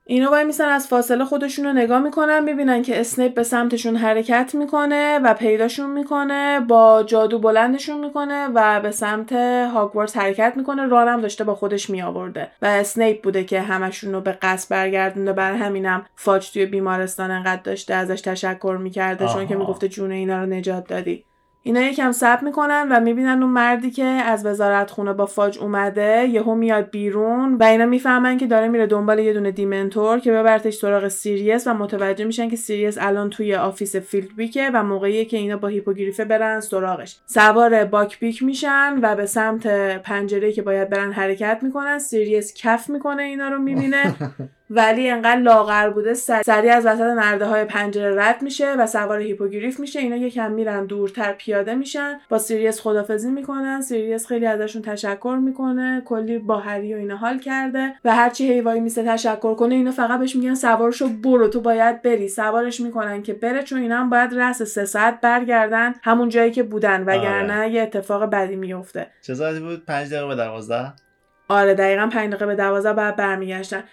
اینا 0.10 0.32
وای 0.32 0.44
میسن 0.44 0.70
از 0.70 0.88
فاصله 0.88 1.26
خودشون 1.26 1.66
رو 1.66 1.74
نگاه 1.74 2.00
می‌کنن 2.00 2.44
می‌بینن 2.44 2.82
که 2.82 3.00
اسنیپ 3.00 3.34
به 3.34 3.44
سمتشون 3.44 3.96
حرکت 3.96 4.56
می‌کنه 4.56 5.20
و 5.20 5.34
پیداشون 5.34 5.90
می‌کنه 5.90 6.60
با 6.60 7.04
جادو 7.04 7.40
بلندشون 7.40 8.00
می‌کنه 8.06 8.48
و 8.48 8.82
به 8.82 8.92
سمت 8.92 9.32
هاگوارتس 9.74 10.18
حرکت 10.18 10.54
می‌کنه. 10.56 10.86
رونم 10.88 11.22
داشته 11.22 11.44
با 11.44 11.56
خودش 11.56 11.90
میآورده 11.90 12.52
و 12.62 12.66
اسنیپ 12.66 13.24
بوده 13.24 13.44
که 13.44 13.62
همشون 13.62 14.14
رو 14.14 14.22
به 14.22 14.32
قصد 14.32 14.70
برگردونده 14.70 15.34
بر 15.34 15.54
همینم 15.54 16.06
فاج 16.16 16.52
توی 16.52 16.66
بیمارستان 16.66 17.32
انقدر 17.32 17.62
داشته 17.62 17.94
ازش 17.94 18.22
تشکر 18.22 18.78
می‌کرده 18.82 19.28
چون 19.28 19.48
که 19.48 19.56
می‌گفته 19.56 19.88
جون 19.88 20.12
اینا 20.12 20.44
رو 20.44 20.46
نجات 20.46 20.88
دادی. 20.88 21.24
اینا 21.68 21.82
یکم 21.82 22.12
صبر 22.12 22.40
می‌کنن 22.44 22.88
و 22.92 23.00
می‌بینن 23.00 23.44
اون 23.44 23.52
مردی 23.52 23.92
که 23.92 24.04
از 24.04 24.46
وزارت 24.46 24.92
خونه 24.92 25.14
با 25.14 25.26
فاج 25.26 25.60
اومده 25.60 26.28
یهو 26.28 26.56
میاد 26.56 26.90
بیرون 26.90 27.54
و 27.54 27.64
اینا 27.64 27.86
می‌فهمن 27.86 28.38
که 28.38 28.48
داره 28.48 28.68
میره 28.68 28.86
دنبال 28.88 29.20
یه 29.20 29.34
دونه 29.34 29.52
Dementor 29.52 30.20
که 30.20 30.32
ببرتش 30.32 30.74
سراغ 30.74 31.08
سیریس 31.08 31.68
و 31.68 31.74
متوجه 31.74 32.26
میشن 32.26 32.50
که 32.50 32.56
سیریس 32.56 32.98
الان 33.02 33.30
توی 33.30 33.56
office 33.56 33.96
فلیت‌ویکه 33.96 34.72
و 34.74 34.84
موقعیه 34.84 35.26
که 35.26 35.38
اینا 35.38 35.58
با 35.58 35.68
هیپوگریفه 35.68 36.26
برن 36.26 36.60
سراغش. 36.60 37.18
سوار 37.26 37.86
باک 37.86 38.20
بیک 38.20 38.44
میشن 38.44 39.00
و 39.02 39.16
به 39.16 39.26
سمت 39.26 39.68
پنجره 39.98 40.52
که 40.52 40.62
باید 40.62 40.90
برن 40.90 41.12
حرکت 41.12 41.60
می‌کنن 41.62 42.00
سیریس 42.00 42.54
کف 42.54 42.90
می‌کنه 42.90 43.24
اینا 43.24 43.50
رو 43.50 43.58
می‌بینه. 43.58 44.16
ولی 44.70 45.10
انقدر 45.10 45.42
لاغر 45.42 45.90
بوده 45.90 46.14
سریع 46.14 46.76
از 46.76 46.86
وسط 46.86 47.02
نرده 47.02 47.46
های 47.46 47.66
پنجره 47.66 48.24
رد 48.24 48.42
میشه 48.42 48.74
و 48.74 48.88
سوار 48.88 49.20
هیپوگریف 49.20 49.80
میشه. 49.80 50.00
اینا 50.00 50.16
یکم 50.16 50.52
میرن 50.52 50.86
دورتر 50.86 51.34
پیاده 51.34 51.76
میشن. 51.76 52.20
با 52.30 52.38
سیریس 52.38 52.82
خدافظی 52.82 53.32
می‌کنن. 53.32 53.82
سیریس 53.82 54.28
خیلی 54.28 54.46
ازشون 54.46 54.82
تشکر 54.82 55.38
می‌کنه. 55.42 56.02
کلی 56.06 56.38
با 56.38 56.58
هری 56.58 56.94
و 56.94 56.98
اینا 56.98 57.16
حال 57.16 57.40
کرده 57.40 57.94
و 58.06 58.16
هرچی 58.16 58.54
هی 58.54 58.80
وایمیسه 58.80 59.04
تشکر 59.04 59.54
کنه 59.54 59.76
اینا 59.76 59.92
فقط 59.92 60.20
بهش 60.20 60.36
میگن 60.36 60.56
سوارشو 60.56 61.10
برو 61.10 61.48
تو 61.48 61.62
باید 61.62 62.02
بری. 62.02 62.28
سوارش 62.28 62.82
می‌کنن 62.82 63.24
که 63.24 63.34
بره 63.34 63.64
چون 63.64 63.82
اینا 63.82 63.98
هم 63.98 64.10
باید 64.10 64.34
رأس 64.34 64.62
سه 64.62 64.86
ساعت 64.86 65.22
برگردن 65.22 65.94
همون 66.04 66.30
جایی 66.30 66.52
که 66.52 66.64
بودن 66.64 67.04
وگرنه 67.04 67.58
آره. 67.58 67.70
یه 67.70 67.82
اتفاق 67.82 68.24
بدی 68.24 68.56
میفته 68.56 69.08
چه 69.22 69.60
بود؟ 69.60 69.86
5 69.86 70.08
دقیقه 70.08 70.28
به 70.28 70.36
12 70.36 70.94
آره 71.50 71.74
دقیقا 71.74 72.10
5 72.14 72.30
دقیقه 72.30 72.46
به 72.46 72.56
12 72.56 72.94
بعد 72.94 73.16
برمیگشتن. 73.16 73.84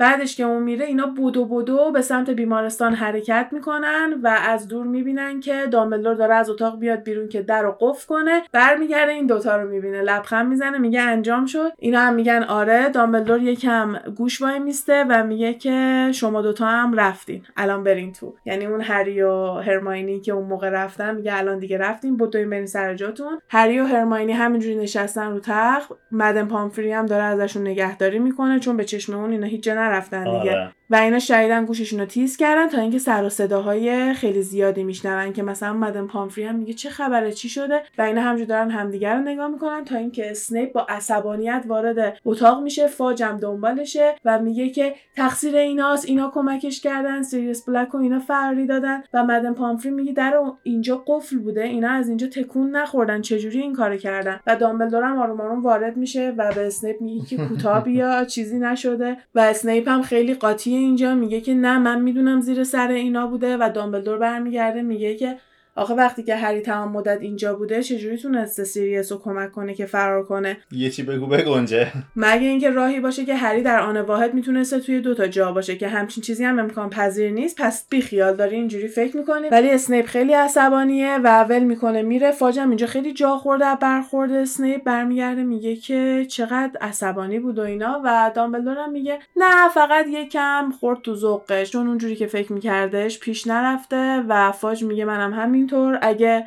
بعدش 0.00 0.36
که 0.36 0.42
اون 0.42 0.62
میره 0.62 0.86
اینا 0.86 1.06
بودو 1.06 1.44
بودو 1.44 1.90
به 1.92 2.02
سمت 2.02 2.30
بیمارستان 2.30 2.94
حرکت 2.94 3.48
می‌کنن 3.52 4.20
و 4.22 4.38
از 4.48 4.68
دور 4.68 4.86
می‌بینن 4.86 5.40
که 5.40 5.66
دامبلدور 5.70 6.14
داره 6.14 6.34
از 6.34 6.50
اتاق 6.50 6.78
بیاد 6.78 7.02
بیرون 7.02 7.28
که 7.28 7.42
در 7.42 7.62
رو 7.62 7.76
قفل 7.80 8.06
کنه. 8.06 8.42
برمیگرده 8.52 9.12
این 9.12 9.26
دوتا 9.26 9.56
رو 9.56 9.68
می‌بینه. 9.68 10.02
لبخند 10.02 10.48
می‌زنه 10.48 10.78
میگه 10.78 11.00
انجام 11.00 11.46
شد. 11.46 11.72
اینا 11.78 12.00
هم 12.00 12.14
میگن 12.14 12.42
آره 12.42 12.88
دامبلدور 12.88 13.42
یکم 13.42 13.92
گوش 14.16 14.42
وای 14.42 14.58
میسته 14.58 15.04
و 15.08 15.24
میگه 15.24 15.54
که 15.54 16.08
شما 16.14 16.42
دوتا 16.42 16.66
هم 16.66 16.94
رفتین. 16.94 17.42
الان 17.56 17.84
برین 17.84 18.12
تو. 18.12 18.34
یعنی 18.44 18.66
اون 18.66 18.80
هری 18.80 19.22
و 19.22 19.52
هرماینی 19.52 20.20
که 20.20 20.32
اون 20.32 20.48
موقع 20.48 20.68
رفتن 20.70 21.14
میگه 21.14 21.38
الان 21.38 21.58
دیگه 21.58 21.78
رفتین 21.78 22.16
بدوین 22.16 22.50
برین 22.50 22.66
سر 22.66 22.94
جاتون. 22.94 23.40
هری 23.48 23.80
و 23.80 23.84
هرماینی 23.84 24.32
همینجوری 24.32 24.76
نشستن 24.76 25.30
رو 25.30 25.40
تخت. 25.40 25.92
مدن 26.12 26.48
پامفری 26.48 26.92
هم 26.92 27.06
داره 27.06 27.22
ازشون 27.22 27.62
نگهداری 27.62 28.18
می‌کنه 28.18 28.58
چون 28.58 28.76
به 28.76 28.84
چشم 28.84 29.14
اون 29.14 29.30
اینا 29.30 29.46
هیچ 29.46 29.64
رفتن 29.90 30.30
دیگه 30.30 30.56
آره. 30.56 30.74
و 30.90 30.94
اینا 30.94 31.18
شدیداً 31.18 31.64
گوششون 31.64 32.00
رو 32.00 32.06
تیز 32.06 32.36
کردن 32.36 32.68
تا 32.68 32.80
اینکه 32.80 32.98
سر 32.98 33.24
و 33.24 33.28
صداهای 33.28 34.14
خیلی 34.14 34.42
زیادی 34.42 34.84
میشنون 34.84 35.32
که 35.32 35.42
مثلا 35.42 35.72
Madam 35.72 36.06
پامفری 36.06 36.44
هم 36.44 36.54
میگه 36.54 36.72
چه 36.72 36.90
خبره 36.90 37.32
چی 37.32 37.48
شده؟ 37.48 37.82
و 37.98 38.02
اینا 38.02 38.20
همجور 38.22 38.46
دارن 38.46 38.70
همدیگر 38.70 39.14
رو 39.14 39.20
نگاه 39.20 39.48
می‌کنن 39.48 39.84
تا 39.84 39.96
اینکه 39.96 40.30
اسنیپ 40.30 40.72
با 40.72 40.86
عصبانیت 40.88 41.64
وارد 41.68 42.16
اتاق 42.24 42.62
میشه 42.62 42.86
فاجم 42.86 43.36
دنبالشه 43.36 44.14
و 44.24 44.38
میگه 44.38 44.68
که 44.68 44.94
تقصیر 45.16 45.56
ایناست 45.56 46.06
اینا 46.06 46.30
کمکش 46.34 46.80
کردن 46.80 47.22
سیریس 47.22 47.64
بلک 47.64 47.94
و 47.94 47.98
اینا 47.98 48.18
فراری 48.18 48.66
دادن 48.66 49.02
و 49.14 49.24
Madam 49.24 49.54
پامفری 49.54 49.90
میگه 49.90 50.12
در 50.12 50.40
اینجا 50.62 51.04
قفل 51.06 51.38
بوده 51.38 51.62
اینا 51.62 51.90
از 51.90 52.08
اینجا 52.08 52.26
تکون 52.26 52.76
نخوردن 52.76 53.20
چجوری 53.20 53.60
این 53.60 53.74
کارو 53.74 53.96
کردن؟ 53.96 54.40
و 54.46 54.56
دامبلدور 54.56 55.02
هم 55.02 55.18
آروم 55.18 55.40
آروم 55.40 55.62
وارد 55.62 55.96
میشه 55.96 56.34
و 56.36 56.52
به 56.54 56.66
اسنیپ 56.66 57.00
میگه 57.00 57.26
که 57.26 57.36
کوتاه 57.36 57.84
بیا 57.84 58.24
چیزی 58.24 58.58
نشده 58.58 59.16
و 59.34 59.40
اسنیپ 59.40 59.88
هم 59.88 60.02
خیلی 60.02 60.34
قاطی 60.34 60.79
اینجا 60.80 61.14
میگه 61.14 61.40
که 61.40 61.54
نه 61.54 61.78
من 61.78 62.00
می‌دونم 62.00 62.40
زیر 62.40 62.64
سر 62.64 62.88
اینا 62.88 63.26
بوده 63.26 63.56
و 63.56 63.70
دامبلدور 63.74 64.18
برمیگرده 64.18 64.82
میگه 64.82 65.16
که 65.16 65.38
آخه 65.80 65.94
وقتی 65.94 66.22
که 66.22 66.36
هری 66.36 66.60
تمام 66.60 66.92
مدت 66.92 67.18
اینجا 67.20 67.54
بوده 67.54 67.82
چجوری 67.82 68.16
تونسته 68.18 68.64
سیریس 68.64 69.12
رو 69.12 69.18
کمک 69.18 69.52
کنه 69.52 69.74
که 69.74 69.86
فرار 69.86 70.24
کنه؟ 70.24 70.56
یه 70.72 70.90
چی 70.90 71.02
بگو 71.02 71.26
بگنجه 71.26 71.92
مگه 72.16 72.46
اینکه 72.46 72.70
راهی 72.70 73.00
باشه 73.00 73.24
که 73.24 73.34
هری 73.34 73.62
در 73.62 73.80
آن 73.80 74.00
واحد 74.00 74.34
می‌تونسته 74.34 74.80
توی 74.80 75.00
دوتا 75.00 75.26
جا 75.26 75.52
باشه 75.52 75.76
که 75.76 75.88
همچین 75.88 76.22
چیزی 76.22 76.44
هم 76.44 76.58
امکان 76.58 76.90
پذیر 76.90 77.30
نیست 77.30 77.56
پس 77.60 77.86
بی 77.90 78.00
خیال 78.00 78.36
داری 78.36 78.56
اینجوری 78.56 78.88
فکر 78.88 79.16
می‌کنه 79.16 79.48
ولی 79.50 79.70
اسنیپ 79.70 80.06
خیلی 80.06 80.32
عصبانیه 80.32 81.18
و 81.24 81.44
ول 81.44 81.64
می‌کنه 81.64 82.02
میره 82.02 82.30
فاجم 82.30 82.68
اینجا 82.68 82.86
خیلی 82.86 83.12
جا 83.12 83.36
خورده 83.36 83.74
برخورد 83.80 84.32
اسنیپ 84.32 84.84
برمیگرده 84.84 85.42
میگه 85.42 85.76
که 85.76 86.26
چقدر 86.28 86.80
عصبانی 86.80 87.38
بود 87.38 87.58
و 87.58 87.62
اینا 87.62 88.02
و 88.04 88.30
دامبلدور 88.34 88.78
هم 88.78 88.92
میگه 88.92 89.18
نه 89.36 89.68
فقط 89.68 90.06
یکم 90.08 90.72
خورد 90.80 91.02
تو 91.02 91.14
ذوقش 91.14 91.70
چون 91.70 91.88
اونجوری 91.88 92.16
که 92.16 92.26
فکر 92.26 92.52
میکردش 92.52 93.20
پیش 93.20 93.46
نرفته 93.46 94.24
و 94.28 94.52
فاج 94.52 94.84
میگه 94.84 95.04
منم 95.04 95.32
همین 95.32 95.69
همینطور 95.72 95.98
اگه 96.02 96.46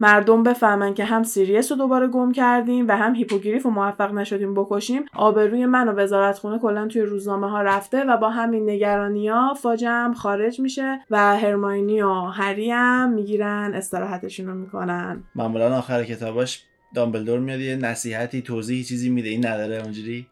مردم 0.00 0.42
بفهمن 0.42 0.94
که 0.94 1.04
هم 1.04 1.22
سیریس 1.22 1.72
رو 1.72 1.78
دوباره 1.78 2.06
گم 2.06 2.32
کردیم 2.32 2.88
و 2.88 2.96
هم 2.96 3.14
هیپوگریف 3.14 3.62
رو 3.62 3.70
موفق 3.70 4.12
نشدیم 4.12 4.54
بکشیم 4.54 5.04
آبروی 5.14 5.66
من 5.66 5.88
و 5.88 5.92
وزارت 5.92 6.38
خونه 6.38 6.58
کلا 6.58 6.86
توی 6.86 7.02
روزنامه 7.02 7.50
ها 7.50 7.62
رفته 7.62 8.04
و 8.04 8.16
با 8.16 8.30
همین 8.30 8.70
نگرانی 8.70 9.28
ها 9.28 9.54
فاجم 9.54 10.12
خارج 10.16 10.60
میشه 10.60 11.00
و 11.10 11.36
هرماینی 11.36 12.02
و 12.02 12.12
هری 12.12 12.70
هم 12.70 13.12
می‌گیرن 13.12 13.72
استراحتشون 13.74 14.46
رو 14.46 14.54
می‌کنن. 14.54 15.24
معمولا 15.34 15.78
آخر 15.78 16.04
کتاباش 16.04 16.62
دامبلدور 16.94 17.38
میاد 17.38 17.60
یه 17.60 17.76
نصیحتی 17.76 18.42
توضیحی 18.42 18.84
چیزی 18.84 19.10
میده. 19.10 19.28
این 19.28 19.46
نداره 19.46 19.82
اونجوری؟ 19.82 20.26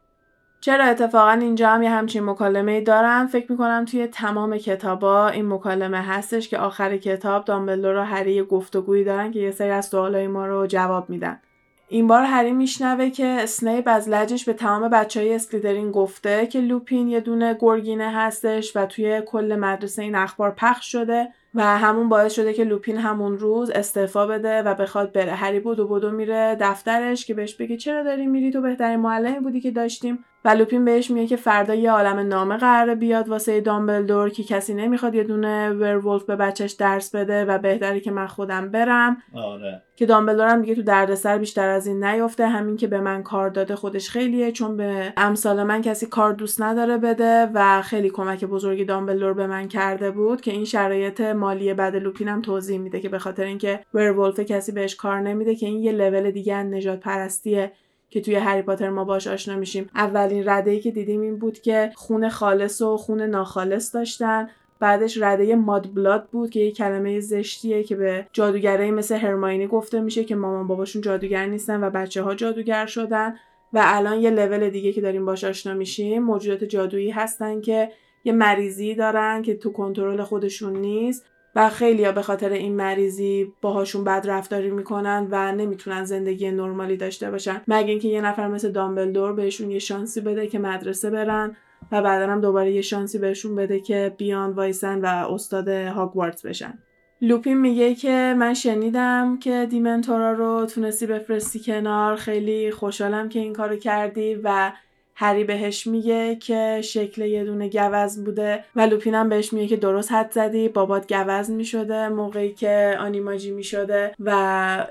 چرا 0.64 0.84
اتفاقا 0.84 1.30
اینجا 1.30 1.68
هم 1.68 1.82
یه 1.82 1.90
همچین 1.90 2.24
مکالمه 2.24 2.72
ای 2.72 2.80
دارن 2.80 3.26
فکر 3.26 3.52
می‌کنم 3.52 3.84
توی 3.84 4.06
تمام 4.06 4.56
کتابا 4.56 5.28
این 5.28 5.52
مکالمه 5.52 6.02
هستش 6.02 6.48
که 6.48 6.58
آخر 6.58 6.96
کتاب 6.96 7.44
دامبلدور 7.44 7.96
و 7.96 8.02
هری 8.02 8.32
یه 8.32 8.44
گفتگویی 8.44 9.04
دارن 9.04 9.30
که 9.30 9.38
یه 9.38 9.50
سری 9.50 9.70
از 9.70 9.86
سوالای 9.86 10.26
ما 10.26 10.46
رو 10.46 10.66
جواب 10.66 11.10
میدن. 11.10 11.40
این 11.88 12.06
بار 12.06 12.22
هری 12.22 12.52
میشنوه 12.52 13.10
که 13.10 13.26
اسنیپ 13.26 13.84
از 13.86 14.08
لجش 14.08 14.44
به 14.44 14.52
تمام 14.52 14.88
بچه 14.88 15.20
های 15.20 15.34
اسلیدرین 15.34 15.90
گفته 15.90 16.46
که 16.46 16.60
لوپین 16.60 17.08
یه 17.08 17.20
دونه 17.20 17.56
گرگینه 17.60 18.10
هستش 18.10 18.76
و 18.76 18.86
توی 18.86 19.22
کل 19.26 19.56
مدرسه 19.60 20.02
این 20.02 20.14
اخبار 20.14 20.50
پخش 20.50 20.92
شده 20.92 21.28
و 21.54 21.62
همون 21.62 22.08
باعث 22.08 22.32
شده 22.32 22.52
که 22.52 22.64
لوپین 22.64 22.96
همون 22.96 23.38
روز 23.38 23.70
استعفا 23.70 24.26
بده 24.26 24.62
و 24.62 24.74
بخواد 24.74 25.12
بره. 25.12 25.32
هری 25.32 25.60
بودو 25.60 25.88
بودو 25.88 26.10
میره 26.10 26.56
دفترش 26.60 27.26
که 27.26 27.34
بهش 27.34 27.54
بگه 27.54 27.76
چرا 27.76 28.02
داری 28.02 28.26
میری؟ 28.26 28.50
تو 28.50 28.60
بهترین 28.60 29.00
معلمی 29.00 29.40
بودی 29.40 29.60
که 29.60 29.70
داشتیم. 29.70 30.24
و 30.44 30.48
لوپین 30.48 30.84
بهش 30.84 31.10
میگه 31.10 31.26
که 31.26 31.36
فردا 31.36 31.74
یه 31.74 31.92
عالم 31.92 32.18
نامه 32.18 32.56
قراره 32.56 32.94
بیاد 32.94 33.28
واسه 33.28 33.60
دامبلدور 33.60 34.30
که 34.30 34.44
کسی 34.44 34.74
نمی‌خواد 34.74 35.14
یه 35.14 35.24
دونه 35.24 35.70
werewolf 35.70 36.24
به 36.24 36.36
بچهش 36.36 36.72
درس 36.72 37.14
بده 37.14 37.44
و 37.44 37.58
بهتری 37.58 38.00
که 38.00 38.10
من 38.10 38.26
خودم 38.26 38.70
برم. 38.70 39.16
آره. 39.34 39.82
که 39.96 40.06
دامبلدور 40.06 40.48
هم 40.48 40.60
دیگه 40.60 40.74
تو 40.74 40.82
دردسر 40.82 41.38
بیشتر 41.38 41.68
از 41.68 41.86
این 41.86 42.04
نیفته. 42.04 42.46
همین 42.46 42.76
که 42.76 42.86
به 42.86 43.00
من 43.00 43.22
کار 43.22 43.50
داده 43.50 43.76
خودش 43.76 44.10
خیلیه 44.10 44.52
چون 44.52 44.76
به 44.76 45.12
امثال 45.16 45.62
من 45.62 45.82
کسی 45.82 46.06
کار 46.06 46.32
دوست 46.32 46.62
نداره 46.62 46.98
بده 46.98 47.50
و 47.54 47.82
خیلی 47.82 48.10
کمک 48.10 48.44
بزرگی 48.44 48.84
دامبلدور 48.84 49.32
به 49.32 49.46
من 49.46 49.68
کرده 49.68 50.10
بود 50.10 50.40
که 50.40 50.50
این 50.50 50.64
شرایط 50.64 51.20
مالی 51.20 51.74
بعد 51.74 51.96
لوپین 51.96 52.28
هم 52.28 52.42
توضیح 52.42 52.78
میده 52.78 53.00
که 53.00 53.08
به 53.08 53.18
خاطر 53.18 53.44
اینکه 53.44 53.80
ورولف 53.94 54.40
کسی 54.40 54.72
بهش 54.72 54.96
کار 54.96 55.20
نمیده 55.20 55.54
که 55.54 55.66
این 55.66 55.82
یه 55.82 55.92
لول 55.92 56.30
دیگه 56.30 56.62
نجات 56.62 57.00
پرستیه. 57.00 57.72
که 58.14 58.20
توی 58.20 58.34
هری 58.34 58.62
پاتر 58.62 58.90
ما 58.90 59.04
باش 59.04 59.26
آشنا 59.26 59.56
میشیم. 59.56 59.90
اولین 59.94 60.48
رده 60.48 60.70
ای 60.70 60.80
که 60.80 60.90
دیدیم 60.90 61.20
این 61.20 61.38
بود 61.38 61.60
که 61.60 61.92
خون 61.94 62.28
خالص 62.28 62.82
و 62.82 62.96
خون 62.96 63.22
ناخالص 63.22 63.94
داشتن. 63.94 64.48
بعدش 64.80 65.18
رده 65.22 65.54
ماد 65.54 65.94
بلاد 65.94 66.28
بود 66.32 66.50
که 66.50 66.60
یه 66.60 66.70
کلمه 66.70 67.20
زشتیه 67.20 67.82
که 67.82 67.96
به 67.96 68.26
جادوگرایی 68.32 68.90
مثل 68.90 69.16
هرماینی 69.16 69.66
گفته 69.66 70.00
میشه 70.00 70.24
که 70.24 70.34
مامان 70.34 70.66
باباشون 70.66 71.02
جادوگر 71.02 71.46
نیستن 71.46 71.84
و 71.84 71.90
بچه 71.90 72.22
ها 72.22 72.34
جادوگر 72.34 72.86
شدن. 72.86 73.36
و 73.72 73.80
الان 73.82 74.20
یه 74.20 74.30
لول 74.30 74.70
دیگه 74.70 74.92
که 74.92 75.00
داریم 75.00 75.24
باش 75.24 75.44
آشنا 75.44 75.74
میشیم. 75.74 76.22
موجودات 76.22 76.64
جادویی 76.64 77.10
هستن 77.10 77.60
که 77.60 77.90
یه 78.24 78.32
مریضی 78.32 78.94
دارن 78.94 79.42
که 79.42 79.54
تو 79.54 79.72
کنترل 79.72 80.22
خودشون 80.22 80.76
نیست. 80.76 81.26
و 81.56 81.68
خیلی 81.68 82.04
ها 82.04 82.12
به 82.12 82.22
خاطر 82.22 82.52
این 82.52 82.76
مریضی 82.76 83.52
باهاشون 83.60 84.04
بد 84.04 84.24
رفتاری 84.28 84.70
می‌کنن 84.70 85.28
و 85.30 85.52
نمی‌تونن 85.52 86.04
زندگی 86.04 86.50
نرمالی 86.50 86.96
داشته 86.96 87.30
باشن. 87.30 87.62
مگه 87.68 87.90
اینکه 87.90 88.08
یه 88.08 88.20
نفر 88.20 88.48
مثل 88.48 88.72
دامبلدور 88.72 89.32
بهشون 89.32 89.70
یه 89.70 89.78
شانسی 89.78 90.20
بده 90.20 90.46
که 90.46 90.58
مدرسه 90.58 91.10
برن 91.10 91.56
و 91.92 92.02
بعدا 92.02 92.32
هم 92.32 92.40
دوباره 92.40 92.72
یه 92.72 92.82
شانسی 92.82 93.18
بهشون 93.18 93.54
بده 93.54 93.80
که 93.80 94.14
بیان 94.18 94.50
وایسن 94.50 95.00
و 95.00 95.06
استاد 95.06 95.68
هاگوارتس 95.68 96.46
بشن. 96.46 96.78
لوپین 97.20 97.60
میگه 97.60 97.94
که 97.94 98.34
من 98.38 98.54
شنیدم 98.54 99.38
که 99.38 99.66
دیمنتورا 99.70 100.32
رو 100.32 100.66
تونستی 100.66 101.06
بفرستی 101.06 101.60
کنار. 101.60 102.16
خیلی 102.16 102.70
خوشحالم 102.70 103.28
که 103.28 103.38
این 103.38 103.52
کارو 103.52 103.76
کردی 103.76 104.34
و 104.34 104.72
هری 105.16 105.44
بهش 105.44 105.86
میگه 105.86 106.36
که 106.36 106.80
شکل 106.84 107.22
یه 107.22 107.44
دونه 107.44 107.68
گوز 107.68 108.24
بوده 108.24 108.64
و 108.76 108.80
لوپینم 108.80 109.28
بهش 109.28 109.52
میگه 109.52 109.66
که 109.66 109.76
درست 109.76 110.12
حد 110.12 110.32
زدی 110.32 110.68
بابات 110.68 111.12
گوز 111.12 111.50
می‌شده 111.50 112.08
موقعی 112.08 112.52
که 112.52 112.96
آنیماجی 113.00 113.50
می‌شده 113.50 114.14
و 114.20 114.86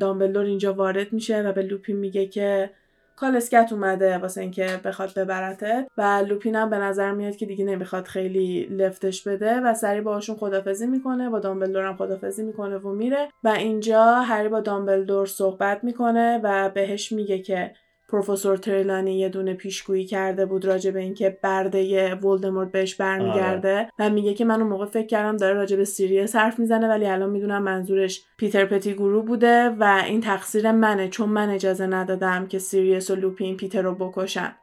دامبلدور 0.00 0.44
اینجا 0.44 0.74
وارد 0.74 1.12
میشه 1.12 1.42
و 1.42 1.52
به 1.52 1.62
لوپین 1.62 1.96
میگه 1.96 2.26
که 2.26 2.70
کالسکت 3.16 3.68
اومده 3.72 4.18
واسه 4.18 4.40
اینکه 4.40 4.80
بخواد 4.84 5.14
ببرته 5.14 5.86
و 5.96 6.02
لوپین 6.28 6.56
هم 6.56 6.70
به 6.70 6.78
نظر 6.78 7.12
میاد 7.12 7.36
که 7.36 7.46
دیگه 7.46 7.64
نمی‌خواد 7.64 8.04
خیلی 8.04 8.66
لفتش 8.70 9.28
بده 9.28 9.60
و 9.60 9.74
سری 9.74 10.00
باهاشون 10.00 10.36
خدافزی 10.36 10.86
می‌کنه 10.86 11.30
با 11.30 11.38
دامبلدور 11.38 11.84
هم 11.84 11.96
خدافزی 11.96 12.42
می‌کنه 12.42 12.78
و 12.78 12.88
میره 12.88 13.28
و 13.44 13.48
اینجا 13.48 14.04
هری 14.04 14.48
با 14.48 14.60
دامبلدور 14.60 15.26
صحبت 15.26 15.84
می‌کنه 15.84 16.40
و 16.42 16.70
بهش 16.70 17.12
میگه 17.12 17.38
که 17.38 17.72
پروفسور 18.08 18.56
تریلانی 18.56 19.18
یه 19.18 19.28
دونه 19.28 19.54
پیشگویی 19.54 20.04
کرده 20.04 20.46
بود 20.46 20.64
راجع 20.64 20.90
به 20.90 21.00
اینکه 21.00 21.38
برده 21.42 22.14
ولدمورت 22.14 22.72
بهش 22.72 22.94
برمیگرده 22.94 23.76
آره. 23.76 23.90
و 23.98 24.10
میگه 24.10 24.34
که 24.34 24.44
من 24.44 24.60
اون 24.60 24.70
موقع 24.70 24.86
فکر 24.86 25.06
کردم 25.06 25.36
داره 25.36 25.54
راجع 25.54 25.76
به 25.76 25.84
سیریس 25.84 26.36
حرف 26.36 26.58
می‌زنه 26.58 26.88
ولی 26.88 27.06
الان 27.06 27.30
می‌دونم 27.30 27.62
منظورش 27.62 28.24
پیتر 28.36 28.64
پتی 28.64 28.94
گرو 28.94 29.22
بوده 29.22 29.68
و 29.68 30.02
این 30.06 30.20
تقصیر 30.20 30.72
منه 30.72 31.08
چون 31.08 31.28
من 31.28 31.50
اجازه 31.50 31.86
ندادم 31.86 32.46
که 32.46 32.58
سیریس 32.58 33.10
و 33.10 33.16
لوپین 33.16 33.56
پیتر 33.56 33.82
رو 33.82 33.94
بکشن 33.94 34.54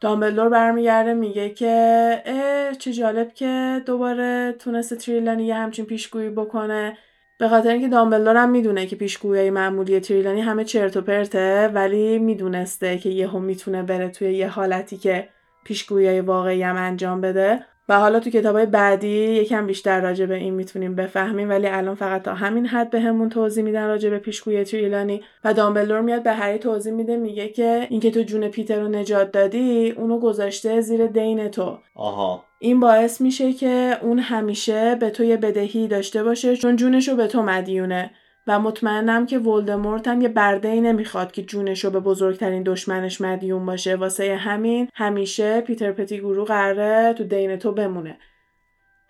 دامبلدور 0.00 0.48
برمیگرده 0.48 1.14
میگه 1.14 1.50
که 1.50 2.22
اه 2.26 2.74
چه 2.74 2.92
جالب 2.92 3.34
که 3.34 3.82
دوباره 3.86 4.52
تونسته 4.58 4.96
تریلانی 4.96 5.46
یه 5.46 5.54
همچین 5.54 5.84
پیشگویی 5.84 6.30
بکنه 6.30 6.98
به 7.40 7.48
خاطر 7.48 7.70
اینکه 7.70 7.88
دامبلدور 7.88 8.36
هم 8.36 8.50
می‌دونه 8.50 8.86
که 8.86 8.96
پیشگویی 8.96 9.50
معمولی 9.50 10.00
تریلانی 10.00 10.40
همه 10.40 10.64
چرت 10.64 10.96
و 10.96 11.00
پرته 11.00 11.68
ولی 11.74 12.18
می‌دونسته 12.18 12.98
که 12.98 13.08
یهو 13.08 13.38
می‌تونه 13.38 13.82
بره 13.82 14.08
توی 14.08 14.32
یه 14.32 14.48
حالتی 14.48 14.96
که 14.96 15.28
پیشگویی 15.64 16.20
واقعی 16.20 16.62
هم 16.62 16.76
انجام 16.76 17.20
بده. 17.20 17.64
و 17.88 18.00
حالا 18.00 18.20
تو 18.20 18.30
کتابای 18.30 18.66
بعدی 18.66 19.08
یکم 19.08 19.66
بیشتر 19.66 20.00
راجع 20.00 20.26
به 20.26 20.34
این 20.34 20.54
می‌تونیم 20.54 20.94
بفهمیم 20.94 21.48
ولی 21.48 21.66
الان 21.66 21.94
فقط 21.94 22.22
تا 22.22 22.34
همین 22.34 22.66
حد 22.66 22.90
بهمون 22.90 23.28
به 23.28 23.34
توضیح 23.34 23.64
میدن 23.64 23.86
راجع 23.86 24.10
به 24.10 24.18
پیشگویی 24.18 24.64
تریلانی. 24.64 25.22
و 25.44 25.54
دامبلدور 25.54 26.00
میاد 26.00 26.22
به 26.22 26.32
هری 26.32 26.58
توضیح 26.58 26.92
میده 26.92 27.16
میگه 27.16 27.48
که 27.48 27.86
اینکه 27.90 28.10
تو 28.10 28.22
جون 28.22 28.48
پیتر 28.48 28.80
رو 28.80 28.88
نجات 28.88 29.32
دادی 29.32 29.90
اونو 29.90 30.18
گذاشته 30.18 30.80
زیر 30.80 31.06
دین 31.06 31.48
تو. 31.48 31.78
آها. 31.94 32.49
این 32.62 32.80
باعث 32.80 33.20
میشه 33.20 33.52
که 33.52 33.98
اون 34.02 34.18
همیشه 34.18 34.94
به 34.94 35.10
تو 35.10 35.24
یه 35.24 35.36
بدهی 35.36 35.88
داشته 35.88 36.24
باشه 36.24 36.56
چون 36.56 36.76
جونش 36.76 37.08
رو 37.08 37.16
به 37.16 37.26
تو 37.26 37.42
مدیونه. 37.42 38.10
و 38.46 38.60
مطمئنم 38.60 39.26
که 39.26 39.38
ولدمورت 39.38 40.08
هم 40.08 40.20
یه 40.20 40.28
برده 40.28 40.68
ای 40.68 40.80
نمی‌خواد 40.80 41.32
که 41.32 41.42
جونش 41.42 41.84
رو 41.84 41.90
به 41.90 42.00
بزرگترین 42.00 42.62
دشمنش 42.62 43.20
مدیون 43.20 43.66
باشه. 43.66 43.96
واسه 43.96 44.36
همین 44.36 44.88
همیشه 44.94 45.60
پیتر 45.60 45.92
گروه 45.92 46.46
قراره 46.46 47.12
تو 47.12 47.24
دین 47.24 47.56
تو 47.56 47.72
بمونه. 47.72 48.18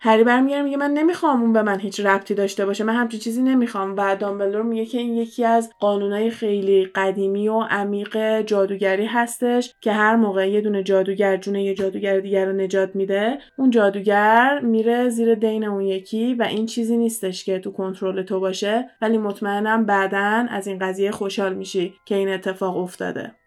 هری 0.03 0.23
برمیگرده 0.23 0.63
میگه 0.63 0.77
من 0.77 0.91
نمی‌خوام 0.91 1.41
اون 1.41 1.53
به 1.53 1.61
من 1.61 1.79
هیچ 1.79 1.99
ربطی 1.99 2.33
داشته 2.33 2.65
باشه 2.65 2.83
من 2.83 2.95
همچین 2.95 3.19
چیزی 3.19 3.41
نمی‌خوام. 3.41 3.93
و 3.97 4.15
دامبلدور 4.15 4.61
میگه 4.61 4.85
که 4.85 4.97
این 4.97 5.13
یکی 5.13 5.45
از 5.45 5.73
قانونهای 5.79 6.29
خیلی 6.29 6.85
قدیمی 6.85 7.47
و 7.47 7.59
عمیق 7.59 8.41
جادوگری 8.41 9.05
هستش 9.05 9.73
که 9.81 9.91
هر 9.91 10.15
موقع 10.15 10.49
یه 10.49 10.61
دونه 10.61 10.83
جادوگر 10.83 11.37
جون 11.37 11.55
یه 11.55 11.73
جادوگر 11.73 12.19
دیگر 12.19 12.45
رو 12.45 12.53
نجات 12.53 12.95
میده 12.95 13.37
اون 13.57 13.69
جادوگر 13.69 14.59
میره 14.59 15.09
زیر 15.09 15.35
دین 15.35 15.63
اون 15.63 15.81
یکی 15.81 16.33
و 16.33 16.43
این 16.43 16.65
چیزی 16.65 16.97
نیستش 16.97 17.43
که 17.43 17.59
تو 17.59 17.71
کنترل 17.71 18.23
تو 18.23 18.39
باشه. 18.39 18.89
ولی 19.01 19.17
مطمئنم 19.17 19.85
بعدا 19.85 20.45
از 20.49 20.67
این 20.67 20.79
قضیه 20.79 21.11
خوشحال 21.11 21.53
میشی 21.53 21.93
که 22.05 22.15
این 22.15 22.29
اتفاق 22.29 22.77
افتاده. 22.77 23.40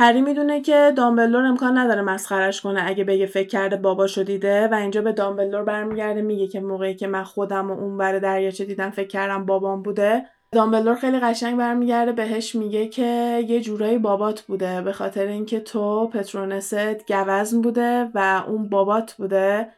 هری 0.00 0.20
می‌دونه 0.20 0.60
که 0.60 0.92
دامبلور 0.96 1.44
امکان 1.44 1.78
نداره 1.78 2.02
مسخرش 2.02 2.60
کنه 2.60 2.82
اگه 2.86 3.04
بگه 3.04 3.26
فکر 3.26 3.48
کرده 3.48 3.76
باباشو 3.76 4.22
دیده 4.22 4.68
و 4.68 4.74
اینجا 4.74 5.02
به 5.02 5.12
دامبلور 5.12 5.64
برمیگرده 5.64 6.22
میگه 6.22 6.48
که 6.48 6.60
موقعی 6.60 6.94
که 6.94 7.06
من 7.06 7.24
خودم 7.24 7.70
و 7.70 7.74
اون 7.74 7.96
بر 7.96 8.18
دریاچه 8.18 8.64
دیدم 8.64 8.90
فکر 8.90 9.08
کردم 9.08 9.46
بابام 9.46 9.82
بوده. 9.82 10.26
دامبلور 10.52 10.94
خیلی 10.94 11.20
قشنگ 11.20 11.58
برمیگرده 11.58 12.12
بهش 12.12 12.54
میگه 12.54 12.88
که 12.88 13.44
یه 13.48 13.60
جورایی 13.60 13.98
بابات 13.98 14.40
بوده 14.40 14.82
به 14.82 14.92
خاطر 14.92 15.26
اینکه 15.26 15.60
تو 15.60 16.06
پترونست 16.08 17.12
گوزن 17.12 17.62
بوده 17.62 18.10
و 18.14 18.44
اون 18.48 18.68
بابات 18.68 19.12
بوده. 19.12 19.72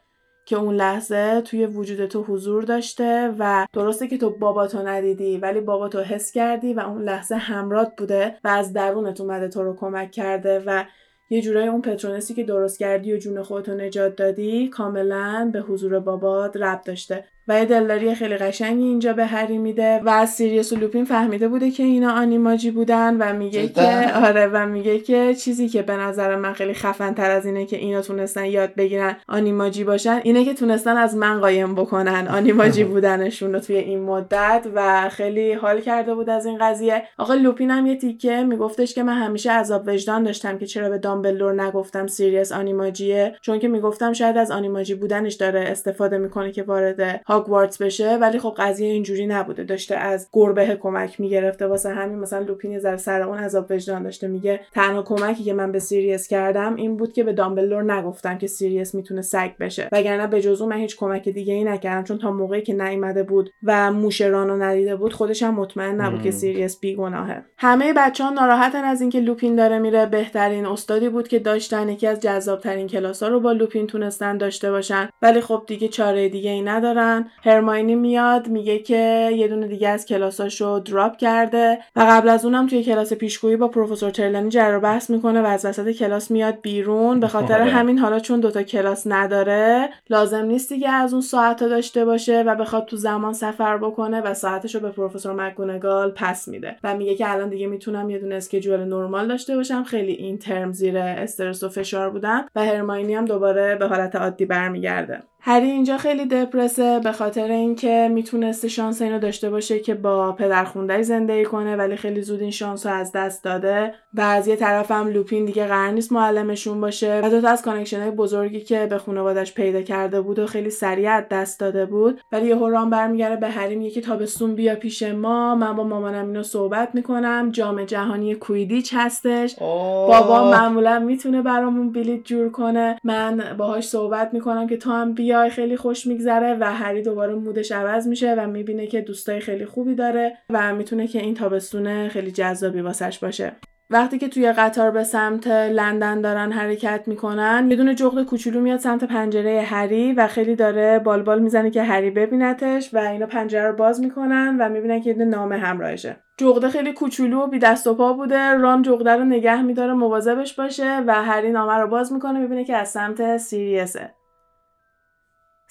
که 0.51 0.57
اون 0.57 0.75
لحظه 0.75 1.41
توی 1.41 1.65
وجود 1.65 2.05
تو 2.05 2.23
حضور 2.23 2.63
داشته 2.63 3.35
و 3.39 3.67
درسته 3.73 4.07
که 4.07 4.17
تو 4.17 4.29
باباتو 4.29 4.87
ندیدی 4.87 5.37
ولی 5.37 5.61
باباتو 5.61 5.99
حس 5.99 6.31
کردی 6.31 6.73
و 6.73 6.79
اون 6.79 7.03
لحظه 7.03 7.35
همرات 7.35 7.93
بوده 7.97 8.35
و 8.43 8.47
از 8.47 8.73
درونت 8.73 9.21
اومده 9.21 9.47
تو 9.47 9.63
رو 9.63 9.75
کمک 9.75 10.11
کرده 10.11 10.63
و 10.65 10.83
یه 11.29 11.41
جورایی 11.41 11.67
اون 11.67 11.81
Patronus 11.81 12.27
ی 12.27 12.33
که 12.33 12.43
درست 12.43 12.79
کردی 12.79 13.13
و 13.13 13.17
جون 13.17 13.43
خودتو 13.43 13.73
نجات 13.73 14.15
دادی 14.15 14.67
کاملا 14.67 15.49
به 15.53 15.59
حضور 15.59 15.99
بابات 15.99 16.57
ربط 16.57 16.81
داشته. 16.81 17.25
و 17.51 17.53
یه 17.53 17.65
دلداری 17.65 18.15
خیلی 18.15 18.37
قشنگی 18.37 18.83
اینجا 18.83 19.13
به 19.13 19.25
هری 19.25 19.57
میده 19.57 19.99
و 19.99 20.09
از 20.09 20.29
سیریس 20.29 20.73
و 20.73 20.75
لوپین 20.75 21.05
فهمیده 21.05 21.47
بوده 21.47 21.71
که 21.71 21.83
اینا 21.83 22.11
Animagi 22.11 22.71
بودن 22.71 23.17
و 23.17 23.33
میگه 23.33 23.67
که 23.67 24.13
آره 24.15 24.47
و 24.47 24.65
میگه 24.65 24.99
که 24.99 25.35
چیزی 25.35 25.69
که 25.69 25.81
به 25.81 25.93
نظر 25.93 26.35
من 26.35 26.53
خیلی 26.53 26.73
خفن 26.73 27.13
تر 27.13 27.31
از 27.31 27.45
اینه 27.45 27.65
که 27.65 27.77
اینا 27.77 28.01
تونستن 28.01 28.45
یاد 28.45 28.75
بگیرن 28.75 29.15
Animagi 29.27 29.83
باشن 29.83 30.19
اینه 30.23 30.45
که 30.45 30.53
تونستن 30.53 30.97
از 30.97 31.15
من 31.15 31.39
قایم 31.39 31.75
بکنن 31.75 32.27
Animagi 32.27 32.83
بودنشون 32.93 33.53
رو 33.53 33.59
توی 33.59 33.75
این 33.75 33.99
مدت 33.99 34.67
و 34.75 35.09
خیلی 35.09 35.53
حال 35.53 35.81
کرده 35.81 36.15
بود 36.15 36.29
از 36.29 36.45
این 36.45 36.57
قضیه. 36.61 37.03
آقا 37.17 37.33
لوپین 37.33 37.71
هم 37.71 37.85
یه 37.85 37.95
تیکه 37.95 38.43
میگفتش 38.43 38.93
که 38.93 39.03
من 39.03 39.17
همیشه 39.17 39.51
عذاب 39.51 39.83
وجدان 39.87 40.23
داشتم 40.23 40.57
که 40.57 40.65
چرا 40.65 40.89
به 40.89 40.97
دامبلدور 40.97 41.63
نگفتم 41.63 42.07
سیریس 42.07 42.51
Animagi 42.51 43.24
ه 43.24 43.35
چون 43.41 43.59
که 43.59 43.67
می‌گفتم 43.67 44.13
شاید 44.13 44.37
از 44.37 44.51
Animagi 44.51 44.95
بودنش 44.95 45.33
داره 45.33 45.59
استفاده 45.59 46.17
می‌کنه 46.17 46.51
که 46.51 46.63
وارد 46.63 47.21
هاگوارتس 47.41 47.81
بشه 47.81 48.17
ولی 48.17 48.39
خب 48.39 48.53
قضیه 48.57 48.87
اینجوری 48.87 49.27
نبوده. 49.27 49.63
داشته 49.63 49.95
از 49.95 50.29
گربه 50.33 50.77
کمک 50.81 51.19
می‌گرفته. 51.19 51.67
واسه 51.67 51.89
همین 51.89 52.19
مثلا 52.19 52.39
لوپین 52.39 52.79
زر 52.79 52.97
سر 52.97 53.21
اون 53.21 53.37
عذاب 53.37 53.65
وجدان 53.69 54.03
داشته. 54.03 54.27
میگه 54.27 54.59
تنها 54.73 55.03
کمکی 55.03 55.43
که 55.43 55.53
من 55.53 55.71
به 55.71 55.79
سیریس 55.79 56.27
کردم 56.27 56.75
این 56.75 56.97
بود 56.97 57.13
که 57.13 57.23
به 57.23 57.33
دامبلور 57.33 57.93
نگفتم 57.93 58.37
که 58.37 58.47
سیریس 58.47 58.95
می‌تونه 58.95 59.21
سگ 59.21 59.51
بشه. 59.59 59.89
وگرنه 59.91 60.27
به 60.27 60.41
جز 60.41 60.61
من 60.61 60.77
هیچ 60.77 60.97
کمک 60.97 61.29
دیگه 61.29 61.53
ای 61.53 61.63
نکردم 61.63 62.03
چون 62.03 62.17
تا 62.17 62.31
موقعی 62.31 62.61
که 62.61 62.73
نیومده 62.73 63.23
بود 63.23 63.49
و 63.63 63.91
موش 63.91 64.29
رانو 64.29 64.57
ندیده 64.57 64.95
بود 64.95 65.13
خودش 65.13 65.43
هم 65.43 65.55
مطمئن 65.55 66.01
نبود 66.01 66.21
که 66.21 66.31
سیریس 66.31 66.79
بیگناهه. 66.79 67.43
همه 67.57 67.93
بچه 67.97 68.23
ها 68.23 68.29
ناراحتن 68.29 68.83
از 68.83 69.01
اینکه 69.01 69.19
لوپین 69.19 69.55
داره 69.55 69.79
میره. 69.79 70.05
بهترین 70.05 70.65
استادی 70.65 71.09
بود 71.09 71.27
که 71.27 71.39
داشتن. 71.39 71.89
یکی 71.89 72.07
از 72.07 72.19
جذابترین 72.19 72.87
کلاس 72.87 73.23
ها 73.23 73.29
رو 73.29 73.39
با 73.39 73.51
لوپین 73.51 73.87
تونستن 73.87 74.37
داشته 74.37 74.71
باشن. 74.71 75.09
ولی 75.21 75.41
خب 75.41 75.63
دیگه 75.67 75.87
چاره 75.87 76.29
دیگه 76.29 76.51
ای 76.51 76.61
ندارن. 76.61 77.20
هرماینی 77.43 77.95
میاد 77.95 78.47
میگه 78.47 78.79
که 78.79 79.29
یه 79.35 79.47
دونه 79.47 79.67
دیگه 79.67 79.89
از 79.89 80.05
کلاساشو 80.05 80.79
drop 80.79 81.17
کرده 81.17 81.79
و 81.95 82.01
قبل 82.09 82.29
از 82.29 82.45
اونم 82.45 82.67
توی 82.67 82.83
کلاس 82.83 83.13
پیشگویی 83.13 83.55
با 83.55 83.67
پروفسور 83.67 84.09
ترلانی 84.09 84.49
جر 84.49 84.69
و 84.69 84.79
بحث 84.79 85.09
می‌کنه 85.09 85.41
و 85.41 85.45
از 85.45 85.65
وسط 85.65 85.91
کلاس 85.91 86.31
میاد 86.31 86.61
بیرون. 86.61 87.19
به 87.19 87.27
خاطر 87.27 87.61
آره. 87.61 87.71
همین 87.71 87.97
حالا 87.97 88.19
چون 88.19 88.39
دوتا 88.39 88.63
کلاس 88.63 89.03
نداره 89.05 89.89
لازم 90.09 90.45
نیست 90.45 90.69
دیگه 90.69 90.89
از 90.89 91.13
اون 91.13 91.21
ساعت 91.21 91.59
داشته 91.59 92.05
باشه 92.05 92.43
و 92.43 92.55
بخواد 92.55 92.85
تو 92.85 92.97
زمان 92.97 93.33
سفر 93.33 93.77
بکنه 93.77 94.21
و 94.21 94.33
ساعتشو 94.33 94.79
به 94.79 94.89
پروفسور 94.89 95.33
مکگونگال 95.33 96.11
پس 96.11 96.47
میده. 96.47 96.75
و 96.83 96.97
میگه 96.97 97.15
که 97.15 97.31
الان 97.31 97.49
دیگه 97.49 97.67
می‌تونم 97.67 98.09
یه 98.09 98.19
دونه 98.19 98.35
schedule 98.35 98.79
نرمال 98.79 99.27
داشته 99.27 99.55
باشم. 99.55 99.83
خیلی 99.83 100.11
این 100.11 100.37
ترم 100.37 100.71
زیر 100.71 100.97
استرس 100.97 101.63
و 101.63 101.69
فشار 101.69 102.09
بودم 102.09 102.45
و 102.55 102.65
هرماینی 102.65 103.15
هم 103.15 103.25
دوباره 103.25 103.75
به 103.75 103.87
حالت 103.87 104.15
عادی 104.15 104.45
برمیگرده. 104.45 105.23
هری 105.43 105.71
اینجا 105.71 105.97
خیلی 105.97 106.25
دپرسه 106.25 106.99
به 106.99 107.11
خاطر 107.11 107.51
اینکه 107.51 108.09
می‌تونسته 108.13 108.67
شانس 108.67 109.01
اینو 109.01 109.19
داشته 109.19 109.49
باشه 109.49 109.79
که 109.79 109.93
با 109.93 110.31
پدرخونده‌ی 110.31 111.03
زندگی 111.03 111.45
کنه 111.45 111.75
ولی 111.75 111.95
خیلی 111.95 112.21
زود 112.21 112.41
این 112.41 112.51
شانس 112.51 112.85
رو 112.85 112.93
از 112.93 113.11
دست 113.11 113.43
داده. 113.43 113.93
و 114.13 114.21
از 114.21 114.47
یه 114.47 114.55
طرف 114.55 114.91
هم 114.91 115.07
لوپین 115.07 115.45
دیگه 115.45 115.67
قرار 115.67 115.91
نیست 115.91 116.11
معلمشون 116.11 116.81
باشه. 116.81 117.21
و 117.23 117.29
دوتا 117.29 117.49
از 117.49 117.61
connection 117.61 118.01
های 118.01 118.11
بزرگی 118.11 118.61
که 118.61 118.85
به 118.85 118.97
خانوادش 118.97 119.53
پیدا 119.53 119.81
کرده 119.81 120.21
بود 120.21 120.39
و 120.39 120.45
خیلی 120.45 120.69
سریع 120.69 121.11
از 121.11 121.23
دست 121.31 121.59
داده 121.59 121.85
بود. 121.85 122.21
ولی 122.31 122.47
یه 122.47 122.55
ران 122.55 122.89
برمیگرده 122.89 123.35
به 123.35 123.47
هری 123.47 123.75
میگه 123.75 123.91
که 123.91 124.01
تابستون 124.01 124.55
بیا 124.55 124.75
پیش 124.75 125.03
ما. 125.03 125.55
من 125.55 125.75
با 125.75 125.83
مامانم 125.83 126.27
اینو 126.27 126.43
صحبت 126.43 126.89
می‌کنم. 126.93 127.49
جام 127.51 127.83
جهانی 127.83 128.35
کویدیچ 128.35 128.93
هستش. 128.97 129.55
بابا 129.59 130.51
معمولا 130.51 130.99
می‌تونه 130.99 131.41
برامون 131.41 131.91
بلیت 131.91 132.23
جور 132.23 132.49
کنه. 132.49 132.97
من 133.03 133.55
باهاش 133.57 133.87
صحبت 133.87 134.33
می‌کنم 134.33 134.67
که 134.67 134.77
تو 134.77 134.91
هم 134.91 135.13
بیا 135.13 135.30
های 135.35 135.49
خیلی 135.49 135.77
خوش 135.77 136.07
میگذره 136.07 136.57
و 136.59 136.73
هری 136.73 137.01
دوباره 137.01 137.35
مودش 137.35 137.71
عوض 137.71 138.07
میشه 138.07 138.35
و 138.37 138.47
می‌بینه 138.47 138.87
که 138.87 139.01
دوستای 139.01 139.39
خیلی 139.39 139.65
خوبی 139.65 139.95
داره 139.95 140.37
و 140.49 140.75
می‌تونه 140.75 141.07
که 141.07 141.19
این 141.19 141.33
تابستون 141.33 142.07
خیلی 142.07 142.31
جذابی 142.31 142.81
واسش 142.81 143.19
باشه. 143.19 143.51
وقتی 143.89 144.17
که 144.17 144.27
توی 144.27 144.51
قطار 144.51 144.91
به 144.91 145.03
سمت 145.03 145.47
لندن 145.47 146.21
دارن 146.21 146.51
حرکت 146.51 147.03
می‌کنن 147.07 147.67
یه 147.69 147.75
دونه 147.75 147.95
جغد 147.95 148.23
کوچولو 148.23 148.61
میاد 148.61 148.79
سمت 148.79 149.03
پنجره 149.03 149.61
هری 149.61 150.13
و 150.13 150.27
خیلی 150.27 150.55
داره 150.55 150.99
بالبال 150.99 151.39
می‌زنه 151.39 151.69
که 151.69 151.83
هری 151.83 152.11
ببینتش 152.11 152.93
و 152.93 152.97
اینا 152.97 153.25
پنجره 153.25 153.67
رو 153.67 153.75
باز 153.75 154.01
می‌کنن 154.01 154.57
و 154.59 154.69
می‌بینن 154.69 155.01
که 155.01 155.09
یه 155.09 155.25
نامه 155.25 155.57
همراهشه. 155.57 156.15
جغده 156.37 156.69
خیلی 156.69 156.93
کوچولو 156.93 157.41
و 157.41 157.47
بی 157.47 157.59
دست 157.59 157.87
و 157.87 157.93
پا 157.93 158.13
بوده 158.13 158.53
ران 158.53 158.81
جغده 158.81 159.11
رو 159.11 159.25
نگه 159.25 159.61
میداره 159.61 159.93
مواظبش 159.93 160.53
باشه 160.53 160.99
و 161.07 161.23
هری 161.23 161.51
نامه 161.51 161.73
رو 161.73 161.87
باز 161.87 162.13
می‌کنه 162.13 162.39
می‌بینه 162.39 162.63
که 162.63 162.75
از 162.75 162.89
سمت 162.89 163.37
سیریسه. 163.37 164.13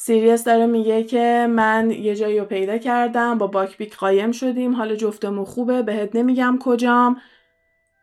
سیریس 0.03 0.45
داره 0.45 0.67
میگه 0.67 1.03
که 1.03 1.47
من 1.51 1.91
یه 1.91 2.17
جایی 2.17 2.39
رو 2.39 2.45
پیدا 2.45 2.79
کردم 2.79 3.39
با 3.39 3.47
باکبیک 3.47 3.97
قایم 3.97 4.33
شدیم. 4.33 4.75
حال 4.75 4.95
جفتمون 4.95 5.45
خوبه 5.45 5.83
بهت 5.83 6.17
نمیگم 6.17 6.59
کجام. 6.61 7.17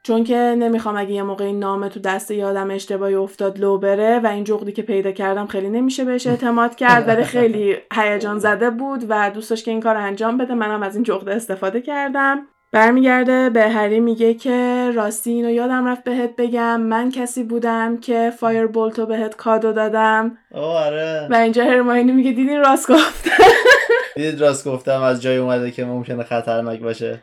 چون 0.03 0.23
که 0.23 0.35
نمی‌خوام 0.35 0.97
اگه 0.97 1.11
یه 1.11 1.23
موقع 1.23 1.51
نامه 1.51 1.89
تو 1.89 1.99
دست 1.99 2.31
آدم 2.31 2.71
اشتباهی 2.71 3.15
افتاد 3.15 3.59
لو 3.59 3.77
بره 3.77 4.19
و 4.19 4.27
این 4.27 4.43
جغدی 4.43 4.71
که 4.71 4.81
پیدا 4.81 5.11
کردم 5.11 5.45
خیلی 5.45 5.69
نمیشه 5.69 6.05
بهش 6.05 6.27
اعتماد 6.27 6.75
کرد. 6.75 7.07
ولی 7.07 7.23
خیلی 7.23 7.77
هیجان 7.93 8.39
زده 8.39 8.69
بود 8.69 9.05
و 9.09 9.31
دوست 9.31 9.49
داشت 9.49 9.65
که 9.65 9.71
این 9.71 9.81
کار 9.81 9.97
انجام 9.97 10.37
بده 10.37 10.53
منم 10.53 10.83
از 10.83 10.95
این 10.95 11.03
جغده 11.03 11.35
استفاده 11.35 11.81
کردم. 11.81 12.47
برمیگرده 12.71 13.49
به 13.49 13.61
هری 13.69 13.99
میگه 13.99 14.33
که 14.33 14.91
راستی 14.95 15.31
اینو 15.31 15.49
یادم 15.49 15.87
رفت 15.87 16.03
بهت 16.03 16.35
بگم. 16.35 16.81
من 16.81 17.11
کسی 17.11 17.43
بودم 17.43 17.97
که 17.97 18.33
Firebolt 18.39 18.67
و 18.67 19.05
بهت 19.05 19.35
کادو 19.35 19.73
دادم. 19.73 20.37
آره. 20.53 21.27
و 21.31 21.35
اینجا 21.35 21.63
هرماینی 21.63 22.11
میگه 22.11 22.31
دیدین 22.31 22.59
راست 22.59 22.91
گفت 22.91 23.29
دیدید 24.15 24.41
راست 24.41 24.67
گفتم 24.67 25.01
از 25.01 25.21
جای 25.21 25.37
اومده 25.37 25.71
که 25.71 25.85
ممکنه 25.85 26.23
خطرناک 26.23 26.79
باشه. 26.79 27.21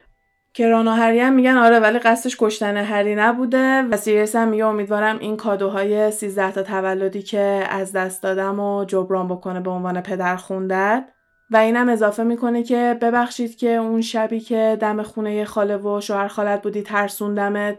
که 0.55 0.69
ران 0.69 0.89
و 0.89 0.91
هری 0.91 1.21
هم 1.21 1.33
میگن 1.33 1.57
آره 1.57 1.81
ولی 1.81 1.99
قصدش 1.99 2.37
کشتن 2.41 2.77
هری 2.77 3.15
نبوده. 3.15 3.83
و 3.83 3.97
سیریس 3.97 4.37
هم 4.37 4.49
میگه 4.49 4.67
امیدوارم 4.67 5.19
این 5.19 5.37
کادوهای 5.37 6.11
13 6.11 6.51
تا 6.51 6.63
تولدی 6.63 7.23
که 7.23 7.65
از 7.71 7.93
دست 7.93 8.23
دادم 8.23 8.61
و 8.61 8.85
جبران 8.85 9.29
بکنه 9.29 9.61
به 9.61 9.71
عنوان 9.71 10.01
پدر 10.01 10.37
خوندت 10.37 11.05
و 11.51 11.57
اینم 11.57 11.89
اضافه 11.89 12.23
می‌کنه 12.23 12.63
که 12.63 12.99
ببخشید 13.03 13.57
که 13.57 13.71
اون 13.71 14.01
شبی 14.01 14.41
که 14.41 14.79
دم 14.81 15.03
خونه 15.03 15.45
خاله 15.45 15.77
و 15.77 16.01
شوهر 16.01 16.29
خالت 16.29 16.63
بودی 16.63 16.83
ترسوندمت. 16.83 17.79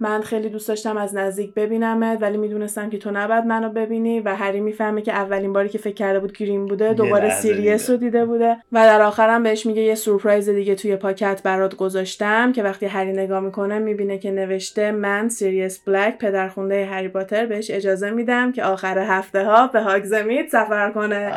من 0.00 0.20
خیلی 0.20 0.48
دوست 0.48 0.68
داشتم 0.68 0.96
از 0.96 1.16
نزدیک 1.16 1.54
ببینمت 1.54 2.18
ولی 2.22 2.36
می‌دونستم 2.36 2.90
که 2.90 2.98
تو 2.98 3.10
نباید 3.10 3.44
منو 3.44 3.68
ببینی 3.68 4.20
و 4.20 4.34
هری 4.34 4.60
می‌فهمه 4.60 5.02
که 5.02 5.12
اولین 5.12 5.52
باری 5.52 5.68
که 5.68 5.78
فکر 5.78 5.94
کرده 5.94 6.20
بود 6.20 6.32
Grim 6.32 6.66
بوده 6.66 6.94
دوباره 6.94 7.30
سیریس 7.30 7.90
رو 7.90 7.96
دیده 7.96 8.24
بوده 8.24 8.56
و 8.72 8.84
در 8.86 9.02
آخرم 9.02 9.42
بهش 9.42 9.66
میگه 9.66 9.82
یه 9.82 9.94
سورپرایز 9.94 10.48
دیگه 10.48 10.74
توی 10.74 10.96
پاکت 10.96 11.42
برات 11.42 11.76
گذاشتم 11.76 12.52
که 12.52 12.62
وقتی 12.62 12.86
هری 12.86 13.12
نگاه 13.12 13.40
می‌کنه 13.40 13.78
می‌بینه 13.78 14.18
که 14.18 14.30
نوشته 14.30 14.92
من 14.92 15.28
سیریس 15.28 15.78
بلک 15.78 16.18
پدرخونده 16.18 16.86
هری 16.86 17.08
پاتر 17.08 17.46
بهش 17.46 17.70
اجازه 17.70 18.10
میدم 18.10 18.52
که 18.52 18.64
آخر 18.64 18.98
هفته 18.98 19.44
ها 19.44 19.66
به 19.66 19.80
هاگزمید 19.80 20.48
سفر 20.48 20.90
کنه. 20.90 21.28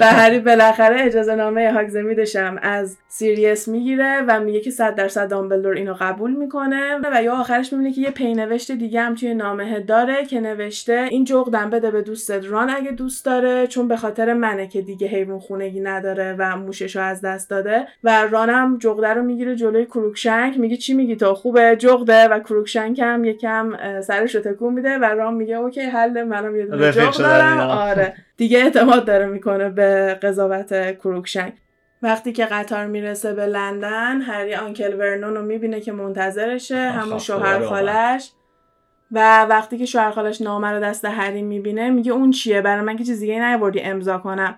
و 0.00 0.04
هری 0.04 0.38
بالاخره 0.38 1.00
اجازه 1.00 1.34
نامه 1.34 1.72
هاگزمیدشم 1.72 2.58
از 2.62 2.96
سیریس 3.08 3.68
می‌گیره 3.68 4.22
و 4.28 4.40
میگه 4.40 4.60
که 4.60 4.70
100 4.70 4.94
درصد 4.94 5.28
دامبلدور 5.28 5.74
اینو 5.74 5.94
قبول 6.00 6.36
می‌کنه 6.36 6.98
و 7.12 7.22
یا 7.22 7.34
آخرش 7.34 7.72
می‌بینه 7.72 7.89
که 7.92 8.00
یه 8.00 8.10
پینوشت 8.10 8.72
دیگه 8.72 9.00
هم 9.00 9.14
توی 9.14 9.34
نامه 9.34 9.80
داره 9.80 10.26
که 10.26 10.40
نوشته 10.40 11.06
این 11.10 11.24
جغدم 11.24 11.70
بده 11.70 11.90
به 11.90 12.02
دوستت 12.02 12.46
ران 12.46 12.70
اگه 12.70 12.90
دوست 12.90 13.24
داره 13.24 13.66
چون 13.66 13.88
به 13.88 13.96
خاطر 13.96 14.32
منه 14.32 14.66
که 14.66 14.82
دیگه 14.82 15.06
حیوان 15.06 15.38
خونگی 15.38 15.80
نداره 15.80 16.36
و 16.38 16.56
موششو 16.56 17.00
از 17.00 17.20
دست 17.20 17.50
داده 17.50 17.86
و 18.04 18.26
رانم 18.30 18.78
جغده 18.78 19.08
رو 19.08 19.22
می‌گیره 19.22 19.56
جلوی 19.56 19.86
کروکشنک 19.86 20.58
میگه 20.58 20.76
چی 20.76 20.94
میگی 20.94 21.16
تو؟ 21.16 21.34
خوبه 21.34 21.76
جغده 21.78 22.28
و 22.28 22.38
کروکشنک 22.38 22.98
هم 22.98 23.24
یکم 23.24 24.00
سرش 24.00 24.34
رو 24.34 24.40
تکون 24.40 24.74
میده 24.74 24.98
و 24.98 25.04
ران 25.04 25.34
میگه 25.34 25.56
OK 25.56 25.80
حله 25.80 26.22
منم 26.22 26.56
یه 26.56 26.66
دونه 26.66 26.92
جغد 26.92 27.18
دارم. 27.18 27.58
آره. 27.58 28.14
دیگه 28.36 28.58
اعتماد 28.58 29.04
داره 29.04 29.26
می‌کنه 29.26 29.68
به 29.68 30.18
قضاوت 30.22 30.98
کروکشنک 30.98 31.52
وقتی 32.02 32.32
که 32.32 32.44
قطار 32.44 32.86
می‌رسه 32.86 33.34
به 33.34 33.46
لندن 33.46 34.20
هری 34.20 34.54
آنکل 34.54 34.94
ورنون 34.98 35.34
رو 35.34 35.42
می‌بینه 35.42 35.80
که 35.80 35.92
منتظرشه 35.92 36.90
همون 36.90 37.18
شوهر 37.18 37.64
خالش. 37.64 38.32
و 39.12 39.44
وقتی 39.44 39.78
که 39.78 39.86
شوهر 39.86 40.10
خالش 40.10 40.40
نامه 40.40 40.70
رو 40.70 40.80
دست 40.80 41.04
هری 41.04 41.42
می‌بینه 41.42 41.90
میگه 41.90 42.12
اون 42.12 42.30
چیه؟ 42.30 42.60
برای 42.60 42.80
من 42.80 42.96
که 42.96 43.04
چیز 43.04 43.20
دیگه 43.20 43.46
نیاوردی 43.46 43.80
امضا 43.80 44.18
کنم. 44.18 44.56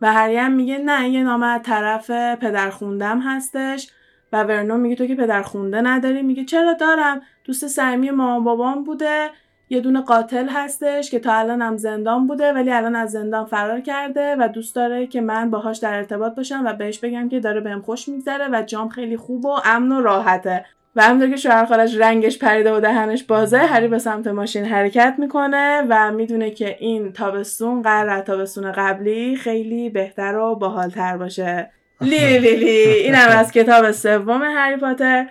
و 0.00 0.12
هری 0.12 0.36
هم 0.36 0.52
میگه 0.52 0.78
نه 0.78 1.08
یه 1.08 1.22
نامه 1.22 1.46
از 1.46 1.62
طرف 1.62 2.10
پدر 2.40 2.70
خوندم 2.70 3.20
هستش. 3.20 3.90
و 4.32 4.42
ورنون 4.42 4.80
میگه 4.80 4.96
تو 4.96 5.06
که 5.06 5.14
پدر 5.14 5.42
خونده 5.42 5.80
نداری؟ 5.80 6.22
میگه 6.22 6.44
چرا 6.44 6.72
دارم؟ 6.72 7.22
دوست 7.44 7.66
صمیمی 7.66 8.10
مامان 8.10 8.44
بابام 8.44 8.84
بوده. 8.84 9.30
یه 9.72 9.80
دونه 9.80 10.00
قاتل 10.00 10.48
هستش 10.48 11.10
که 11.10 11.18
تا 11.18 11.32
الان 11.34 11.62
هم 11.62 11.76
زندان 11.76 12.26
بوده 12.26 12.52
ولی 12.52 12.70
الان 12.70 12.96
از 12.96 13.10
زندان 13.10 13.44
فرار 13.44 13.80
کرده 13.80 14.36
و 14.38 14.48
دوست 14.48 14.74
داره 14.74 15.06
که 15.06 15.20
من 15.20 15.50
باهاش 15.50 15.78
در 15.78 15.94
ارتباط 15.94 16.34
باشم 16.34 16.62
و 16.66 16.72
بهش 16.72 16.98
بگم 16.98 17.28
که 17.28 17.40
داره 17.40 17.60
بهم 17.60 17.82
خوش 17.82 18.08
میگذره 18.08 18.48
و 18.52 18.62
جام 18.62 18.88
خیلی 18.88 19.16
خوب 19.16 19.44
و 19.44 19.56
امن 19.64 19.92
و 19.92 20.00
راحته. 20.00 20.64
و 20.96 21.02
همونطور 21.02 21.30
که 21.30 21.36
شوهر 21.36 21.64
خالش 21.64 21.96
رنگش 21.96 22.38
پریده 22.38 22.72
و 22.72 22.80
دهنش 22.80 23.24
بازه 23.24 23.58
هری 23.58 23.88
به 23.88 23.98
سمت 23.98 24.26
ماشین 24.26 24.64
حرکت 24.64 25.14
می‌کنه 25.18 25.86
و 25.88 26.12
می‌دونه 26.12 26.50
که 26.50 26.76
این 26.78 27.12
تابستون 27.12 27.82
قراره 27.82 28.12
از 28.12 28.20
تابستون 28.20 28.72
قبلی 28.72 29.36
خیلی 29.36 29.90
بهتر 29.90 30.36
و 30.36 30.54
باحالتر 30.54 31.16
باشه. 31.16 31.70
لی 32.00 32.38
لی 32.38 32.56
لی 32.56 32.66
اینم 32.66 33.28
از 33.28 33.52
کتاب 33.52 33.90
سوم 33.90 34.42
هری 34.42 34.76
پاتر. 34.76 35.26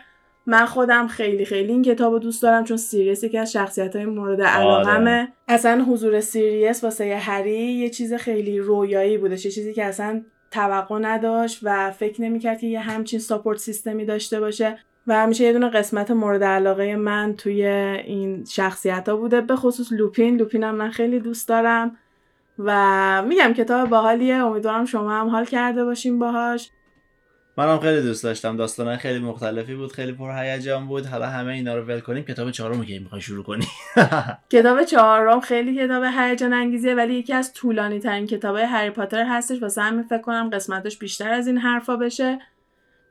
من 0.50 0.66
خودم 0.66 1.08
خیلی 1.08 1.46
خیلی 1.46 1.72
این 1.72 1.82
کتاب 1.82 2.14
رو 2.14 2.20
دوست 2.20 2.44
دارم 2.44 2.64
چون 2.64 2.78
سیریس 2.78 3.24
یکی 3.24 3.38
از 3.38 3.52
شخصیت 3.52 3.96
های 3.96 4.06
مورد 4.06 4.42
علاقمه. 4.42 5.20
آره. 5.20 5.28
اصلا 5.48 5.84
حضور 5.84 6.20
سیریس 6.20 6.84
واسه 6.84 7.16
هری 7.16 7.60
یه 7.60 7.90
چیز 7.90 8.14
خیلی 8.14 8.60
رویایی 8.60 9.18
بودش 9.18 9.46
یه 9.46 9.52
چیزی 9.52 9.74
که 9.74 9.86
اصلا 9.86 10.22
توقع 10.52 11.00
نداشت 11.00 11.60
و 11.64 11.92
فکر 11.92 12.22
نمی‌کرد 12.22 12.60
که 12.60 12.68
یه 12.68 12.80
همچین 12.80 13.20
support 13.20 13.58
system 13.58 13.99
ی 13.99 14.06
داشته 14.06 14.40
باشه. 14.40 14.78
و 15.08 15.14
همیشه 15.14 15.44
یه 15.44 15.54
دونه 15.54 15.70
قسمت 15.70 16.12
مورد 16.12 16.44
علاقه 16.44 16.96
من 16.96 17.36
توی 17.36 17.66
این 17.66 18.46
شخصیت 18.46 19.10
ها 19.10 19.16
بوده 19.16 19.42
به 19.42 19.56
خصوص 19.56 19.92
لوپین. 19.92 20.38
لوپینم 20.38 20.76
من 20.76 20.90
خیلی 20.90 21.20
دوست 21.20 21.48
دارم 21.48 21.98
و 22.60 23.24
میگم 23.28 23.54
کتاب 23.54 23.90
باحالیه. 23.90 24.36
امیدوارم 24.36 24.86
شما 24.86 25.12
هم 25.12 25.28
حال 25.28 25.46
کرده 25.46 25.86
باشین 25.86 26.20
باهاش. 26.20 26.70
منم 27.60 27.80
خیلی 27.80 28.02
دوست 28.02 28.24
داشتم. 28.24 28.58
داستانای 28.58 28.98
خیلی 28.98 29.20
مختلفی 29.20 29.76
بود 29.76 29.92
خیلی 29.92 30.12
پرهیجان 30.12 30.88
بود. 30.88 31.06
حالا 31.06 31.26
همه 31.28 31.54
اینا 31.54 31.76
رو 31.76 31.82
ول 31.82 32.00
کنیم. 32.00 32.24
کتاب 32.24 32.52
چهارم 32.52 32.86
که 32.86 33.00
می‌خوای 33.00 33.22
شروع 33.22 33.44
کنی. 33.44 33.66
کتاب 34.50 34.84
چهارم 34.84 35.40
خیلی 35.40 35.76
کتاب 35.76 36.04
هیجان 36.04 36.54
انگیزیه 36.54 36.96
ولی 36.96 37.14
یکی 37.14 37.34
از 37.34 37.54
طولانی 37.54 38.00
ترین 38.00 38.28
کتاب 38.28 38.58
هری 38.58 38.90
پاتر 38.90 39.26
هستش. 39.26 39.62
واسه 39.62 39.82
همین 39.82 40.04
فکر 40.04 40.22
کنم 40.22 40.50
قسمتش 40.50 40.98
بیشتر 40.98 41.32
از 41.32 41.48
این 41.48 41.58
حرفا 41.58 41.96
بشه. 41.96 42.40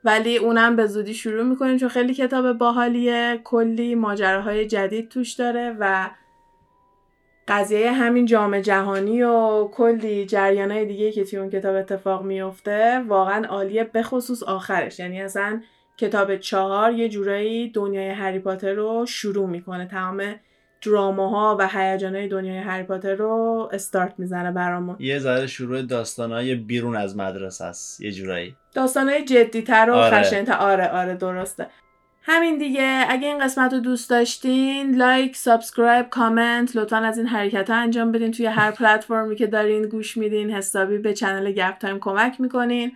ولی 0.03 0.37
اونم 0.37 0.75
به 0.75 0.87
زودی 0.87 1.13
شروع 1.13 1.43
می‌کنیم 1.43 1.77
چون 1.77 1.89
خیلی 1.89 2.13
کتاب 2.13 2.53
باحالیه. 2.53 3.41
کلی 3.43 3.95
ماجراهای 3.95 4.67
جدید 4.67 5.09
توش 5.09 5.33
داره 5.33 5.75
و 5.79 6.09
قضیه 7.49 7.91
همین 7.91 8.25
جام 8.25 8.59
جهانی 8.59 9.23
و 9.23 9.67
کلی 9.67 10.25
جریانهای 10.25 10.85
دیگه 10.85 11.11
که 11.11 11.23
توی 11.23 11.39
اون 11.39 11.49
کتاب 11.49 11.75
اتفاق 11.75 12.23
میفته 12.23 13.03
واقعا 13.07 13.47
عالیه 13.47 13.83
به 13.83 14.03
خصوص 14.03 14.43
آخرش. 14.43 14.99
یعنی 14.99 15.21
اصلا 15.21 15.61
کتاب 15.97 16.37
چهار 16.37 16.93
یه 16.93 17.09
جورایی 17.09 17.69
دنیای 17.71 18.09
هری 18.09 18.39
پاتر 18.39 18.73
رو 18.73 19.05
شروع 19.05 19.47
می‌کنه. 19.47 19.87
تمام 19.87 20.35
دراماها 20.85 21.57
و 21.59 21.67
هیجانهای 21.67 22.27
دنیای 22.27 22.57
هری 22.57 22.83
پاتر 22.83 23.15
رو 23.15 23.69
استارت 23.73 24.13
می‌زنه 24.17 24.51
برامون. 24.51 24.95
یه 24.99 25.19
ذره 25.19 25.47
شروع 25.47 25.81
داستانای 25.81 26.55
بیرون 26.55 26.95
از 26.95 27.17
مدرسه 27.17 27.65
است 27.65 28.01
یه 28.01 28.11
جورایی. 28.11 28.55
داستانهای 28.73 29.25
جدیتر 29.25 29.89
و 29.89 29.93
آره. 29.93 30.23
خشنتر 30.23 30.57
آره 30.57 30.87
آره 30.87 31.15
درسته. 31.15 31.67
همین 32.21 32.57
دیگه. 32.57 33.05
اگه 33.09 33.27
این 33.27 33.39
قسمت 33.39 33.73
رو 33.73 33.79
دوست 33.79 34.09
داشتین 34.09 34.95
like 34.95 35.35
subscribe 35.35 36.09
comment 36.09 36.75
لطفا 36.75 36.97
از 36.97 37.17
این 37.17 37.27
حرکت 37.27 37.69
ها 37.69 37.75
انجام 37.75 38.11
بدین. 38.11 38.31
توی 38.31 38.45
هر 38.45 38.71
پلتفرمی 38.71 39.35
که 39.35 39.47
دارین 39.47 39.81
گوش 39.81 40.17
میدین 40.17 40.51
حسابی 40.51 40.97
به 40.97 41.13
channel 41.13 41.51
گپ 41.51 41.77
تایم 41.77 41.99
کمک 41.99 42.41
می‌کنین. 42.41 42.91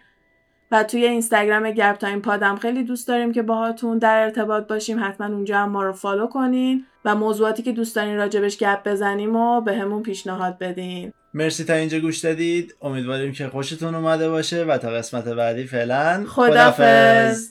و 0.72 0.84
توی 0.84 1.06
اینستاگرام 1.06 1.72
گپ 1.72 1.98
تایم 1.98 2.22
پادم 2.22 2.56
خیلی 2.56 2.84
دوست 2.84 3.08
داریم 3.08 3.32
که 3.32 3.42
باهاتون 3.42 3.98
در 3.98 4.24
ارتباط 4.24 4.68
باشیم. 4.68 5.04
حتما 5.04 5.28
اونجا 5.28 5.58
هم 5.58 5.70
ما 5.70 5.84
رو 5.84 5.94
follow 5.94 6.28
کنین 6.28 6.86
و 7.06 7.16
موضوعاتی 7.16 7.64
که 7.64 7.72
دوست 7.72 7.96
دارین 7.96 8.18
راجبش 8.18 8.58
گپ 8.58 8.88
بزنیم 8.90 9.36
و 9.36 9.62
بهمون 9.62 10.04
پیشنهاد 10.04 10.58
بدین. 10.58 11.14
مرسی 11.34 11.64
تا 11.64 11.74
اینجا 11.74 12.00
گوش 12.00 12.18
دادید. 12.18 12.76
امیدواریم 12.82 13.32
که 13.32 13.48
خوشتون 13.48 13.96
اومده 13.96 14.30
باشه 14.30 14.64
و 14.64 14.78
تا 14.78 14.90
قسمت 14.90 15.28
بعدی 15.28 15.64
فعلا 15.64 16.26
خدافظ 16.28 17.50